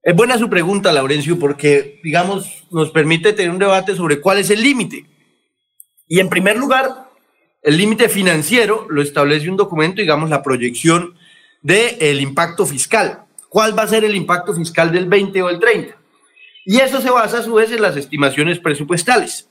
Es 0.02 0.14
buena 0.14 0.38
su 0.38 0.48
pregunta, 0.48 0.92
Laurencio, 0.92 1.38
porque, 1.38 2.00
digamos, 2.02 2.64
nos 2.70 2.90
permite 2.90 3.32
tener 3.32 3.50
un 3.50 3.58
debate 3.58 3.94
sobre 3.96 4.20
cuál 4.20 4.38
es 4.38 4.50
el 4.50 4.62
límite. 4.62 5.04
Y 6.06 6.20
en 6.20 6.28
primer 6.28 6.56
lugar, 6.56 7.10
el 7.62 7.76
límite 7.76 8.08
financiero 8.08 8.86
lo 8.88 9.02
establece 9.02 9.50
un 9.50 9.56
documento, 9.56 10.00
digamos, 10.00 10.30
la 10.30 10.42
proyección 10.42 11.14
del 11.62 12.20
impacto 12.20 12.64
fiscal. 12.64 13.24
¿Cuál 13.48 13.76
va 13.76 13.82
a 13.82 13.88
ser 13.88 14.04
el 14.04 14.14
impacto 14.14 14.54
fiscal 14.54 14.92
del 14.92 15.06
20 15.06 15.42
o 15.42 15.50
el 15.50 15.58
30? 15.58 15.96
Y 16.64 16.78
eso 16.78 17.00
se 17.00 17.10
basa 17.10 17.38
a 17.38 17.42
su 17.42 17.54
vez 17.54 17.72
en 17.72 17.82
las 17.82 17.96
estimaciones 17.96 18.60
presupuestales. 18.60 19.48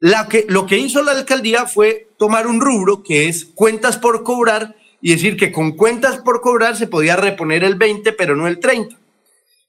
Lo 0.00 0.66
que 0.66 0.78
hizo 0.78 1.02
la 1.02 1.12
alcaldía 1.12 1.66
fue 1.66 2.08
tomar 2.18 2.46
un 2.46 2.60
rubro 2.60 3.02
que 3.02 3.28
es 3.28 3.44
cuentas 3.44 3.96
por 3.96 4.22
cobrar 4.22 4.76
y 5.00 5.12
decir 5.12 5.36
que 5.36 5.52
con 5.52 5.72
cuentas 5.72 6.18
por 6.18 6.40
cobrar 6.40 6.76
se 6.76 6.86
podía 6.88 7.16
reponer 7.16 7.64
el 7.64 7.76
20, 7.76 8.12
pero 8.14 8.34
no 8.34 8.48
el 8.48 8.58
30. 8.58 8.96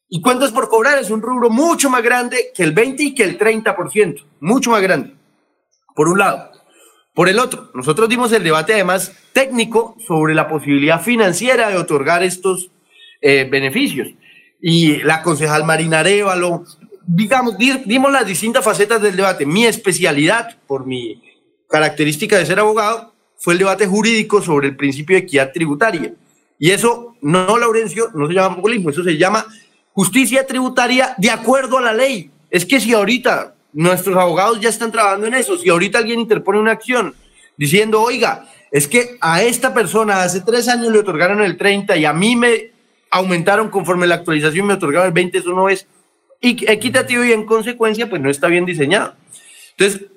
Y 0.09 0.21
cuentas 0.21 0.51
por 0.51 0.69
cobrar 0.69 0.97
es 0.97 1.11
un 1.11 1.21
rubro 1.21 1.51
mucho 1.51 1.89
más 1.89 2.01
grande 2.01 2.51
que 2.55 2.63
el 2.63 2.71
20 2.71 3.03
y 3.03 3.15
que 3.15 3.23
el 3.23 3.37
30%, 3.37 4.25
mucho 4.39 4.71
más 4.71 4.81
grande, 4.81 5.13
por 5.95 6.09
un 6.09 6.17
lado. 6.17 6.51
Por 7.13 7.29
el 7.29 7.37
otro, 7.37 7.69
nosotros 7.75 8.09
dimos 8.09 8.31
el 8.31 8.43
debate 8.43 8.73
además 8.73 9.11
técnico 9.33 9.95
sobre 10.07 10.33
la 10.33 10.47
posibilidad 10.47 11.01
financiera 11.01 11.69
de 11.69 11.77
otorgar 11.77 12.23
estos 12.23 12.71
eh, 13.21 13.47
beneficios. 13.49 14.07
Y 14.61 14.97
la 15.03 15.21
concejal 15.21 15.63
Marina 15.63 15.99
Arevalo, 15.99 16.63
digamos, 17.05 17.55
dimos 17.57 18.11
las 18.11 18.25
distintas 18.25 18.63
facetas 18.63 19.01
del 19.01 19.15
debate. 19.15 19.45
Mi 19.45 19.65
especialidad, 19.65 20.57
por 20.65 20.85
mi 20.85 21.21
característica 21.69 22.37
de 22.37 22.45
ser 22.45 22.59
abogado, 22.59 23.13
fue 23.37 23.53
el 23.53 23.59
debate 23.59 23.85
jurídico 23.85 24.41
sobre 24.41 24.69
el 24.69 24.75
principio 24.75 25.15
de 25.15 25.23
equidad 25.23 25.51
tributaria. 25.53 26.13
Y 26.57 26.71
eso, 26.71 27.15
no, 27.21 27.57
Laurencio, 27.57 28.09
no 28.13 28.27
se 28.27 28.33
llama 28.33 28.55
populismo, 28.55 28.89
eso 28.89 29.03
se 29.03 29.17
llama 29.17 29.45
justicia 29.99 30.47
tributaria 30.47 31.13
de 31.17 31.29
acuerdo 31.29 31.77
a 31.77 31.81
la 31.81 31.91
ley. 31.91 32.31
Es 32.49 32.65
que 32.65 32.79
si 32.79 32.93
ahorita 32.93 33.53
nuestros 33.73 34.15
abogados 34.15 34.61
ya 34.61 34.69
están 34.69 34.93
trabajando 34.93 35.27
en 35.27 35.33
eso, 35.33 35.57
si 35.57 35.67
ahorita 35.67 35.97
alguien 35.97 36.21
interpone 36.21 36.57
una 36.57 36.71
acción 36.71 37.13
diciendo, 37.57 38.01
oiga, 38.01 38.47
es 38.71 38.87
que 38.87 39.17
a 39.19 39.43
esta 39.43 39.73
persona 39.73 40.23
hace 40.23 40.39
tres 40.39 40.69
años 40.69 40.93
le 40.93 40.99
otorgaron 40.99 41.41
el 41.41 41.57
30 41.57 41.97
y 41.97 42.05
a 42.05 42.13
mí 42.13 42.37
me 42.37 42.71
aumentaron 43.11 43.69
conforme 43.69 44.07
la 44.07 44.15
actualización 44.15 44.67
me 44.67 44.75
otorgaron 44.75 45.07
el 45.07 45.11
20, 45.11 45.37
eso 45.37 45.49
no 45.49 45.67
es 45.67 45.85
equitativo 46.39 47.25
y 47.25 47.33
en 47.33 47.45
consecuencia 47.45 48.09
pues 48.09 48.21
no 48.21 48.29
está 48.29 48.47
bien 48.47 48.63
diseñado. 48.63 49.15
Entonces, 49.71 50.07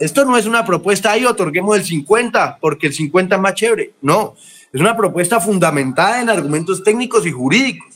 esto 0.00 0.26
no 0.26 0.36
es 0.36 0.44
una 0.44 0.66
propuesta 0.66 1.12
ahí, 1.12 1.24
otorguemos 1.24 1.78
el 1.78 1.84
50 1.84 2.58
porque 2.60 2.88
el 2.88 2.92
50 2.92 3.36
es 3.36 3.40
más 3.40 3.54
chévere. 3.54 3.94
No, 4.02 4.36
es 4.70 4.78
una 4.82 4.94
propuesta 4.94 5.40
fundamentada 5.40 6.20
en 6.20 6.28
argumentos 6.28 6.84
técnicos 6.84 7.24
y 7.24 7.32
jurídicos 7.32 7.93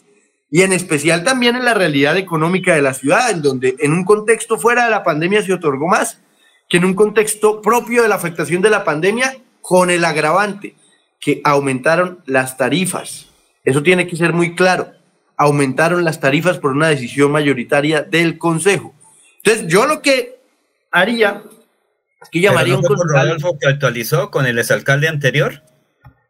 y 0.50 0.62
en 0.62 0.72
especial 0.72 1.24
también 1.24 1.56
en 1.56 1.64
la 1.64 1.74
realidad 1.74 2.16
económica 2.16 2.74
de 2.74 2.82
la 2.82 2.94
ciudad, 2.94 3.30
en 3.30 3.42
donde 3.42 3.76
en 3.80 3.92
un 3.92 4.04
contexto 4.04 4.58
fuera 4.58 4.84
de 4.84 4.90
la 4.90 5.04
pandemia 5.04 5.42
se 5.42 5.52
otorgó 5.52 5.88
más 5.88 6.18
que 6.68 6.76
en 6.78 6.84
un 6.84 6.94
contexto 6.94 7.62
propio 7.62 8.02
de 8.02 8.08
la 8.08 8.14
afectación 8.14 8.60
de 8.62 8.70
la 8.70 8.84
pandemia, 8.84 9.36
con 9.60 9.90
el 9.90 10.04
agravante 10.04 10.74
que 11.20 11.40
aumentaron 11.44 12.20
las 12.26 12.56
tarifas. 12.56 13.28
Eso 13.64 13.82
tiene 13.82 14.06
que 14.06 14.16
ser 14.16 14.32
muy 14.32 14.54
claro. 14.54 14.92
Aumentaron 15.36 16.04
las 16.04 16.20
tarifas 16.20 16.58
por 16.58 16.72
una 16.72 16.88
decisión 16.88 17.30
mayoritaria 17.32 18.02
del 18.02 18.38
Consejo. 18.38 18.94
Entonces, 19.38 19.66
yo 19.66 19.86
lo 19.86 20.00
que 20.00 20.40
haría 20.90 21.42
es 22.22 22.28
que 22.30 22.40
llamaría 22.40 22.76
un 22.76 22.84
Rodolfo 22.84 23.58
que 23.58 23.68
actualizó 23.68 24.30
con 24.30 24.46
el 24.46 24.58
exalcalde 24.58 25.08
anterior? 25.08 25.62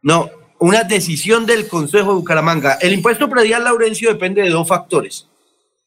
No, 0.03 0.31
una 0.61 0.85
decisión 0.85 1.47
del 1.47 1.69
Consejo 1.69 2.11
de 2.11 2.17
Bucaramanga. 2.17 2.79
El 2.81 2.93
impuesto 2.93 3.29
predial, 3.29 3.65
Laurencio, 3.65 4.11
depende 4.11 4.43
de 4.43 4.51
dos 4.51 4.67
factores. 4.67 5.29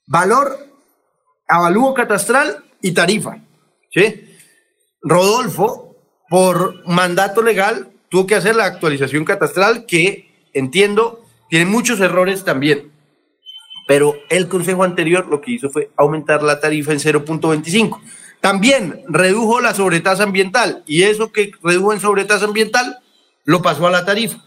Valor, 0.08 0.58
avalúo 1.48 1.94
catastral 1.94 2.64
y 2.82 2.92
tarifa. 2.92 3.38
Rodolfo, 5.02 5.96
por 6.30 6.88
mandato 6.88 7.42
legal, 7.42 7.92
tuvo 8.10 8.28
que 8.28 8.36
hacer 8.36 8.56
la 8.56 8.66
actualización 8.66 9.26
catastral 9.26 9.86
que, 9.86 10.50
entiendo, 10.54 11.26
tiene 11.50 11.66
muchos 11.66 12.00
errores 12.00 12.44
también. 12.44 12.92
Pero 13.88 14.16
el 14.30 14.48
Consejo 14.48 14.84
anterior 14.84 15.28
lo 15.28 15.42
que 15.42 15.52
hizo 15.52 15.70
fue 15.70 15.92
aumentar 15.98 16.44
la 16.44 16.60
tarifa 16.60 16.94
en 16.94 17.00
0.25. 17.00 18.00
También 18.40 19.04
redujo 19.08 19.60
la 19.60 19.74
sobretasa 19.74 20.24
ambiental 20.24 20.84
y 20.88 21.04
eso 21.04 21.32
que 21.32 21.52
redujo 21.62 21.94
en 21.94 22.00
sobretasa 22.00 22.46
ambiental 22.46 23.00
lo 23.44 23.62
pasó 23.62 23.88
a 23.88 23.92
la 23.92 24.06
tarifa. 24.06 24.42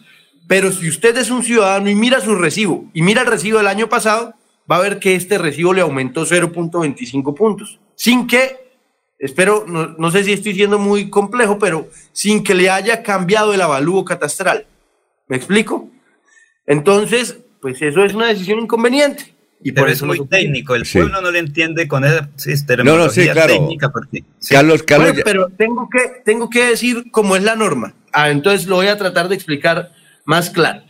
Pero 0.46 0.70
si 0.72 0.88
usted 0.88 1.16
es 1.16 1.30
un 1.30 1.42
ciudadano 1.42 1.88
y 1.88 1.94
mira 1.94 2.20
su 2.20 2.34
recibo 2.34 2.84
y 2.92 3.02
mira 3.02 3.22
el 3.22 3.26
recibo 3.28 3.58
del 3.58 3.66
año 3.66 3.88
pasado, 3.88 4.34
va 4.70 4.76
a 4.76 4.80
ver 4.82 4.98
que 4.98 5.14
este 5.14 5.38
recibo 5.38 5.72
le 5.72 5.80
aumentó 5.80 6.26
0.25 6.26 7.34
puntos. 7.34 7.80
Sin 7.94 8.26
que, 8.26 8.70
espero, 9.18 9.64
no, 9.66 10.10
sé 10.10 10.24
si 10.24 10.32
estoy 10.32 10.54
siendo 10.54 10.78
muy 10.78 11.08
complejo, 11.10 11.58
pero 11.58 11.88
sin 12.12 12.42
que 12.44 12.54
le 12.54 12.68
haya 12.70 13.02
cambiado 13.02 13.54
el 13.54 13.60
avalúo 13.62 14.04
catastral. 14.04 14.66
¿Me 15.28 15.36
explico? 15.36 15.88
Entonces, 16.66 17.38
pues 17.60 17.80
eso 17.82 18.04
es 18.04 18.14
una 18.14 18.26
decisión 18.28 18.58
inconveniente. 18.60 19.32
y 19.66 19.72
Pero 19.72 19.84
por 19.84 19.90
es 19.92 19.96
eso 19.96 20.04
muy 20.06 20.18
los- 20.18 20.28
técnico, 20.28 20.74
el 20.74 20.84
Sí. 20.84 20.98
pueblo 20.98 21.22
no 21.22 21.30
le 21.30 21.38
entiende 21.38 21.88
con 21.88 22.04
esa 22.04 22.28
No, 22.84 22.98
no, 22.98 23.08
sí, 23.08 23.26
claro. 23.30 23.54
técnica. 23.54 23.90
Porque, 23.90 24.22
sí. 24.38 24.52
Carlos, 24.54 24.82
Carlos, 24.82 25.08
Bueno, 25.12 25.22
pero 25.24 25.48
tengo 25.56 25.88
que, 25.90 26.20
tengo 26.22 26.50
que 26.50 26.66
decir 26.66 27.10
cómo 27.10 27.34
es 27.34 27.42
la 27.42 27.56
norma. 27.56 27.94
Ah, 28.12 28.28
entonces 28.28 28.66
lo 28.66 28.76
voy 28.76 28.88
a 28.88 28.98
tratar 28.98 29.26
de 29.30 29.36
explicar 29.36 29.90
más 30.24 30.50
claro. 30.50 30.82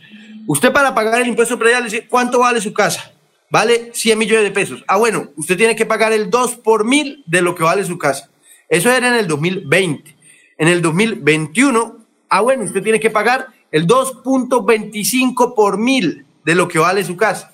Usted 0.47 0.71
para 0.71 0.93
pagar 0.93 1.21
el 1.21 1.27
impuesto 1.27 1.57
predial, 1.57 1.83
dice, 1.85 2.07
¿cuánto 2.07 2.39
vale 2.39 2.61
su 2.61 2.73
casa? 2.73 3.11
Vale 3.49 3.91
100 3.93 4.17
millones 4.17 4.43
de 4.43 4.51
pesos. 4.51 4.83
Ah, 4.87 4.97
bueno, 4.97 5.29
usted 5.37 5.57
tiene 5.57 5.75
que 5.75 5.85
pagar 5.85 6.13
el 6.13 6.29
2 6.29 6.57
por 6.57 6.85
mil 6.85 7.23
de 7.25 7.41
lo 7.41 7.55
que 7.55 7.63
vale 7.63 7.83
su 7.83 7.97
casa. 7.97 8.29
Eso 8.69 8.91
era 8.91 9.07
en 9.07 9.15
el 9.15 9.27
2020. 9.27 10.15
En 10.57 10.67
el 10.67 10.81
2021, 10.81 11.97
ah, 12.29 12.41
bueno, 12.41 12.63
usted 12.63 12.81
tiene 12.81 12.99
que 12.99 13.09
pagar 13.09 13.47
el 13.71 13.87
2.25 13.87 15.53
por 15.53 15.77
mil 15.77 16.25
de 16.43 16.55
lo 16.55 16.67
que 16.67 16.79
vale 16.79 17.03
su 17.03 17.17
casa. 17.17 17.53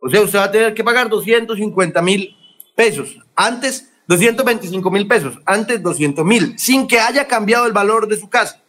O 0.00 0.08
sea, 0.08 0.22
usted 0.22 0.38
va 0.38 0.44
a 0.44 0.50
tener 0.50 0.74
que 0.74 0.82
pagar 0.82 1.08
250 1.08 2.02
mil 2.02 2.36
pesos. 2.74 3.16
Antes, 3.36 3.92
225 4.08 4.90
mil 4.90 5.06
pesos. 5.06 5.38
Antes, 5.46 5.82
200 5.82 6.24
mil. 6.24 6.58
Sin 6.58 6.88
que 6.88 6.98
haya 6.98 7.28
cambiado 7.28 7.66
el 7.66 7.72
valor 7.72 8.08
de 8.08 8.18
su 8.18 8.28
casa. 8.28 8.61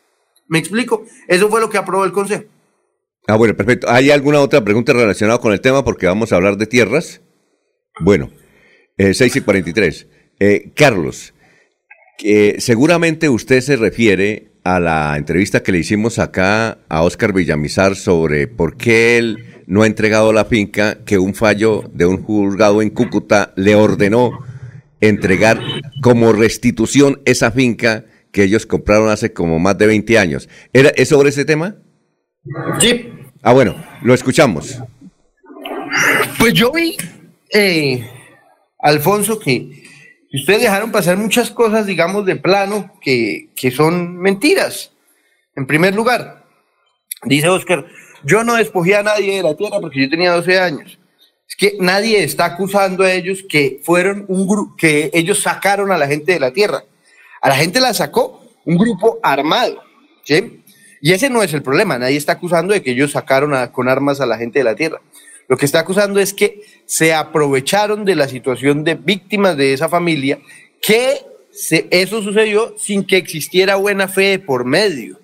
¿Me 0.47 0.59
explico? 0.59 1.05
Eso 1.27 1.49
fue 1.49 1.61
lo 1.61 1.69
que 1.69 1.77
aprobó 1.77 2.05
el 2.05 2.11
Consejo. 2.11 2.43
Ah, 3.27 3.35
bueno, 3.35 3.55
perfecto. 3.55 3.89
¿Hay 3.89 4.11
alguna 4.11 4.41
otra 4.41 4.63
pregunta 4.63 4.91
relacionada 4.91 5.39
con 5.39 5.53
el 5.53 5.61
tema? 5.61 5.83
Porque 5.83 6.07
vamos 6.07 6.31
a 6.31 6.35
hablar 6.35 6.57
de 6.57 6.67
tierras. 6.67 7.21
Bueno, 7.99 8.31
eh, 8.97 9.13
6 9.13 9.37
y 9.37 9.41
43. 9.41 10.07
Eh, 10.39 10.71
Carlos, 10.75 11.33
eh, 12.23 12.55
seguramente 12.59 13.29
usted 13.29 13.61
se 13.61 13.77
refiere 13.77 14.51
a 14.63 14.79
la 14.79 15.15
entrevista 15.17 15.63
que 15.63 15.71
le 15.71 15.79
hicimos 15.79 16.19
acá 16.19 16.79
a 16.89 17.03
Oscar 17.03 17.33
Villamizar 17.33 17.95
sobre 17.95 18.47
por 18.47 18.77
qué 18.77 19.17
él 19.17 19.63
no 19.67 19.83
ha 19.83 19.87
entregado 19.87 20.33
la 20.33 20.45
finca 20.45 20.99
que 21.05 21.17
un 21.17 21.33
fallo 21.33 21.89
de 21.93 22.05
un 22.05 22.21
juzgado 22.21 22.81
en 22.81 22.89
Cúcuta 22.89 23.53
le 23.55 23.75
ordenó 23.75 24.39
entregar 25.01 25.59
como 26.01 26.31
restitución 26.31 27.21
esa 27.25 27.51
finca 27.51 28.05
que 28.33 28.43
ellos 28.43 28.65
compraron 28.65 29.09
hace 29.09 29.31
como 29.31 29.59
más 29.59 29.77
de 29.77 29.87
20 29.87 30.17
años. 30.17 30.49
¿Era, 30.73 30.89
¿Es 30.89 31.09
sobre 31.09 31.29
ese 31.29 31.45
tema? 31.45 31.77
Sí. 32.79 33.13
Ah, 33.43 33.53
bueno, 33.53 33.75
lo 34.01 34.13
escuchamos. 34.13 34.81
Pues 36.39 36.53
yo 36.53 36.71
vi, 36.71 36.97
eh, 37.53 38.09
Alfonso, 38.79 39.39
que 39.39 39.83
ustedes 40.33 40.63
dejaron 40.63 40.91
pasar 40.91 41.15
muchas 41.15 41.51
cosas, 41.51 41.85
digamos, 41.85 42.25
de 42.25 42.35
plano 42.35 42.91
que, 42.99 43.51
que 43.55 43.69
son 43.69 44.17
mentiras. 44.17 44.91
En 45.55 45.67
primer 45.67 45.93
lugar, 45.93 46.43
dice 47.25 47.47
Oscar, 47.47 47.85
yo 48.23 48.43
no 48.43 48.55
despojé 48.55 48.95
a 48.95 49.03
nadie 49.03 49.37
de 49.37 49.43
la 49.43 49.55
tierra 49.55 49.79
porque 49.79 50.01
yo 50.01 50.09
tenía 50.09 50.33
12 50.33 50.59
años. 50.59 50.99
Es 51.47 51.55
que 51.55 51.77
nadie 51.79 52.23
está 52.23 52.45
acusando 52.45 53.03
a 53.03 53.13
ellos 53.13 53.43
que 53.47 53.79
fueron 53.83 54.25
un 54.27 54.47
grupo, 54.47 54.75
que 54.75 55.11
ellos 55.13 55.39
sacaron 55.39 55.91
a 55.91 55.99
la 55.99 56.07
gente 56.07 56.31
de 56.33 56.39
la 56.39 56.51
tierra. 56.51 56.83
A 57.43 57.49
la 57.49 57.55
gente 57.55 57.79
la 57.79 57.93
sacó 57.93 58.41
un 58.65 58.77
grupo 58.77 59.19
armado, 59.21 59.81
¿sí? 60.23 60.63
Y 61.01 61.11
ese 61.11 61.29
no 61.29 61.43
es 61.43 61.53
el 61.53 61.61
problema. 61.61 61.99
Nadie 61.99 62.17
está 62.17 62.31
acusando 62.31 62.73
de 62.73 62.81
que 62.81 62.91
ellos 62.91 63.11
sacaron 63.11 63.53
con 63.73 63.89
armas 63.89 64.21
a 64.21 64.25
la 64.25 64.37
gente 64.37 64.59
de 64.59 64.63
la 64.65 64.75
tierra. 64.75 65.01
Lo 65.49 65.57
que 65.57 65.65
está 65.65 65.79
acusando 65.79 66.19
es 66.21 66.33
que 66.33 66.61
se 66.85 67.13
aprovecharon 67.13 68.05
de 68.05 68.15
la 68.15 68.29
situación 68.29 68.85
de 68.85 68.95
víctimas 68.95 69.57
de 69.57 69.73
esa 69.73 69.89
familia, 69.89 70.39
que 70.81 71.19
se- 71.51 71.87
eso 71.91 72.21
sucedió 72.23 72.75
sin 72.77 73.03
que 73.03 73.17
existiera 73.17 73.75
buena 73.75 74.07
fe 74.07 74.39
por 74.39 74.63
medio. 74.63 75.19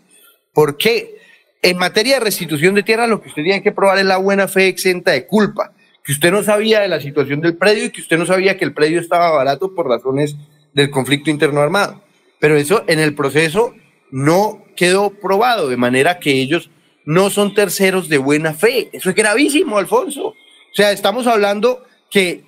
¿Por 0.54 0.76
qué? 0.78 1.18
En 1.62 1.78
materia 1.78 2.16
de 2.16 2.26
restitución 2.26 2.76
de 2.76 2.84
tierra, 2.84 3.08
lo 3.08 3.22
que 3.22 3.30
usted 3.30 3.44
tiene 3.44 3.64
que 3.64 3.72
probar 3.72 3.98
es 4.00 4.06
la 4.06 4.18
buena 4.18 4.48
fe 4.50 4.68
exenta 4.68 5.12
de 5.12 5.26
culpa. 5.26 5.72
Que 6.04 6.12
usted 6.12 6.32
no 6.32 6.44
sabía 6.44 6.82
de 6.82 6.88
la 6.90 7.00
situación 7.00 7.40
del 7.40 7.56
predio 7.56 7.86
y 7.86 7.90
que 7.92 8.02
usted 8.02 8.18
no 8.18 8.26
sabía 8.26 8.58
que 8.58 8.66
el 8.66 8.74
predio 8.74 9.00
estaba 9.00 9.32
barato 9.32 9.74
por 9.74 9.88
razones 9.88 10.36
del 10.74 10.90
conflicto 10.90 11.30
interno 11.30 11.62
armado. 11.62 12.02
Pero 12.40 12.58
eso 12.58 12.84
en 12.88 13.00
el 13.00 13.16
proceso 13.16 13.74
no 14.12 14.64
quedó 14.76 15.12
probado, 15.12 15.70
de 15.70 15.78
manera 15.78 16.20
que 16.20 16.32
ellos 16.32 16.70
no 17.06 17.30
son 17.30 17.54
terceros 17.54 18.08
de 18.10 18.18
buena 18.18 18.54
fe. 18.54 18.90
Eso 18.94 19.10
es 19.10 19.16
gravísimo, 19.16 19.78
Alfonso. 19.78 20.28
O 20.28 20.36
sea, 20.74 20.92
estamos 20.92 21.28
hablando 21.28 21.84
que 22.10 22.44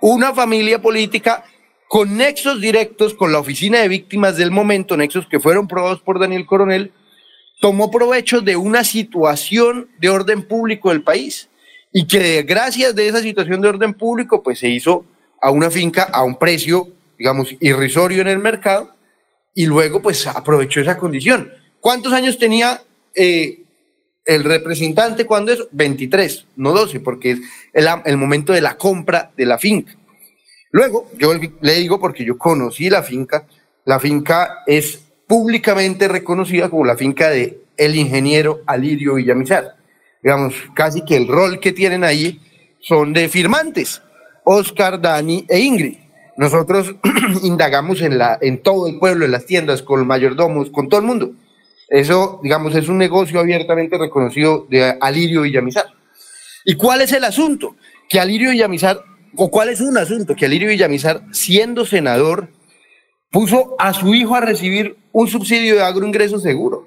una 0.00 0.32
familia 0.34 0.80
política 0.80 1.44
con 1.88 2.16
nexos 2.16 2.60
directos 2.60 3.14
con 3.14 3.32
la 3.32 3.38
oficina 3.38 3.80
de 3.80 3.88
víctimas 3.88 4.36
del 4.36 4.50
momento, 4.50 4.96
nexos 4.96 5.26
que 5.26 5.40
fueron 5.40 5.68
probados 5.68 6.00
por 6.00 6.18
Daniel 6.18 6.46
Coronel, 6.46 6.92
tomó 7.60 7.90
provecho 7.90 8.40
de 8.40 8.56
una 8.56 8.84
situación 8.84 9.88
de 10.00 10.10
orden 10.10 10.42
público 10.46 10.90
del 10.90 11.02
país 11.02 11.48
y 11.92 12.06
que 12.06 12.42
gracias 12.42 12.94
de 12.94 13.08
esa 13.08 13.20
situación 13.20 13.60
de 13.60 13.68
orden 13.68 13.94
público 13.94 14.42
pues 14.42 14.58
se 14.58 14.68
hizo 14.68 15.04
a 15.40 15.50
una 15.50 15.70
finca 15.70 16.02
a 16.02 16.24
un 16.24 16.36
precio 16.36 16.88
digamos 17.16 17.54
irrisorio 17.60 18.22
en 18.22 18.28
el 18.28 18.38
mercado 18.38 18.93
y 19.54 19.66
luego 19.66 20.02
pues 20.02 20.26
aprovechó 20.26 20.80
esa 20.80 20.98
condición. 20.98 21.52
¿Cuántos 21.80 22.12
años 22.12 22.38
tenía 22.38 22.82
eh, 23.14 23.62
el 24.24 24.44
representante 24.44 25.26
cuando 25.26 25.52
eso? 25.52 25.68
23, 25.72 26.46
no 26.56 26.72
12, 26.72 27.00
porque 27.00 27.32
es 27.32 27.38
el, 27.72 27.86
el 28.04 28.16
momento 28.16 28.52
de 28.52 28.60
la 28.60 28.76
compra 28.76 29.30
de 29.36 29.46
la 29.46 29.58
finca. 29.58 29.94
Luego, 30.70 31.10
yo 31.16 31.32
le 31.34 31.74
digo 31.74 32.00
porque 32.00 32.24
yo 32.24 32.36
conocí 32.36 32.90
la 32.90 33.02
finca, 33.02 33.46
la 33.84 34.00
finca 34.00 34.64
es 34.66 35.04
públicamente 35.26 36.08
reconocida 36.08 36.68
como 36.68 36.84
la 36.84 36.96
finca 36.96 37.30
de 37.30 37.60
el 37.76 37.96
ingeniero 37.96 38.62
Alirio 38.66 39.14
Villamizar. 39.14 39.76
Digamos, 40.22 40.54
casi 40.74 41.04
que 41.04 41.16
el 41.16 41.28
rol 41.28 41.60
que 41.60 41.72
tienen 41.72 42.02
ahí 42.02 42.40
son 42.80 43.12
de 43.12 43.28
firmantes, 43.28 44.02
Oscar, 44.44 45.00
Dani 45.00 45.44
e 45.48 45.60
Ingrid. 45.60 46.03
Nosotros 46.36 46.94
indagamos 47.42 48.00
en, 48.00 48.18
la, 48.18 48.38
en 48.40 48.62
todo 48.62 48.88
el 48.88 48.98
pueblo, 48.98 49.24
en 49.24 49.30
las 49.30 49.46
tiendas, 49.46 49.82
con 49.82 50.06
mayordomos, 50.06 50.70
con 50.70 50.88
todo 50.88 51.00
el 51.00 51.06
mundo. 51.06 51.32
Eso, 51.88 52.40
digamos, 52.42 52.74
es 52.74 52.88
un 52.88 52.98
negocio 52.98 53.38
abiertamente 53.38 53.98
reconocido 53.98 54.66
de 54.68 54.96
Alirio 55.00 55.42
Villamizar. 55.42 55.86
¿Y 56.64 56.74
cuál 56.76 57.02
es 57.02 57.12
el 57.12 57.24
asunto? 57.24 57.76
Que 58.08 58.18
Alirio 58.18 58.50
Villamizar, 58.50 59.00
o 59.36 59.50
cuál 59.50 59.68
es 59.68 59.80
un 59.80 59.96
asunto, 59.96 60.34
que 60.34 60.46
Alirio 60.46 60.68
Villamizar, 60.68 61.22
siendo 61.32 61.84
senador, 61.84 62.48
puso 63.30 63.76
a 63.78 63.92
su 63.92 64.14
hijo 64.14 64.34
a 64.34 64.40
recibir 64.40 64.96
un 65.12 65.28
subsidio 65.28 65.76
de 65.76 65.82
agroingreso 65.82 66.38
seguro. 66.38 66.86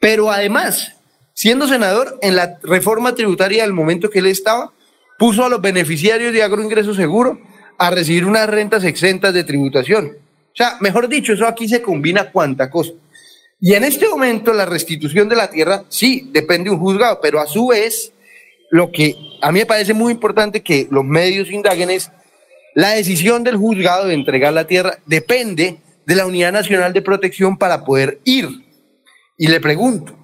Pero 0.00 0.30
además, 0.30 0.96
siendo 1.34 1.66
senador, 1.66 2.18
en 2.22 2.36
la 2.36 2.58
reforma 2.62 3.14
tributaria 3.14 3.62
del 3.64 3.72
momento 3.72 4.08
que 4.08 4.20
él 4.20 4.26
estaba, 4.26 4.72
puso 5.18 5.44
a 5.44 5.48
los 5.48 5.60
beneficiarios 5.60 6.32
de 6.32 6.42
agroingreso 6.42 6.94
seguro 6.94 7.38
a 7.82 7.90
recibir 7.90 8.24
unas 8.24 8.48
rentas 8.48 8.84
exentas 8.84 9.34
de 9.34 9.42
tributación. 9.42 10.06
O 10.06 10.54
sea, 10.54 10.76
mejor 10.78 11.08
dicho, 11.08 11.32
eso 11.32 11.48
aquí 11.48 11.66
se 11.66 11.82
combina 11.82 12.30
cuanta 12.30 12.70
cosa. 12.70 12.92
Y 13.60 13.74
en 13.74 13.82
este 13.82 14.08
momento 14.08 14.52
la 14.52 14.66
restitución 14.66 15.28
de 15.28 15.34
la 15.34 15.50
tierra, 15.50 15.82
sí, 15.88 16.30
depende 16.32 16.70
de 16.70 16.76
un 16.76 16.80
juzgado, 16.80 17.18
pero 17.20 17.40
a 17.40 17.46
su 17.48 17.66
vez, 17.66 18.12
lo 18.70 18.92
que 18.92 19.16
a 19.40 19.50
mí 19.50 19.58
me 19.58 19.66
parece 19.66 19.94
muy 19.94 20.12
importante 20.12 20.62
que 20.62 20.86
los 20.92 21.04
medios 21.04 21.50
indaguen 21.50 21.90
es 21.90 22.12
la 22.76 22.90
decisión 22.90 23.42
del 23.42 23.56
juzgado 23.56 24.06
de 24.06 24.14
entregar 24.14 24.52
la 24.52 24.68
tierra 24.68 25.00
depende 25.04 25.78
de 26.06 26.14
la 26.14 26.24
Unidad 26.24 26.52
Nacional 26.52 26.92
de 26.92 27.02
Protección 27.02 27.58
para 27.58 27.84
poder 27.84 28.20
ir. 28.22 28.48
Y 29.36 29.48
le 29.48 29.58
pregunto, 29.58 30.16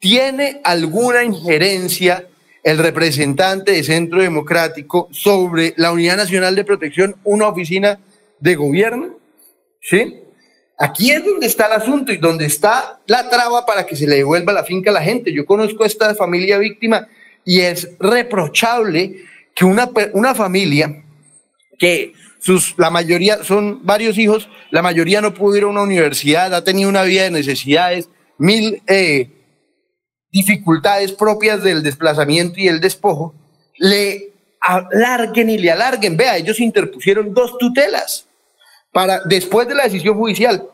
¿tiene 0.00 0.60
alguna 0.64 1.22
injerencia 1.22 2.26
el 2.62 2.78
representante 2.78 3.72
de 3.72 3.84
Centro 3.84 4.20
Democrático 4.20 5.08
sobre 5.10 5.74
la 5.76 5.92
Unidad 5.92 6.16
Nacional 6.16 6.54
de 6.54 6.64
Protección, 6.64 7.16
una 7.24 7.48
oficina 7.48 8.00
de 8.38 8.54
gobierno? 8.54 9.16
¿Sí? 9.80 10.20
Aquí 10.78 11.10
es 11.10 11.24
donde 11.24 11.46
está 11.46 11.66
el 11.66 11.72
asunto 11.72 12.12
y 12.12 12.16
donde 12.16 12.46
está 12.46 13.00
la 13.06 13.28
traba 13.28 13.66
para 13.66 13.84
que 13.84 13.96
se 13.96 14.06
le 14.06 14.16
devuelva 14.16 14.52
la 14.52 14.64
finca 14.64 14.90
a 14.90 14.94
la 14.94 15.02
gente. 15.02 15.32
Yo 15.32 15.44
conozco 15.44 15.84
a 15.84 15.86
esta 15.86 16.14
familia 16.14 16.56
víctima 16.56 17.06
y 17.44 17.60
es 17.60 17.90
reprochable 17.98 19.24
que 19.54 19.64
una, 19.64 19.90
una 20.14 20.34
familia 20.34 21.04
que 21.78 22.14
sus, 22.38 22.74
la 22.78 22.90
mayoría 22.90 23.44
son 23.44 23.80
varios 23.84 24.16
hijos, 24.16 24.48
la 24.70 24.80
mayoría 24.80 25.20
no 25.20 25.34
pudo 25.34 25.56
ir 25.56 25.64
a 25.64 25.66
una 25.66 25.82
universidad, 25.82 26.54
ha 26.54 26.64
tenido 26.64 26.88
una 26.88 27.02
vida 27.02 27.24
de 27.24 27.30
necesidades, 27.30 28.08
mil 28.38 28.82
eh, 28.86 29.28
dificultades 30.32 31.12
propias 31.12 31.62
del 31.62 31.82
desplazamiento 31.82 32.60
y 32.60 32.68
el 32.68 32.80
despojo, 32.80 33.34
le 33.78 34.32
alarguen 34.60 35.50
y 35.50 35.58
le 35.58 35.70
alarguen. 35.70 36.16
Vea, 36.16 36.36
ellos 36.36 36.60
interpusieron 36.60 37.34
dos 37.34 37.58
tutelas 37.58 38.26
para 38.92 39.20
después 39.24 39.68
de 39.68 39.74
la 39.74 39.84
decisión 39.84 40.16
judicial 40.16 40.68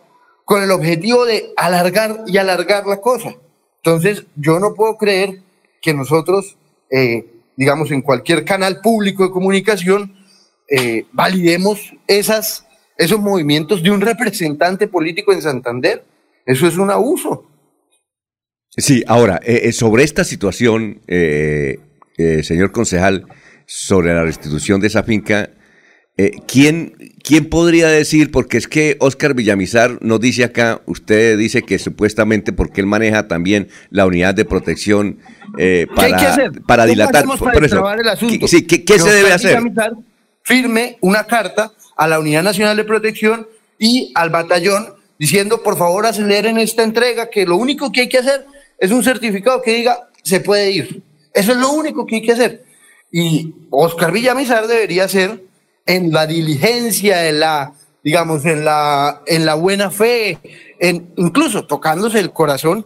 con 0.44 0.62
el 0.62 0.70
objetivo 0.70 1.24
de 1.24 1.52
alargar 1.56 2.20
y 2.26 2.36
alargar 2.36 2.86
la 2.86 3.00
cosa. 3.00 3.34
Entonces, 3.78 4.24
yo 4.36 4.58
no 4.58 4.74
puedo 4.74 4.96
creer 4.96 5.40
que 5.80 5.94
nosotros, 5.94 6.56
eh, 6.90 7.26
digamos, 7.56 7.90
en 7.90 8.02
cualquier 8.02 8.44
canal 8.44 8.80
público 8.80 9.24
de 9.24 9.30
comunicación, 9.30 10.14
eh, 10.68 11.06
validemos 11.12 11.92
esas, 12.06 12.66
esos 12.96 13.20
movimientos 13.20 13.82
de 13.82 13.90
un 13.90 14.00
representante 14.00 14.88
político 14.88 15.32
en 15.32 15.42
Santander. 15.42 16.04
Eso 16.44 16.66
es 16.66 16.76
un 16.76 16.90
abuso. 16.90 17.45
Sí, 18.76 19.02
ahora, 19.06 19.40
eh, 19.42 19.72
sobre 19.72 20.04
esta 20.04 20.24
situación, 20.24 21.00
eh, 21.06 21.78
señor 22.42 22.72
concejal, 22.72 23.26
sobre 23.66 24.14
la 24.14 24.22
restitución 24.22 24.80
de 24.80 24.86
esa 24.86 25.02
finca. 25.02 25.50
Eh, 26.18 26.30
¿quién, 26.48 26.94
¿Quién 27.22 27.50
podría 27.50 27.88
decir? 27.88 28.30
Porque 28.30 28.56
es 28.56 28.66
que 28.66 28.96
Oscar 29.00 29.34
Villamizar 29.34 29.98
nos 30.00 30.18
dice 30.18 30.44
acá, 30.44 30.80
usted 30.86 31.36
dice 31.36 31.62
que 31.62 31.78
supuestamente 31.78 32.54
porque 32.54 32.80
él 32.80 32.86
maneja 32.86 33.28
también 33.28 33.68
la 33.90 34.06
unidad 34.06 34.34
de 34.34 34.46
protección 34.46 35.18
eh, 35.58 35.86
para, 35.94 36.16
para 36.66 36.84
¿Cómo 36.84 36.90
dilatar. 36.90 37.26
para 37.26 37.38
por 37.38 37.52
eso, 37.52 37.60
destrabar 37.60 38.00
el 38.00 38.48
sí, 38.48 38.62
¿qué, 38.66 38.98
se 38.98 39.10
debe 39.10 39.32
hacer? 39.32 39.58
Villamizar 39.58 39.92
Firme 40.42 40.96
una 41.00 41.24
carta 41.24 41.72
a 41.96 42.06
la 42.06 42.18
Unidad 42.20 42.44
Nacional 42.44 42.76
de 42.76 42.84
Protección 42.84 43.46
y 43.78 44.12
al 44.14 44.30
batallón 44.30 44.94
diciendo, 45.18 45.62
por 45.62 45.76
favor, 45.76 46.06
aceleren 46.06 46.56
esta 46.56 46.82
entrega, 46.82 47.28
que 47.28 47.44
lo 47.44 47.56
único 47.56 47.90
que 47.90 48.02
hay 48.02 48.08
que 48.08 48.18
hacer 48.18 48.46
es 48.78 48.90
un 48.90 49.02
certificado 49.02 49.62
que 49.62 49.72
diga, 49.72 50.08
se 50.22 50.40
puede 50.40 50.70
ir. 50.70 51.02
Eso 51.32 51.52
es 51.52 51.58
lo 51.58 51.70
único 51.70 52.06
que 52.06 52.16
hay 52.16 52.22
que 52.22 52.32
hacer. 52.32 52.64
Y 53.10 53.54
Oscar 53.70 54.12
Villamizar 54.12 54.66
debería 54.66 55.08
ser 55.08 55.42
en 55.86 56.12
la 56.12 56.26
diligencia, 56.26 57.28
en 57.28 57.40
la, 57.40 57.72
digamos, 58.02 58.44
en 58.44 58.64
la, 58.64 59.22
en 59.26 59.46
la 59.46 59.54
buena 59.54 59.90
fe, 59.90 60.38
en, 60.80 61.12
incluso 61.16 61.66
tocándose 61.66 62.18
el 62.18 62.32
corazón, 62.32 62.84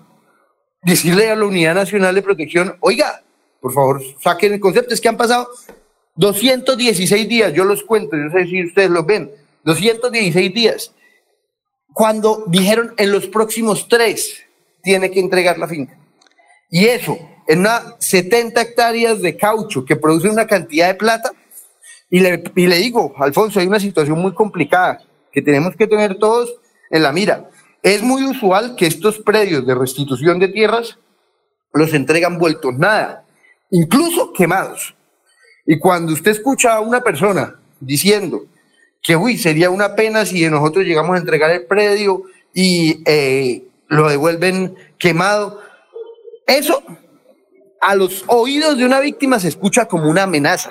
decirle 0.82 1.30
a 1.30 1.36
la 1.36 1.44
Unidad 1.44 1.74
Nacional 1.74 2.14
de 2.14 2.22
Protección, 2.22 2.76
oiga, 2.80 3.22
por 3.60 3.72
favor, 3.72 4.02
saquen 4.22 4.54
el 4.54 4.60
concepto, 4.60 4.94
es 4.94 5.00
que 5.00 5.08
han 5.08 5.16
pasado 5.16 5.48
216 6.16 7.28
días, 7.28 7.52
yo 7.52 7.64
los 7.64 7.82
cuento, 7.82 8.16
yo 8.16 8.30
sé 8.30 8.46
si 8.46 8.64
ustedes 8.64 8.90
los 8.90 9.06
ven, 9.06 9.30
216 9.64 10.54
días. 10.54 10.92
Cuando 11.92 12.44
dijeron 12.46 12.94
en 12.96 13.10
los 13.10 13.26
próximos 13.26 13.88
tres 13.88 14.44
tiene 14.82 15.10
que 15.10 15.20
entregar 15.20 15.58
la 15.58 15.68
finca. 15.68 15.96
Y 16.70 16.86
eso, 16.86 17.18
en 17.46 17.60
una 17.60 17.96
70 17.98 18.60
hectáreas 18.60 19.20
de 19.20 19.36
caucho 19.36 19.84
que 19.84 19.96
produce 19.96 20.28
una 20.28 20.46
cantidad 20.46 20.88
de 20.88 20.94
plata, 20.94 21.32
y 22.08 22.20
le, 22.20 22.42
y 22.56 22.66
le 22.66 22.76
digo, 22.76 23.14
Alfonso, 23.18 23.60
hay 23.60 23.66
una 23.66 23.80
situación 23.80 24.18
muy 24.18 24.34
complicada 24.34 25.02
que 25.32 25.42
tenemos 25.42 25.76
que 25.76 25.86
tener 25.86 26.18
todos 26.18 26.54
en 26.90 27.02
la 27.02 27.12
mira. 27.12 27.48
Es 27.82 28.02
muy 28.02 28.24
usual 28.24 28.76
que 28.76 28.86
estos 28.86 29.18
predios 29.18 29.66
de 29.66 29.74
restitución 29.74 30.38
de 30.38 30.48
tierras 30.48 30.98
los 31.72 31.94
entregan 31.94 32.38
vueltos 32.38 32.76
nada, 32.76 33.24
incluso 33.70 34.32
quemados. 34.32 34.94
Y 35.66 35.78
cuando 35.78 36.12
usted 36.12 36.32
escucha 36.32 36.74
a 36.74 36.80
una 36.80 37.00
persona 37.00 37.60
diciendo 37.78 38.46
que, 39.02 39.16
uy, 39.16 39.38
sería 39.38 39.70
una 39.70 39.94
pena 39.94 40.26
si 40.26 40.48
nosotros 40.48 40.84
llegamos 40.84 41.14
a 41.14 41.20
entregar 41.20 41.50
el 41.50 41.64
predio 41.66 42.24
y 42.52 43.02
eh, 43.06 43.64
lo 43.90 44.08
devuelven 44.08 44.76
quemado, 44.98 45.60
eso 46.46 46.82
a 47.80 47.94
los 47.94 48.24
oídos 48.28 48.78
de 48.78 48.84
una 48.84 49.00
víctima 49.00 49.38
se 49.40 49.48
escucha 49.48 49.86
como 49.86 50.08
una 50.08 50.22
amenaza, 50.22 50.70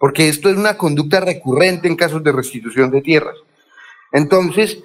porque 0.00 0.28
esto 0.28 0.48
es 0.48 0.56
una 0.56 0.76
conducta 0.76 1.20
recurrente 1.20 1.86
en 1.86 1.96
casos 1.96 2.24
de 2.24 2.32
restitución 2.32 2.90
de 2.90 3.02
tierras. 3.02 3.36
Entonces, 4.10 4.78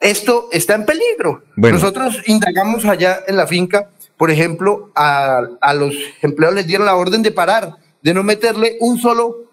esto 0.00 0.48
está 0.52 0.74
en 0.74 0.86
peligro. 0.86 1.42
Bueno. 1.56 1.76
Nosotros 1.76 2.22
indagamos 2.26 2.84
allá 2.84 3.20
en 3.26 3.36
la 3.36 3.48
finca, 3.48 3.90
por 4.16 4.30
ejemplo, 4.30 4.92
a, 4.94 5.42
a 5.60 5.74
los 5.74 5.94
empleados 6.22 6.54
les 6.54 6.66
dieron 6.66 6.86
la 6.86 6.96
orden 6.96 7.22
de 7.22 7.32
parar, 7.32 7.76
de 8.00 8.14
no 8.14 8.22
meterle 8.22 8.76
un 8.80 8.98
solo 8.98 9.50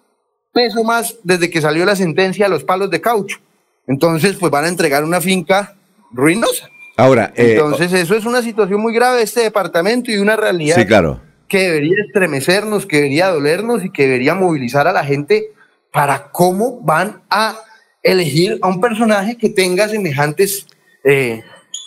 peso 0.53 0.83
más 0.83 1.17
desde 1.23 1.49
que 1.49 1.61
salió 1.61 1.83
la 1.83 1.95
sentencia 1.95 2.45
a 2.45 2.49
los 2.49 2.63
palos 2.63 2.91
de 2.91 3.01
caucho. 3.01 3.39
Entonces, 3.87 4.35
pues 4.39 4.51
van 4.51 4.65
a 4.65 4.69
entregar 4.69 5.03
una 5.03 5.19
finca 5.19 5.75
ruinosa. 6.11 6.69
Ahora, 6.97 7.33
eh, 7.35 7.53
Entonces, 7.53 7.91
eso 7.93 8.15
es 8.15 8.25
una 8.25 8.41
situación 8.41 8.81
muy 8.81 8.93
grave 8.93 9.17
de 9.17 9.23
este 9.23 9.41
departamento 9.41 10.11
y 10.11 10.17
una 10.17 10.35
realidad 10.35 10.77
sí, 10.77 10.85
claro. 10.85 11.21
que 11.47 11.59
debería 11.59 11.97
estremecernos, 12.05 12.85
que 12.85 12.97
debería 12.97 13.27
dolernos 13.27 13.83
y 13.83 13.91
que 13.91 14.03
debería 14.03 14.33
movilizar 14.33 14.87
a 14.87 14.93
la 14.93 15.03
gente 15.03 15.51
para 15.91 16.31
cómo 16.31 16.79
van 16.81 17.23
a 17.29 17.57
elegir 18.01 18.59
a 18.61 18.67
un 18.67 18.79
personaje 18.79 19.37
que 19.37 19.49
tenga 19.49 19.89
semejantes 19.89 20.67
eh, 21.03 21.41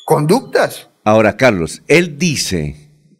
conductas. 0.04 0.88
Ahora, 1.04 1.36
Carlos, 1.36 1.82
él 1.86 2.18
dice 2.18 2.76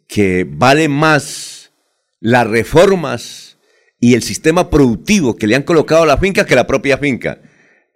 que 0.07 0.45
vale 0.47 0.89
más 0.89 1.71
las 2.19 2.45
reformas 2.47 3.57
y 3.99 4.13
el 4.13 4.23
sistema 4.23 4.69
productivo 4.69 5.35
que 5.35 5.47
le 5.47 5.55
han 5.55 5.63
colocado 5.63 6.03
a 6.03 6.07
la 6.07 6.17
finca 6.17 6.45
que 6.45 6.55
la 6.55 6.67
propia 6.67 6.97
finca. 6.97 7.39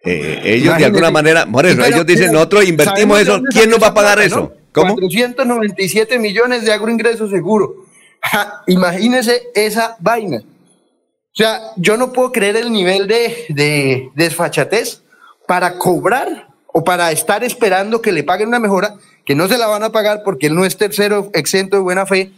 Eh, 0.06 0.42
ellos 0.44 0.78
de 0.78 0.86
alguna 0.86 1.12
manera, 1.12 1.46
por 1.46 1.66
eso, 1.66 1.78
Pero, 1.78 1.88
ellos 1.96 2.06
dicen, 2.06 2.26
pero, 2.28 2.34
nosotros 2.34 2.66
invertimos 2.66 3.00
¿sabemos 3.00 3.18
de 3.18 3.24
eso, 3.24 3.42
¿quién 3.52 3.70
nos 3.70 3.82
va 3.82 3.88
a 3.88 3.94
pagar 3.94 4.16
plata, 4.16 4.28
eso? 4.28 4.40
no? 4.42 4.52
¿Cómo? 4.74 4.96
497 4.96 6.20
millones 6.20 6.66
de 6.66 6.74
agroingresos 6.74 7.30
seguro. 7.30 7.86
Ja, 8.22 8.64
imagínese 8.68 9.44
esa 9.56 9.96
vaina. 10.00 10.38
O 10.38 11.36
sea, 11.36 11.60
yo 11.78 11.96
no 11.98 12.12
puedo 12.12 12.32
creer 12.32 12.58
el 12.58 12.72
nivel 12.72 13.08
de, 13.08 13.46
de 13.50 14.10
desfachatez 14.16 15.02
para 15.48 15.78
cobrar 15.78 16.48
o 16.68 16.84
para 16.84 17.12
estar 17.12 17.44
esperando 17.44 18.02
que 18.02 18.12
le 18.12 18.24
paguen 18.24 18.48
una 18.50 18.60
mejora 18.60 18.96
que 19.26 19.36
no 19.36 19.48
se 19.48 19.58
la 19.58 19.68
van 19.68 19.84
a 19.84 19.92
pagar 19.92 20.22
porque 20.24 20.48
él 20.48 20.56
no 20.56 20.66
es 20.66 20.76
tercero 20.78 21.30
exento 21.34 21.76
de 21.78 21.82
buena 21.82 22.06
fe. 22.06 22.32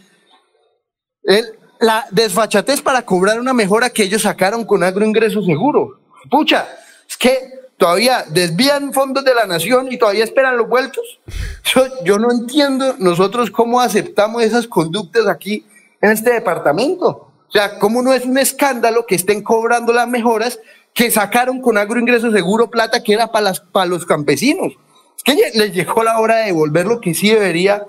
Él- 1.24 1.46
la 1.80 2.06
desfachatez 2.10 2.80
para 2.80 3.02
cobrar 3.02 3.38
una 3.38 3.52
mejora 3.52 3.90
que 3.90 4.02
ellos 4.04 4.22
sacaron 4.22 4.64
con 4.64 4.82
agroingreso 4.82 5.42
seguro. 5.42 6.00
Pucha, 6.30 6.66
es 7.08 7.16
que 7.16 7.50
todavía 7.76 8.24
desvían 8.28 8.92
fondos 8.92 9.24
de 9.24 9.34
la 9.34 9.46
nación 9.46 9.90
y 9.90 9.98
todavía 9.98 10.24
esperan 10.24 10.56
los 10.56 10.68
vueltos. 10.68 11.20
Yo, 11.64 11.82
yo 12.04 12.18
no 12.18 12.30
entiendo 12.30 12.94
nosotros 12.98 13.50
cómo 13.50 13.80
aceptamos 13.80 14.42
esas 14.42 14.66
conductas 14.66 15.26
aquí 15.26 15.66
en 16.00 16.10
este 16.10 16.32
departamento. 16.32 17.08
O 17.48 17.52
sea, 17.52 17.78
cómo 17.78 18.02
no 18.02 18.12
es 18.12 18.24
un 18.24 18.38
escándalo 18.38 19.06
que 19.06 19.14
estén 19.14 19.42
cobrando 19.42 19.92
las 19.92 20.08
mejoras 20.08 20.58
que 20.92 21.10
sacaron 21.10 21.60
con 21.60 21.78
agroingreso 21.78 22.32
seguro 22.32 22.70
plata 22.70 23.02
que 23.02 23.12
era 23.12 23.30
para, 23.30 23.44
las, 23.44 23.60
para 23.60 23.86
los 23.86 24.06
campesinos. 24.06 24.72
Es 25.16 25.22
que 25.22 25.34
les 25.54 25.74
llegó 25.74 26.02
la 26.02 26.18
hora 26.18 26.36
de 26.36 26.46
devolver 26.46 26.86
lo 26.86 27.00
que 27.00 27.14
sí 27.14 27.30
debería 27.30 27.86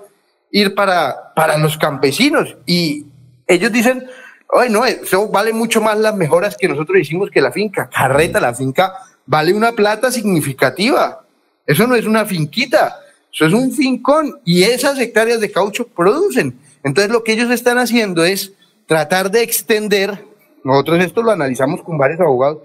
ir 0.50 0.74
para, 0.74 1.32
para 1.34 1.58
los 1.58 1.76
campesinos. 1.76 2.56
Y 2.66 3.06
ellos 3.46 3.72
dicen, 3.72 4.08
Oye, 4.50 4.70
no, 4.70 4.84
eso 4.86 5.28
vale 5.28 5.52
mucho 5.52 5.82
más 5.82 5.98
las 5.98 6.14
mejoras 6.14 6.56
que 6.56 6.68
nosotros 6.68 6.98
hicimos 6.98 7.30
que 7.30 7.40
la 7.40 7.52
finca. 7.52 7.90
Carreta, 7.90 8.40
la 8.40 8.54
finca 8.54 8.94
vale 9.28 9.52
una 9.52 9.72
plata 9.72 10.10
significativa. 10.10 11.20
Eso 11.66 11.86
no 11.86 11.94
es 11.94 12.06
una 12.06 12.24
finquita, 12.24 12.96
eso 13.32 13.44
es 13.46 13.52
un 13.52 13.70
fincón. 13.70 14.40
Y 14.44 14.64
esas 14.64 14.98
hectáreas 14.98 15.38
de 15.40 15.52
caucho 15.52 15.86
producen. 15.86 16.58
Entonces 16.82 17.12
lo 17.12 17.22
que 17.22 17.32
ellos 17.32 17.50
están 17.50 17.78
haciendo 17.78 18.24
es 18.24 18.52
tratar 18.86 19.30
de 19.30 19.42
extender, 19.42 20.24
nosotros 20.64 21.04
esto 21.04 21.22
lo 21.22 21.30
analizamos 21.30 21.82
con 21.82 21.98
varios 21.98 22.20
abogados, 22.20 22.62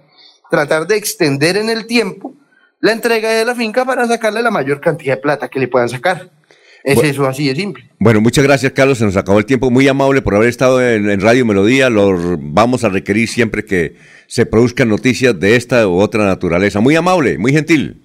tratar 0.50 0.88
de 0.88 0.96
extender 0.96 1.58
en 1.58 1.70
el 1.70 1.86
tiempo 1.86 2.34
la 2.80 2.94
entrega 2.94 3.30
de 3.30 3.44
la 3.44 3.56
finca 3.56 3.84
para 3.84 4.08
sacarle 4.08 4.42
la 4.42 4.52
mayor 4.52 4.80
cantidad 4.80 5.16
de 5.16 5.22
plata 5.22 5.50
que 5.50 5.60
le 5.60 5.68
puedan 5.68 5.90
sacar. 5.90 6.30
Es 6.84 6.96
Bueno. 6.96 7.10
eso 7.10 7.26
así 7.28 7.48
de 7.48 7.56
simple. 7.56 7.90
Bueno, 8.00 8.20
muchas 8.20 8.44
gracias, 8.44 8.74
Carlos. 8.74 8.98
Se 8.98 9.06
nos 9.06 9.16
acabó 9.16 9.40
el 9.40 9.46
tiempo. 9.46 9.72
Muy 9.72 9.88
amable 9.88 10.22
por 10.22 10.36
haber 10.36 10.50
estado 10.50 10.86
en, 10.86 11.10
en 11.10 11.22
Radio 11.22 11.46
Melodía. 11.46 11.90
Lo 11.90 12.38
vamos 12.38 12.84
a 12.84 12.90
requerir 12.90 13.30
siempre 13.30 13.64
que 13.64 13.96
se 14.28 14.46
produzcan 14.46 14.90
noticias 14.90 15.40
de 15.40 15.56
esta 15.56 15.88
u 15.88 16.00
otra 16.00 16.26
naturaleza. 16.26 16.82
Muy 16.82 16.96
amable, 16.96 17.38
muy 17.38 17.54
gentil. 17.54 18.02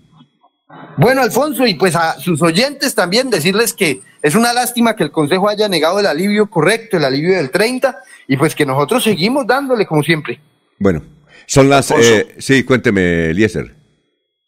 Bueno, 0.96 1.22
Alfonso, 1.22 1.66
y 1.66 1.74
pues 1.74 1.96
a 1.96 2.18
sus 2.20 2.42
oyentes 2.42 2.94
también 2.94 3.30
decirles 3.30 3.72
que 3.72 4.00
es 4.22 4.34
una 4.34 4.52
lástima 4.52 4.94
que 4.96 5.04
el 5.04 5.10
Consejo 5.10 5.48
haya 5.48 5.68
negado 5.68 6.00
el 6.00 6.06
alivio 6.06 6.50
correcto, 6.50 6.96
el 6.96 7.04
alivio 7.04 7.36
del 7.36 7.50
30, 7.50 7.96
y 8.26 8.36
pues 8.36 8.54
que 8.54 8.66
nosotros 8.66 9.04
seguimos 9.04 9.46
dándole 9.46 9.86
como 9.86 10.02
siempre. 10.02 10.40
Bueno, 10.78 11.02
son 11.46 11.68
las... 11.68 11.90
Eh, 11.92 12.34
sí, 12.38 12.64
cuénteme, 12.64 13.30
Eliezer. 13.30 13.74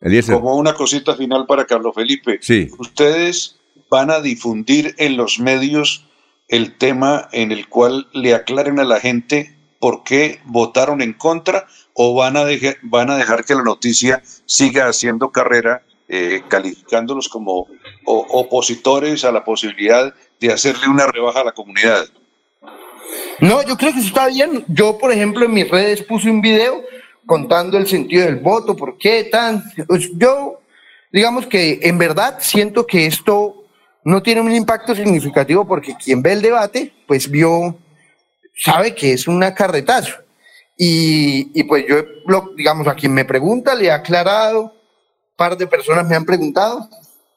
Eliezer. 0.00 0.34
Como 0.34 0.56
una 0.56 0.74
cosita 0.74 1.14
final 1.14 1.46
para 1.46 1.64
Carlos 1.64 1.94
Felipe. 1.94 2.38
Sí. 2.42 2.68
Ustedes 2.78 3.56
van 3.90 4.10
a 4.10 4.20
difundir 4.20 4.94
en 4.98 5.16
los 5.16 5.38
medios 5.38 6.06
el 6.48 6.76
tema 6.78 7.28
en 7.32 7.52
el 7.52 7.68
cual 7.68 8.08
le 8.12 8.34
aclaren 8.34 8.78
a 8.80 8.84
la 8.84 9.00
gente 9.00 9.56
por 9.78 10.02
qué 10.04 10.40
votaron 10.44 11.02
en 11.02 11.12
contra 11.12 11.66
o 11.94 12.14
van 12.14 12.36
a, 12.36 12.44
dejar, 12.44 12.76
van 12.82 13.10
a 13.10 13.16
dejar 13.16 13.44
que 13.44 13.54
la 13.54 13.62
noticia 13.62 14.22
siga 14.46 14.88
haciendo 14.88 15.30
carrera, 15.30 15.82
eh, 16.08 16.42
calificándolos 16.48 17.28
como 17.28 17.66
o- 18.04 18.26
opositores 18.30 19.24
a 19.24 19.32
la 19.32 19.44
posibilidad 19.44 20.14
de 20.40 20.52
hacerle 20.52 20.88
una 20.88 21.06
rebaja 21.06 21.40
a 21.40 21.44
la 21.44 21.52
comunidad. 21.52 22.06
No, 23.40 23.62
yo 23.66 23.76
creo 23.76 23.92
que 23.92 23.98
eso 24.00 24.08
está 24.08 24.26
bien. 24.28 24.64
Yo, 24.68 24.98
por 24.98 25.12
ejemplo, 25.12 25.44
en 25.46 25.52
mis 25.54 25.68
redes 25.70 26.02
puse 26.02 26.30
un 26.30 26.40
video 26.40 26.82
contando 27.26 27.78
el 27.78 27.86
sentido 27.86 28.24
del 28.26 28.36
voto, 28.36 28.76
por 28.76 28.98
qué 28.98 29.24
tan... 29.24 29.62
Pues 29.86 30.10
yo, 30.16 30.60
digamos 31.12 31.46
que 31.46 31.78
en 31.82 31.96
verdad 31.98 32.38
siento 32.40 32.86
que 32.86 33.06
esto 33.06 33.59
no 34.04 34.22
tiene 34.22 34.40
un 34.40 34.52
impacto 34.52 34.94
significativo 34.94 35.66
porque 35.66 35.94
quien 35.96 36.22
ve 36.22 36.32
el 36.32 36.42
debate, 36.42 36.92
pues 37.06 37.30
vio, 37.30 37.78
sabe 38.56 38.94
que 38.94 39.12
es 39.12 39.28
una 39.28 39.54
carretazo. 39.54 40.14
Y, 40.76 41.50
y 41.58 41.64
pues 41.64 41.84
yo, 41.86 42.04
digamos, 42.56 42.86
a 42.88 42.94
quien 42.94 43.12
me 43.12 43.24
pregunta 43.24 43.74
le 43.74 43.86
he 43.86 43.90
aclarado, 43.90 44.62
un 44.62 45.36
par 45.36 45.56
de 45.56 45.66
personas 45.66 46.08
me 46.08 46.16
han 46.16 46.24
preguntado, 46.24 46.88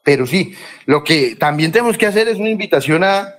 pero 0.02 0.26
sí, 0.26 0.54
lo 0.86 1.04
que 1.04 1.36
también 1.36 1.72
tenemos 1.72 1.98
que 1.98 2.06
hacer 2.06 2.28
es 2.28 2.38
una 2.38 2.50
invitación 2.50 3.04
a, 3.04 3.34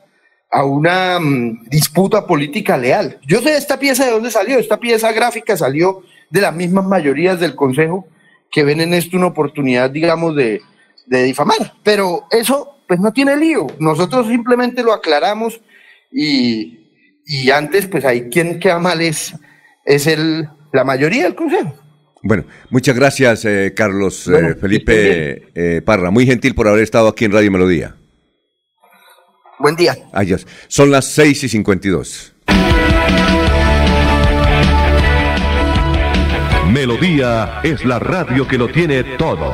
a 0.52 0.64
una 0.64 1.20
mm, 1.20 1.66
disputa 1.70 2.26
política 2.26 2.78
leal. 2.78 3.20
Yo 3.26 3.42
sé 3.42 3.58
esta 3.58 3.80
pieza 3.80 4.06
de 4.06 4.12
dónde 4.12 4.32
salió, 4.32 4.58
esta 4.58 4.80
pieza 4.80 5.12
gráfica 5.12 5.58
salió 5.58 6.04
de 6.30 6.42
las 6.42 6.56
mismas 6.56 6.86
mayorías 6.86 7.40
del 7.40 7.56
Consejo 7.56 8.08
que 8.52 8.64
ven 8.64 8.82
en 8.82 8.94
esto 8.94 9.18
una 9.18 9.28
oportunidad, 9.28 9.90
digamos, 9.90 10.36
de, 10.36 10.62
de 11.08 11.24
difamar. 11.24 11.74
Pero 11.84 12.26
eso, 12.32 12.75
pues 12.88 13.00
no 13.00 13.12
tiene 13.14 13.36
lío. 13.36 13.68
Nosotros 13.80 14.28
simplemente 14.28 14.84
lo 14.84 14.94
aclaramos 14.94 15.62
y, 16.12 16.80
y 17.26 17.50
antes, 17.52 17.88
pues 17.88 18.06
ahí 18.06 18.30
quien 18.30 18.60
queda 18.60 18.80
mal 18.80 19.02
es, 19.02 19.36
es 19.86 20.08
el, 20.08 20.48
la 20.72 20.84
mayoría 20.84 21.24
del 21.24 21.36
Consejo. 21.36 21.74
Bueno, 22.22 22.46
muchas 22.72 22.96
gracias, 22.96 23.46
eh, 23.46 23.74
Carlos 23.76 24.28
eh, 24.28 24.56
Felipe 24.60 25.52
eh, 25.54 25.82
Parra. 25.86 26.10
Muy 26.10 26.26
gentil 26.26 26.56
por 26.56 26.68
haber 26.68 26.82
estado 26.82 27.08
aquí 27.08 27.26
en 27.26 27.32
Radio 27.32 27.52
Melodía. 27.52 27.96
Buen 29.60 29.76
día. 29.76 29.96
Adiós. 30.12 30.48
Son 30.68 30.90
las 30.92 31.06
6 31.06 31.44
y 31.44 31.50
52. 31.50 32.34
Melodía 36.72 37.62
es 37.64 37.86
la 37.86 38.00
radio 38.00 38.48
que 38.48 38.58
lo 38.58 38.70
tiene 38.70 39.04
todo. 39.18 39.54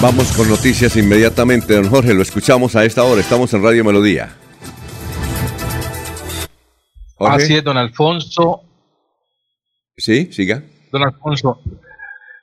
Vamos 0.00 0.30
con 0.36 0.48
noticias 0.48 0.96
inmediatamente, 0.96 1.74
don 1.74 1.88
Jorge. 1.88 2.14
Lo 2.14 2.22
escuchamos 2.22 2.76
a 2.76 2.84
esta 2.84 3.02
hora. 3.02 3.20
Estamos 3.20 3.52
en 3.52 3.64
Radio 3.64 3.84
Melodía. 3.84 4.32
Así 7.18 7.56
es, 7.56 7.64
don 7.64 7.76
Alfonso. 7.76 8.62
Sí, 9.96 10.28
siga. 10.30 10.62
Don 10.92 11.02
Alfonso, 11.02 11.60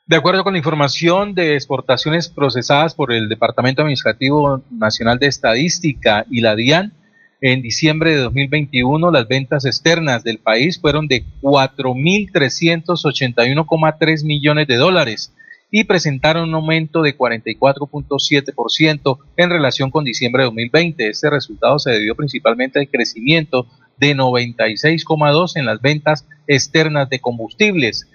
de 0.05 0.17
acuerdo 0.17 0.43
con 0.43 0.51
la 0.51 0.59
información 0.59 1.33
de 1.33 1.55
exportaciones 1.55 2.27
procesadas 2.27 2.93
por 2.93 3.13
el 3.13 3.29
Departamento 3.29 3.83
Administrativo 3.83 4.61
Nacional 4.69 5.17
de 5.17 5.27
Estadística 5.27 6.25
y 6.29 6.41
la 6.41 6.57
DIAN, 6.57 6.91
en 7.39 7.61
diciembre 7.61 8.11
de 8.11 8.17
2021 8.17 9.11
las 9.11 9.29
ventas 9.29 9.63
externas 9.63 10.25
del 10.25 10.39
país 10.39 10.77
fueron 10.77 11.07
de 11.07 11.23
4.381,3 11.41 14.25
millones 14.25 14.67
de 14.67 14.75
dólares 14.75 15.31
y 15.71 15.85
presentaron 15.85 16.49
un 16.49 16.55
aumento 16.55 17.01
de 17.01 17.17
44.7% 17.17 19.17
en 19.37 19.49
relación 19.49 19.91
con 19.91 20.03
diciembre 20.03 20.43
de 20.43 20.47
2020. 20.47 21.09
Este 21.09 21.29
resultado 21.29 21.79
se 21.79 21.91
debió 21.91 22.15
principalmente 22.15 22.79
al 22.79 22.89
crecimiento 22.89 23.67
de 23.97 24.15
96,2 24.15 25.53
en 25.55 25.65
las 25.65 25.81
ventas 25.81 26.27
externas 26.47 27.09
de 27.09 27.19
combustibles 27.19 28.07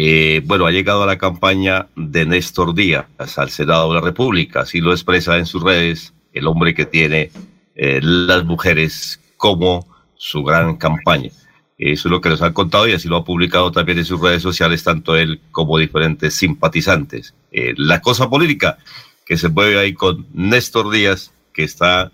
Eh, 0.00 0.42
bueno, 0.44 0.64
ha 0.64 0.70
llegado 0.70 1.02
a 1.02 1.06
la 1.06 1.18
campaña 1.18 1.88
de 1.96 2.24
Néstor 2.24 2.72
Díaz 2.72 3.06
al 3.36 3.50
Senado 3.50 3.88
de 3.88 3.96
la 3.96 4.00
República. 4.00 4.60
Así 4.60 4.80
lo 4.80 4.92
expresa 4.92 5.36
en 5.38 5.44
sus 5.44 5.60
redes 5.60 6.14
el 6.32 6.46
hombre 6.46 6.72
que 6.72 6.86
tiene 6.86 7.32
eh, 7.74 7.98
las 8.00 8.44
mujeres 8.44 9.20
como 9.36 9.88
su 10.14 10.44
gran 10.44 10.76
campaña. 10.76 11.30
Eso 11.78 12.08
es 12.08 12.12
lo 12.12 12.20
que 12.20 12.28
nos 12.28 12.42
han 12.42 12.52
contado 12.52 12.86
y 12.86 12.92
así 12.92 13.08
lo 13.08 13.16
ha 13.16 13.24
publicado 13.24 13.72
también 13.72 13.98
en 13.98 14.04
sus 14.04 14.20
redes 14.20 14.40
sociales, 14.40 14.84
tanto 14.84 15.16
él 15.16 15.40
como 15.50 15.78
diferentes 15.78 16.32
simpatizantes. 16.34 17.34
Eh, 17.50 17.74
la 17.76 18.00
cosa 18.00 18.30
política 18.30 18.78
que 19.26 19.36
se 19.36 19.48
mueve 19.48 19.80
ahí 19.80 19.94
con 19.94 20.28
Néstor 20.32 20.92
Díaz, 20.92 21.32
que 21.52 21.64
está 21.64 22.12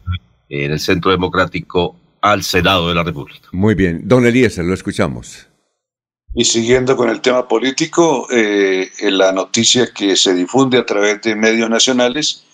en 0.48 0.72
el 0.72 0.80
Centro 0.80 1.10
Democrático 1.10 1.96
al 2.22 2.44
Senado 2.44 2.88
de 2.88 2.94
la 2.94 3.02
República. 3.02 3.46
Muy 3.52 3.74
bien. 3.74 4.08
Don 4.08 4.24
Eliezer, 4.24 4.64
lo 4.64 4.72
escuchamos. 4.72 5.48
Y 6.34 6.44
siguiendo 6.44 6.96
con 6.96 7.08
el 7.10 7.20
tema 7.20 7.46
político, 7.46 8.26
eh, 8.30 8.90
la 9.02 9.32
noticia 9.32 9.92
que 9.92 10.16
se 10.16 10.34
difunde 10.34 10.78
a 10.78 10.86
través 10.86 11.22
de 11.22 11.36
medios 11.36 11.70
nacionales 11.70 12.44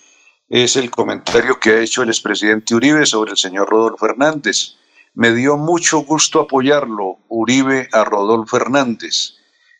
es 0.48 0.76
el 0.76 0.90
comentario 0.90 1.58
que 1.58 1.70
ha 1.70 1.80
hecho 1.80 2.02
el 2.02 2.10
expresidente 2.10 2.74
Uribe 2.74 3.06
sobre 3.06 3.30
el 3.32 3.38
señor 3.38 3.70
Rodolfo 3.70 4.06
Hernández 4.06 4.76
me 5.14 5.34
dio 5.34 5.56
mucho 5.56 6.00
gusto 6.00 6.40
apoyarlo, 6.40 7.18
Uribe, 7.28 7.88
a 7.92 8.04
Rodolfo 8.04 8.56
Hernández. 8.56 9.34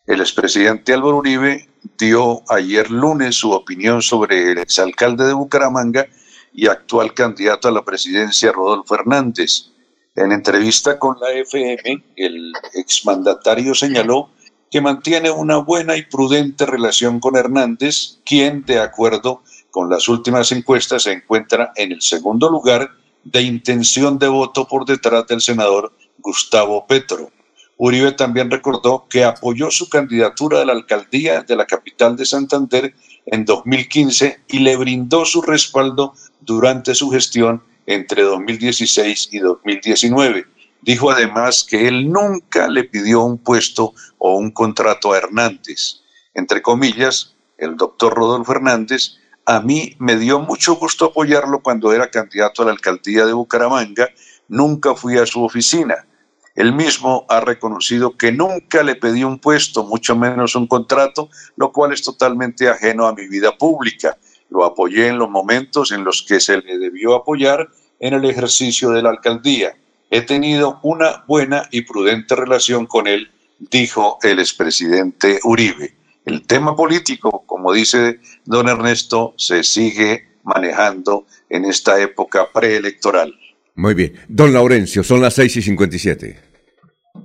El 0.07 0.21
expresidente 0.21 0.93
Álvaro 0.93 1.19
Uribe 1.19 1.69
dio 1.97 2.43
ayer 2.49 2.91
lunes 2.91 3.37
su 3.37 3.53
opinión 3.53 4.03
sobre 4.03 4.51
el 4.53 4.59
exalcalde 4.59 5.25
de 5.25 5.33
Bucaramanga 5.33 6.07
y 6.53 6.67
actual 6.67 7.15
candidato 7.15 7.69
a 7.69 7.71
la 7.71 7.85
presidencia, 7.85 8.51
Rodolfo 8.51 8.95
Hernández. 8.95 9.71
En 10.17 10.33
entrevista 10.33 10.99
con 10.99 11.19
la 11.21 11.31
FM, 11.31 12.05
el 12.17 12.53
exmandatario 12.75 13.75
señaló 13.75 14.31
que 14.69 14.81
mantiene 14.81 15.31
una 15.31 15.59
buena 15.59 15.97
y 15.97 16.03
prudente 16.03 16.67
relación 16.67 17.21
con 17.21 17.37
Hernández, 17.37 18.19
quien, 18.25 18.65
de 18.65 18.81
acuerdo 18.81 19.43
con 19.71 19.89
las 19.89 20.09
últimas 20.09 20.51
encuestas, 20.51 21.05
se 21.05 21.13
encuentra 21.13 21.73
en 21.77 21.93
el 21.93 22.03
segundo 22.03 22.51
lugar 22.51 22.91
de 23.23 23.43
intención 23.43 24.19
de 24.19 24.27
voto 24.27 24.67
por 24.67 24.85
detrás 24.85 25.27
del 25.29 25.41
senador 25.41 25.93
Gustavo 26.19 26.87
Petro. 26.89 27.31
Uribe 27.77 28.13
también 28.13 28.51
recordó 28.51 29.07
que 29.09 29.25
apoyó 29.25 29.71
su 29.71 29.89
candidatura 29.89 30.61
a 30.61 30.65
la 30.65 30.73
alcaldía 30.73 31.43
de 31.43 31.57
la 31.57 31.67
capital 31.67 32.17
de 32.17 32.27
Santander 32.27 32.95
en 33.27 33.45
2015 33.45 34.41
y 34.49 34.59
le 34.59 34.77
brindó 34.77 35.25
su 35.25 35.41
respaldo 35.41 36.15
durante 36.41 36.95
su 36.95 37.11
gestión 37.11 37.63
entre 37.91 38.23
2016 38.23 39.31
y 39.33 39.41
2019. 39.41 40.47
Dijo 40.81 41.11
además 41.11 41.67
que 41.69 41.89
él 41.89 42.11
nunca 42.11 42.69
le 42.69 42.85
pidió 42.85 43.23
un 43.23 43.37
puesto 43.37 43.95
o 44.19 44.37
un 44.37 44.53
contrato 44.53 45.13
a 45.13 45.19
Hernández. 45.19 45.97
Entre 46.33 46.63
comillas, 46.63 47.35
el 47.59 47.77
doctor 47.77 48.15
Rodolfo 48.15 48.53
Hernández 48.53 49.17
a 49.45 49.61
mí 49.61 49.97
me 49.99 50.17
dio 50.17 50.39
mucho 50.39 50.77
gusto 50.77 51.07
apoyarlo 51.07 51.63
cuando 51.63 51.93
era 51.93 52.11
candidato 52.11 52.63
a 52.63 52.67
la 52.67 52.71
alcaldía 52.71 53.27
de 53.27 53.33
Bucaramanga. 53.33 54.09
Nunca 54.47 54.95
fui 54.95 55.19
a 55.19 55.27
su 55.27 55.43
oficina. 55.43 56.07
Él 56.55 56.73
mismo 56.73 57.27
ha 57.29 57.41
reconocido 57.41 58.17
que 58.17 58.31
nunca 58.31 58.85
le 58.85 58.95
pedí 58.95 59.25
un 59.25 59.41
puesto, 59.41 59.83
mucho 59.83 60.15
menos 60.15 60.55
un 60.55 60.69
contrato, 60.69 61.29
lo 61.57 61.73
cual 61.73 61.93
es 61.93 62.03
totalmente 62.03 62.69
ajeno 62.69 63.09
a 63.09 63.15
mi 63.15 63.27
vida 63.27 63.59
pública. 63.59 64.17
Lo 64.49 64.65
apoyé 64.65 65.09
en 65.09 65.19
los 65.19 65.29
momentos 65.29 65.91
en 65.91 66.05
los 66.05 66.23
que 66.23 66.39
se 66.39 66.59
le 66.59 66.79
debió 66.79 67.17
apoyar 67.17 67.69
en 68.01 68.15
el 68.15 68.25
ejercicio 68.25 68.91
de 68.91 69.03
la 69.03 69.11
alcaldía. 69.11 69.77
He 70.11 70.23
tenido 70.23 70.81
una 70.83 71.25
buena 71.29 71.69
y 71.71 71.83
prudente 71.83 72.35
relación 72.35 72.87
con 72.87 73.07
él, 73.07 73.31
dijo 73.59 74.19
el 74.23 74.41
expresidente 74.41 75.39
Uribe. 75.45 75.95
El 76.25 76.47
tema 76.47 76.75
político, 76.75 77.45
como 77.47 77.73
dice 77.73 78.19
don 78.45 78.69
Ernesto, 78.69 79.35
se 79.37 79.63
sigue 79.63 80.27
manejando 80.43 81.27
en 81.49 81.65
esta 81.65 82.01
época 82.01 82.49
preelectoral. 82.53 83.35
Muy 83.75 83.95
bien. 83.95 84.15
Don 84.29 84.53
Laurencio, 84.53 85.05
son 85.05 85.21
las 85.21 85.35
6 85.35 85.57
y 85.57 85.63
57. 85.63 86.41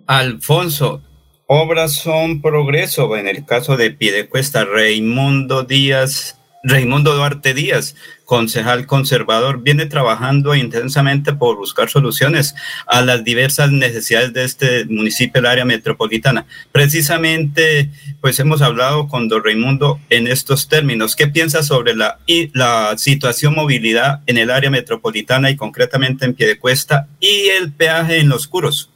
Alfonso, 0.08 1.02
obras 1.48 1.94
son 1.94 2.42
progreso. 2.42 3.16
En 3.18 3.28
el 3.28 3.46
caso 3.46 3.78
de 3.78 3.92
Piedecuesta, 3.92 4.66
Raimundo 4.66 5.64
Díaz 5.64 6.40
Raimundo 6.68 7.14
Duarte 7.14 7.54
Díaz, 7.54 7.96
concejal 8.26 8.88
conservador, 8.88 9.62
viene 9.62 9.86
trabajando 9.86 10.56
intensamente 10.56 11.32
por 11.32 11.58
buscar 11.58 11.90
soluciones 11.92 12.56
a 12.88 13.02
las 13.04 13.24
diversas 13.24 13.72
necesidades 13.72 14.34
de 14.34 14.46
este 14.46 14.86
municipio, 14.86 15.40
el 15.40 15.46
área 15.46 15.64
metropolitana. 15.64 16.48
Precisamente, 16.72 17.92
pues 18.20 18.40
hemos 18.40 18.64
hablado 18.64 19.08
con 19.08 19.28
don 19.28 19.44
Raimundo 19.44 20.00
en 20.10 20.26
estos 20.26 20.68
términos. 20.68 21.16
¿Qué 21.16 21.28
piensa 21.28 21.62
sobre 21.62 21.96
la, 21.96 22.18
y 22.26 22.50
la 22.58 22.98
situación 22.98 23.54
movilidad 23.54 24.22
en 24.26 24.40
el 24.40 24.50
área 24.50 24.72
metropolitana 24.72 25.52
y 25.52 25.56
concretamente 25.56 26.26
en 26.26 26.34
Piedecuesta 26.34 27.08
y 27.20 27.50
el 27.60 27.74
peaje 27.74 28.18
en 28.18 28.30
los 28.30 28.48
curos? 28.48 28.90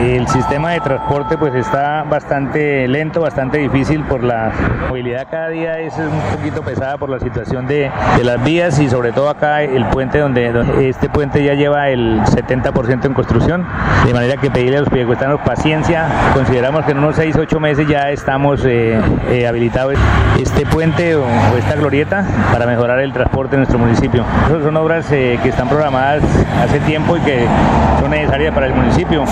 El 0.00 0.26
sistema 0.28 0.70
de 0.70 0.80
transporte 0.80 1.36
pues 1.36 1.54
está 1.54 2.04
bastante 2.04 2.88
lento, 2.88 3.20
bastante 3.20 3.58
difícil 3.58 4.02
por 4.04 4.24
la 4.24 4.50
movilidad 4.88 5.26
cada 5.30 5.48
día 5.48 5.78
es 5.78 5.92
un 5.98 6.36
poquito 6.36 6.62
pesada 6.62 6.96
por 6.96 7.10
la 7.10 7.20
situación 7.20 7.66
de, 7.66 7.90
de 8.16 8.24
las 8.24 8.42
vías 8.42 8.78
y 8.78 8.88
sobre 8.88 9.12
todo 9.12 9.28
acá 9.28 9.62
el 9.62 9.84
puente 9.86 10.18
donde, 10.18 10.52
este 10.88 11.08
puente 11.10 11.44
ya 11.44 11.54
lleva 11.54 11.90
el 11.90 12.20
70% 12.20 13.04
en 13.04 13.14
construcción, 13.14 13.66
de 14.06 14.14
manera 14.14 14.38
que 14.38 14.50
pedirle 14.50 14.78
a 14.78 14.80
los 14.80 14.88
piedecuestanos 14.88 15.40
paciencia, 15.42 16.08
consideramos 16.32 16.84
que 16.86 16.92
en 16.92 16.98
unos 16.98 17.16
6, 17.16 17.36
8 17.36 17.60
meses 17.60 17.86
ya 17.86 18.10
estamos 18.10 18.64
eh, 18.64 18.98
eh, 19.30 19.46
habilitados 19.46 19.94
este 20.40 20.64
puente 20.64 21.14
o, 21.14 21.24
o, 21.24 21.56
esta 21.58 21.74
glorieta 21.74 22.24
para 22.52 22.66
mejorar 22.66 23.00
el 23.00 23.12
transporte 23.12 23.56
en 23.56 23.60
nuestro 23.60 23.78
municipio. 23.78 24.24
Esas 24.46 24.62
son 24.62 24.76
obras 24.76 25.10
eh, 25.12 25.38
que 25.42 25.50
están 25.50 25.68
programadas 25.68 26.22
hace 26.62 26.80
tiempo 26.80 27.16
y 27.16 27.20
que 27.20 27.46
son 28.00 28.10
necesarias 28.10 28.54
para 28.54 28.66
el 28.66 28.74
municipio. 28.74 29.24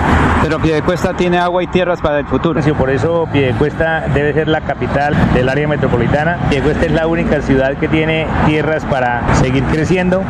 Pero 0.43 0.58
Piedecuesta 0.63 1.15
tiene 1.15 1.39
agua 1.39 1.63
y 1.63 1.67
tierras 1.69 2.01
para 2.01 2.19
el 2.19 2.27
futuro. 2.27 2.61
Sí, 2.63 2.73
por 2.73 2.91
eso 2.91 3.29
Piedecuesta 3.33 4.05
debe 4.13 4.33
ser 4.33 4.49
la 4.49 4.61
capital 4.61 5.15
del 5.35 5.49
área 5.49 5.69
metropolitana. 5.69 6.39
Piedecuesta 6.49 6.87
es 6.87 6.93
la 6.93 7.07
única 7.07 7.41
ciudad 7.43 7.77
que 7.77 7.89
tiene 7.89 8.27
tierras 8.47 8.85
para 8.85 9.35
seguir 9.37 9.63
creciendo 9.65 10.23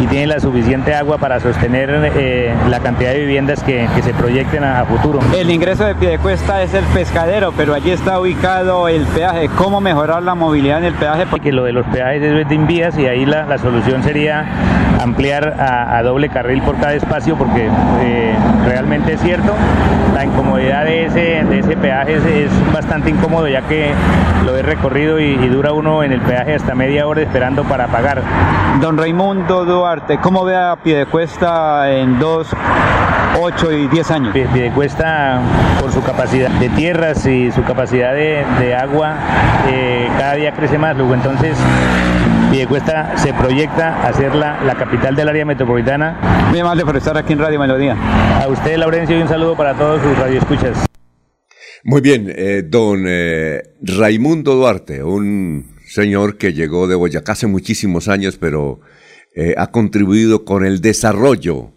y 0.00 0.06
tiene 0.06 0.26
la 0.26 0.40
suficiente 0.40 0.94
agua 0.94 1.18
para 1.18 1.40
sostener 1.40 2.12
eh, 2.16 2.54
la 2.68 2.80
cantidad 2.80 3.10
de 3.10 3.20
viviendas 3.20 3.62
que, 3.62 3.88
que 3.94 4.02
se 4.02 4.12
proyecten 4.12 4.64
a, 4.64 4.80
a, 4.80 4.84
futuro. 4.84 5.20
El 5.36 5.50
ingreso 5.50 5.84
de 5.84 5.94
Piedecuesta 5.94 6.62
es 6.62 6.74
el 6.74 6.84
pescadero, 6.86 7.52
pero 7.56 7.74
allí 7.74 7.90
está 7.90 8.20
ubicado 8.20 8.88
el 8.88 9.04
peaje. 9.06 9.48
¿Cómo 9.56 9.80
mejorar 9.80 10.22
la 10.22 10.34
movilidad 10.34 10.78
en 10.78 10.84
el 10.84 10.94
peaje? 10.94 11.26
Porque 11.26 11.52
lo 11.52 11.64
de 11.64 11.72
los 11.72 11.86
peajes 11.86 12.22
es 12.22 12.48
de 12.48 12.54
invías 12.54 12.98
y 12.98 13.06
ahí 13.06 13.24
la, 13.24 13.44
la 13.44 13.58
solución 13.58 14.02
sería 14.02 14.44
ampliar 15.00 15.56
a, 15.58 15.96
a, 15.96 16.02
doble 16.02 16.28
carril 16.28 16.62
por 16.62 16.76
cada 16.78 16.92
espacio 16.94 17.36
porque 17.36 17.68
eh, 18.02 18.34
realmente 18.66 19.14
es 19.14 19.20
cierto 19.20 19.54
la 20.14 20.24
incomodidad 20.24 20.84
de 20.84 21.06
ese, 21.06 21.44
de 21.44 21.58
ese 21.60 21.76
peaje 21.76 22.16
es, 22.16 22.24
es, 22.24 22.72
bastante 22.72 23.10
incómodo 23.10 23.48
ya 23.48 23.62
que 23.62 23.92
lo 24.44 24.56
he 24.56 24.62
recorrido 24.62 25.18
y, 25.18 25.32
y, 25.32 25.48
dura 25.48 25.72
uno 25.72 26.02
en 26.02 26.12
el 26.12 26.20
peaje 26.20 26.54
hasta 26.54 26.74
media 26.74 27.06
hora 27.06 27.22
esperando 27.22 27.64
para 27.64 27.86
pagar. 27.88 28.22
Don 28.80 28.98
Raimundo 28.98 29.64
Duarte, 29.64 30.18
¿cómo 30.18 30.44
ve 30.44 30.56
a 30.56 30.76
Piedecuesta 30.76 31.90
en 31.90 32.18
dos, 32.18 32.48
ocho 33.40 33.72
y 33.72 33.88
diez 33.88 34.10
años? 34.10 34.32
Piedecuesta, 34.32 35.40
por 35.80 35.92
su 35.92 36.02
capacidad 36.02 36.50
de 36.50 36.68
tierras 36.70 37.24
y 37.26 37.50
su 37.50 37.62
capacidad 37.62 38.12
de, 38.12 38.44
de 38.58 38.74
agua, 38.74 39.14
eh, 39.68 40.08
cada 40.18 40.34
día 40.34 40.52
crece 40.52 40.78
más, 40.78 40.96
luego 40.96 41.14
entonces 41.14 41.56
Piedecuesta 42.50 43.16
se 43.16 43.32
proyecta 43.32 44.02
a 44.04 44.12
ser 44.12 44.34
la, 44.34 44.60
la, 44.64 44.74
capital 44.74 45.14
del 45.14 45.28
área 45.28 45.44
metropolitana. 45.44 46.48
Muy 46.50 46.58
amable 46.58 46.84
por 46.84 46.96
estar 46.96 47.16
aquí 47.16 47.32
en 47.32 47.38
Radio 47.38 47.60
Melodía. 47.60 47.96
A 48.42 48.48
usted, 48.48 48.76
Laurencio, 48.76 49.16
y 49.16 49.22
un 49.22 49.28
saludo 49.28 49.56
para 49.56 49.78
todos 49.78 50.02
sus 50.02 50.18
radioescuchas. 50.18 50.86
Muy 51.84 52.00
bien, 52.00 52.26
eh, 52.34 52.64
don 52.66 53.04
eh, 53.06 53.62
Raimundo 53.80 54.56
Duarte, 54.56 55.04
un 55.04 55.76
señor 55.86 56.38
que 56.38 56.52
llegó 56.52 56.88
de 56.88 56.96
Boyacá 56.96 57.32
hace 57.32 57.46
muchísimos 57.46 58.08
años, 58.08 58.36
pero 58.36 58.80
eh, 59.36 59.54
ha 59.56 59.68
contribuido 59.68 60.44
con 60.44 60.66
el 60.66 60.80
desarrollo 60.80 61.70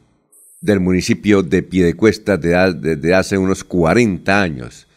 del 0.60 0.80
municipio 0.80 1.44
de 1.44 1.62
Piedecuesta 1.62 2.38
desde 2.38 2.74
de, 2.74 2.96
de 2.96 3.14
hace 3.14 3.38
unos 3.38 3.64
40 3.64 4.42
años. 4.42 4.88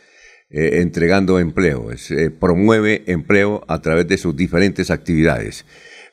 Eh, 0.58 0.80
entregando 0.80 1.38
empleo, 1.38 1.90
eh, 1.92 2.30
promueve 2.30 3.04
empleo 3.08 3.62
a 3.68 3.82
través 3.82 4.08
de 4.08 4.16
sus 4.16 4.34
diferentes 4.34 4.90
actividades. 4.90 5.66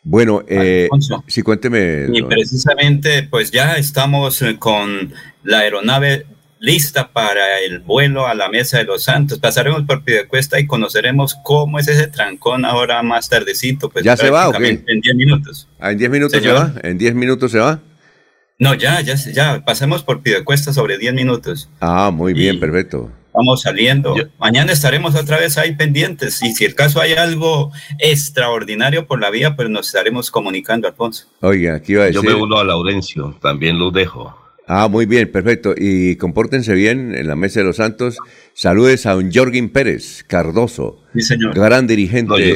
Bueno, 0.03 0.44
eh, 0.49 0.90
sí, 1.28 1.44
cuénteme. 1.44 2.07
Y 2.11 2.22
precisamente, 2.24 3.24
pues 3.24 3.52
ya 3.52 3.78
estamos 3.78 4.41
eh, 4.41 4.57
con 4.60 5.14
la 5.45 5.60
aeronave 5.60 6.26
lista 6.60 7.14
para 7.14 7.61
el 7.61 7.80
vuelo 7.80 8.28
a 8.28 8.36
la 8.36 8.49
Mesa 8.49 8.80
de 8.80 8.84
los 8.84 9.06
Santos. 9.06 9.40
Pasaremos 9.40 9.84
por 9.84 10.03
Piedecuesta 10.03 10.60
y 10.60 10.68
conoceremos 10.68 11.38
cómo 11.41 11.80
es 11.80 11.88
ese 11.88 12.07
trancón 12.07 12.65
ahora 12.65 13.02
más 13.02 13.30
tardecito. 13.30 13.90
Pues 13.90 14.03
¿Ya 14.03 14.18
se 14.18 14.30
va 14.30 14.49
o 14.49 14.52
qué? 14.52 14.84
En 14.88 14.99
10 14.99 15.15
minutos. 15.15 15.70
¿Ah, 15.80 15.94
¿En 15.94 15.99
10 15.99 16.11
minutos 16.11 16.41
Señor. 16.41 16.57
se 16.57 16.64
va? 16.64 16.74
¿En 16.84 16.98
10 16.98 17.15
minutos 17.15 17.49
se 17.49 17.60
va? 17.60 17.80
No, 18.60 18.74
ya, 18.74 18.99
ya, 18.99 19.15
ya. 19.15 19.64
Pasemos 19.64 20.03
por 20.03 20.22
Piedecuesta 20.22 20.74
sobre 20.74 20.98
10 20.98 21.14
minutos. 21.14 21.70
Ah, 21.80 22.11
muy 22.14 22.34
bien, 22.34 22.57
y... 22.57 22.60
perfecto 22.60 23.10
vamos 23.34 23.61
saliendo. 23.61 24.15
Yo, 24.15 24.23
Mañana 24.39 24.72
estaremos 24.72 25.15
otra 25.15 25.38
vez 25.39 25.57
ahí 25.57 25.76
pendientes 25.76 26.41
y 26.43 26.53
si 26.53 26.65
el 26.65 26.76
caso 26.76 27.01
hay 27.01 27.14
algo 27.14 27.72
extraordinario 27.99 29.07
por 29.07 29.19
la 29.19 29.30
vía, 29.30 29.55
pues 29.55 29.69
nos 29.69 29.88
estaremos 29.88 30.31
comunicando, 30.31 30.88
Alfonso. 30.88 31.27
Oiga, 31.41 31.76
aquí 31.76 31.95
va 31.95 32.03
a 32.03 32.05
decir. 32.07 32.22
Yo 32.22 32.30
me 32.30 32.35
uno 32.35 32.57
a 32.57 32.64
Laurencio, 32.64 33.35
también 33.41 33.80
lo 33.80 33.91
dejo. 33.91 34.38
Ah, 34.68 34.88
muy 34.88 35.05
bien, 35.05 35.31
perfecto. 35.31 35.73
Y 35.77 36.15
compórtense 36.15 36.73
bien 36.73 37.14
en 37.15 37.27
la 37.27 37.35
Mesa 37.35 37.60
de 37.60 37.65
los 37.65 37.77
Santos. 37.77 38.18
Saludes 38.53 39.05
a 39.05 39.18
un 39.18 39.31
Jorgin 39.31 39.69
Pérez 39.69 40.23
Cardoso, 40.26 41.03
sí, 41.14 41.22
señor. 41.22 41.53
gran 41.53 41.85
dirigente. 41.85 42.30
No, 42.30 42.39
yo, 42.39 42.55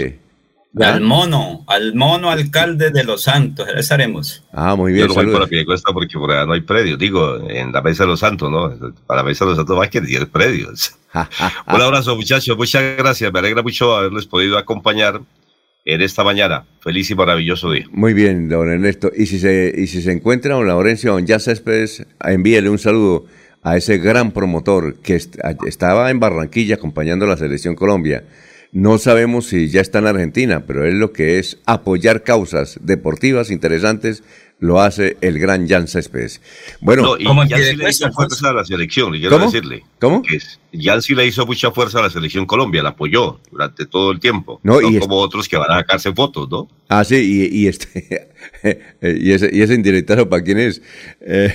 ¿Ah? 0.82 0.94
Al 0.94 1.02
mono, 1.02 1.64
al 1.68 1.96
mono 1.96 2.30
alcalde 2.30 2.92
de 2.92 3.04
Los 3.04 3.24
Santos, 3.24 3.68
estaremos. 3.76 4.44
Ah, 4.52 4.76
muy 4.76 4.94
bien. 4.94 5.08
Yo 5.08 5.14
no 5.14 5.16
voy 5.16 5.32
por 5.32 5.42
la 5.42 5.48
Piedecuesta 5.48 5.92
porque 5.94 6.18
por 6.18 6.32
allá 6.32 6.46
no 6.46 6.54
hay 6.54 6.62
predios. 6.62 7.00
Digo, 7.00 7.38
en 7.50 7.72
la 7.72 7.82
Mesa 7.82 8.04
de 8.04 8.10
los 8.10 8.20
Santos, 8.20 8.52
¿no? 8.52 8.94
Para 9.06 9.22
la 9.22 9.28
Mesa 9.28 9.46
de 9.46 9.50
los 9.50 9.58
Santos 9.58 9.78
más 9.78 9.90
que 9.90 10.02
10 10.02 10.26
predios. 10.28 10.96
Un 11.14 11.82
abrazo, 11.82 12.16
muchachos. 12.16 12.58
Muchas 12.58 12.98
gracias. 12.98 13.32
Me 13.32 13.40
alegra 13.40 13.64
mucho 13.64 13.96
haberles 13.96 14.26
podido 14.26 14.58
acompañar 14.58 15.22
en 15.86 16.02
esta 16.02 16.24
mañana. 16.24 16.66
Feliz 16.82 17.10
y 17.10 17.16
maravilloso 17.16 17.72
día. 17.72 17.86
Muy 17.92 18.14
bien, 18.14 18.50
don 18.50 18.70
Ernesto. 18.70 19.12
Y 19.16 19.26
si 19.26 19.40
se, 19.40 19.74
y 19.76 19.88
si 19.88 20.02
se 20.02 20.12
encuentra 20.12 20.56
don 20.56 20.68
Laurencio, 20.68 21.14
don 21.14 21.26
Ya 21.26 21.40
Céspedes, 21.40 22.06
envíele 22.20 22.70
un 22.70 22.80
saludo 22.80 23.26
a 23.64 23.78
ese 23.78 23.98
gran 23.98 24.32
promotor 24.32 24.96
que 25.02 25.16
est 25.16 25.36
estaba 25.66 26.10
en 26.12 26.20
Barranquilla 26.20 26.76
acompañando 26.76 27.26
a 27.26 27.30
la 27.30 27.38
Selección 27.38 27.76
Colombia 27.76 28.24
no 28.78 29.00
sabemos 29.00 29.48
si 29.48 29.70
ya 29.70 29.82
está 29.82 29.98
en 29.98 30.06
Argentina, 30.06 30.64
pero 30.68 30.86
es 30.86 30.94
lo 30.94 31.12
que 31.12 31.40
es 31.40 31.58
apoyar 31.66 32.22
causas 32.24 32.78
deportivas 32.84 33.50
interesantes, 33.50 34.24
lo 34.60 34.80
hace 34.82 35.18
el 35.22 35.40
gran 35.40 35.68
Jan 35.68 35.88
Céspedes. 35.88 36.42
Bueno, 36.80 37.02
no, 37.02 37.18
y 37.18 37.24
¿cómo 37.24 37.42
Jan 37.42 37.60
sí 37.60 37.76
le 37.76 37.90
hizo 37.90 38.12
fuerza 38.12 38.50
a 38.50 38.54
la 38.54 38.64
selección, 38.64 39.12
le 39.12 39.20
quiero 39.20 39.36
¿Cómo? 39.36 39.50
decirle. 39.50 39.84
¿Cómo? 40.00 40.22
Que 40.22 40.40
Jan 40.80 41.02
sí 41.02 41.16
le 41.16 41.26
hizo 41.26 41.44
mucha 41.48 41.72
fuerza 41.72 41.98
a 41.98 42.04
la 42.04 42.12
selección 42.12 42.46
Colombia, 42.46 42.84
la 42.84 42.90
apoyó 42.90 43.40
durante 43.50 43.88
todo 43.88 44.12
el 44.12 44.20
tiempo. 44.20 44.60
No, 44.62 44.80
no 44.80 44.92
y 44.92 45.00
como 45.00 45.22
es... 45.22 45.26
otros 45.26 45.50
que 45.50 45.58
van 45.58 45.72
a 45.72 45.80
sacarse 45.80 46.14
fotos, 46.14 46.48
¿no? 46.48 46.68
Ah, 46.88 47.04
sí, 47.04 47.16
y, 47.16 47.64
y 47.64 47.68
este, 47.68 48.30
y 49.02 49.32
ese, 49.32 49.50
y 49.52 49.64
ese 49.64 49.74
indirectado, 49.74 50.30
¿para 50.30 50.44
quién 50.44 50.60
es? 50.60 50.84
Eh, 51.22 51.52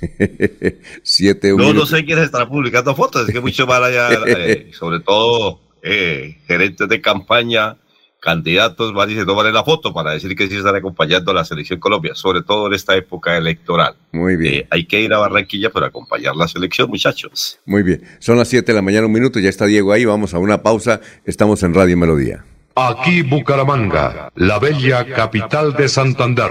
siete, 1.04 1.54
no, 1.56 1.72
no 1.72 1.86
sé 1.86 2.04
quién 2.04 2.18
estará 2.18 2.48
publicando 2.48 2.96
fotos, 2.96 3.28
es 3.28 3.32
que 3.32 3.40
mucho 3.40 3.64
mal 3.64 3.84
allá, 3.84 4.08
eh, 4.26 4.70
sobre 4.78 4.98
todo 4.98 5.63
eh, 5.86 6.38
gerentes 6.46 6.88
de 6.88 7.00
campaña, 7.02 7.76
candidatos, 8.18 8.94
van 8.94 9.10
y 9.10 9.14
se 9.14 9.26
toman 9.26 9.52
la 9.52 9.62
foto 9.64 9.92
para 9.92 10.12
decir 10.12 10.34
que 10.34 10.48
sí 10.48 10.56
están 10.56 10.74
acompañando 10.74 11.30
a 11.30 11.34
la 11.34 11.44
selección 11.44 11.78
Colombia, 11.78 12.14
sobre 12.14 12.42
todo 12.42 12.68
en 12.68 12.72
esta 12.72 12.96
época 12.96 13.36
electoral. 13.36 13.94
Muy 14.10 14.36
bien. 14.36 14.54
Eh, 14.54 14.66
hay 14.70 14.86
que 14.86 15.02
ir 15.02 15.12
a 15.12 15.18
Barranquilla 15.18 15.68
para 15.68 15.88
acompañar 15.88 16.34
la 16.34 16.48
selección, 16.48 16.88
muchachos. 16.88 17.60
Muy 17.66 17.82
bien. 17.82 18.02
Son 18.18 18.38
las 18.38 18.48
7 18.48 18.72
de 18.72 18.76
la 18.76 18.82
mañana, 18.82 19.06
un 19.06 19.12
minuto, 19.12 19.38
ya 19.38 19.50
está 19.50 19.66
Diego 19.66 19.92
ahí, 19.92 20.06
vamos 20.06 20.32
a 20.32 20.38
una 20.38 20.62
pausa, 20.62 21.02
estamos 21.26 21.62
en 21.62 21.74
Radio 21.74 21.98
Melodía. 21.98 22.46
Aquí 22.76 23.22
Bucaramanga, 23.22 24.32
la 24.34 24.58
bella 24.58 25.04
capital 25.06 25.74
de 25.74 25.88
Santander. 25.88 26.50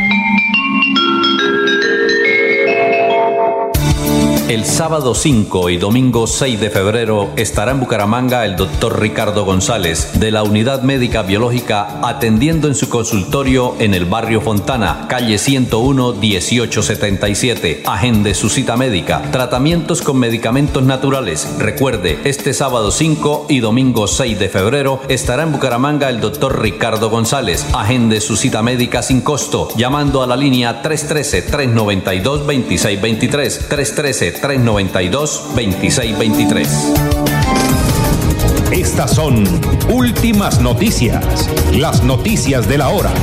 El 4.51 4.65
sábado 4.65 5.15
5 5.15 5.69
y 5.69 5.77
domingo 5.77 6.27
6 6.27 6.59
de 6.59 6.69
febrero 6.69 7.31
estará 7.37 7.71
en 7.71 7.79
Bucaramanga 7.79 8.43
el 8.43 8.57
doctor 8.57 8.99
Ricardo 8.99 9.45
González 9.45 10.19
de 10.19 10.29
la 10.29 10.43
Unidad 10.43 10.81
Médica 10.81 11.21
Biológica 11.21 12.01
atendiendo 12.05 12.67
en 12.67 12.75
su 12.75 12.89
consultorio 12.89 13.75
en 13.79 13.93
el 13.93 14.03
barrio 14.03 14.41
Fontana, 14.41 15.05
calle 15.07 15.37
101 15.37 16.15
1877. 16.15 17.83
Agende 17.85 18.33
su 18.33 18.49
cita 18.49 18.75
médica. 18.75 19.21
Tratamientos 19.31 20.01
con 20.01 20.19
medicamentos 20.19 20.83
naturales. 20.83 21.47
Recuerde, 21.57 22.19
este 22.25 22.53
sábado 22.53 22.91
5 22.91 23.45
y 23.47 23.61
domingo 23.61 24.05
6 24.05 24.37
de 24.37 24.49
febrero 24.49 25.01
estará 25.07 25.43
en 25.43 25.53
Bucaramanga 25.53 26.09
el 26.09 26.19
doctor 26.19 26.61
Ricardo 26.61 27.09
González. 27.09 27.65
Agende 27.71 28.19
su 28.19 28.35
cita 28.35 28.61
médica 28.61 29.01
sin 29.01 29.21
costo 29.21 29.69
llamando 29.77 30.21
a 30.21 30.27
la 30.27 30.35
línea 30.35 30.81
313 30.81 31.43
392 31.43 32.39
2623 32.39 33.69
313 33.69 34.40
392-2623. 34.41 36.67
Estas 38.71 39.11
son 39.11 39.43
últimas 39.89 40.61
noticias, 40.61 41.49
las 41.73 42.03
noticias 42.03 42.67
de 42.67 42.77
la 42.77 42.89
hora. 42.89 43.13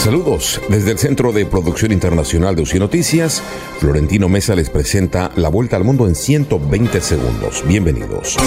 Saludos 0.00 0.62
desde 0.70 0.92
el 0.92 0.98
Centro 0.98 1.30
de 1.30 1.44
Producción 1.44 1.92
Internacional 1.92 2.56
de 2.56 2.62
UCI 2.62 2.78
Noticias. 2.78 3.42
Florentino 3.80 4.30
Mesa 4.30 4.54
les 4.54 4.70
presenta 4.70 5.30
la 5.36 5.50
vuelta 5.50 5.76
al 5.76 5.84
mundo 5.84 6.08
en 6.08 6.14
120 6.14 7.02
segundos. 7.02 7.62
Bienvenidos. 7.66 8.38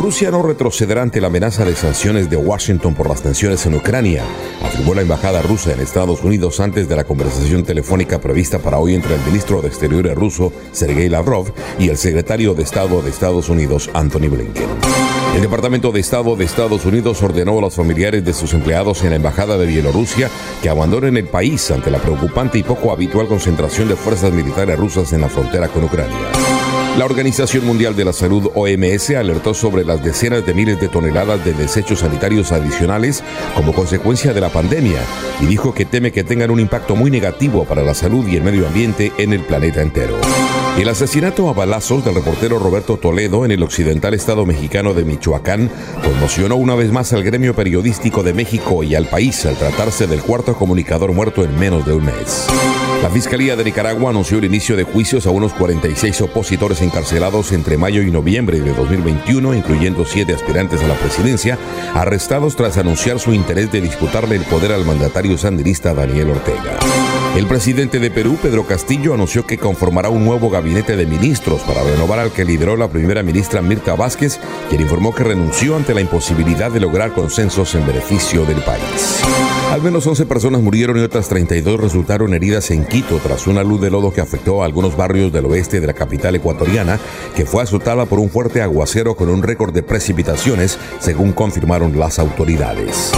Rusia 0.00 0.30
no 0.30 0.40
retrocederá 0.40 1.02
ante 1.02 1.20
la 1.20 1.26
amenaza 1.26 1.64
de 1.64 1.74
sanciones 1.74 2.30
de 2.30 2.36
Washington 2.36 2.94
por 2.94 3.08
las 3.08 3.22
tensiones 3.22 3.66
en 3.66 3.74
Ucrania, 3.74 4.22
afirmó 4.62 4.94
la 4.94 5.02
embajada 5.02 5.42
rusa 5.42 5.72
en 5.72 5.80
Estados 5.80 6.22
Unidos 6.22 6.60
antes 6.60 6.88
de 6.88 6.94
la 6.94 7.02
conversación 7.02 7.64
telefónica 7.64 8.20
prevista 8.20 8.60
para 8.60 8.78
hoy 8.78 8.94
entre 8.94 9.16
el 9.16 9.20
ministro 9.22 9.60
de 9.60 9.66
Exteriores 9.66 10.14
ruso, 10.14 10.52
Sergei 10.70 11.08
Lavrov, 11.08 11.52
y 11.80 11.88
el 11.88 11.96
secretario 11.96 12.54
de 12.54 12.62
Estado 12.62 13.02
de 13.02 13.10
Estados 13.10 13.48
Unidos, 13.48 13.90
Anthony 13.94 14.28
Blinken. 14.28 14.99
El 15.34 15.42
Departamento 15.42 15.92
de 15.92 16.00
Estado 16.00 16.34
de 16.34 16.44
Estados 16.44 16.84
Unidos 16.84 17.22
ordenó 17.22 17.58
a 17.58 17.60
los 17.60 17.74
familiares 17.74 18.24
de 18.24 18.34
sus 18.34 18.52
empleados 18.52 19.02
en 19.04 19.10
la 19.10 19.16
Embajada 19.16 19.56
de 19.56 19.66
Bielorrusia 19.66 20.28
que 20.60 20.68
abandonen 20.68 21.16
el 21.16 21.28
país 21.28 21.70
ante 21.70 21.90
la 21.90 21.98
preocupante 21.98 22.58
y 22.58 22.64
poco 22.64 22.90
habitual 22.90 23.28
concentración 23.28 23.88
de 23.88 23.96
fuerzas 23.96 24.32
militares 24.32 24.76
rusas 24.76 25.12
en 25.12 25.20
la 25.20 25.28
frontera 25.28 25.68
con 25.68 25.84
Ucrania. 25.84 26.18
La 26.98 27.04
Organización 27.04 27.64
Mundial 27.64 27.94
de 27.94 28.04
la 28.04 28.12
Salud 28.12 28.50
OMS 28.54 29.10
alertó 29.10 29.54
sobre 29.54 29.84
las 29.84 30.02
decenas 30.02 30.44
de 30.44 30.52
miles 30.52 30.80
de 30.80 30.88
toneladas 30.88 31.44
de 31.44 31.54
desechos 31.54 32.00
sanitarios 32.00 32.50
adicionales 32.50 33.22
como 33.54 33.72
consecuencia 33.72 34.34
de 34.34 34.40
la 34.40 34.48
pandemia 34.48 35.00
y 35.40 35.46
dijo 35.46 35.72
que 35.72 35.84
teme 35.84 36.10
que 36.10 36.24
tengan 36.24 36.50
un 36.50 36.58
impacto 36.58 36.96
muy 36.96 37.10
negativo 37.10 37.64
para 37.64 37.82
la 37.82 37.94
salud 37.94 38.26
y 38.26 38.36
el 38.36 38.42
medio 38.42 38.66
ambiente 38.66 39.12
en 39.18 39.32
el 39.32 39.44
planeta 39.44 39.80
entero. 39.80 40.16
El 40.80 40.88
asesinato 40.88 41.50
a 41.50 41.52
balazos 41.52 42.02
del 42.06 42.14
reportero 42.14 42.58
Roberto 42.58 42.96
Toledo 42.96 43.44
en 43.44 43.50
el 43.50 43.62
occidental 43.62 44.14
estado 44.14 44.46
mexicano 44.46 44.94
de 44.94 45.04
Michoacán 45.04 45.70
conmocionó 46.02 46.56
una 46.56 46.74
vez 46.74 46.90
más 46.90 47.12
al 47.12 47.22
gremio 47.22 47.54
periodístico 47.54 48.22
de 48.22 48.32
México 48.32 48.82
y 48.82 48.94
al 48.94 49.04
país 49.04 49.44
al 49.44 49.56
tratarse 49.56 50.06
del 50.06 50.22
cuarto 50.22 50.54
comunicador 50.56 51.12
muerto 51.12 51.44
en 51.44 51.54
menos 51.58 51.84
de 51.84 51.92
un 51.92 52.06
mes. 52.06 52.46
La 53.02 53.10
Fiscalía 53.10 53.56
de 53.56 53.64
Nicaragua 53.64 54.08
anunció 54.08 54.38
el 54.38 54.46
inicio 54.46 54.74
de 54.74 54.84
juicios 54.84 55.26
a 55.26 55.30
unos 55.30 55.52
46 55.52 56.22
opositores 56.22 56.80
encarcelados 56.80 57.52
entre 57.52 57.76
mayo 57.76 58.00
y 58.00 58.10
noviembre 58.10 58.62
de 58.62 58.72
2021, 58.72 59.52
incluyendo 59.52 60.06
siete 60.06 60.32
aspirantes 60.32 60.82
a 60.82 60.88
la 60.88 60.94
presidencia, 60.94 61.58
arrestados 61.92 62.56
tras 62.56 62.78
anunciar 62.78 63.18
su 63.18 63.34
interés 63.34 63.70
de 63.70 63.82
disputarle 63.82 64.36
el 64.36 64.44
poder 64.44 64.72
al 64.72 64.86
mandatario 64.86 65.36
sandinista 65.36 65.92
Daniel 65.92 66.30
Ortega. 66.30 66.78
El 67.36 67.46
presidente 67.46 68.00
de 68.00 68.10
Perú, 68.10 68.36
Pedro 68.42 68.66
Castillo, 68.66 69.14
anunció 69.14 69.46
que 69.46 69.56
conformará 69.56 70.08
un 70.08 70.24
nuevo 70.24 70.50
gabinete 70.50 70.96
de 70.96 71.06
ministros 71.06 71.60
para 71.62 71.84
renovar 71.84 72.18
al 72.18 72.32
que 72.32 72.44
lideró 72.44 72.76
la 72.76 72.88
primera 72.88 73.22
ministra 73.22 73.62
Mirta 73.62 73.94
Vázquez, 73.94 74.40
quien 74.68 74.80
informó 74.80 75.14
que 75.14 75.22
renunció 75.22 75.76
ante 75.76 75.94
la 75.94 76.00
imposibilidad 76.00 76.72
de 76.72 76.80
lograr 76.80 77.12
consensos 77.12 77.76
en 77.76 77.86
beneficio 77.86 78.44
del 78.44 78.60
país. 78.62 79.22
Al 79.70 79.80
menos 79.80 80.04
11 80.08 80.26
personas 80.26 80.60
murieron 80.60 80.98
y 80.98 81.02
otras 81.02 81.28
32 81.28 81.80
resultaron 81.80 82.34
heridas 82.34 82.72
en 82.72 82.84
Quito 82.84 83.18
tras 83.18 83.46
una 83.46 83.62
luz 83.62 83.80
de 83.80 83.90
lodo 83.90 84.12
que 84.12 84.20
afectó 84.20 84.62
a 84.62 84.66
algunos 84.66 84.96
barrios 84.96 85.32
del 85.32 85.46
oeste 85.46 85.80
de 85.80 85.86
la 85.86 85.92
capital 85.92 86.34
ecuatoriana, 86.34 86.98
que 87.36 87.46
fue 87.46 87.62
azotada 87.62 88.06
por 88.06 88.18
un 88.18 88.28
fuerte 88.28 88.60
aguacero 88.60 89.14
con 89.14 89.28
un 89.28 89.44
récord 89.44 89.72
de 89.72 89.84
precipitaciones, 89.84 90.78
según 90.98 91.32
confirmaron 91.32 91.96
las 91.96 92.18
autoridades. 92.18 93.12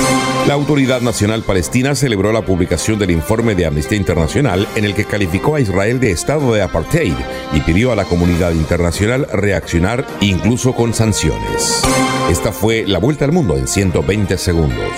La 0.47 0.55
Autoridad 0.55 1.01
Nacional 1.01 1.43
Palestina 1.43 1.95
celebró 1.95 2.33
la 2.33 2.45
publicación 2.45 2.99
del 2.99 3.13
informe 3.13 3.55
de 3.55 3.65
Amnistía 3.65 4.02
Internacional 4.03 4.67
en 4.75 4.85
el 4.85 4.95
que 4.95 5.05
calificó 5.05 5.55
a 5.55 5.61
Israel 5.61 6.01
de 6.01 6.11
estado 6.11 6.53
de 6.53 6.61
apartheid 6.61 7.15
y 7.53 7.61
pidió 7.61 7.93
a 7.93 7.97
la 7.97 8.05
comunidad 8.05 8.51
internacional 8.51 9.29
reaccionar 9.33 10.05
incluso 10.21 10.75
con 10.75 10.93
sanciones. 10.93 11.85
Esta 12.29 12.51
fue 12.51 12.85
la 12.85 12.99
vuelta 12.99 13.25
al 13.25 13.31
mundo 13.31 13.57
en 13.57 13.69
120 13.69 14.37
segundos. 14.39 14.91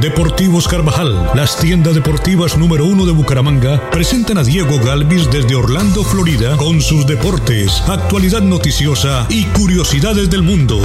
Deportivos 0.00 0.66
Carvajal, 0.66 1.30
las 1.34 1.60
tiendas 1.60 1.94
deportivas 1.94 2.56
número 2.56 2.86
uno 2.86 3.04
de 3.04 3.12
Bucaramanga, 3.12 3.90
presentan 3.90 4.38
a 4.38 4.42
Diego 4.42 4.78
Galvis 4.82 5.30
desde 5.30 5.54
Orlando, 5.54 6.02
Florida, 6.02 6.56
con 6.56 6.80
sus 6.80 7.06
deportes, 7.06 7.82
actualidad 7.86 8.40
noticiosa 8.40 9.26
y 9.28 9.44
curiosidades 9.48 10.30
del 10.30 10.42
mundo. 10.42 10.80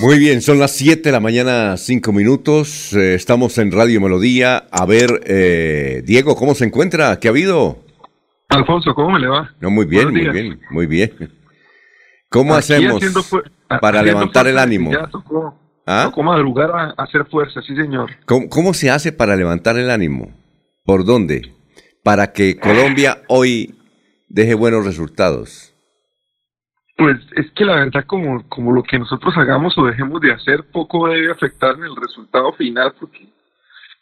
Muy 0.00 0.18
bien, 0.18 0.42
son 0.42 0.58
las 0.58 0.72
7 0.72 1.02
de 1.04 1.12
la 1.12 1.20
mañana, 1.20 1.76
5 1.76 2.12
minutos. 2.12 2.92
Eh, 2.92 3.14
estamos 3.14 3.56
en 3.58 3.70
Radio 3.70 4.00
Melodía. 4.00 4.64
A 4.72 4.84
ver, 4.84 5.20
eh, 5.26 6.02
Diego, 6.04 6.34
¿cómo 6.34 6.56
se 6.56 6.64
encuentra? 6.64 7.20
¿Qué 7.20 7.28
ha 7.28 7.30
habido? 7.30 7.78
Alfonso, 8.48 8.92
¿cómo 8.94 9.12
me 9.12 9.20
le 9.20 9.28
va? 9.28 9.48
No, 9.60 9.70
muy 9.70 9.86
bien, 9.86 10.10
muy 10.10 10.28
bien, 10.28 10.60
muy 10.70 10.86
bien. 10.86 11.12
¿Cómo 12.30 12.54
hacemos 12.54 13.00
para 13.80 14.02
levantar 14.02 14.46
el 14.46 14.58
ánimo? 14.58 14.92
Ya 14.92 15.06
tocó, 15.06 15.58
¿Ah? 15.86 16.10
madrugar 16.16 16.70
a, 16.70 17.02
hacer 17.02 17.24
fuerza, 17.26 17.62
sí, 17.62 17.76
señor. 17.76 18.10
¿Cómo, 18.26 18.48
¿Cómo 18.48 18.74
se 18.74 18.90
hace 18.90 19.12
para 19.12 19.36
levantar 19.36 19.78
el 19.78 19.90
ánimo? 19.90 20.34
¿Por 20.84 21.04
dónde? 21.04 21.54
Para 22.02 22.32
que 22.32 22.58
Colombia 22.58 23.22
hoy 23.28 23.74
deje 24.28 24.54
buenos 24.54 24.84
resultados. 24.84 25.72
Pues 26.96 27.18
es 27.36 27.50
que 27.52 27.64
la 27.64 27.76
verdad 27.76 28.04
como, 28.06 28.48
como 28.48 28.72
lo 28.72 28.82
que 28.82 28.98
nosotros 28.98 29.34
hagamos 29.36 29.76
o 29.76 29.84
dejemos 29.84 30.20
de 30.20 30.32
hacer 30.32 30.64
poco 30.72 31.08
debe 31.08 31.30
afectar 31.30 31.76
en 31.76 31.84
el 31.84 31.96
resultado 31.96 32.52
final 32.54 32.94
porque 32.98 33.28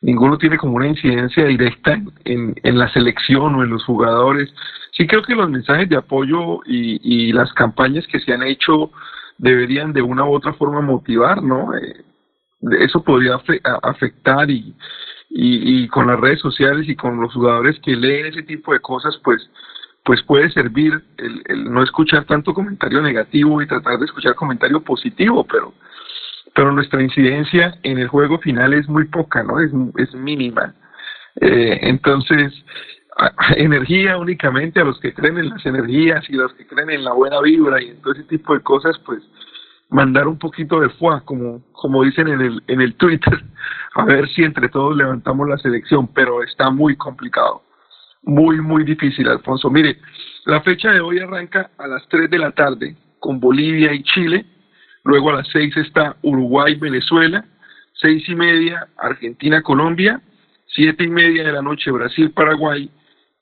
ninguno 0.04 0.36
tiene 0.36 0.58
como 0.58 0.74
una 0.74 0.86
incidencia 0.86 1.46
directa 1.46 1.98
en, 2.24 2.54
en 2.62 2.78
la 2.78 2.92
selección 2.92 3.54
o 3.54 3.64
en 3.64 3.70
los 3.70 3.84
jugadores. 3.84 4.52
Sí 4.92 5.06
creo 5.06 5.22
que 5.22 5.34
los 5.34 5.48
mensajes 5.48 5.88
de 5.88 5.96
apoyo 5.96 6.60
y, 6.66 7.00
y 7.02 7.32
las 7.32 7.52
campañas 7.54 8.06
que 8.06 8.20
se 8.20 8.34
han 8.34 8.42
hecho 8.42 8.90
deberían 9.38 9.94
de 9.94 10.02
una 10.02 10.24
u 10.24 10.34
otra 10.34 10.52
forma 10.52 10.82
motivar, 10.82 11.42
¿no? 11.42 11.74
Eh, 11.74 12.04
eso 12.80 13.02
podría 13.02 13.40
afectar 13.82 14.50
y, 14.50 14.74
y, 15.30 15.84
y 15.84 15.88
con 15.88 16.06
las 16.06 16.20
redes 16.20 16.40
sociales 16.40 16.86
y 16.86 16.96
con 16.96 17.18
los 17.20 17.32
jugadores 17.32 17.80
que 17.80 17.96
leen 17.96 18.26
ese 18.26 18.42
tipo 18.42 18.72
de 18.72 18.80
cosas, 18.80 19.18
pues 19.24 19.50
pues 20.04 20.22
puede 20.22 20.50
servir 20.50 21.02
el, 21.16 21.42
el, 21.46 21.72
no 21.72 21.82
escuchar 21.82 22.26
tanto 22.26 22.52
comentario 22.52 23.00
negativo 23.00 23.62
y 23.62 23.66
tratar 23.66 23.98
de 23.98 24.04
escuchar 24.04 24.34
comentario 24.34 24.82
positivo, 24.82 25.46
pero, 25.50 25.72
pero 26.54 26.72
nuestra 26.72 27.02
incidencia 27.02 27.78
en 27.82 27.98
el 27.98 28.08
juego 28.08 28.38
final 28.38 28.74
es 28.74 28.88
muy 28.88 29.06
poca, 29.06 29.42
¿no? 29.42 29.60
Es, 29.60 29.70
es 29.96 30.14
mínima. 30.14 30.74
Eh, 31.40 31.80
entonces, 31.82 32.52
energía 33.56 34.16
únicamente 34.16 34.80
a 34.80 34.84
los 34.84 34.98
que 35.00 35.12
creen 35.12 35.38
en 35.38 35.50
las 35.50 35.64
energías 35.66 36.28
y 36.28 36.34
los 36.34 36.52
que 36.54 36.66
creen 36.66 36.90
en 36.90 37.04
la 37.04 37.12
buena 37.12 37.40
vibra 37.40 37.82
y 37.82 37.90
en 37.90 38.00
todo 38.00 38.12
ese 38.12 38.24
tipo 38.24 38.54
de 38.54 38.60
cosas, 38.60 38.98
pues 39.04 39.22
mandar 39.90 40.26
un 40.26 40.38
poquito 40.38 40.80
de 40.80 40.88
fuá, 40.90 41.20
como, 41.24 41.62
como 41.72 42.04
dicen 42.04 42.28
en 42.28 42.40
el, 42.40 42.62
en 42.68 42.80
el 42.80 42.94
Twitter, 42.94 43.44
a 43.94 44.04
ver 44.04 44.28
si 44.30 44.42
entre 44.42 44.68
todos 44.68 44.96
levantamos 44.96 45.48
la 45.48 45.58
selección, 45.58 46.08
pero 46.08 46.42
está 46.42 46.70
muy 46.70 46.96
complicado 46.96 47.62
muy, 48.24 48.60
muy 48.60 48.84
difícil, 48.84 49.28
Alfonso. 49.28 49.70
Mire, 49.70 49.98
la 50.46 50.60
fecha 50.62 50.90
de 50.90 51.00
hoy 51.00 51.18
arranca 51.18 51.70
a 51.78 51.86
las 51.86 52.06
3 52.08 52.30
de 52.30 52.38
la 52.38 52.52
tarde 52.52 52.96
con 53.18 53.40
Bolivia 53.40 53.92
y 53.92 54.02
Chile, 54.02 54.44
luego 55.04 55.30
a 55.30 55.34
las 55.34 55.48
6 55.48 55.76
está 55.76 56.16
Uruguay, 56.22 56.74
Venezuela, 56.74 57.44
seis 57.94 58.28
y 58.28 58.34
media 58.34 58.88
Argentina, 58.96 59.62
Colombia, 59.62 60.20
siete 60.66 61.04
y 61.04 61.08
media 61.08 61.44
de 61.44 61.52
la 61.52 61.62
noche 61.62 61.90
Brasil, 61.90 62.30
Paraguay 62.32 62.90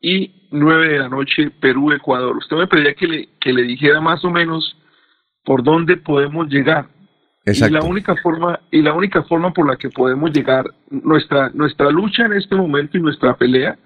y 0.01 0.31
nueve 0.51 0.89
de 0.89 0.99
la 0.99 1.09
noche 1.09 1.51
Perú, 1.61 1.93
Ecuador. 1.93 2.37
Usted 2.37 2.57
me 2.57 2.67
pedía 2.67 2.95
que 2.95 3.07
le, 3.07 3.29
que 3.41 3.53
le 3.53 3.63
dijera 3.63 4.01
más 4.01 4.25
o 4.25 4.31
menos 4.31 4.77
por 5.45 5.63
dónde 5.63 5.97
podemos 5.97 6.49
llegar. 6.49 6.87
Y 7.45 7.71
la 7.71 7.83
única 7.83 8.15
forma 8.23 8.61
y 8.71 8.83
la 8.83 8.93
única 8.93 9.25
forma 9.25 9.53
por 9.53 9.69
la 9.69 9.77
que 9.77 9.91
podemos 9.91 10.31
llegar 10.33 10.65
nuestra 10.91 11.51
nuestra 11.51 11.91
lucha 11.91 12.27
en 12.27 12.35
este 12.35 12.55
momento 12.55 12.97
y 12.97 13.01
nuestra 13.01 13.37
pelea 13.37 13.77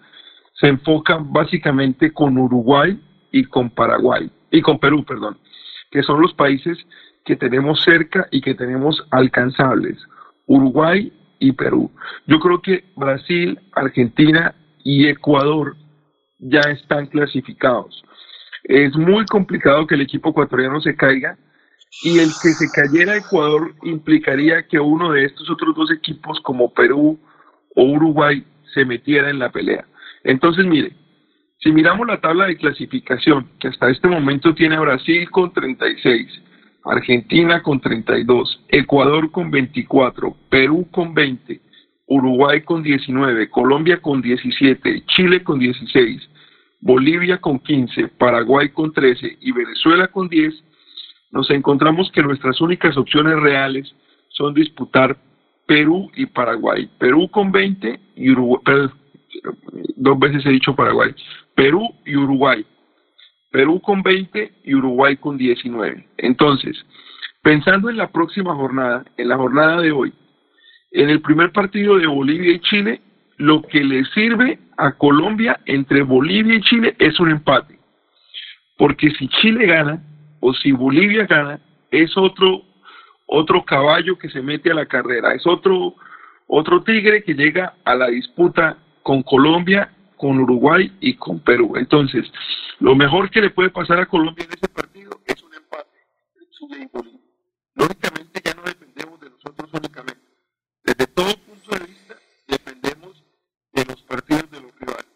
se 0.53 0.69
enfoca 0.69 1.19
básicamente 1.19 2.13
con 2.13 2.37
Uruguay 2.37 3.01
y 3.33 3.45
con 3.45 3.71
Paraguay 3.71 4.31
y 4.51 4.61
con 4.61 4.79
Perú, 4.79 5.05
perdón, 5.07 5.39
que 5.91 6.03
son 6.03 6.21
los 6.21 6.35
países 6.35 6.77
que 7.27 7.37
tenemos 7.37 7.83
cerca 7.83 8.29
y 8.31 8.41
que 8.41 8.55
tenemos 8.55 9.05
alcanzables. 9.11 9.99
Uruguay 10.47 11.13
y 11.41 11.53
Perú. 11.53 11.91
Yo 12.27 12.39
creo 12.39 12.63
que 12.63 12.85
Brasil, 12.97 13.59
Argentina 13.73 14.55
y 14.85 15.09
Ecuador 15.09 15.77
ya 16.39 16.61
están 16.61 17.07
clasificados. 17.07 18.03
Es 18.63 18.97
muy 18.97 19.27
complicado 19.27 19.87
que 19.87 19.97
el 19.97 20.03
equipo 20.03 20.31
ecuatoriano 20.31 20.81
se 20.81 20.95
caiga 20.95 21.37
y 22.03 22.19
el 22.21 22.29
que 22.43 22.51
se 22.51 22.71
cayera 22.71 23.17
Ecuador 23.17 23.75
implicaría 23.83 24.67
que 24.69 24.79
uno 24.79 25.13
de 25.13 25.25
estos 25.25 25.51
otros 25.51 25.75
dos 25.75 25.91
equipos 25.91 26.41
como 26.41 26.73
Perú 26.73 27.19
o 27.75 27.83
Uruguay 27.83 28.45
se 28.73 28.85
metiera 28.85 29.31
en 29.31 29.41
la 29.41 29.51
pelea. 29.51 29.85
Entonces, 30.23 30.65
mire, 30.65 30.93
si 31.59 31.73
miramos 31.73 32.07
la 32.07 32.21
tabla 32.21 32.47
de 32.47 32.57
clasificación, 32.57 33.49
que 33.59 33.69
hasta 33.69 33.91
este 33.91 34.07
momento 34.07 34.55
tiene 34.55 34.79
Brasil 34.79 35.29
con 35.31 35.53
36, 35.53 36.43
Argentina 36.87 37.63
con 37.63 37.81
32, 37.81 38.65
Ecuador 38.69 39.31
con 39.33 39.51
24, 39.51 40.37
Perú 40.49 40.87
con 40.91 41.15
20, 41.15 41.61
Uruguay 42.07 42.63
con 42.63 42.83
19, 42.83 43.51
Colombia 43.51 44.01
con 44.01 44.23
17, 44.23 45.05
Chile 45.07 45.43
con 45.43 45.59
16, 45.59 46.31
Bolivia 46.81 47.39
con 47.39 47.59
15, 47.59 48.09
Paraguay 48.19 48.69
con 48.69 48.93
13 48.93 49.39
y 49.41 49.53
Venezuela 49.53 50.09
con 50.09 50.29
10, 50.29 50.55
nos 51.33 51.51
encontramos 51.51 52.11
que 52.13 52.23
nuestras 52.23 52.61
únicas 52.61 52.97
opciones 52.97 53.35
reales 53.41 53.93
son 54.29 54.55
disputar 54.55 55.17
Perú 55.67 56.11
y 56.15 56.27
Paraguay. 56.27 56.89
Perú 56.99 57.29
con 57.29 57.51
20 57.51 57.99
y 58.15 58.31
Uruguay, 58.31 58.63
dos 59.97 60.19
veces 60.19 60.47
he 60.47 60.51
dicho 60.51 60.77
Paraguay. 60.77 61.13
Perú 61.57 61.89
y 62.05 62.15
Uruguay. 62.15 62.65
Perú 63.57 63.81
con 63.81 64.03
20 64.03 64.53
y 64.65 64.75
Uruguay 64.75 65.17
con 65.17 65.39
19. 65.39 66.07
Entonces, 66.19 66.77
pensando 67.41 67.89
en 67.89 67.97
la 67.97 68.13
próxima 68.13 68.55
jornada, 68.55 69.03
en 69.17 69.31
la 69.31 69.39
jornada 69.39 69.81
de 69.81 69.93
hoy, 69.93 70.13
en 70.91 71.09
el 71.09 71.23
primer 71.23 71.53
partido 71.53 71.97
de 71.97 72.07
Bolivia 72.07 72.53
y 72.53 72.61
Chile, 72.61 73.01
lo 73.39 73.63
que 73.63 73.83
le 73.83 74.05
sirve 74.13 74.59
a 74.77 74.93
Colombia 74.93 75.59
entre 75.65 76.03
Bolivia 76.03 76.57
y 76.57 76.61
Chile 76.61 76.97
es 76.99 77.19
un 77.19 77.31
empate. 77.31 77.79
Porque 78.77 79.11
si 79.13 79.27
Chile 79.29 79.65
gana 79.65 80.03
o 80.41 80.53
si 80.53 80.73
Bolivia 80.73 81.25
gana, 81.25 81.59
es 81.91 82.15
otro 82.15 82.61
otro 83.25 83.65
caballo 83.65 84.19
que 84.19 84.29
se 84.29 84.43
mete 84.43 84.71
a 84.71 84.75
la 84.75 84.85
carrera, 84.85 85.33
es 85.33 85.47
otro 85.47 85.95
otro 86.47 86.83
tigre 86.83 87.25
que 87.25 87.33
llega 87.33 87.73
a 87.87 87.95
la 87.95 88.09
disputa 88.09 88.77
con 89.03 89.23
Colombia, 89.23 89.96
con 90.17 90.39
Uruguay 90.41 90.93
y 91.01 91.15
con 91.15 91.41
Perú. 91.41 91.75
Entonces, 91.77 92.31
lo 92.81 92.95
mejor 92.95 93.31
que 93.31 93.41
le 93.41 93.51
puede 93.51 93.71
pasar 93.71 94.01
a 94.01 94.07
Colombia 94.07 94.45
en 94.45 94.53
ese 94.53 94.69
partido 94.69 95.21
es 95.27 95.43
un 95.43 95.55
empate. 95.55 95.87
Lógicamente 97.75 98.41
ya 98.45 98.55
no 98.55 98.63
dependemos 98.63 99.21
de 99.21 99.31
nosotros 99.31 99.71
únicamente. 99.73 100.23
Desde 100.83 101.07
todo 101.09 101.37
punto 101.39 101.79
de 101.79 101.87
vista 101.87 102.15
dependemos 102.47 103.23
de 103.73 103.85
los 103.85 104.03
partidos 104.03 104.51
de 104.51 104.61
los 104.63 104.75
rivales. 104.79 105.07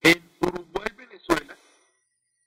En 0.00 0.22
Uruguay-Venezuela, 0.40 1.54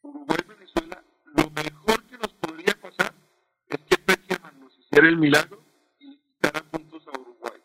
Uruguay-Venezuela, 0.01 1.01
lo 1.25 1.49
mejor 1.51 2.03
que 2.07 2.17
nos 2.17 2.33
podría 2.33 2.73
pasar 2.81 3.13
es 3.69 3.79
que 3.81 3.97
Peckerman 3.97 4.59
nos 4.59 4.77
hiciera 4.77 5.07
el 5.07 5.17
milagro 5.17 5.61
y 5.99 6.09
le 6.09 6.17
quitara 6.17 6.61
puntos 6.71 7.07
a 7.07 7.19
Uruguay. 7.19 7.59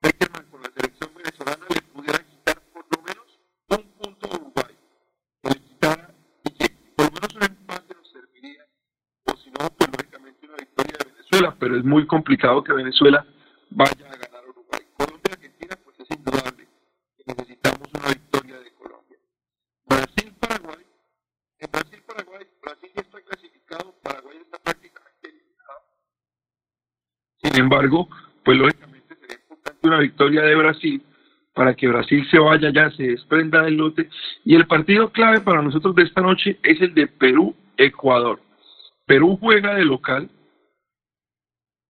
Peckerman 0.00 0.44
con 0.50 0.62
la 0.62 0.70
selección 0.70 1.10
venezolana 1.16 1.66
le 1.74 1.80
pudiera 1.80 2.18
quitar 2.18 2.60
por 2.72 2.84
lo 2.94 3.02
menos 3.02 3.26
un 3.68 3.82
punto 3.98 4.28
a 4.30 4.36
Uruguay. 4.36 4.74
Que 5.42 5.48
le 5.50 5.60
quitara 5.60 6.10
y 6.44 6.50
que 6.50 6.68
por 6.94 7.06
lo 7.06 7.12
menos 7.12 7.34
un 7.34 7.42
empate 7.42 7.94
nos 7.94 8.10
serviría. 8.10 8.64
O 9.24 9.36
si 9.36 9.50
no, 9.50 9.70
pues 9.70 9.90
lógicamente 9.90 10.46
una 10.46 10.56
victoria 10.56 10.96
de 10.98 11.12
Venezuela. 11.12 11.56
Pero 11.58 11.76
es 11.78 11.84
muy 11.84 12.06
complicado 12.06 12.55
que 12.66 12.72
Venezuela 12.72 13.24
vaya 13.70 14.10
a 14.10 14.16
ganar 14.16 14.48
Uruguay. 14.48 14.80
Colombia-Argentina, 14.96 15.76
pues 15.84 16.00
es 16.00 16.10
indudable 16.10 16.66
que 17.16 17.24
necesitamos 17.26 17.88
una 17.94 18.08
victoria 18.08 18.58
de 18.58 18.70
Colombia. 18.72 19.18
Brasil-Paraguay. 19.86 20.84
En 21.60 21.70
Brasil-Paraguay, 21.70 22.46
Brasil 22.62 22.90
ya 22.94 23.02
está 23.02 23.20
clasificado, 23.20 23.94
Paraguay 24.02 24.38
está 24.38 24.58
prácticamente 24.58 25.28
eliminado. 25.28 25.80
Sin 27.42 27.60
embargo, 27.60 28.08
pues 28.44 28.58
lógicamente 28.58 29.16
sería 29.16 29.36
importante 29.36 29.86
una 29.86 30.00
victoria 30.00 30.42
de 30.42 30.54
Brasil 30.56 31.02
para 31.54 31.74
que 31.74 31.88
Brasil 31.88 32.26
se 32.30 32.38
vaya 32.38 32.70
ya, 32.70 32.90
se 32.90 33.04
desprenda 33.04 33.62
del 33.62 33.76
lote. 33.76 34.10
Y 34.44 34.56
el 34.56 34.66
partido 34.66 35.10
clave 35.10 35.40
para 35.40 35.62
nosotros 35.62 35.94
de 35.94 36.02
esta 36.02 36.20
noche 36.20 36.58
es 36.62 36.80
el 36.82 36.92
de 36.94 37.06
Perú-Ecuador. 37.06 38.40
Perú 39.06 39.38
juega 39.40 39.74
de 39.74 39.84
local. 39.84 40.28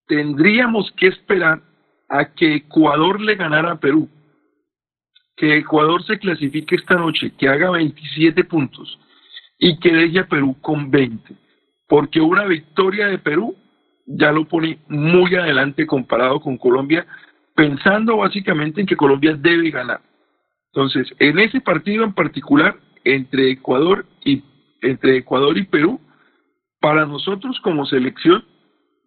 Tendríamos 0.07 0.93
que 0.93 1.09
esperar 1.09 1.62
a 2.09 2.33
que 2.33 2.57
Ecuador 2.57 3.20
le 3.20 3.35
ganara 3.35 3.73
a 3.73 3.81
Perú. 3.81 4.09
Que 5.37 5.57
Ecuador 5.59 6.03
se 6.05 6.19
clasifique 6.19 6.77
esta 6.77 6.95
noche, 6.95 7.33
que 7.37 7.49
haga 7.49 7.70
27 7.70 8.45
puntos 8.45 8.99
y 9.59 9.78
que 9.81 9.93
deje 9.93 10.20
a 10.20 10.28
Perú 10.28 10.57
con 10.61 10.91
20. 10.91 11.35
Porque 11.89 12.20
una 12.20 12.45
victoria 12.45 13.09
de 13.09 13.19
Perú 13.19 13.57
ya 14.07 14.33
lo 14.33 14.47
pone 14.47 14.78
muy 14.89 15.35
adelante 15.35 15.87
comparado 15.87 16.41
con 16.41 16.57
Colombia, 16.57 17.07
pensando 17.55 18.19
básicamente 18.19 18.81
en 18.81 18.87
que 18.87 18.97
Colombia 18.97 19.35
debe 19.37 19.70
ganar. 19.70 20.01
Entonces, 20.73 21.12
en 21.19 21.39
ese 21.39 21.61
partido 21.61 22.05
en 22.05 22.12
particular, 22.12 22.77
entre 23.05 23.51
Ecuador 23.51 24.07
y, 24.24 24.43
entre 24.83 25.19
Ecuador 25.19 25.57
y 25.59 25.65
Perú, 25.65 26.01
para 26.81 27.07
nosotros 27.07 27.59
como 27.61 27.87
selección, 27.87 28.45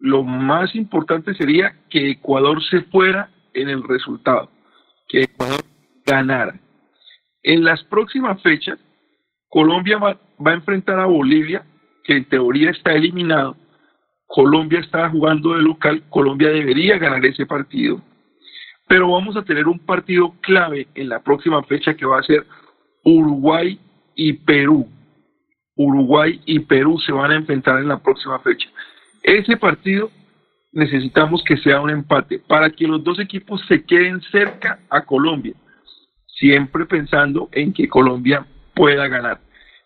lo 0.00 0.22
más 0.22 0.74
importante 0.74 1.34
sería 1.34 1.74
que 1.90 2.10
Ecuador 2.10 2.62
se 2.64 2.80
fuera 2.82 3.30
en 3.52 3.68
el 3.68 3.82
resultado, 3.82 4.50
que 5.08 5.22
Ecuador 5.22 5.60
ganara. 6.06 6.58
En 7.42 7.64
las 7.64 7.84
próximas 7.84 8.42
fechas, 8.42 8.78
Colombia 9.48 9.98
va, 9.98 10.18
a 10.44 10.52
enfrentar 10.52 10.98
a 10.98 11.06
Bolivia, 11.06 11.64
que 12.04 12.16
en 12.16 12.24
teoría 12.24 12.70
está 12.70 12.92
eliminado. 12.92 13.56
Colombia 14.26 14.80
está 14.80 15.10
jugando 15.10 15.54
de 15.54 15.62
local, 15.62 16.02
Colombia 16.08 16.48
debería 16.48 16.98
ganar 16.98 17.24
ese 17.26 17.44
partido. 17.46 18.00
Pero 18.88 19.10
vamos 19.10 19.36
a 19.36 19.44
tener 19.44 19.66
un 19.68 19.78
partido 19.80 20.34
clave 20.40 20.88
en 20.94 21.08
la 21.08 21.22
próxima 21.22 21.62
fecha 21.64 21.94
que 21.94 22.06
va 22.06 22.20
a 22.20 22.24
ser 22.24 22.46
Uruguay 23.04 23.78
y 24.14 24.32
Perú. 24.32 24.88
Uruguay 25.76 26.40
y 26.46 26.60
Perú 26.60 26.98
se 26.98 27.12
van 27.12 27.32
a 27.32 27.36
enfrentar 27.36 27.80
en 27.80 27.88
la 27.88 27.98
próxima 27.98 28.38
fecha. 28.40 28.68
Ese 29.22 29.56
partido 29.56 30.10
necesitamos 30.72 31.42
que 31.44 31.56
sea 31.58 31.80
un 31.80 31.90
empate 31.90 32.38
para 32.38 32.70
que 32.70 32.86
los 32.86 33.02
dos 33.02 33.18
equipos 33.18 33.60
se 33.66 33.84
queden 33.84 34.20
cerca 34.30 34.80
a 34.88 35.04
Colombia, 35.04 35.54
siempre 36.26 36.86
pensando 36.86 37.48
en 37.52 37.72
que 37.72 37.88
Colombia 37.88 38.46
pueda 38.74 39.08
ganar. 39.08 39.40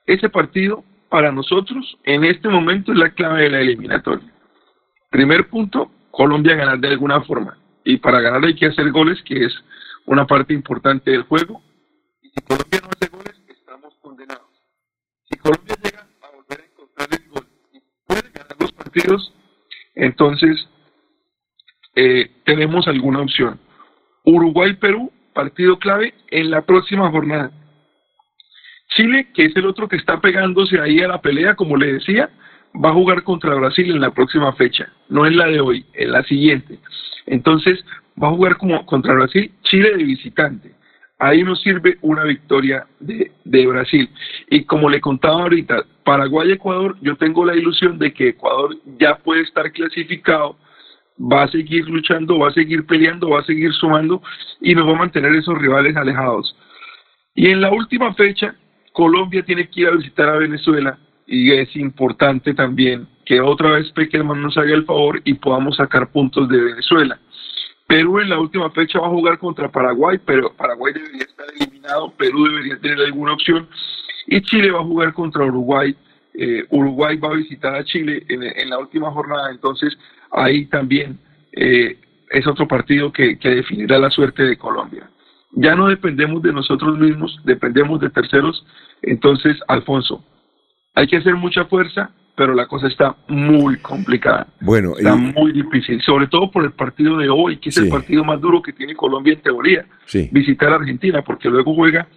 Ese 0.06 0.28
partido 0.28 0.84
para 1.08 1.32
nosotros 1.32 1.96
en 2.04 2.24
este 2.24 2.48
momento 2.48 2.92
es 2.92 2.98
la 2.98 3.10
clave 3.10 3.44
de 3.44 3.50
la 3.50 3.60
eliminatoria. 3.60 4.30
Primer 5.10 5.48
punto, 5.48 5.90
Colombia 6.10 6.54
ganar 6.54 6.78
de 6.78 6.88
alguna 6.88 7.20
forma. 7.22 7.56
Y 7.84 7.98
para 7.98 8.20
ganar 8.20 8.44
hay 8.44 8.54
que 8.54 8.66
hacer 8.66 8.90
goles, 8.90 9.22
que 9.22 9.44
es 9.44 9.54
una 10.06 10.26
parte 10.26 10.54
importante 10.54 11.10
del 11.10 11.22
juego. 11.22 11.62
Y 12.22 12.28
si 12.30 12.40
Colombia 12.42 12.80
no 12.82 12.88
hace 12.88 13.08
goles, 13.08 13.40
estamos 13.48 13.94
condenados. 14.00 14.48
Si 15.30 15.38
Colombia 15.38 15.76
llega 15.82 16.06
a 16.22 16.30
volver 16.30 16.60
a 16.60 16.64
encontrar 16.64 17.08
el 17.12 17.28
gol 17.28 17.46
y 17.72 17.80
puede 18.06 18.30
ganar 18.30 18.56
los 18.58 18.72
partidos, 18.94 19.32
entonces 19.94 20.68
eh, 21.96 22.30
tenemos 22.44 22.86
alguna 22.88 23.20
opción. 23.20 23.58
Uruguay-Perú, 24.24 25.12
partido 25.32 25.78
clave 25.78 26.14
en 26.30 26.50
la 26.50 26.62
próxima 26.62 27.10
jornada. 27.10 27.50
Chile, 28.96 29.28
que 29.34 29.46
es 29.46 29.56
el 29.56 29.66
otro 29.66 29.88
que 29.88 29.96
está 29.96 30.20
pegándose 30.20 30.80
ahí 30.80 31.00
a 31.00 31.08
la 31.08 31.20
pelea, 31.20 31.56
como 31.56 31.76
le 31.76 31.94
decía, 31.94 32.30
va 32.82 32.90
a 32.90 32.94
jugar 32.94 33.22
contra 33.22 33.54
Brasil 33.54 33.90
en 33.90 34.00
la 34.00 34.12
próxima 34.12 34.52
fecha, 34.52 34.92
no 35.08 35.26
en 35.26 35.36
la 35.36 35.46
de 35.46 35.60
hoy, 35.60 35.84
en 35.94 36.12
la 36.12 36.22
siguiente. 36.24 36.78
Entonces, 37.26 37.84
va 38.22 38.28
a 38.28 38.32
jugar 38.32 38.56
como 38.56 38.86
contra 38.86 39.14
Brasil, 39.14 39.50
Chile 39.62 39.96
de 39.96 40.04
visitante. 40.04 40.74
Ahí 41.18 41.42
nos 41.42 41.62
sirve 41.62 41.96
una 42.02 42.24
victoria 42.24 42.86
de, 43.00 43.66
Brasil. 43.66 44.08
Y 44.50 44.64
como 44.64 44.90
le 44.90 45.00
contaba 45.00 45.42
ahorita, 45.42 45.84
Paraguay-Ecuador, 46.04 46.96
yo 47.00 47.16
tengo 47.16 47.44
la 47.44 47.54
ilusión 47.54 47.98
de 47.98 48.12
que 48.12 48.30
Ecuador 48.30 48.76
ya 48.98 49.16
puede 49.16 49.42
estar 49.42 49.70
clasificado, 49.72 50.56
va 51.20 51.44
a 51.44 51.48
seguir 51.48 51.88
luchando, 51.88 52.38
va 52.38 52.48
a 52.48 52.52
seguir 52.52 52.84
peleando, 52.86 53.30
va 53.30 53.40
a 53.40 53.44
seguir 53.44 53.72
sumando 53.72 54.22
y 54.60 54.74
nos 54.74 54.88
va 54.88 54.92
a 54.92 54.98
mantener 54.98 55.34
esos 55.34 55.56
rivales 55.56 55.96
alejados. 55.96 56.56
Y 57.34 57.48
en 57.48 57.60
la 57.60 57.70
última 57.70 58.12
fecha, 58.14 58.54
Colombia 58.92 59.44
tiene 59.44 59.68
que 59.68 59.82
ir 59.82 59.88
a 59.88 59.96
visitar 59.96 60.28
a 60.28 60.38
Venezuela 60.38 60.98
y 61.26 61.52
es 61.52 61.74
importante 61.76 62.54
también 62.54 63.06
que 63.24 63.40
otra 63.40 63.70
vez 63.70 63.90
Peckerman 63.92 64.42
nos 64.42 64.56
haga 64.56 64.74
el 64.74 64.84
favor 64.84 65.20
y 65.24 65.34
podamos 65.34 65.76
sacar 65.76 66.10
puntos 66.10 66.48
de 66.48 66.60
Venezuela. 66.60 67.18
Perú 67.86 68.20
en 68.20 68.30
la 68.30 68.38
última 68.38 68.70
fecha 68.70 68.98
va 68.98 69.06
a 69.06 69.10
jugar 69.10 69.38
contra 69.38 69.70
Paraguay, 69.70 70.18
pero 70.24 70.52
Paraguay 70.54 70.92
debería 70.94 71.24
estar 71.24 71.46
eliminado, 71.54 72.12
Perú 72.16 72.44
debería 72.46 72.78
tener 72.78 73.00
alguna 73.00 73.34
opción 73.34 73.68
y 74.26 74.40
Chile 74.42 74.70
va 74.70 74.80
a 74.80 74.84
jugar 74.84 75.12
contra 75.12 75.44
Uruguay. 75.44 75.94
Eh, 76.34 76.64
Uruguay 76.70 77.16
va 77.16 77.28
a 77.28 77.34
visitar 77.34 77.74
a 77.74 77.84
Chile 77.84 78.24
en, 78.28 78.70
la 78.70 78.78
última 78.78 79.10
jornada, 79.10 79.50
entonces 79.50 79.96
ahí 80.32 80.66
también 80.66 81.18
eh, 81.52 81.98
es 82.30 82.46
otro 82.46 82.66
partido 82.66 83.12
que, 83.12 83.38
que 83.38 83.50
definirá 83.50 83.98
la 83.98 84.10
suerte 84.10 84.42
de 84.42 84.56
Colombia. 84.56 85.08
Ya 85.52 85.76
no 85.76 85.86
dependemos 85.86 86.42
de 86.42 86.52
nosotros 86.52 86.98
mismos, 86.98 87.38
dependemos 87.44 88.00
de 88.00 88.10
terceros. 88.10 88.66
Entonces, 89.02 89.56
Alfonso, 89.68 90.24
hay 90.94 91.06
que 91.06 91.18
hacer 91.18 91.34
mucha 91.36 91.66
fuerza, 91.66 92.10
pero 92.36 92.54
la 92.54 92.66
cosa 92.66 92.88
está 92.88 93.16
muy 93.28 93.76
complicada. 93.78 94.46
Bueno, 94.60 94.94
está 94.96 95.14
muy 95.14 95.52
difícil, 95.52 96.00
sobre 96.02 96.26
todo 96.26 96.50
por 96.50 96.64
el 96.64 96.72
partido 96.72 97.16
de 97.16 97.28
hoy, 97.28 97.58
que 97.58 97.68
es 97.68 97.76
el 97.76 97.88
partido 97.88 98.24
más 98.24 98.40
duro 98.40 98.60
que 98.60 98.72
tiene 98.72 98.94
Colombia 98.94 99.34
en 99.34 99.40
teoría, 99.40 99.86
visitar 100.32 100.72
a 100.72 100.76
Argentina, 100.76 101.22
porque 101.22 101.48
luego 101.48 101.74
juega 101.74 102.08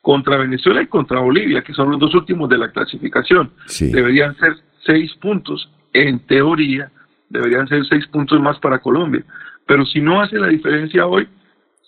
contra 0.00 0.38
Venezuela 0.38 0.80
y 0.80 0.86
contra 0.86 1.20
Bolivia, 1.20 1.62
que 1.62 1.74
son 1.74 1.90
los 1.90 2.00
dos 2.00 2.14
últimos 2.14 2.48
de 2.48 2.58
la 2.58 2.70
clasificación. 2.70 3.50
Deberían 3.78 4.34
ser 4.36 4.56
seis 4.86 5.12
puntos, 5.20 5.70
en 5.92 6.20
teoría, 6.20 6.90
deberían 7.28 7.68
ser 7.68 7.84
seis 7.86 8.06
puntos 8.06 8.40
más 8.40 8.58
para 8.58 8.78
Colombia. 8.78 9.22
Pero 9.66 9.84
si 9.84 10.00
no 10.00 10.22
hace 10.22 10.36
la 10.36 10.46
diferencia 10.46 11.06
hoy, 11.06 11.28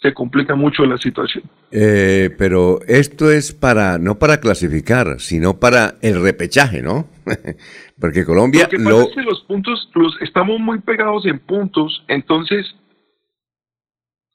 se 0.01 0.15
complica 0.15 0.55
mucho 0.55 0.85
la 0.87 0.97
situación. 0.99 1.45
Eh, 1.71 2.31
pero 2.39 2.81
esto 2.87 3.31
es 3.31 3.53
para, 3.53 3.99
no 3.99 4.19
para 4.19 4.41
clasificar, 4.41 5.21
sino 5.21 5.61
para 5.61 5.97
el 6.01 6.23
repechaje, 6.23 6.83
¿no? 6.83 7.09
Porque 8.01 8.25
Colombia... 8.25 8.63
Lo 8.65 8.69
que 8.71 8.79
pasa 8.79 9.03
es 9.03 9.15
que 9.15 9.23
los 9.23 9.43
puntos, 9.43 9.91
los, 9.95 10.17
estamos 10.23 10.59
muy 10.59 10.81
pegados 10.81 11.27
en 11.27 11.39
puntos, 11.39 12.03
entonces 12.09 12.67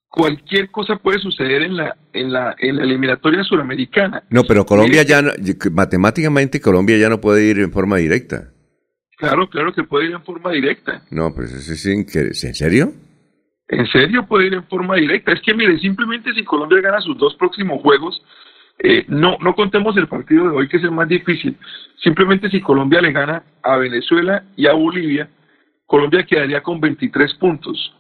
cualquier 0.08 0.70
cosa 0.70 0.98
puede 0.98 1.20
suceder 1.20 1.64
en 1.64 1.76
la, 1.76 1.98
en 2.14 2.32
la, 2.32 2.56
en 2.60 2.78
la 2.78 2.84
eliminatoria 2.84 3.44
suramericana. 3.44 4.24
No, 4.30 4.44
pero 4.44 4.66
Colombia 4.66 5.04
ya, 5.04 5.22
matemáticamente 5.72 6.62
Colombia 6.62 6.98
ya 6.98 7.10
no 7.10 7.20
puede 7.20 7.44
ir 7.44 7.60
en 7.60 7.72
forma 7.72 7.98
directa. 7.98 8.52
Claro, 9.18 9.50
claro 9.50 9.74
que 9.74 9.84
puede 9.84 10.06
ir 10.06 10.12
en 10.12 10.24
forma 10.24 10.52
directa. 10.52 11.02
No, 11.10 11.34
pues 11.34 11.52
es, 11.52 11.86
¿en 11.86 12.54
serio? 12.54 12.94
En 13.68 13.88
serio 13.88 14.26
puede 14.28 14.48
ir 14.48 14.54
en 14.54 14.64
forma 14.66 14.96
directa. 14.96 15.32
Es 15.32 15.42
que 15.42 15.54
mire, 15.54 15.78
simplemente 15.80 16.34
si 16.34 16.44
Colombia 16.44 16.82
gana 16.82 17.02
sus 17.02 17.18
dos 17.18 17.36
próximos 17.36 17.82
juegos, 17.82 18.22
eh, 18.80 19.06
no, 19.08 19.38
no 19.42 19.56
contemos 19.56 19.96
el 19.98 20.08
partido 20.08 20.50
de 20.50 20.56
hoy 20.56 20.68
que 20.68 20.78
es 20.78 20.84
el 20.84 20.92
más 20.92 21.08
difícil. 21.08 21.58
Simplemente 22.04 22.50
si 22.50 22.62
Colombia 22.62 23.02
le 23.02 23.12
gana 23.12 23.44
a 23.64 23.78
Venezuela 23.78 24.44
y 24.56 24.68
a 24.68 24.74
Bolivia, 24.74 25.30
Colombia 25.86 26.26
quedaría 26.26 26.62
con 26.62 26.80
23 26.80 27.34
puntos. 27.36 27.94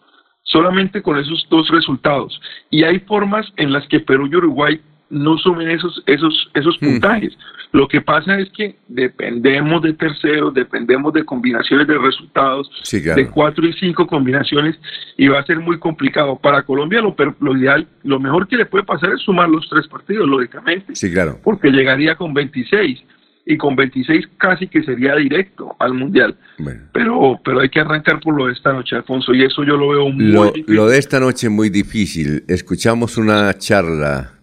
Solamente 0.43 1.01
con 1.01 1.17
esos 1.17 1.47
dos 1.49 1.67
resultados. 1.69 2.39
Y 2.69 2.83
hay 2.83 2.99
formas 2.99 3.51
en 3.57 3.73
las 3.73 3.87
que 3.87 3.99
Perú 3.99 4.27
y 4.31 4.35
Uruguay 4.35 4.81
no 5.09 5.37
sumen 5.37 5.69
esos, 5.69 6.03
esos, 6.05 6.51
esos 6.53 6.79
mm. 6.81 6.85
Lo 7.75 7.89
que 7.89 7.99
pasa 7.99 8.39
es 8.39 8.49
que 8.51 8.77
dependemos 8.87 9.81
de 9.81 9.91
terceros, 9.91 10.53
dependemos 10.53 11.11
de 11.11 11.25
combinaciones 11.25 11.85
de 11.85 11.97
resultados, 11.97 12.71
de 12.89 13.27
cuatro 13.27 13.67
y 13.67 13.73
cinco 13.73 14.07
combinaciones, 14.07 14.77
y 15.17 15.27
va 15.27 15.39
a 15.39 15.45
ser 15.45 15.59
muy 15.59 15.77
complicado. 15.77 16.37
Para 16.37 16.63
Colombia 16.63 17.01
lo, 17.01 17.13
lo 17.41 17.57
ideal, 17.57 17.85
lo 18.03 18.17
mejor 18.17 18.47
que 18.47 18.55
le 18.55 18.65
puede 18.65 18.85
pasar 18.85 19.11
es 19.11 19.21
sumar 19.23 19.49
los 19.49 19.67
tres 19.69 19.89
partidos, 19.89 20.25
lógicamente. 20.25 20.95
Sí, 20.95 21.11
claro. 21.11 21.37
Porque 21.43 21.69
llegaría 21.69 22.15
con 22.15 22.33
26 22.33 23.03
y 23.45 23.57
con 23.57 23.75
26 23.75 24.25
casi 24.37 24.67
que 24.67 24.81
sería 24.83 25.17
directo 25.17 25.75
al 25.77 25.95
Mundial. 25.95 26.37
Pero, 26.93 27.41
pero 27.43 27.59
hay 27.59 27.67
que 27.67 27.81
arrancar 27.81 28.21
por 28.21 28.37
lo 28.37 28.47
de 28.47 28.53
esta 28.53 28.71
noche, 28.71 28.95
Alfonso, 28.95 29.33
y 29.33 29.43
eso 29.43 29.65
yo 29.65 29.75
lo 29.75 29.89
veo 29.89 30.09
muy 30.11 30.31
lo, 30.31 30.45
difícil. 30.45 30.75
Lo 30.75 30.87
de 30.87 30.97
esta 30.97 31.19
noche 31.19 31.49
muy 31.49 31.67
difícil. 31.67 32.45
Escuchamos 32.47 33.17
una 33.17 33.53
charla 33.57 34.34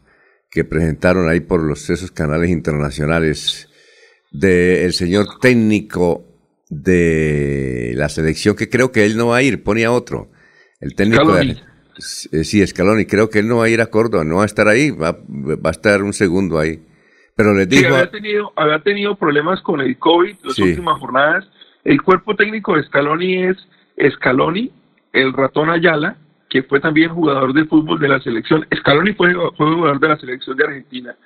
que 0.52 0.64
presentaron 0.64 1.28
ahí 1.30 1.40
por 1.40 1.62
los 1.62 1.88
esos 1.88 2.10
canales 2.12 2.50
internacionales 2.50 3.68
del 4.30 4.92
señor 4.92 5.38
técnico 5.40 6.26
de 6.68 7.94
la 7.96 8.08
selección, 8.10 8.54
que 8.54 8.68
creo 8.68 8.92
que 8.92 9.04
él 9.06 9.16
no 9.16 9.28
va 9.28 9.38
a 9.38 9.42
ir, 9.42 9.62
ponía 9.62 9.90
otro. 9.90 10.30
El 10.78 10.94
técnico 10.94 11.32
de, 11.34 11.56
eh, 12.32 12.44
sí, 12.44 12.66
Scaloni, 12.66 13.06
creo 13.06 13.30
que 13.30 13.38
él 13.38 13.48
no 13.48 13.58
va 13.58 13.64
a 13.64 13.68
ir 13.70 13.80
a 13.80 13.86
Córdoba, 13.86 14.24
no 14.24 14.36
va 14.36 14.42
a 14.42 14.46
estar 14.46 14.68
ahí, 14.68 14.90
va, 14.90 15.12
va 15.12 15.70
a 15.70 15.72
estar 15.72 16.02
un 16.02 16.12
segundo 16.12 16.58
ahí. 16.58 16.82
Pero 17.34 17.54
les 17.54 17.68
digo... 17.68 17.88
había, 17.88 18.10
tenido, 18.10 18.52
había 18.56 18.80
tenido 18.80 19.16
problemas 19.16 19.62
con 19.62 19.80
el 19.80 19.98
COVID 19.98 20.36
las 20.44 20.58
últimas 20.58 20.98
jornadas. 21.00 21.48
El 21.84 22.02
cuerpo 22.02 22.36
técnico 22.36 22.76
de 22.76 22.84
Scaloni 22.84 23.42
es 23.42 23.56
Scaloni, 24.14 24.70
el 25.14 25.32
ratón 25.32 25.70
Ayala, 25.70 26.18
que 26.52 26.62
fue 26.64 26.80
también 26.80 27.08
jugador 27.08 27.54
de 27.54 27.64
fútbol 27.64 27.98
de 27.98 28.08
la 28.08 28.20
selección. 28.20 28.66
Scaloni 28.76 29.14
fue, 29.14 29.32
fue 29.56 29.74
jugador 29.74 29.98
de 29.98 30.08
la 30.08 30.18
selección 30.18 30.54
de 30.54 30.64
Argentina. 30.64 31.16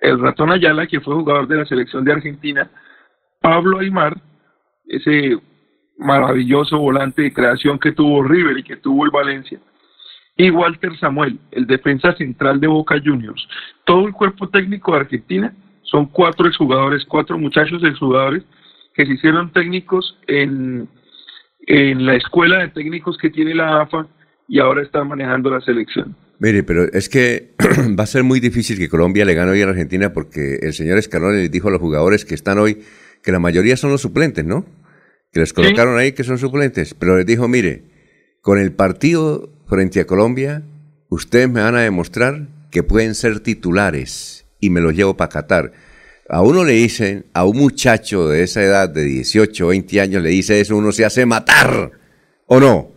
El 0.00 0.18
ratón 0.18 0.50
Ayala, 0.50 0.88
que 0.88 1.00
fue 1.00 1.14
jugador 1.14 1.46
de 1.46 1.58
la 1.58 1.64
selección 1.66 2.04
de 2.04 2.10
Argentina. 2.10 2.68
Pablo 3.40 3.78
Aymar, 3.78 4.20
ese 4.86 5.38
maravilloso 5.98 6.78
volante 6.78 7.22
de 7.22 7.32
creación 7.32 7.78
que 7.78 7.92
tuvo 7.92 8.24
River 8.24 8.58
y 8.58 8.64
que 8.64 8.74
tuvo 8.74 9.04
el 9.04 9.12
Valencia. 9.12 9.60
Y 10.36 10.50
Walter 10.50 10.98
Samuel, 10.98 11.38
el 11.52 11.64
defensa 11.68 12.12
central 12.16 12.58
de 12.58 12.66
Boca 12.66 12.96
Juniors. 12.98 13.46
Todo 13.84 14.08
el 14.08 14.12
cuerpo 14.12 14.48
técnico 14.48 14.90
de 14.90 14.98
Argentina 14.98 15.54
son 15.82 16.06
cuatro 16.06 16.48
exjugadores, 16.48 17.04
cuatro 17.04 17.38
muchachos 17.38 17.84
exjugadores 17.84 18.42
que 18.94 19.06
se 19.06 19.12
hicieron 19.12 19.52
técnicos 19.52 20.18
en, 20.26 20.88
en 21.68 22.04
la 22.04 22.16
escuela 22.16 22.58
de 22.58 22.68
técnicos 22.70 23.16
que 23.16 23.30
tiene 23.30 23.54
la 23.54 23.82
AFA 23.82 24.08
y 24.48 24.60
ahora 24.60 24.82
está 24.82 25.04
manejando 25.04 25.50
la 25.50 25.60
selección. 25.60 26.16
Mire, 26.38 26.62
pero 26.64 26.84
es 26.92 27.08
que 27.08 27.54
va 27.98 28.04
a 28.04 28.06
ser 28.06 28.24
muy 28.24 28.40
difícil 28.40 28.78
que 28.78 28.88
Colombia 28.88 29.24
le 29.24 29.34
gane 29.34 29.52
hoy 29.52 29.62
a 29.62 29.68
Argentina 29.68 30.12
porque 30.12 30.56
el 30.62 30.72
señor 30.72 30.98
Escalón 30.98 31.36
le 31.36 31.48
dijo 31.48 31.68
a 31.68 31.70
los 31.70 31.80
jugadores 31.80 32.24
que 32.24 32.34
están 32.34 32.58
hoy 32.58 32.82
que 33.22 33.32
la 33.32 33.38
mayoría 33.38 33.76
son 33.76 33.90
los 33.90 34.00
suplentes, 34.00 34.44
¿no? 34.44 34.66
Que 35.32 35.40
les 35.40 35.52
colocaron 35.52 35.96
ahí 35.98 36.12
que 36.12 36.24
son 36.24 36.38
suplentes, 36.38 36.94
pero 36.94 37.16
les 37.16 37.26
dijo, 37.26 37.46
mire, 37.48 37.84
con 38.40 38.58
el 38.58 38.72
partido 38.72 39.50
frente 39.66 40.00
a 40.00 40.06
Colombia, 40.06 40.62
ustedes 41.08 41.48
me 41.48 41.62
van 41.62 41.76
a 41.76 41.80
demostrar 41.80 42.48
que 42.70 42.82
pueden 42.82 43.14
ser 43.14 43.40
titulares 43.40 44.44
y 44.58 44.70
me 44.70 44.80
los 44.80 44.94
llevo 44.94 45.16
para 45.16 45.30
Qatar. 45.30 45.72
A 46.28 46.42
uno 46.42 46.64
le 46.64 46.72
dicen, 46.72 47.26
a 47.34 47.44
un 47.44 47.56
muchacho 47.56 48.28
de 48.28 48.42
esa 48.42 48.62
edad, 48.62 48.88
de 48.88 49.04
18, 49.04 49.68
20 49.68 50.00
años, 50.00 50.22
le 50.22 50.30
dice 50.30 50.60
eso, 50.60 50.76
uno 50.76 50.90
se 50.90 51.04
hace 51.04 51.24
matar, 51.24 51.92
¿o 52.46 52.58
no? 52.58 52.90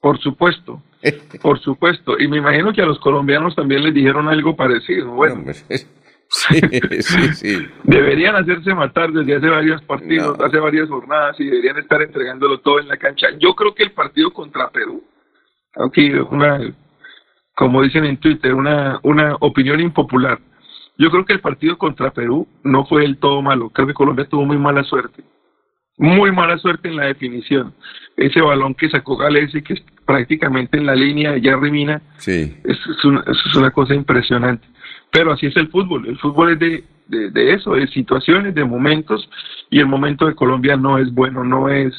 Por 0.00 0.18
supuesto, 0.18 0.82
por 1.42 1.60
supuesto. 1.60 2.18
Y 2.18 2.28
me 2.28 2.38
imagino 2.38 2.72
que 2.72 2.82
a 2.82 2.86
los 2.86 2.98
colombianos 3.00 3.54
también 3.54 3.82
les 3.84 3.94
dijeron 3.94 4.28
algo 4.28 4.56
parecido. 4.56 5.10
Bueno, 5.12 5.52
sí, 6.28 6.60
sí, 7.00 7.34
sí. 7.34 7.68
deberían 7.84 8.36
hacerse 8.36 8.74
matar 8.74 9.12
desde 9.12 9.36
hace 9.36 9.48
varios 9.48 9.82
partidos, 9.82 10.40
hace 10.40 10.58
varias 10.58 10.88
jornadas 10.88 11.38
y 11.38 11.44
deberían 11.44 11.78
estar 11.78 12.00
entregándolo 12.02 12.60
todo 12.60 12.80
en 12.80 12.88
la 12.88 12.96
cancha. 12.96 13.28
Yo 13.38 13.54
creo 13.54 13.74
que 13.74 13.82
el 13.82 13.92
partido 13.92 14.32
contra 14.32 14.70
Perú, 14.70 15.04
aunque 15.74 16.20
una, 16.30 16.60
como 17.54 17.82
dicen 17.82 18.04
en 18.04 18.16
Twitter, 18.16 18.54
una, 18.54 19.00
una 19.02 19.36
opinión 19.40 19.80
impopular. 19.80 20.38
Yo 20.96 21.10
creo 21.10 21.24
que 21.24 21.32
el 21.32 21.40
partido 21.40 21.78
contra 21.78 22.10
Perú 22.10 22.46
no 22.62 22.84
fue 22.84 23.02
del 23.02 23.16
todo 23.16 23.40
malo. 23.40 23.70
Creo 23.70 23.86
que 23.86 23.94
Colombia 23.94 24.26
tuvo 24.26 24.44
muy 24.44 24.58
mala 24.58 24.84
suerte 24.84 25.24
muy 26.00 26.32
mala 26.32 26.56
suerte 26.56 26.88
en 26.88 26.96
la 26.96 27.06
definición. 27.06 27.74
Ese 28.16 28.40
balón 28.40 28.74
que 28.74 28.88
sacó 28.88 29.18
Galese, 29.18 29.62
que 29.62 29.74
es 29.74 29.82
prácticamente 30.06 30.78
en 30.78 30.86
la 30.86 30.94
línea 30.94 31.32
de 31.32 31.42
Jerry 31.42 31.70
Mina, 31.70 32.00
sí. 32.16 32.56
es, 32.64 33.04
una, 33.04 33.22
es 33.26 33.54
una 33.54 33.70
cosa 33.70 33.94
impresionante. 33.94 34.66
Pero 35.12 35.32
así 35.32 35.46
es 35.46 35.56
el 35.58 35.68
fútbol. 35.68 36.06
El 36.06 36.16
fútbol 36.18 36.52
es 36.52 36.58
de, 36.58 36.84
de, 37.30 37.52
eso, 37.52 37.74
de 37.74 37.86
situaciones, 37.88 38.54
de 38.54 38.64
momentos, 38.64 39.28
y 39.68 39.78
el 39.78 39.86
momento 39.86 40.26
de 40.26 40.34
Colombia 40.34 40.74
no 40.74 40.96
es 40.96 41.12
bueno, 41.12 41.44
no 41.44 41.68
es 41.68 41.94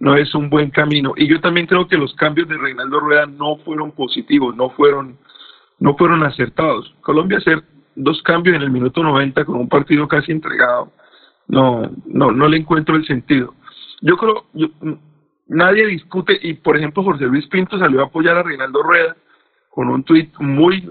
no 0.00 0.16
es 0.16 0.34
un 0.34 0.50
buen 0.50 0.70
camino. 0.70 1.12
Y 1.16 1.28
yo 1.28 1.40
también 1.40 1.66
creo 1.66 1.86
que 1.86 1.96
los 1.96 2.14
cambios 2.14 2.48
de 2.48 2.58
Reinaldo 2.58 2.98
Rueda 2.98 3.26
no 3.26 3.56
fueron 3.58 3.92
positivos, 3.92 4.56
no 4.56 4.70
fueron, 4.70 5.18
no 5.78 5.96
fueron 5.96 6.24
acertados. 6.24 6.94
Colombia 7.00 7.38
hacer 7.38 7.62
dos 7.94 8.20
cambios 8.22 8.56
en 8.56 8.62
el 8.62 8.70
minuto 8.70 9.02
90 9.02 9.44
con 9.44 9.56
un 9.56 9.68
partido 9.68 10.08
casi 10.08 10.32
entregado 10.32 10.92
no, 11.48 11.90
no, 12.06 12.30
no 12.30 12.48
le 12.48 12.56
encuentro 12.58 12.96
el 12.96 13.06
sentido. 13.06 13.54
Yo 14.00 14.16
creo, 14.16 14.46
nadie 15.46 15.86
discute, 15.86 16.38
y 16.42 16.54
por 16.54 16.76
ejemplo 16.76 17.02
José 17.02 17.26
Luis 17.26 17.46
Pinto 17.46 17.78
salió 17.78 18.00
a 18.00 18.06
apoyar 18.06 18.36
a 18.36 18.42
Reinaldo 18.42 18.82
Rueda 18.82 19.16
con 19.70 19.88
un 19.88 20.04
tuit 20.04 20.32
muy, 20.38 20.90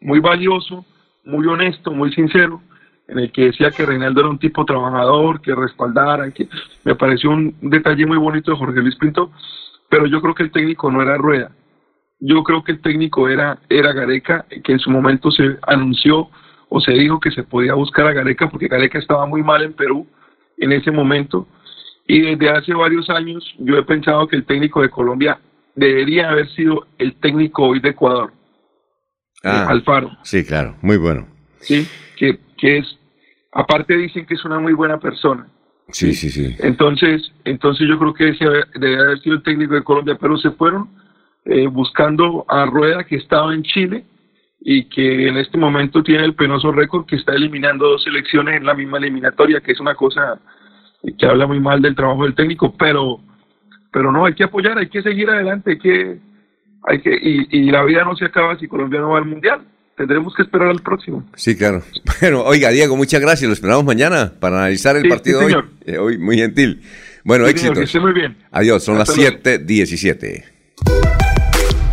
muy 0.00 0.20
valioso, 0.20 0.84
muy 1.24 1.46
honesto, 1.46 1.92
muy 1.92 2.12
sincero, 2.12 2.60
en 3.08 3.18
el 3.18 3.32
que 3.32 3.46
decía 3.46 3.70
que 3.70 3.84
Reinaldo 3.84 4.20
era 4.20 4.30
un 4.30 4.38
tipo 4.38 4.64
trabajador, 4.64 5.40
que 5.40 5.54
respaldara, 5.54 6.30
que 6.30 6.48
me 6.84 6.94
pareció 6.94 7.30
un 7.30 7.54
detalle 7.60 8.06
muy 8.06 8.16
bonito 8.16 8.50
de 8.50 8.56
Jorge 8.56 8.80
Luis 8.80 8.96
Pinto, 8.96 9.30
pero 9.90 10.06
yo 10.06 10.22
creo 10.22 10.34
que 10.34 10.44
el 10.44 10.50
técnico 10.50 10.90
no 10.90 11.02
era 11.02 11.18
Rueda. 11.18 11.50
Yo 12.20 12.42
creo 12.44 12.62
que 12.64 12.72
el 12.72 12.80
técnico 12.80 13.28
era, 13.28 13.58
era 13.68 13.92
Gareca, 13.92 14.46
que 14.64 14.72
en 14.72 14.78
su 14.78 14.90
momento 14.90 15.30
se 15.30 15.58
anunció 15.66 16.30
o 16.74 16.80
se 16.80 16.92
dijo 16.92 17.20
que 17.20 17.30
se 17.30 17.42
podía 17.42 17.74
buscar 17.74 18.06
a 18.06 18.12
Gareca 18.14 18.48
porque 18.48 18.66
Gareca 18.66 18.98
estaba 18.98 19.26
muy 19.26 19.42
mal 19.42 19.62
en 19.62 19.74
Perú 19.74 20.06
en 20.56 20.72
ese 20.72 20.90
momento 20.90 21.46
Y 22.06 22.22
desde 22.22 22.48
hace 22.50 22.72
varios 22.72 23.10
años 23.10 23.44
yo 23.58 23.76
he 23.76 23.82
pensado 23.84 24.26
que 24.26 24.36
el 24.36 24.44
técnico 24.46 24.80
de 24.80 24.88
Colombia 24.88 25.38
debería 25.74 26.30
haber 26.30 26.48
sido 26.50 26.86
el 26.98 27.14
técnico 27.16 27.64
hoy 27.64 27.80
de 27.80 27.90
Ecuador, 27.90 28.32
Ah, 29.44 29.66
Alfaro. 29.68 30.10
Sí, 30.22 30.44
claro, 30.44 30.76
muy 30.82 30.96
bueno. 30.96 31.26
¿sí? 31.60 31.86
Que, 32.16 32.38
que 32.56 32.78
es, 32.78 32.98
aparte 33.52 33.96
dicen 33.96 34.24
que 34.24 34.34
es 34.34 34.44
una 34.44 34.58
muy 34.60 34.72
buena 34.72 34.98
persona. 34.98 35.48
Sí, 35.88 36.14
sí, 36.14 36.30
sí. 36.30 36.56
Entonces, 36.60 37.32
entonces 37.44 37.86
yo 37.88 37.98
creo 37.98 38.14
que 38.14 38.28
ese 38.28 38.44
debe 38.78 38.98
haber 39.02 39.18
sido 39.20 39.36
el 39.36 39.42
técnico 39.42 39.74
de 39.74 39.82
Colombia, 39.82 40.16
pero 40.20 40.36
se 40.38 40.52
fueron 40.52 40.88
eh, 41.44 41.66
buscando 41.66 42.44
a 42.48 42.64
Rueda 42.66 43.04
que 43.04 43.16
estaba 43.16 43.52
en 43.52 43.62
Chile 43.62 44.04
y 44.64 44.84
que 44.88 45.28
en 45.28 45.36
este 45.38 45.58
momento 45.58 46.02
tiene 46.02 46.24
el 46.24 46.34
penoso 46.34 46.70
récord 46.72 47.04
que 47.06 47.16
está 47.16 47.32
eliminando 47.34 47.88
dos 47.88 48.04
selecciones 48.04 48.56
en 48.56 48.64
la 48.66 48.74
misma 48.74 48.98
eliminatoria, 48.98 49.60
que 49.60 49.72
es 49.72 49.80
una 49.80 49.94
cosa 49.94 50.38
que 51.18 51.26
habla 51.26 51.46
muy 51.48 51.58
mal 51.60 51.82
del 51.82 51.96
trabajo 51.96 52.24
del 52.24 52.34
técnico, 52.34 52.74
pero 52.78 53.20
pero 53.92 54.10
no, 54.12 54.24
hay 54.24 54.34
que 54.34 54.44
apoyar, 54.44 54.78
hay 54.78 54.88
que 54.88 55.02
seguir 55.02 55.28
adelante, 55.28 55.72
hay 55.72 55.78
que 55.78 56.18
hay 56.84 57.00
que 57.00 57.10
y, 57.14 57.46
y 57.50 57.70
la 57.70 57.84
vida 57.84 58.04
no 58.04 58.16
se 58.16 58.24
acaba 58.24 58.56
si 58.58 58.68
Colombia 58.68 59.00
no 59.00 59.10
va 59.10 59.18
al 59.18 59.26
mundial. 59.26 59.62
Tendremos 59.96 60.34
que 60.34 60.42
esperar 60.42 60.68
al 60.68 60.80
próximo. 60.80 61.28
Sí, 61.34 61.56
claro. 61.56 61.82
Bueno, 62.20 62.42
oiga, 62.44 62.70
Diego, 62.70 62.96
muchas 62.96 63.20
gracias. 63.20 63.46
Lo 63.48 63.52
esperamos 63.52 63.84
mañana 63.84 64.32
para 64.40 64.58
analizar 64.58 64.96
el 64.96 65.02
Sí, 65.02 65.08
partido 65.08 65.40
sí, 65.40 65.44
hoy. 65.44 65.50
señor. 65.52 65.68
Eh, 65.84 65.98
hoy. 65.98 66.18
Muy 66.18 66.38
gentil. 66.38 66.80
Bueno, 67.24 67.46
Sí, 67.46 67.58
señor, 67.58 67.72
éxitos. 67.76 67.78
que 67.78 67.84
esté 67.84 68.00
muy 68.00 68.12
bien. 68.12 68.36
Adiós, 68.52 68.82
son 68.84 68.96
Hasta 68.98 69.12
las 69.12 69.18
luego. 69.18 69.36
7:17. 69.44 70.44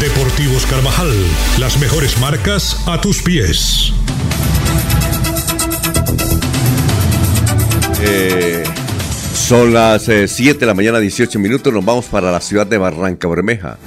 Deportivos 0.00 0.66
Carvajal, 0.66 1.10
las 1.58 1.78
mejores 1.80 2.20
marcas 2.20 2.82
a 2.86 3.00
tus 3.00 3.22
pies. 3.22 3.92
Eh, 8.02 8.62
son 9.32 9.72
las 9.72 10.02
7 10.04 10.58
de 10.58 10.66
la 10.66 10.74
mañana, 10.74 10.98
18 10.98 11.38
minutos. 11.38 11.72
Nos 11.72 11.84
vamos 11.84 12.04
para 12.06 12.30
la 12.30 12.40
ciudad 12.40 12.66
de 12.66 12.76
Barranca 12.76 13.26
Bermeja. 13.26 13.78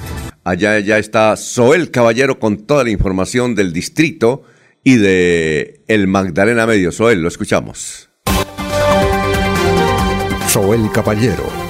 Allá 0.42 0.80
ya 0.80 0.98
está 0.98 1.36
Soel 1.36 1.92
Caballero 1.92 2.40
con 2.40 2.66
toda 2.66 2.82
la 2.82 2.90
información 2.90 3.54
del 3.54 3.72
distrito 3.72 4.42
y 4.82 4.96
de 4.96 5.82
el 5.86 6.08
Magdalena 6.08 6.66
Medio. 6.66 6.90
Soel, 6.90 7.22
lo 7.22 7.28
escuchamos. 7.28 8.08
Soel 10.48 10.90
Caballero 10.92 11.69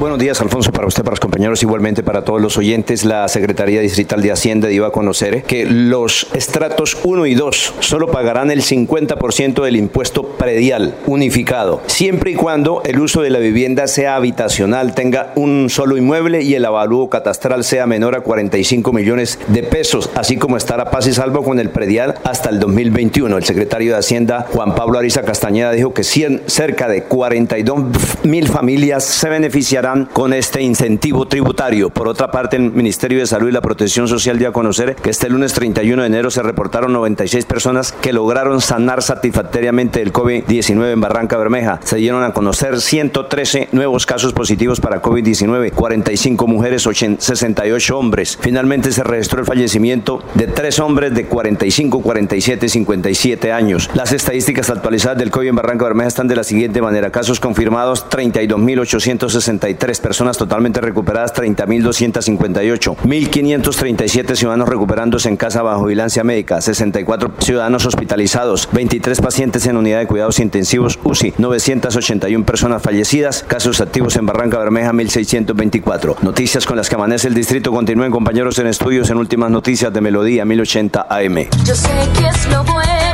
Buenos 0.00 0.18
días, 0.18 0.40
Alfonso, 0.40 0.72
para 0.72 0.86
usted, 0.86 1.02
para 1.04 1.12
los 1.12 1.20
compañeros, 1.20 1.62
igualmente 1.62 2.02
para 2.02 2.24
todos 2.24 2.40
los 2.40 2.56
oyentes. 2.56 3.04
La 3.04 3.28
Secretaría 3.28 3.82
Distrital 3.82 4.22
de 4.22 4.32
Hacienda 4.32 4.68
dio 4.68 4.86
a 4.86 4.92
conocer 4.92 5.42
que 5.42 5.66
los 5.66 6.26
estratos 6.32 6.96
1 7.04 7.26
y 7.26 7.34
2 7.34 7.74
solo 7.80 8.10
pagarán 8.10 8.50
el 8.50 8.62
50% 8.62 9.62
del 9.62 9.76
impuesto 9.76 10.22
predial 10.38 10.94
unificado, 11.04 11.82
siempre 11.86 12.30
y 12.30 12.34
cuando 12.34 12.80
el 12.86 12.98
uso 12.98 13.20
de 13.20 13.28
la 13.28 13.40
vivienda 13.40 13.86
sea 13.88 14.16
habitacional, 14.16 14.94
tenga 14.94 15.32
un 15.36 15.68
solo 15.68 15.98
inmueble 15.98 16.40
y 16.42 16.54
el 16.54 16.64
avalúo 16.64 17.10
catastral 17.10 17.62
sea 17.62 17.86
menor 17.86 18.16
a 18.16 18.22
45 18.22 18.94
millones 18.94 19.38
de 19.48 19.62
pesos, 19.64 20.08
así 20.14 20.38
como 20.38 20.56
estar 20.56 20.80
a 20.80 20.90
paz 20.90 21.06
y 21.08 21.12
salvo 21.12 21.44
con 21.44 21.60
el 21.60 21.68
predial 21.68 22.14
hasta 22.24 22.48
el 22.48 22.58
2021. 22.58 23.36
El 23.36 23.44
secretario 23.44 23.92
de 23.92 23.98
Hacienda, 23.98 24.46
Juan 24.50 24.74
Pablo 24.74 24.98
Ariza 24.98 25.24
Castañeda, 25.24 25.72
dijo 25.72 25.92
que 25.92 26.04
cien- 26.04 26.40
cerca 26.46 26.88
de 26.88 27.02
42 27.02 27.84
mil 28.24 28.48
familias 28.48 29.04
se 29.04 29.28
beneficiarán 29.28 29.89
con 30.12 30.32
este 30.32 30.62
incentivo 30.62 31.26
tributario. 31.26 31.90
Por 31.90 32.08
otra 32.08 32.30
parte, 32.30 32.56
el 32.56 32.70
Ministerio 32.70 33.18
de 33.18 33.26
Salud 33.26 33.48
y 33.48 33.52
la 33.52 33.60
Protección 33.60 34.08
Social 34.08 34.38
dio 34.38 34.48
a 34.48 34.52
conocer 34.52 34.96
que 34.96 35.10
este 35.10 35.28
lunes 35.28 35.52
31 35.52 36.02
de 36.02 36.06
enero 36.06 36.30
se 36.30 36.42
reportaron 36.42 36.92
96 36.92 37.44
personas 37.44 37.92
que 37.92 38.12
lograron 38.12 38.60
sanar 38.60 39.02
satisfactoriamente 39.02 40.00
del 40.00 40.12
COVID-19 40.12 40.92
en 40.92 41.00
Barranca 41.00 41.36
Bermeja. 41.36 41.80
Se 41.84 41.96
dieron 41.96 42.22
a 42.22 42.32
conocer 42.32 42.80
113 42.80 43.68
nuevos 43.72 44.06
casos 44.06 44.32
positivos 44.32 44.80
para 44.80 45.02
COVID-19, 45.02 45.72
45 45.72 46.46
mujeres, 46.46 46.86
80 46.86 47.20
68 47.20 47.98
hombres. 47.98 48.38
Finalmente 48.40 48.92
se 48.92 49.02
registró 49.04 49.40
el 49.40 49.46
fallecimiento 49.46 50.22
de 50.34 50.46
tres 50.46 50.78
hombres 50.78 51.14
de 51.14 51.26
45, 51.26 52.02
47 52.02 52.66
y 52.66 52.68
57 52.68 53.52
años. 53.52 53.90
Las 53.94 54.12
estadísticas 54.12 54.70
actualizadas 54.70 55.18
del 55.18 55.30
COVID 55.30 55.48
en 55.48 55.56
Barranca 55.56 55.84
Bermeja 55.84 56.08
están 56.08 56.28
de 56.28 56.36
la 56.36 56.44
siguiente 56.44 56.82
manera. 56.82 57.10
Casos 57.10 57.40
confirmados 57.40 58.08
32.863 58.08 59.76
personas 60.00 60.36
totalmente 60.36 60.80
recuperadas 60.80 61.34
30.258. 61.34 62.96
1.537 62.96 64.36
ciudadanos 64.36 64.68
recuperándose 64.68 65.28
en 65.28 65.36
casa 65.36 65.62
bajo 65.62 65.86
vigilancia 65.86 66.22
médica. 66.22 66.60
64 66.60 67.32
ciudadanos 67.40 67.86
hospitalizados. 67.86 68.68
23 68.72 69.20
pacientes 69.20 69.66
en 69.66 69.76
unidad 69.76 70.00
de 70.00 70.06
cuidados 70.06 70.38
intensivos 70.38 70.98
UCI. 71.02 71.34
981 71.38 72.44
personas 72.44 72.82
fallecidas. 72.82 73.44
Casos 73.46 73.80
activos 73.80 74.16
en 74.16 74.26
Barranca 74.26 74.58
Bermeja 74.58 74.92
1.624. 74.92 76.20
Noticias 76.20 76.66
con 76.66 76.76
las 76.76 76.88
que 76.88 76.94
amanece 76.94 77.28
el 77.28 77.34
distrito. 77.34 77.72
Continúen 77.72 78.10
compañeros 78.10 78.58
en 78.58 78.66
estudios 78.66 79.10
en 79.10 79.16
últimas 79.16 79.50
noticias 79.50 79.92
de 79.92 80.00
Melodía 80.00 80.44
1080 80.44 81.06
AM. 81.08 81.48
Yo 81.64 81.74
sé 81.74 81.88
que 82.18 82.28
es 82.28 82.50
lo 82.50 82.62
bueno. 82.64 83.09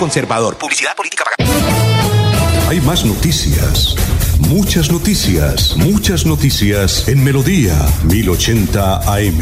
Conservador. 0.00 0.56
Publicidad 0.56 0.96
política 0.96 1.24
pagada. 1.24 2.68
Hay 2.70 2.80
más 2.80 3.04
noticias. 3.04 3.94
Muchas 4.48 4.90
noticias, 4.90 5.76
muchas 5.76 6.24
noticias 6.24 7.06
en 7.06 7.22
Melodía 7.22 7.74
1080 8.04 8.96
AM. 9.14 9.40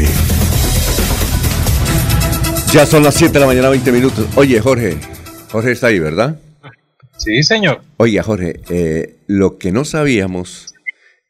Ya 2.73 2.85
son 2.85 3.03
las 3.03 3.15
7 3.15 3.31
de 3.33 3.39
la 3.39 3.45
mañana, 3.45 3.69
20 3.69 3.89
minutos. 3.93 4.27
Oye, 4.35 4.59
Jorge. 4.59 4.97
Jorge 5.49 5.71
está 5.71 5.87
ahí, 5.87 5.99
¿verdad? 5.99 6.37
Sí, 7.17 7.41
señor. 7.41 7.81
Oiga, 7.95 8.21
Jorge, 8.21 8.59
eh, 8.69 9.15
lo 9.27 9.57
que 9.57 9.71
no 9.71 9.85
sabíamos 9.85 10.75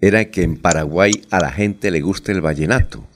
era 0.01 0.25
que 0.25 0.41
en 0.41 0.57
Paraguay 0.57 1.11
a 1.29 1.39
la 1.39 1.51
gente 1.51 1.91
le 1.91 2.01
gusta 2.01 2.31
el 2.31 2.41
vallenato. 2.41 3.07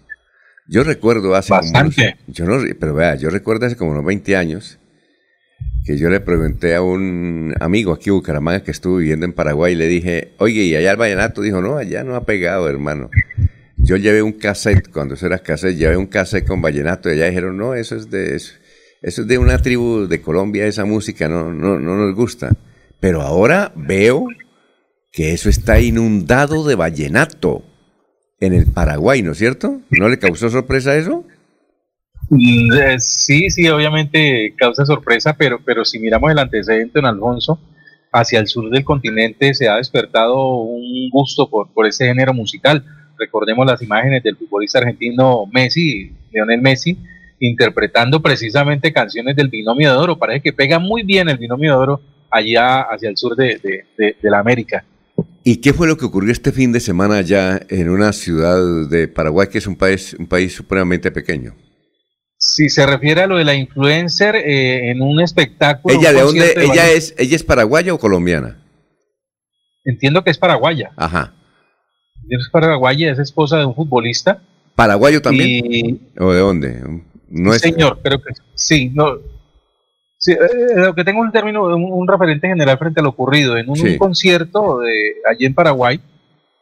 Yo 0.68 0.84
recuerdo 0.84 1.34
hace 1.36 1.50
como 1.50 1.62
unos- 1.62 1.74
Bastante. 1.74 2.18
yo 2.28 2.46
no, 2.46 2.62
pero 2.80 2.94
vea, 2.94 3.16
yo 3.16 3.32
recuerdo 3.32 3.66
hace 3.66 3.76
como 3.76 3.92
unos 3.92 4.06
20 4.06 4.38
años 4.38 4.78
que 5.84 5.98
yo 5.98 6.10
le 6.10 6.22
pregunté 6.22 6.76
a 6.76 6.82
un 6.82 7.54
amigo 7.60 7.92
aquí 7.92 8.10
en 8.10 8.16
Bucaramanga 8.16 8.64
que 8.64 8.72
estuvo 8.72 8.98
viviendo 8.98 9.26
en 9.26 9.34
Paraguay 9.34 9.74
y 9.74 9.76
le 9.76 9.88
dije, 9.88 10.34
oye, 10.38 10.64
¿y 10.64 10.76
allá 10.76 10.92
el 10.92 10.98
vallenato? 10.98 11.42
Dijo, 11.42 11.62
no, 11.62 11.78
allá 11.78 12.04
no 12.04 12.16
ha 12.16 12.26
pegado, 12.26 12.70
hermano. 12.70 13.10
Yo 13.78 13.98
llevé 13.98 14.22
un 14.22 14.32
cassette, 14.32 14.90
cuando 14.90 15.16
eso 15.16 15.26
era 15.26 15.40
cassette, 15.40 15.76
llevé 15.76 15.98
un 15.98 16.06
cassette 16.06 16.48
con 16.48 16.62
vallenato 16.62 17.10
y 17.10 17.14
allá 17.14 17.26
dijeron, 17.26 17.58
no, 17.58 17.74
eso 17.74 17.98
es 17.98 18.10
de 18.10 18.36
eso, 18.36 18.54
eso 19.02 19.24
es 19.24 19.28
de 19.28 19.38
una 19.38 19.62
tribu 19.62 20.08
de 20.08 20.22
Colombia, 20.22 20.66
esa 20.66 20.86
música 20.86 21.28
no, 21.28 21.52
no, 21.52 21.78
no 21.80 21.98
nos 21.98 22.16
gusta. 22.16 22.56
Pero 23.02 23.22
ahora 23.22 23.74
veo 23.76 24.28
que 25.12 25.34
eso 25.34 25.50
está 25.50 25.82
inundado 25.82 26.66
de 26.66 26.76
vallenato 26.76 27.64
en 28.40 28.54
el 28.54 28.68
Paraguay, 28.68 29.22
¿no 29.22 29.34
es 29.34 29.38
cierto? 29.38 29.82
¿No 29.90 30.08
le 30.08 30.18
causó 30.18 30.50
sorpresa 30.50 30.96
eso? 30.96 31.26
Mm, 32.30 32.74
eh, 32.74 33.00
Sí, 33.00 33.50
sí, 33.50 33.68
obviamente 33.70 34.54
causa 34.58 34.86
sorpresa, 34.86 35.36
pero, 35.38 35.60
pero 35.64 35.86
si 35.86 36.00
miramos 36.00 36.32
el 36.32 36.40
antecedente, 36.40 37.00
don 37.00 37.06
Alfonso, 37.06 37.60
hacia 38.12 38.40
el 38.40 38.48
sur 38.48 38.70
del 38.70 38.84
continente 38.84 39.54
se 39.54 39.68
ha 39.68 39.78
despertado 39.78 40.58
un 40.58 41.10
gusto 41.10 41.50
por, 41.50 41.70
por 41.74 41.88
ese 41.88 42.06
género 42.06 42.34
musical. 42.34 42.86
Recordemos 43.18 43.66
las 43.66 43.82
imágenes 43.82 44.24
del 44.24 44.38
futbolista 44.38 44.80
argentino 44.80 45.46
Messi, 45.52 46.12
Lionel 46.32 46.62
Messi, 46.62 46.98
interpretando 47.40 48.22
precisamente 48.22 48.94
canciones 48.94 49.36
del 49.36 49.50
binomio 49.50 49.92
de 49.92 49.98
oro. 49.98 50.18
Parece 50.18 50.42
que 50.42 50.54
pega 50.54 50.80
muy 50.80 51.04
bien 51.04 51.30
el 51.30 51.38
binomio 51.38 51.72
de 51.72 51.78
oro 51.78 52.02
allá 52.30 52.82
hacia 52.82 53.10
el 53.10 53.18
sur 53.18 53.36
de, 53.36 53.60
de, 53.98 54.16
de 54.22 54.30
la 54.30 54.40
América. 54.40 54.84
¿Y 55.44 55.58
qué 55.58 55.74
fue 55.74 55.88
lo 55.88 55.98
que 55.98 56.06
ocurrió 56.06 56.32
este 56.32 56.52
fin 56.52 56.72
de 56.72 56.80
semana 56.80 57.18
allá 57.18 57.60
en 57.70 57.90
una 57.90 58.14
ciudad 58.14 58.88
de 58.90 59.08
Paraguay 59.08 59.48
que 59.52 59.58
es 59.58 59.68
un 59.68 59.76
país, 59.76 60.16
un 60.18 60.28
país 60.28 60.54
supremamente 60.54 61.12
pequeño? 61.12 61.54
Si 62.46 62.70
se 62.70 62.86
refiere 62.86 63.22
a 63.22 63.28
lo 63.28 63.38
de 63.38 63.46
la 63.46 63.56
influencer 63.56 64.36
eh, 64.36 64.92
en 64.92 65.02
un 65.02 65.22
espectáculo. 65.22 65.96
¿Ella 65.96 66.10
un 66.10 66.16
de 66.16 66.22
dónde? 66.22 66.40
concierto 66.40 66.60
de 66.60 66.66
¿Ella 66.66 66.84
ballet- 66.84 66.98
es, 66.98 67.16
¿Ella 67.18 67.36
es 67.38 67.44
paraguaya 67.44 67.94
o 67.94 67.98
colombiana? 68.00 68.60
Entiendo 69.86 70.24
que 70.24 70.30
es 70.32 70.38
paraguaya. 70.38 70.92
Ajá. 70.98 71.34
Es 72.30 72.50
paraguaya, 72.52 73.12
es 73.12 73.20
esposa 73.20 73.58
de 73.58 73.66
un 73.66 73.76
futbolista. 73.76 74.42
¿Paraguayo 74.76 75.22
también? 75.22 75.66
Y- 75.72 76.02
¿O 76.20 76.32
de 76.34 76.40
dónde? 76.40 76.82
No 77.30 77.54
es, 77.54 77.62
señor, 77.62 78.00
creo 78.04 78.20
que 78.22 78.34
sí. 78.56 78.90
No, 78.94 79.18
sí, 80.18 80.32
eh, 80.34 80.38
lo 80.76 80.94
que 80.96 81.04
tengo 81.04 81.22
un 81.22 81.32
término, 81.32 81.64
un, 81.66 81.84
un 81.92 82.08
referente 82.08 82.48
general 82.48 82.78
frente 82.78 83.00
a 83.00 83.04
lo 83.04 83.10
ocurrido. 83.10 83.58
En 83.58 83.70
un, 83.70 83.76
Sí. 83.78 83.98
concierto 83.98 84.80
de, 84.80 85.16
allí 85.30 85.46
en 85.46 85.54
Paraguay, 85.54 86.00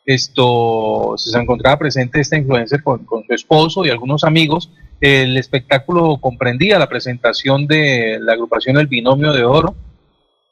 esto 0.05 1.13
se 1.17 1.37
encontraba 1.37 1.77
presente 1.77 2.19
esta 2.21 2.37
influencer 2.37 2.83
con, 2.83 3.05
con 3.05 3.23
su 3.25 3.33
esposo 3.33 3.85
y 3.85 3.89
algunos 3.89 4.23
amigos. 4.23 4.71
El 5.01 5.35
espectáculo 5.35 6.17
comprendía 6.17 6.77
la 6.77 6.87
presentación 6.87 7.65
de 7.65 8.19
la 8.21 8.33
agrupación 8.33 8.77
El 8.77 8.85
Binomio 8.85 9.33
de 9.33 9.43
Oro, 9.43 9.75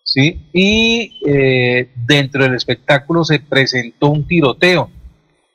¿sí? 0.04 0.42
Y 0.52 1.20
eh, 1.28 1.92
dentro 2.08 2.44
del 2.44 2.56
espectáculo 2.56 3.24
se 3.24 3.40
presentó 3.40 4.10
un 4.10 4.26
tiroteo 4.26 4.90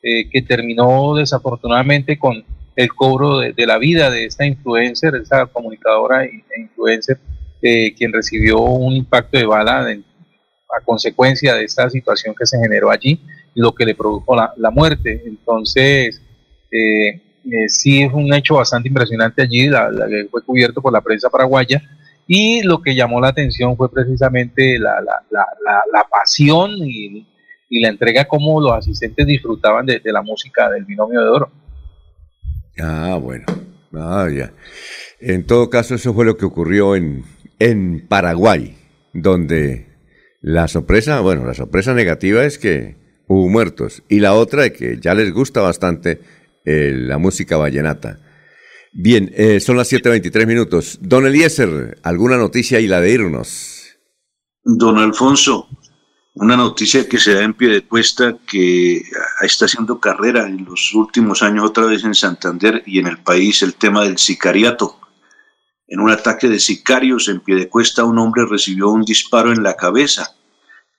eh, 0.01 0.31
que 0.31 0.43
terminó 0.43 1.17
desafortunadamente 1.17 2.17
con 2.21 2.45
el 2.77 2.95
cobro 2.95 3.39
de, 3.39 3.67
la 3.67 3.79
vida 3.79 4.11
de 4.11 4.27
esta 4.27 4.47
influencer, 4.47 5.17
esta 5.17 5.47
comunicadora 5.47 6.25
e 6.25 6.45
influencer, 6.57 7.19
eh, 7.63 7.93
quien 7.95 8.13
recibió 8.13 8.61
un 8.61 8.93
impacto 8.93 9.39
de 9.39 9.47
bala 9.47 9.89
a 9.89 10.81
consecuencia 10.85 11.55
de 11.57 11.65
esta 11.65 11.91
situación 11.91 12.33
que 12.39 12.47
se 12.47 12.59
generó 12.59 12.93
allí, 12.93 13.21
lo 13.57 13.75
que 13.75 13.87
le 13.87 13.97
produjo 13.97 14.37
la, 14.37 14.71
muerte. 14.71 15.23
Entonces, 15.25 16.21
eh, 17.47 17.69
sí 17.69 18.03
es 18.03 18.13
un 18.13 18.33
hecho 18.33 18.55
bastante 18.55 18.89
impresionante 18.89 19.43
allí, 19.43 19.69
la, 19.69 19.91
que 20.09 20.29
fue 20.31 20.43
cubierto 20.43 20.81
por 20.81 20.93
la 20.93 21.01
prensa 21.01 21.29
paraguaya, 21.31 21.83
y 22.27 22.63
lo 22.63 22.81
que 22.81 22.95
llamó 22.95 23.21
la 23.21 23.29
atención 23.29 23.77
fue 23.77 23.91
precisamente 23.91 24.79
la, 24.79 25.01
la, 25.01 25.23
la, 25.31 26.05
pasión 26.11 26.73
y, 26.79 27.27
la 27.71 27.89
entrega 27.89 28.25
como 28.27 28.61
los 28.61 28.73
asistentes 28.73 29.27
disfrutaban 29.27 29.85
de, 29.85 29.99
de 29.99 30.13
la 30.13 30.23
música 30.23 30.71
del 30.71 30.85
binomio 30.85 31.21
de 31.21 31.29
oro. 31.29 31.51
Ah, 32.79 33.19
bueno. 33.21 33.47
Ah, 33.93 34.29
ya. 34.33 34.53
En 35.21 35.45
todo 35.45 35.71
caso, 35.71 35.95
eso 35.95 36.15
fue 36.15 36.25
lo 36.25 36.37
que 36.37 36.45
ocurrió 36.45 36.95
en, 36.95 37.25
en 37.59 38.07
Paraguay, 38.07 38.77
donde 39.13 39.87
la 40.41 40.69
sorpresa, 40.69 41.21
bueno, 41.21 41.45
la 41.47 41.55
sorpresa 41.55 41.95
negativa 41.95 42.45
es 42.45 42.59
que 42.59 42.97
hubo 43.27 43.49
muertos. 43.49 44.03
Y 44.09 44.21
la 44.21 44.35
otra 44.35 44.67
es 44.67 44.73
que 44.73 44.99
ya 45.01 45.15
les 45.15 45.33
gusta 45.33 45.61
bastante 45.61 46.21
eh, 46.65 46.93
la 46.95 47.19
música 47.19 47.57
vallenata. 47.57 48.19
Bien, 48.93 49.31
eh, 49.35 49.61
son 49.61 49.77
las 49.77 49.93
7.23 49.93 50.47
minutos. 50.47 50.99
Don 51.01 51.27
Eliezer, 51.27 51.99
¿alguna 52.03 52.37
noticia 52.37 52.81
y 52.81 52.87
la 52.87 53.01
de 53.01 53.11
irnos? 53.13 53.99
Don 54.63 54.99
Alfonso, 54.99 55.69
una 56.35 56.57
noticia 56.57 57.09
que 57.09 57.19
se 57.19 57.35
da 57.35 57.43
en 57.43 57.55
pie 57.55 57.69
de 57.69 57.83
cuesta 57.83 58.39
que 58.47 59.03
está 59.41 59.67
haciendo 59.67 60.01
carrera 60.01 60.47
en 60.47 60.65
los 60.65 60.95
últimos 60.95 61.43
años 61.43 61.65
otra 61.65 61.87
vez 61.87 62.05
en 62.05 62.15
Santander 62.15 62.83
y 62.87 62.99
en 62.99 63.07
el 63.07 63.19
país, 63.19 63.63
el 63.63 63.75
tema 63.75 64.05
del 64.05 64.19
sicariato. 64.19 64.99
En 65.87 66.01
un 66.01 66.11
ataque 66.11 66.49
de 66.49 66.59
sicarios 66.59 67.29
en 67.29 67.41
pie 67.41 67.57
de 67.57 67.69
cuesta, 67.69 68.05
un 68.05 68.19
hombre 68.19 68.47
recibió 68.49 68.89
un 68.89 69.03
disparo 69.03 69.53
en 69.53 69.63
la 69.63 69.75
cabeza. 69.75 70.35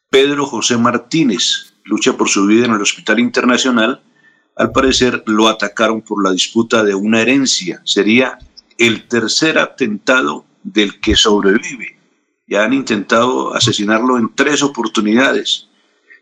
Pedro 0.09 0.45
José 0.45 0.77
Martínez 0.77 1.73
lucha 1.83 2.15
por 2.15 2.29
su 2.29 2.45
vida 2.45 2.65
en 2.65 2.73
el 2.73 2.81
Hospital 2.81 3.19
Internacional. 3.19 4.01
Al 4.56 4.72
parecer 4.72 5.24
lo 5.25 5.48
atacaron 5.48 6.01
por 6.01 6.24
la 6.24 6.32
disputa 6.32 6.84
de 6.84 6.95
una 6.95 7.22
herencia. 7.22 7.82
Sería 7.84 8.38
el 8.77 9.08
tercer 9.08 9.58
atentado 9.58 10.45
del 10.64 11.00
que 11.00 11.16
sobrevive. 11.16 11.98
Ya 12.48 12.64
han 12.64 12.74
intentado 12.74 13.53
asesinarlo 13.53 14.17
en 14.17 14.34
tres 14.34 14.64
oportunidades. 14.64 15.67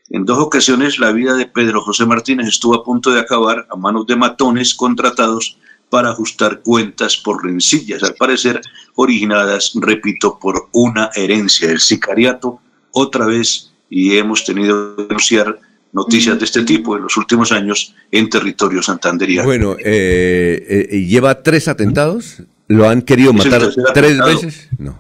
En 0.10 0.26
dos 0.26 0.40
ocasiones 0.40 1.00
la 1.00 1.12
vida 1.12 1.36
de 1.36 1.46
Pedro 1.46 1.82
José 1.82 2.06
Martínez 2.06 2.48
estuvo 2.48 2.76
a 2.76 2.84
punto 2.84 3.12
de 3.12 3.20
acabar 3.20 3.68
a 3.70 3.76
manos 3.76 4.08
de 4.08 4.16
matones 4.16 4.74
contratados 4.74 5.58
para 5.90 6.10
ajustar 6.10 6.62
cuentas 6.62 7.18
por 7.18 7.44
rencillas, 7.44 8.02
al 8.02 8.16
parecer 8.16 8.60
originadas, 8.96 9.74
repito, 9.76 10.40
por 10.40 10.70
una 10.72 11.12
herencia, 11.14 11.70
el 11.70 11.80
sicariato, 11.80 12.60
otra 12.92 13.28
vez, 13.28 13.72
y 13.90 14.18
hemos 14.18 14.44
tenido 14.44 14.96
que 14.96 15.04
denunciar 15.04 15.60
noticias 15.94 16.38
de 16.38 16.46
este 16.46 16.64
tipo 16.64 16.98
en 16.98 17.04
los 17.04 17.16
últimos 17.18 17.52
años 17.52 17.96
en 18.12 18.30
territorio 18.30 18.82
santanderiano. 18.82 19.46
Bueno, 19.46 19.78
eh, 19.80 20.88
eh, 20.92 21.06
¿lleva 21.06 21.42
tres 21.44 21.68
atentados? 21.68 22.44
¿Lo 22.68 22.90
han 22.90 23.04
querido 23.04 23.32
matar 23.34 23.62
tres 23.94 24.20
atentado. 24.20 24.42
veces? 24.42 24.70
No, 24.78 25.00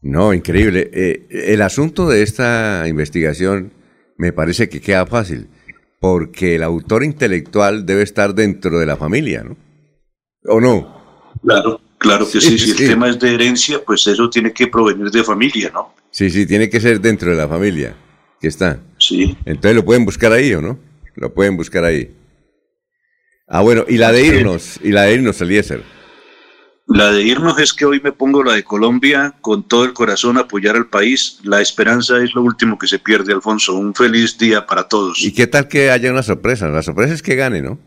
no, 0.00 0.32
increíble. 0.32 0.90
Eh, 0.92 1.26
el 1.52 1.62
asunto 1.62 2.08
de 2.08 2.22
esta 2.22 2.84
investigación 2.88 3.72
me 4.16 4.32
parece 4.32 4.68
que 4.68 4.80
queda 4.80 5.06
fácil, 5.06 5.48
porque 6.00 6.54
el 6.54 6.62
autor 6.62 7.02
intelectual 7.02 7.84
debe 7.84 8.02
estar 8.02 8.34
dentro 8.34 8.78
de 8.78 8.86
la 8.86 8.96
familia, 8.96 9.42
¿no? 9.42 9.56
¿O 10.44 10.60
no? 10.60 11.34
Claro, 11.42 11.80
claro 11.98 12.26
que 12.30 12.40
sí, 12.40 12.50
Sí, 12.52 12.58
si 12.58 12.70
el 12.70 12.76
sí. 12.76 12.86
tema 12.86 13.08
es 13.08 13.18
de 13.18 13.34
herencia, 13.34 13.82
pues 13.84 14.06
eso 14.06 14.30
tiene 14.30 14.52
que 14.52 14.68
provenir 14.68 15.10
de 15.10 15.24
familia, 15.24 15.70
¿no? 15.74 15.94
Sí, 16.10 16.30
sí, 16.30 16.46
tiene 16.46 16.70
que 16.70 16.80
ser 16.80 17.00
dentro 17.00 17.30
de 17.30 17.36
la 17.36 17.48
familia 17.48 17.96
que 18.40 18.48
está. 18.48 18.80
Sí. 19.08 19.36
Entonces 19.44 19.74
lo 19.76 19.84
pueden 19.84 20.04
buscar 20.04 20.32
ahí, 20.32 20.52
¿o 20.54 20.60
no? 20.60 20.78
Lo 21.14 21.32
pueden 21.32 21.56
buscar 21.56 21.84
ahí. 21.84 22.14
Ah, 23.46 23.62
bueno, 23.62 23.84
y 23.88 23.96
la 23.96 24.12
de 24.12 24.24
irnos, 24.26 24.78
y 24.82 24.90
la 24.92 25.02
de 25.04 25.14
irnos, 25.14 25.40
Eliezer. 25.40 25.82
La 26.86 27.10
de 27.12 27.22
irnos 27.22 27.58
es 27.58 27.72
que 27.72 27.84
hoy 27.84 28.00
me 28.02 28.12
pongo 28.12 28.42
la 28.42 28.54
de 28.54 28.64
Colombia 28.64 29.34
con 29.40 29.62
todo 29.66 29.84
el 29.84 29.92
corazón 29.92 30.36
a 30.38 30.42
apoyar 30.42 30.76
al 30.76 30.86
país. 30.88 31.38
La 31.44 31.60
esperanza 31.60 32.18
es 32.22 32.34
lo 32.34 32.42
último 32.42 32.78
que 32.78 32.86
se 32.86 32.98
pierde, 32.98 33.32
Alfonso. 33.32 33.74
Un 33.74 33.94
feliz 33.94 34.36
día 34.38 34.64
para 34.66 34.88
todos. 34.88 35.20
¿Y 35.22 35.32
qué 35.32 35.46
tal 35.46 35.68
que 35.68 35.90
haya 35.90 36.10
una 36.10 36.22
sorpresa? 36.22 36.68
La 36.68 36.82
sorpresa 36.82 37.14
es 37.14 37.22
que 37.22 37.34
gane, 37.36 37.60
¿no? 37.62 37.78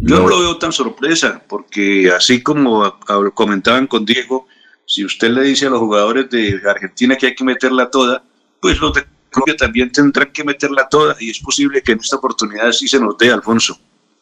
Yo 0.00 0.20
no 0.20 0.28
lo 0.28 0.40
veo 0.40 0.58
tan 0.58 0.72
sorpresa, 0.72 1.42
porque 1.48 2.10
así 2.10 2.42
como 2.42 2.84
a- 2.84 2.98
a- 3.08 3.30
comentaban 3.32 3.86
con 3.86 4.04
Diego, 4.04 4.46
si 4.86 5.04
usted 5.04 5.30
le 5.30 5.42
dice 5.42 5.66
a 5.66 5.70
los 5.70 5.78
jugadores 5.80 6.28
de 6.30 6.60
Argentina 6.68 7.16
que 7.16 7.28
hay 7.28 7.34
que 7.34 7.44
meterla 7.44 7.90
toda, 7.90 8.22
pues 8.60 8.78
los 8.78 8.92
de 8.92 9.04
Colombia 9.36 9.56
también 9.56 9.92
tendrán 9.92 10.32
que 10.32 10.44
meterla 10.44 10.88
toda, 10.88 11.16
y 11.20 11.30
es 11.30 11.38
posible 11.40 11.82
que 11.82 11.92
en 11.92 12.00
esta 12.00 12.16
oportunidad 12.16 12.72
sí 12.72 12.88
se 12.88 12.98
nos 12.98 13.18
dé, 13.18 13.30
Alfonso. 13.30 13.78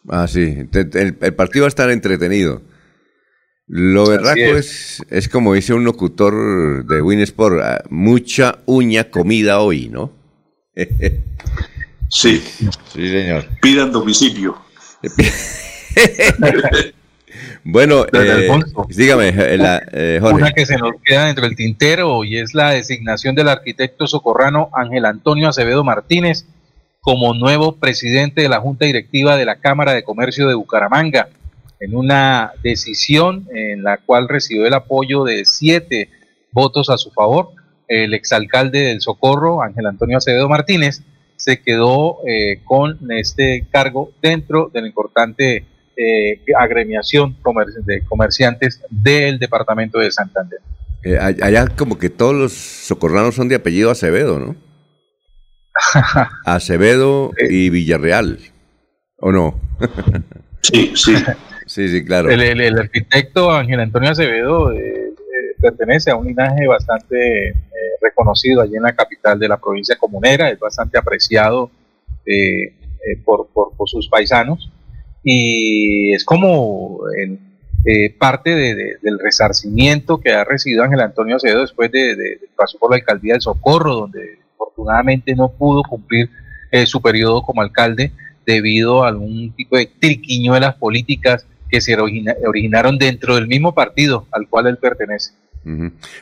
Ah, 0.09 0.27
sí. 0.27 0.69
El, 0.73 1.17
el 1.21 1.35
partido 1.35 1.63
va 1.63 1.67
a 1.67 1.69
estar 1.69 1.91
entretenido. 1.91 2.63
Lo 3.67 4.07
berraco 4.07 4.41
es. 4.41 5.03
es 5.09 5.29
como 5.29 5.55
dice 5.55 5.73
un 5.73 5.85
locutor 5.85 6.85
de 6.87 7.01
Winsport, 7.01 7.61
ah, 7.63 7.83
mucha 7.89 8.59
uña 8.67 9.11
comida 9.11 9.61
hoy, 9.61 9.89
¿no? 9.89 10.13
Sí. 12.11 12.43
Sí, 12.93 13.09
señor. 13.09 13.47
Pidan 13.63 13.91
domicilio. 13.91 14.59
Bueno, 17.65 18.05
eh, 18.13 18.31
Alfonso. 18.31 18.87
dígame, 18.91 19.29
eh, 19.29 19.57
la- 19.57 19.83
eh, 19.91 20.19
Jorge. 20.21 20.37
Una 20.37 20.53
que 20.53 20.67
se 20.67 20.77
nos 20.77 20.93
queda 21.03 21.27
dentro 21.27 21.45
del 21.45 21.57
tintero 21.57 22.23
y 22.23 22.37
es 22.37 22.55
la 22.55 22.71
designación 22.71 23.35
del 23.35 23.49
arquitecto 23.49 24.07
socorrano 24.07 24.69
Ángel 24.75 25.07
Antonio 25.07 25.49
Acevedo 25.49 25.83
Martínez 25.83 26.45
como 27.01 27.33
nuevo 27.35 27.77
presidente 27.77 28.43
de 28.43 28.49
la 28.51 28.61
Junta 28.61 28.85
Directiva 28.85 29.37
de 29.37 29.47
la 29.47 29.57
Cámara 29.57 29.93
de 29.93 30.05
Comercio 30.05 30.47
de 30.47 30.55
Bucaramanga, 30.55 31.29
en 31.81 31.97
una 31.97 32.53
decisión 32.63 33.47
en 33.55 33.83
la 33.83 33.97
cual 33.99 34.29
recibió 34.29 34.67
el 34.67 34.75
apoyo 34.75 35.25
de 35.25 35.45
siete 35.45 36.09
votos 36.53 36.91
a 36.91 36.99
su 36.99 37.11
favor. 37.11 37.51
El 37.89 38.15
exalcalde 38.15 38.81
del 38.81 39.01
Socorro, 39.01 39.63
Ángel 39.63 39.87
Antonio 39.87 40.19
Acevedo 40.19 40.49
Martínez, 40.49 41.03
se 41.37 41.61
quedó 41.61 42.19
eh, 42.27 42.61
con 42.65 42.99
este 43.11 43.67
cargo 43.71 44.13
dentro 44.23 44.71
de 44.73 44.81
la 44.83 44.87
importante 44.87 45.65
eh, 45.97 46.41
agremiación 46.59 47.35
comer- 47.43 47.69
de 47.85 48.05
comerciantes 48.05 48.81
del 48.91 49.39
departamento 49.39 49.99
de 49.99 50.11
Santander. 50.11 50.61
Eh, 51.05 51.19
allá 51.19 51.67
como 51.69 51.99
que 51.99 52.09
todos 52.11 52.35
los 52.35 52.53
socorranos 52.53 53.35
son 53.35 53.49
de 53.49 53.57
apellido 53.57 53.91
Acevedo, 53.91 54.39
¿no? 54.39 54.57
Acevedo 56.45 57.33
y 57.49 57.71
Villarreal, 57.71 58.39
¿o 59.19 59.33
no? 59.33 59.61
Sí, 60.63 60.93
sí. 60.97 61.15
Sí, 61.67 61.89
sí, 61.89 62.05
claro. 62.05 62.29
El, 62.31 62.43
el- 62.43 62.61
el 62.61 62.79
arquitecto 62.79 63.51
Ángel 63.51 63.81
Antonio 63.81 64.11
Acevedo 64.11 64.71
eh, 64.73 64.79
eh, 65.09 65.15
pertenece 65.59 66.11
a 66.11 66.15
un 66.17 66.27
linaje 66.27 66.67
bastante 66.67 67.49
eh, 67.49 67.55
reconocido 68.03 68.61
allí 68.61 68.77
en 68.77 68.83
la 68.83 68.95
capital 68.95 69.39
de 69.39 69.49
la 69.49 69.57
provincia 69.57 69.97
comunera, 69.97 70.51
es 70.51 70.59
bastante 70.59 70.99
apreciado 70.99 71.71
eh, 72.27 72.65
eh, 72.67 73.17
por, 73.25 73.49
por- 73.49 73.75
por 73.75 73.89
sus 73.89 74.11
paisanos 74.11 74.71
y 75.25 76.13
es 76.13 76.25
como 76.25 77.01
eh, 77.87 78.15
parte 78.17 78.51
del 79.03 79.19
resarcimiento 79.19 80.21
que 80.21 80.33
ha 80.33 80.45
recibido 80.45 80.85
Ángel 80.85 81.01
Antonio 81.01 81.37
Acevedo 81.37 81.63
después 81.63 81.91
de, 81.91 82.15
de, 82.15 82.41
por 82.79 82.91
la 82.91 82.97
alcaldía 82.97 83.33
del 83.33 83.43
Socorro, 83.43 83.95
donde 83.95 84.39
afortunadamente 84.55 85.35
no 85.35 85.51
pudo 85.51 85.83
cumplir 85.83 86.29
eh, 86.71 86.87
su 86.87 87.01
periodo 87.01 87.43
como 87.43 87.63
alcalde 87.63 88.13
debido 88.45 89.05
a 89.05 89.09
algún 89.09 89.53
tipo 89.55 89.77
de 89.77 89.87
triquiñuelas 89.87 90.75
políticas 90.77 91.47
que 91.71 91.81
se 91.81 91.97
originaron 91.97 92.99
dentro 92.99 93.35
del 93.35 93.47
mismo 93.47 93.75
partido 93.75 94.27
al 94.31 94.47
cual 94.49 94.67
él 94.67 94.77
pertenece. 94.77 95.33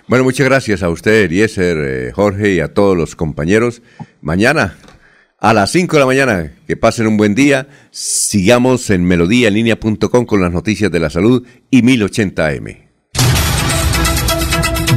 Bueno, 0.07 0.23
muchas 0.23 0.47
gracias 0.47 0.85
a 0.85 0.89
usted, 0.89 1.25
Eliezer, 1.25 1.77
eh, 1.79 2.13
Jorge 2.13 2.53
y 2.53 2.61
a 2.61 2.73
todos 2.73 2.97
los 2.97 3.17
compañeros. 3.17 3.83
Mañana 4.21 4.77
a 5.43 5.53
las 5.53 5.73
5 5.73 5.97
de 5.97 6.01
la 6.01 6.07
mañana. 6.07 6.53
Que 6.67 6.77
pasen 6.77 7.09
un 7.09 7.17
buen 7.17 7.35
día. 7.35 7.69
Sigamos 7.91 8.89
en 8.91 9.05
melodíaenlínea.com 9.05 10.25
con 10.25 10.41
las 10.41 10.53
noticias 10.53 10.91
de 10.91 11.01
la 11.01 11.11
salud 11.11 11.45
y 11.69 11.83
1080m. 11.83 12.79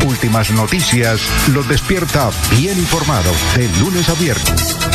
Últimas 0.07 0.51
noticias 0.51 1.19
los 1.53 1.67
despierta 1.67 2.29
bien 2.51 2.77
informados 2.77 3.35
de 3.55 3.67
lunes 3.79 4.07
a 4.07 4.13
viernes. 4.13 4.94